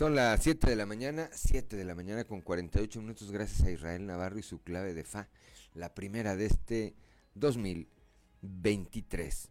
Son 0.01 0.15
las 0.15 0.43
7 0.43 0.71
de 0.71 0.77
la 0.77 0.87
mañana, 0.87 1.29
7 1.31 1.77
de 1.77 1.85
la 1.85 1.95
mañana 1.95 2.25
con 2.25 2.41
48 2.41 3.03
minutos, 3.03 3.31
gracias 3.31 3.69
a 3.69 3.71
Israel 3.71 4.07
Navarro 4.07 4.39
y 4.39 4.43
su 4.43 4.63
clave 4.63 4.95
de 4.95 5.05
FA, 5.05 5.29
la 5.75 5.95
primera 5.95 6.37
de 6.37 6.47
este 6.47 6.95
2023. 7.35 9.51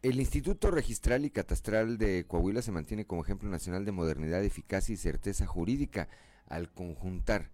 El 0.00 0.18
Instituto 0.18 0.70
Registral 0.70 1.26
y 1.26 1.30
Catastral 1.30 1.98
de 1.98 2.24
Coahuila 2.26 2.62
se 2.62 2.72
mantiene 2.72 3.04
como 3.04 3.22
ejemplo 3.22 3.50
nacional 3.50 3.84
de 3.84 3.92
modernidad, 3.92 4.42
eficacia 4.42 4.94
y 4.94 4.96
certeza 4.96 5.44
jurídica 5.44 6.08
al 6.46 6.72
conjuntar 6.72 7.50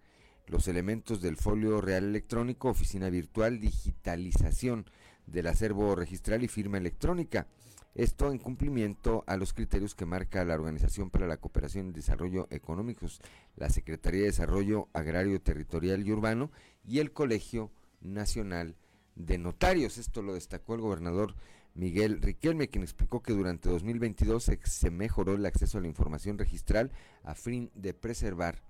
los 0.46 0.68
elementos 0.68 1.22
del 1.22 1.36
folio 1.36 1.80
real 1.80 2.04
electrónico, 2.04 2.68
oficina 2.68 3.10
virtual, 3.10 3.58
digitalización 3.58 4.88
del 5.26 5.48
acervo 5.48 5.96
registral 5.96 6.44
y 6.44 6.48
firma 6.48 6.78
electrónica. 6.78 7.48
Esto 7.94 8.32
en 8.32 8.38
cumplimiento 8.38 9.22
a 9.26 9.36
los 9.36 9.52
criterios 9.52 9.94
que 9.94 10.06
marca 10.06 10.44
la 10.46 10.54
Organización 10.54 11.10
para 11.10 11.26
la 11.26 11.36
Cooperación 11.36 11.88
y 11.88 11.92
Desarrollo 11.92 12.48
Económicos, 12.50 13.20
la 13.56 13.68
Secretaría 13.68 14.20
de 14.20 14.26
Desarrollo 14.28 14.88
Agrario, 14.94 15.42
Territorial 15.42 16.06
y 16.06 16.10
Urbano 16.10 16.50
y 16.86 17.00
el 17.00 17.12
Colegio 17.12 17.70
Nacional 18.00 18.76
de 19.14 19.36
Notarios. 19.36 19.98
Esto 19.98 20.22
lo 20.22 20.32
destacó 20.32 20.74
el 20.74 20.80
gobernador 20.80 21.34
Miguel 21.74 22.22
Riquelme, 22.22 22.68
quien 22.68 22.82
explicó 22.82 23.22
que 23.22 23.34
durante 23.34 23.68
2022 23.68 24.50
se, 24.64 24.90
mejoró 24.90 25.34
el 25.34 25.44
acceso 25.44 25.76
a 25.76 25.82
la 25.82 25.88
información 25.88 26.38
registral 26.38 26.92
a 27.24 27.34
fin 27.34 27.70
de 27.74 27.92
preservar 27.92 28.62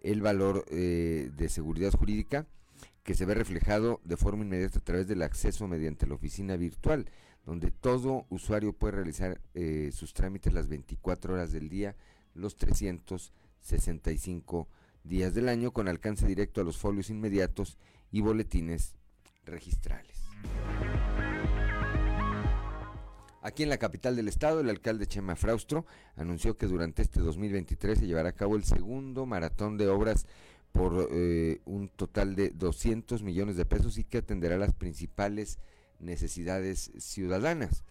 el 0.00 0.20
valor 0.20 0.66
eh, 0.68 1.30
de 1.34 1.48
seguridad 1.48 1.92
jurídica 1.92 2.46
que 3.02 3.14
se 3.14 3.24
ve 3.24 3.34
reflejado 3.34 4.00
de 4.04 4.16
forma 4.16 4.44
inmediata 4.44 4.78
a 4.78 4.84
través 4.84 5.06
del 5.06 5.22
acceso 5.22 5.66
mediante 5.68 6.06
la 6.06 6.14
oficina 6.14 6.56
virtual 6.56 7.06
donde 7.44 7.70
todo 7.70 8.26
usuario 8.30 8.72
puede 8.72 8.96
realizar 8.96 9.40
eh, 9.54 9.90
sus 9.92 10.14
trámites 10.14 10.52
las 10.52 10.68
24 10.68 11.34
horas 11.34 11.52
del 11.52 11.68
día, 11.68 11.94
los 12.34 12.56
365 12.56 14.68
días 15.04 15.34
del 15.34 15.48
año, 15.48 15.72
con 15.72 15.88
alcance 15.88 16.26
directo 16.26 16.60
a 16.60 16.64
los 16.64 16.78
folios 16.78 17.10
inmediatos 17.10 17.78
y 18.10 18.20
boletines 18.20 18.94
registrales. 19.44 20.22
Aquí 23.44 23.64
en 23.64 23.70
la 23.70 23.78
capital 23.78 24.14
del 24.14 24.28
estado, 24.28 24.60
el 24.60 24.70
alcalde 24.70 25.06
Chema 25.06 25.34
Fraustro 25.34 25.84
anunció 26.14 26.56
que 26.56 26.68
durante 26.68 27.02
este 27.02 27.18
2023 27.18 27.98
se 27.98 28.06
llevará 28.06 28.28
a 28.28 28.36
cabo 28.36 28.54
el 28.54 28.62
segundo 28.62 29.26
maratón 29.26 29.76
de 29.76 29.88
obras 29.88 30.26
por 30.70 31.08
eh, 31.10 31.60
un 31.64 31.88
total 31.88 32.36
de 32.36 32.50
200 32.50 33.24
millones 33.24 33.56
de 33.56 33.64
pesos 33.64 33.98
y 33.98 34.04
que 34.04 34.18
atenderá 34.18 34.56
las 34.58 34.72
principales 34.72 35.58
necesidades 36.02 36.92
ciudadanas. 36.98 37.84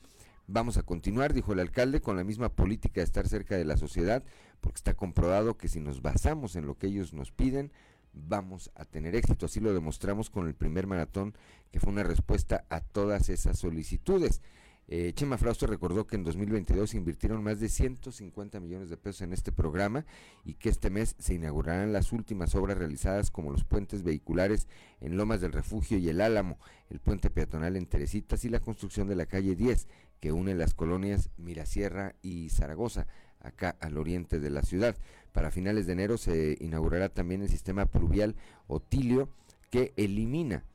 Vamos 0.47 0.77
a 0.77 0.83
continuar, 0.83 1.33
dijo 1.33 1.53
el 1.53 1.59
alcalde, 1.59 2.01
con 2.01 2.17
la 2.17 2.23
misma 2.23 2.49
política 2.49 3.01
de 3.01 3.05
estar 3.05 3.27
cerca 3.27 3.55
de 3.55 3.65
la 3.65 3.77
sociedad, 3.77 4.23
porque 4.59 4.77
está 4.77 4.93
comprobado 4.93 5.57
que 5.57 5.67
si 5.67 5.79
nos 5.79 6.01
basamos 6.01 6.55
en 6.55 6.65
lo 6.65 6.77
que 6.77 6.87
ellos 6.87 7.13
nos 7.13 7.31
piden, 7.31 7.71
vamos 8.13 8.71
a 8.75 8.85
tener 8.85 9.15
éxito. 9.15 9.45
Así 9.45 9.59
lo 9.59 9.73
demostramos 9.73 10.29
con 10.29 10.47
el 10.47 10.53
primer 10.53 10.87
maratón, 10.87 11.35
que 11.71 11.79
fue 11.79 11.93
una 11.93 12.03
respuesta 12.03 12.65
a 12.69 12.81
todas 12.81 13.29
esas 13.29 13.59
solicitudes. 13.59 14.41
Eh, 14.93 15.13
Chema 15.13 15.37
Frausto 15.37 15.67
recordó 15.67 16.05
que 16.05 16.17
en 16.17 16.25
2022 16.25 16.89
se 16.89 16.97
invirtieron 16.97 17.41
más 17.41 17.61
de 17.61 17.69
150 17.69 18.59
millones 18.59 18.89
de 18.89 18.97
pesos 18.97 19.21
en 19.21 19.31
este 19.31 19.53
programa 19.53 20.05
y 20.43 20.55
que 20.55 20.67
este 20.67 20.89
mes 20.89 21.15
se 21.17 21.33
inaugurarán 21.33 21.93
las 21.93 22.11
últimas 22.11 22.55
obras 22.55 22.77
realizadas 22.77 23.31
como 23.31 23.53
los 23.53 23.63
puentes 23.63 24.03
vehiculares 24.03 24.67
en 24.99 25.15
Lomas 25.15 25.39
del 25.39 25.53
Refugio 25.53 25.97
y 25.97 26.09
el 26.09 26.19
Álamo, 26.19 26.59
el 26.89 26.99
puente 26.99 27.29
peatonal 27.29 27.77
en 27.77 27.85
Teresitas 27.85 28.43
y 28.43 28.49
la 28.49 28.59
construcción 28.59 29.07
de 29.07 29.15
la 29.15 29.27
calle 29.27 29.55
10 29.55 29.87
que 30.19 30.33
une 30.33 30.55
las 30.55 30.73
colonias 30.73 31.29
Mirasierra 31.37 32.15
y 32.21 32.49
Zaragoza, 32.49 33.07
acá 33.39 33.77
al 33.79 33.97
oriente 33.97 34.41
de 34.41 34.49
la 34.49 34.61
ciudad. 34.61 34.97
Para 35.31 35.51
finales 35.51 35.87
de 35.87 35.93
enero 35.93 36.17
se 36.17 36.57
inaugurará 36.59 37.07
también 37.07 37.43
el 37.43 37.49
sistema 37.49 37.85
pluvial 37.85 38.35
Otilio 38.67 39.29
que 39.69 39.93
elimina 39.95 40.65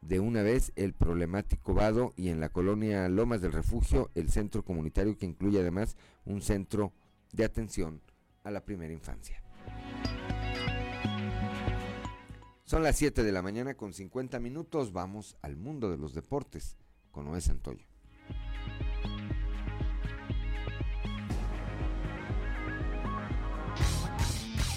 de 0.00 0.20
una 0.20 0.42
vez 0.42 0.72
el 0.76 0.94
problemático 0.94 1.74
vado 1.74 2.12
y 2.16 2.28
en 2.28 2.40
la 2.40 2.48
colonia 2.48 3.08
Lomas 3.08 3.40
del 3.40 3.52
Refugio 3.52 4.10
el 4.14 4.30
centro 4.30 4.64
comunitario 4.64 5.16
que 5.16 5.26
incluye 5.26 5.60
además 5.60 5.96
un 6.24 6.40
centro 6.42 6.92
de 7.32 7.44
atención 7.44 8.00
a 8.44 8.50
la 8.50 8.64
primera 8.64 8.92
infancia. 8.92 9.42
Son 12.64 12.82
las 12.82 12.96
7 12.96 13.22
de 13.22 13.32
la 13.32 13.42
mañana 13.42 13.74
con 13.74 13.94
50 13.94 14.38
minutos, 14.40 14.92
vamos 14.92 15.36
al 15.42 15.56
mundo 15.56 15.90
de 15.90 15.96
los 15.96 16.14
deportes 16.14 16.76
con 17.10 17.24
Noé 17.24 17.40
Santoyo. 17.40 17.86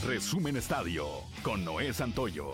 Resumen 0.06 0.58
Estadio 0.58 1.06
con 1.44 1.64
Noé 1.64 1.94
Santoyo. 1.94 2.54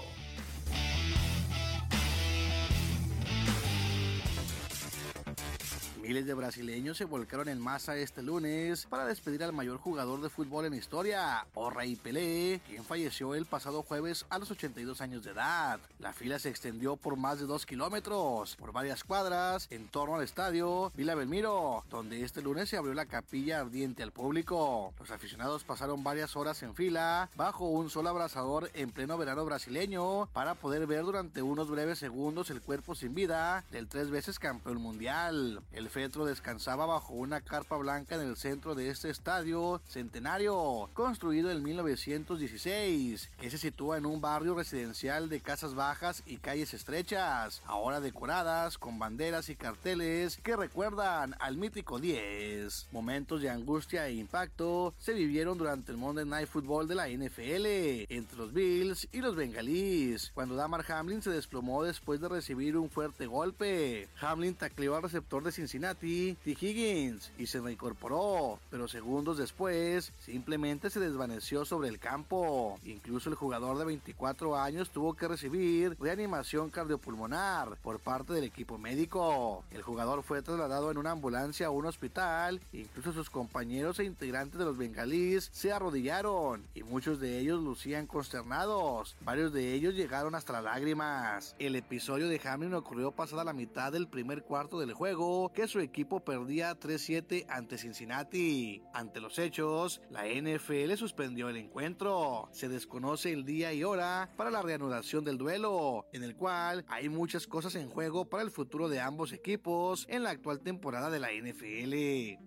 Miles 6.07 6.25
de 6.25 6.33
brasileños 6.33 6.95
se 6.95 7.03
volcaron 7.03 7.49
en 7.49 7.59
masa 7.59 7.97
este 7.97 8.23
lunes 8.23 8.85
para 8.85 9.05
despedir 9.05 9.43
al 9.43 9.51
mayor 9.51 9.77
jugador 9.77 10.21
de 10.21 10.29
fútbol 10.29 10.63
en 10.63 10.73
historia, 10.73 11.45
o 11.53 11.69
Rey 11.69 11.97
Pelé, 11.97 12.61
quien 12.65 12.85
falleció 12.85 13.35
el 13.35 13.45
pasado 13.45 13.83
jueves 13.83 14.25
a 14.29 14.39
los 14.39 14.49
82 14.49 15.01
años 15.01 15.25
de 15.25 15.31
edad. 15.31 15.81
La 15.99 16.13
fila 16.13 16.39
se 16.39 16.47
extendió 16.47 16.95
por 16.95 17.17
más 17.17 17.41
de 17.41 17.45
dos 17.45 17.65
kilómetros, 17.65 18.55
por 18.55 18.71
varias 18.71 19.03
cuadras, 19.03 19.67
en 19.69 19.89
torno 19.89 20.15
al 20.15 20.23
estadio 20.23 20.93
Vila 20.95 21.13
Belmiro, 21.13 21.83
donde 21.89 22.23
este 22.23 22.41
lunes 22.41 22.69
se 22.69 22.77
abrió 22.77 22.93
la 22.93 23.07
capilla 23.07 23.59
ardiente 23.59 24.01
al 24.01 24.13
público. 24.13 24.93
Los 24.97 25.11
aficionados 25.11 25.65
pasaron 25.65 26.05
varias 26.05 26.37
horas 26.37 26.63
en 26.63 26.73
fila, 26.73 27.29
bajo 27.35 27.65
un 27.67 27.89
sol 27.89 28.07
abrasador 28.07 28.71
en 28.75 28.91
pleno 28.91 29.17
verano 29.17 29.43
brasileño, 29.43 30.27
para 30.27 30.55
poder 30.55 30.87
ver 30.87 31.03
durante 31.03 31.41
unos 31.41 31.69
breves 31.69 31.99
segundos 31.99 32.49
el 32.49 32.61
cuerpo 32.61 32.95
sin 32.95 33.13
vida 33.13 33.65
del 33.71 33.89
tres 33.89 34.09
veces 34.09 34.39
campeón 34.39 34.77
mundial. 34.77 35.61
El 35.73 35.89
Petro 35.97 36.25
descansaba 36.25 36.85
bajo 36.85 37.15
una 37.15 37.41
carpa 37.41 37.75
blanca 37.75 38.13
en 38.13 38.21
el 38.21 38.37
centro 38.37 38.75
de 38.75 38.91
este 38.91 39.09
estadio 39.09 39.81
centenario, 39.87 40.91
construido 40.93 41.49
en 41.49 41.63
1916, 41.63 43.31
que 43.41 43.49
se 43.49 43.57
sitúa 43.57 43.97
en 43.97 44.05
un 44.05 44.21
barrio 44.21 44.53
residencial 44.53 45.27
de 45.27 45.41
casas 45.41 45.73
bajas 45.73 46.21
y 46.27 46.37
calles 46.37 46.75
estrechas, 46.75 47.63
ahora 47.65 47.99
decoradas 47.99 48.77
con 48.77 48.99
banderas 48.99 49.49
y 49.49 49.55
carteles 49.55 50.37
que 50.37 50.55
recuerdan 50.55 51.33
al 51.39 51.57
mítico 51.57 51.97
10. 51.97 52.89
Momentos 52.91 53.41
de 53.41 53.49
angustia 53.49 54.07
e 54.07 54.13
impacto 54.13 54.93
se 54.99 55.13
vivieron 55.13 55.57
durante 55.57 55.91
el 55.91 55.97
Monday 55.97 56.25
Night 56.25 56.47
Football 56.47 56.87
de 56.87 56.93
la 56.93 57.09
NFL 57.09 57.65
entre 58.13 58.37
los 58.37 58.53
Bills 58.53 59.07
y 59.11 59.21
los 59.21 59.35
Bengalís, 59.35 60.29
cuando 60.35 60.53
Damar 60.53 60.85
Hamlin 60.91 61.23
se 61.23 61.31
desplomó 61.31 61.83
después 61.83 62.21
de 62.21 62.29
recibir 62.29 62.77
un 62.77 62.91
fuerte 62.91 63.25
golpe. 63.25 64.07
Hamlin 64.21 64.53
tacleó 64.53 64.95
al 64.95 65.01
receptor 65.01 65.43
de 65.43 65.51
Cincinnati 65.51 65.86
T. 65.95 66.37
Higgins 66.45 67.31
y 67.37 67.47
se 67.47 67.59
reincorporó, 67.59 68.59
pero 68.69 68.87
segundos 68.87 69.37
después 69.37 70.11
simplemente 70.19 70.89
se 70.89 70.99
desvaneció 70.99 71.65
sobre 71.65 71.89
el 71.89 71.99
campo. 71.99 72.79
Incluso 72.85 73.29
el 73.29 73.35
jugador 73.35 73.77
de 73.77 73.85
24 73.85 74.57
años 74.57 74.89
tuvo 74.89 75.13
que 75.13 75.27
recibir 75.27 75.97
reanimación 75.99 76.69
cardiopulmonar 76.69 77.77
por 77.81 77.99
parte 77.99 78.33
del 78.33 78.43
equipo 78.43 78.77
médico. 78.77 79.63
El 79.71 79.81
jugador 79.81 80.23
fue 80.23 80.41
trasladado 80.41 80.91
en 80.91 80.97
una 80.97 81.11
ambulancia 81.11 81.67
a 81.67 81.71
un 81.71 81.85
hospital, 81.85 82.61
incluso 82.73 83.13
sus 83.13 83.29
compañeros 83.29 83.99
e 83.99 84.05
integrantes 84.05 84.59
de 84.59 84.65
los 84.65 84.77
bengalíes 84.77 85.49
se 85.53 85.71
arrodillaron 85.71 86.63
y 86.75 86.83
muchos 86.83 87.19
de 87.19 87.39
ellos 87.39 87.61
lucían 87.61 88.07
consternados. 88.07 89.15
Varios 89.21 89.53
de 89.53 89.73
ellos 89.73 89.93
llegaron 89.93 90.35
hasta 90.35 90.53
las 90.53 90.63
lágrimas. 90.63 91.55
El 91.59 91.75
episodio 91.75 92.27
de 92.27 92.41
Hamlin 92.43 92.73
ocurrió 92.73 93.11
pasada 93.11 93.43
la 93.43 93.53
mitad 93.53 93.91
del 93.91 94.07
primer 94.07 94.43
cuarto 94.43 94.79
del 94.79 94.93
juego, 94.93 95.51
que 95.53 95.67
su 95.67 95.76
equipo 95.81 96.19
perdía 96.19 96.79
3-7 96.79 97.45
ante 97.49 97.77
Cincinnati. 97.77 98.81
Ante 98.93 99.19
los 99.19 99.39
hechos, 99.39 100.01
la 100.09 100.25
NFL 100.25 100.93
suspendió 100.95 101.49
el 101.49 101.57
encuentro. 101.57 102.49
Se 102.51 102.69
desconoce 102.69 103.31
el 103.31 103.45
día 103.45 103.73
y 103.73 103.83
hora 103.83 104.29
para 104.35 104.51
la 104.51 104.61
reanudación 104.61 105.23
del 105.23 105.37
duelo, 105.37 106.05
en 106.11 106.23
el 106.23 106.35
cual 106.35 106.85
hay 106.87 107.09
muchas 107.09 107.47
cosas 107.47 107.75
en 107.75 107.89
juego 107.89 108.25
para 108.25 108.43
el 108.43 108.51
futuro 108.51 108.89
de 108.89 108.99
ambos 108.99 109.33
equipos 109.33 110.05
en 110.09 110.23
la 110.23 110.31
actual 110.31 110.61
temporada 110.61 111.09
de 111.09 111.19
la 111.19 111.31
NFL. 111.31 111.93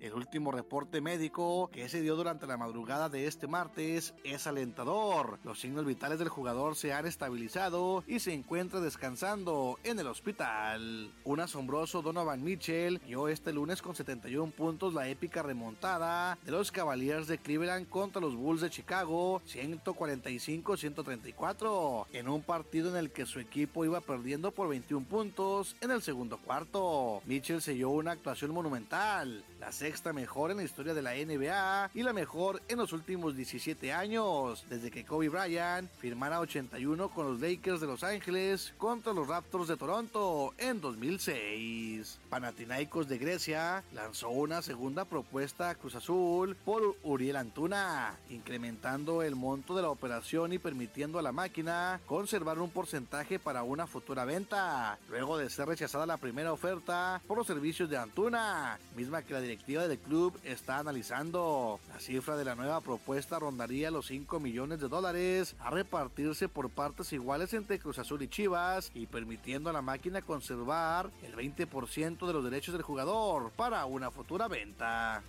El 0.05 0.13
último 0.15 0.53
reporte 0.53 1.01
médico 1.01 1.71
que 1.73 1.89
se 1.89 2.01
dio 2.01 2.17
durante 2.17 2.47
la 2.47 2.57
madrugada 2.57 3.09
de 3.09 3.27
este 3.27 3.47
martes 3.47 4.15
es 4.25 4.47
alentador. 4.47 5.39
Los 5.45 5.61
signos 5.61 5.85
vitales 5.85 6.19
del 6.19 6.29
jugador 6.29 6.77
se 6.77 6.93
han 6.93 7.07
estabilizado 7.07 8.05
y 8.07 8.21
se 8.21 8.33
encuentra 8.33 8.81
descansando 8.81 9.79
en 9.85 9.99
el 9.99 10.07
hospital. 10.07 11.13
Un 11.25 11.41
asombroso 11.41 12.03
Donovan 12.03 12.43
Mitchell 12.43 13.01
este 13.29 13.53
lunes 13.53 13.83
con 13.83 13.95
71 13.95 14.53
puntos 14.53 14.95
la 14.95 15.09
épica 15.09 15.43
remontada 15.43 16.39
de 16.45 16.53
los 16.53 16.73
Cavaliers 16.73 17.27
de 17.27 17.39
Cleveland 17.39 17.89
contra 17.89 18.21
los 18.21 18.35
Bulls 18.35 18.61
de 18.61 18.69
Chicago 18.71 19.41
145-134 19.49 22.07
en 22.13 22.29
un 22.29 22.43
partido 22.43 22.91
en 22.91 22.97
el 22.97 23.11
que 23.11 23.27
su 23.27 23.41
equipo 23.41 23.85
iba 23.85 24.01
perdiendo 24.01 24.51
por 24.51 24.69
21 24.69 25.07
puntos 25.07 25.77
en 25.81 25.91
el 25.91 26.03
segundo 26.03 26.39
cuarto. 26.39 27.23
Mitchell 27.27 27.61
selló 27.61 27.91
una 27.91 28.13
actuación 28.13 28.53
monumental, 28.53 29.45
la 29.61 29.73
sexta 29.73 30.13
mejor 30.13 30.51
en 30.51 30.57
la 30.57 30.63
historia 30.65 30.95
de 30.95 31.03
la 31.03 31.15
NBA 31.15 31.91
y 31.95 32.03
la 32.03 32.15
mejor 32.15 32.63
en 32.69 32.79
los 32.79 32.93
últimos 32.93 33.37
17 33.37 33.93
años, 33.93 34.65
desde 34.71 34.91
que 34.91 35.05
Kobe 35.05 35.29
Bryant 35.29 35.91
firmara 35.99 36.41
81 36.41 37.11
con 37.11 37.27
los 37.27 37.41
Lakers 37.41 37.81
de 37.81 37.87
Los 37.87 38.03
Ángeles 38.03 38.73
contra 38.79 39.13
los 39.13 39.29
Raptors 39.29 39.69
de 39.69 39.77
Toronto 39.77 40.55
en 40.57 40.81
2006. 40.81 42.19
Panathinaikos 42.31 43.07
de 43.07 43.19
Grecia 43.19 43.85
lanzó 43.93 44.31
una 44.31 44.63
segunda 44.63 45.05
propuesta 45.05 45.69
a 45.69 45.75
Cruz 45.75 45.95
Azul 45.95 46.57
por 46.65 46.97
Uriel 47.03 47.37
Antuna, 47.37 48.17
incrementando 48.31 49.23
el 49.23 49.37
monto 49.37 49.77
de 49.77 49.83
la 49.83 49.91
operación 49.91 50.55
y 50.55 50.59
permitiendo 50.59 51.19
a 51.19 51.23
la 51.23 51.33
máquina 51.33 52.01
conservar 52.07 52.59
un 52.59 52.71
porcentaje 52.71 53.39
para 53.39 53.63
una 53.63 53.87
futura 53.87 54.25
venta, 54.25 54.99
luego 55.11 55.37
de 55.37 55.51
ser 55.51 55.69
rechazada 55.69 56.07
la 56.07 56.17
primera 56.17 56.53
oferta 56.53 57.21
por 57.27 57.37
los 57.37 57.47
servicios 57.47 57.91
de 57.91 57.99
Antuna, 57.99 58.79
misma 58.97 59.23
que 59.23 59.35
la 59.35 59.50
directiva 59.51 59.89
del 59.89 59.99
club 59.99 60.39
está 60.45 60.79
analizando. 60.79 61.81
La 61.89 61.99
cifra 61.99 62.37
de 62.37 62.45
la 62.45 62.55
nueva 62.55 62.81
propuesta 62.81 63.37
rondaría 63.41 63.91
los 63.91 64.07
5 64.07 64.39
millones 64.39 64.81
de 64.81 64.89
dólares 64.89 65.57
a 65.59 65.71
repartirse 65.71 66.49
por 66.49 66.71
partes 66.71 67.13
iguales 67.13 67.53
entre 67.55 67.81
Cruz 67.81 67.99
Azul 67.99 68.23
y 68.23 68.29
Chivas 68.29 68.93
y 68.95 69.07
permitiendo 69.07 69.69
a 69.69 69.73
la 69.73 69.83
máquina 69.83 70.23
conservar 70.23 71.11
el 71.25 71.35
20% 71.35 72.27
de 72.29 72.33
los 72.33 72.45
derechos 72.45 72.75
del 72.75 72.83
jugador 72.83 73.51
para 73.57 73.85
una 73.87 74.13
futura 74.13 74.47
venta. 74.47 75.25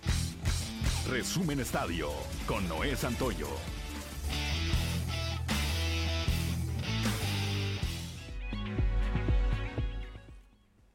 Resumen 1.10 1.58
Estadio 1.58 2.08
con 2.46 2.68
Noé 2.68 2.94
Santoyo. 2.94 3.48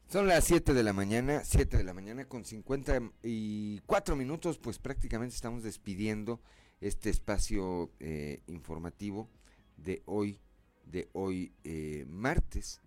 Son 0.08 0.26
las 0.26 0.44
7 0.44 0.72
de 0.72 0.82
la 0.82 0.94
mañana, 0.94 1.42
7 1.44 1.76
de 1.76 1.84
la 1.84 1.92
mañana 1.92 2.24
con 2.24 2.42
54 2.42 4.16
minutos, 4.16 4.56
pues 4.56 4.78
prácticamente 4.78 5.34
estamos 5.34 5.62
despidiendo 5.62 6.40
este 6.80 7.10
espacio 7.10 7.92
eh, 8.00 8.40
informativo 8.46 9.28
de 9.76 10.00
hoy, 10.06 10.40
de 10.86 11.10
hoy 11.12 11.52
eh, 11.62 12.06
martes, 12.08 12.80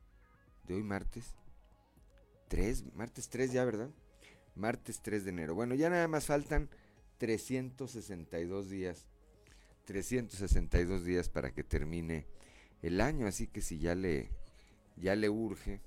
de 0.63 0.73
hoy 0.73 0.81
martes 0.81 1.35
3, 2.47 2.95
martes 2.95 3.29
3 3.29 3.51
ya, 3.51 3.65
¿verdad? 3.65 3.91
Martes 4.55 4.99
3 5.03 5.23
de 5.23 5.29
enero. 5.29 5.53
Bueno, 5.53 5.75
ya 5.75 5.91
nada 5.91 6.07
más 6.07 6.25
faltan 6.25 6.71
362 7.19 8.67
días, 8.67 9.07
362 9.85 11.05
días 11.05 11.29
para 11.29 11.51
que 11.51 11.63
termine 11.63 12.25
el 12.81 12.99
año, 12.99 13.27
así 13.27 13.45
que 13.45 13.61
si 13.61 13.77
ya 13.77 13.93
le, 13.93 14.31
ya 14.97 15.15
le 15.15 15.29
urge 15.29 15.81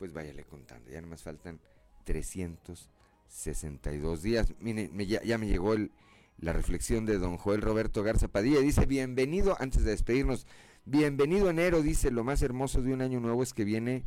pues 0.00 0.12
váyale 0.12 0.42
contando. 0.42 0.90
Ya 0.90 1.00
más 1.02 1.22
faltan 1.22 1.60
362 2.04 4.22
días. 4.22 4.52
Miren, 4.58 4.98
ya, 4.98 5.38
me 5.38 5.46
llegó 5.46 5.76
la 6.38 6.52
reflexión 6.52 7.06
de 7.06 7.18
don 7.18 7.36
Joel 7.36 7.62
Roberto 7.62 8.02
Garza 8.02 8.26
Padilla. 8.26 8.58
Dice, 8.58 8.86
bienvenido, 8.86 9.56
antes 9.60 9.84
de 9.84 9.92
despedirnos, 9.92 10.48
Bienvenido 10.86 11.50
enero, 11.50 11.82
dice, 11.82 12.10
lo 12.10 12.24
más 12.24 12.42
hermoso 12.42 12.82
de 12.82 12.92
un 12.92 13.02
año 13.02 13.20
nuevo 13.20 13.42
es 13.42 13.52
que 13.52 13.64
viene 13.64 14.04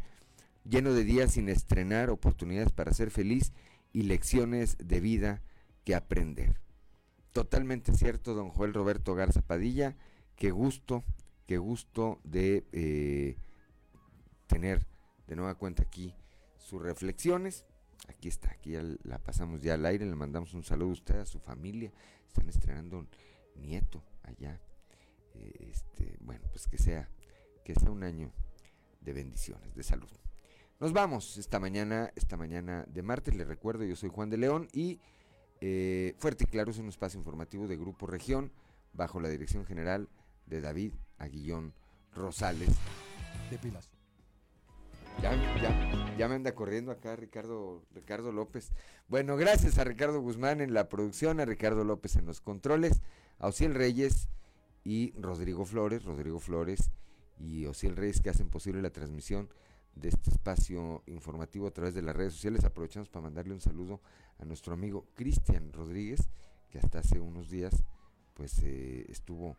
lleno 0.66 0.94
de 0.94 1.04
días 1.04 1.34
sin 1.34 1.48
estrenar, 1.48 2.10
oportunidades 2.10 2.72
para 2.72 2.94
ser 2.94 3.12
feliz 3.12 3.54
y 3.94 4.04
lecciones 4.04 4.76
de 4.80 5.00
vida 5.00 5.42
que 5.86 5.94
aprender. 5.94 6.60
Totalmente 7.32 7.94
cierto, 7.94 8.34
don 8.34 8.50
Joel 8.50 8.74
Roberto 8.74 9.14
Garza 9.14 9.42
Padilla, 9.42 9.96
qué 10.36 10.50
gusto, 10.50 11.04
qué 11.46 11.58
gusto 11.58 12.20
de 12.24 12.66
eh, 12.72 13.38
tener 14.48 14.86
de 15.28 15.36
nueva 15.36 15.56
cuenta 15.56 15.84
aquí 15.84 16.14
sus 16.58 16.82
reflexiones. 16.82 17.66
Aquí 18.08 18.28
está, 18.28 18.52
aquí 18.52 18.72
ya 18.72 18.84
la 19.04 19.20
pasamos 19.20 19.62
ya 19.62 19.76
al 19.76 19.86
aire, 19.86 20.06
le 20.06 20.16
mandamos 20.16 20.54
un 20.54 20.64
saludo 20.64 20.90
a 20.90 20.94
usted, 20.94 21.20
a 21.20 21.26
su 21.26 21.40
familia. 21.40 21.92
Están 22.28 22.50
estrenando 22.50 23.00
un 23.00 23.10
nieto 23.56 24.04
allá. 24.24 24.60
Eh, 25.36 25.70
este, 25.72 26.18
bueno, 26.22 26.46
pues 26.52 26.68
que 26.68 26.78
sea, 26.78 27.10
que 27.64 27.76
sea 27.76 27.92
un 27.92 28.04
año 28.04 28.32
de 29.02 29.14
bendiciones, 29.14 29.76
de 29.76 29.84
salud. 29.84 30.10
Nos 30.80 30.92
vamos 30.92 31.38
esta 31.38 31.60
mañana, 31.60 32.12
esta 32.16 32.36
mañana 32.36 32.86
de 32.88 33.04
martes, 33.04 33.36
les 33.36 33.48
recuerdo, 33.48 33.86
yo 33.86 33.96
soy 33.96 34.10
Juan 34.10 34.30
de 34.30 34.38
León 34.38 34.68
y 34.74 35.00
eh, 35.62 36.14
Fuerte 36.18 36.44
y 36.44 36.48
Claro 36.48 36.72
es 36.72 36.78
un 36.78 36.90
espacio 36.90 37.18
informativo 37.18 37.68
de 37.68 37.78
Grupo 37.78 38.06
Región 38.06 38.52
bajo 38.92 39.22
la 39.22 39.30
dirección 39.30 39.66
general 39.66 40.10
de 40.46 40.60
David 40.60 40.94
Aguillón 41.18 41.74
Rosales. 42.14 42.76
De 43.50 43.58
pilas. 43.58 43.93
Ya, 45.22 45.36
ya, 45.62 46.16
ya 46.18 46.28
me 46.28 46.36
anda 46.36 46.54
corriendo 46.54 46.92
acá 46.92 47.16
Ricardo, 47.16 47.84
Ricardo 47.94 48.32
López. 48.32 48.72
Bueno, 49.08 49.38
gracias 49.38 49.78
a 49.78 49.84
Ricardo 49.84 50.20
Guzmán 50.20 50.62
en 50.62 50.74
la 50.74 50.90
producción, 50.90 51.40
a 51.40 51.46
Ricardo 51.46 51.84
López 51.84 52.16
en 52.16 52.26
los 52.26 52.42
controles, 52.42 53.02
a 53.40 53.48
Ociel 53.48 53.74
Reyes 53.74 54.30
y 54.84 55.14
Rodrigo 55.20 55.66
Flores, 55.66 56.04
Rodrigo 56.04 56.40
Flores 56.40 56.92
y 57.40 57.66
Ociel 57.66 57.96
Reyes 57.96 58.22
que 58.22 58.30
hacen 58.30 58.50
posible 58.50 58.82
la 58.82 58.90
transmisión 58.90 59.50
de 59.96 60.10
este 60.10 60.32
espacio 60.32 61.04
informativo 61.06 61.68
a 61.68 61.72
través 61.72 61.94
de 61.94 62.02
las 62.02 62.16
redes 62.16 62.34
sociales. 62.34 62.64
Aprovechamos 62.64 63.10
para 63.10 63.24
mandarle 63.24 63.54
un 63.54 63.62
saludo 63.62 64.02
a 64.40 64.46
nuestro 64.46 64.74
amigo 64.74 65.06
Cristian 65.14 65.72
Rodríguez, 65.72 66.30
que 66.70 66.80
hasta 66.80 67.00
hace 67.00 67.20
unos 67.20 67.50
días 67.50 67.84
pues 68.34 68.60
eh, 68.64 69.06
estuvo 69.10 69.58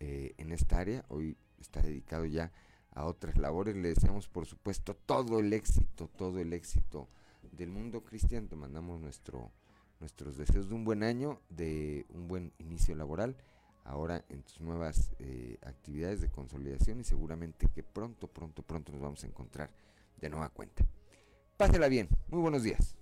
eh, 0.00 0.34
en 0.38 0.52
esta 0.52 0.78
área, 0.78 1.04
hoy 1.08 1.36
está 1.58 1.82
dedicado 1.82 2.24
ya 2.24 2.50
a 2.98 3.04
otras 3.04 3.36
labores. 3.36 3.76
Le 3.76 3.90
deseamos, 3.90 4.28
por 4.28 4.46
supuesto, 4.46 4.94
todo 4.94 5.38
el 5.38 5.52
éxito, 5.52 6.10
todo 6.16 6.40
el 6.40 6.52
éxito 6.52 7.08
del 7.52 7.70
mundo. 7.70 8.02
Cristian, 8.02 8.48
te 8.48 8.56
mandamos 8.56 9.00
nuestro, 9.00 9.52
nuestros 10.00 10.36
deseos 10.36 10.68
de 10.68 10.74
un 10.74 10.84
buen 10.84 11.04
año, 11.04 11.40
de 11.48 12.06
un 12.10 12.26
buen 12.26 12.52
inicio 12.58 12.96
laboral, 12.96 13.36
ahora 13.84 14.24
en 14.28 14.42
tus 14.42 14.60
nuevas 14.60 15.12
eh, 15.20 15.58
actividades 15.64 16.20
de 16.20 16.28
consolidación 16.28 17.00
y 17.00 17.04
seguramente 17.04 17.68
que 17.72 17.84
pronto, 17.84 18.26
pronto, 18.26 18.62
pronto 18.62 18.92
nos 18.92 19.00
vamos 19.00 19.22
a 19.22 19.28
encontrar 19.28 19.70
de 20.20 20.28
nueva 20.28 20.48
cuenta. 20.48 20.84
Pásela 21.56 21.88
bien, 21.88 22.08
muy 22.28 22.40
buenos 22.40 22.64
días. 22.64 22.96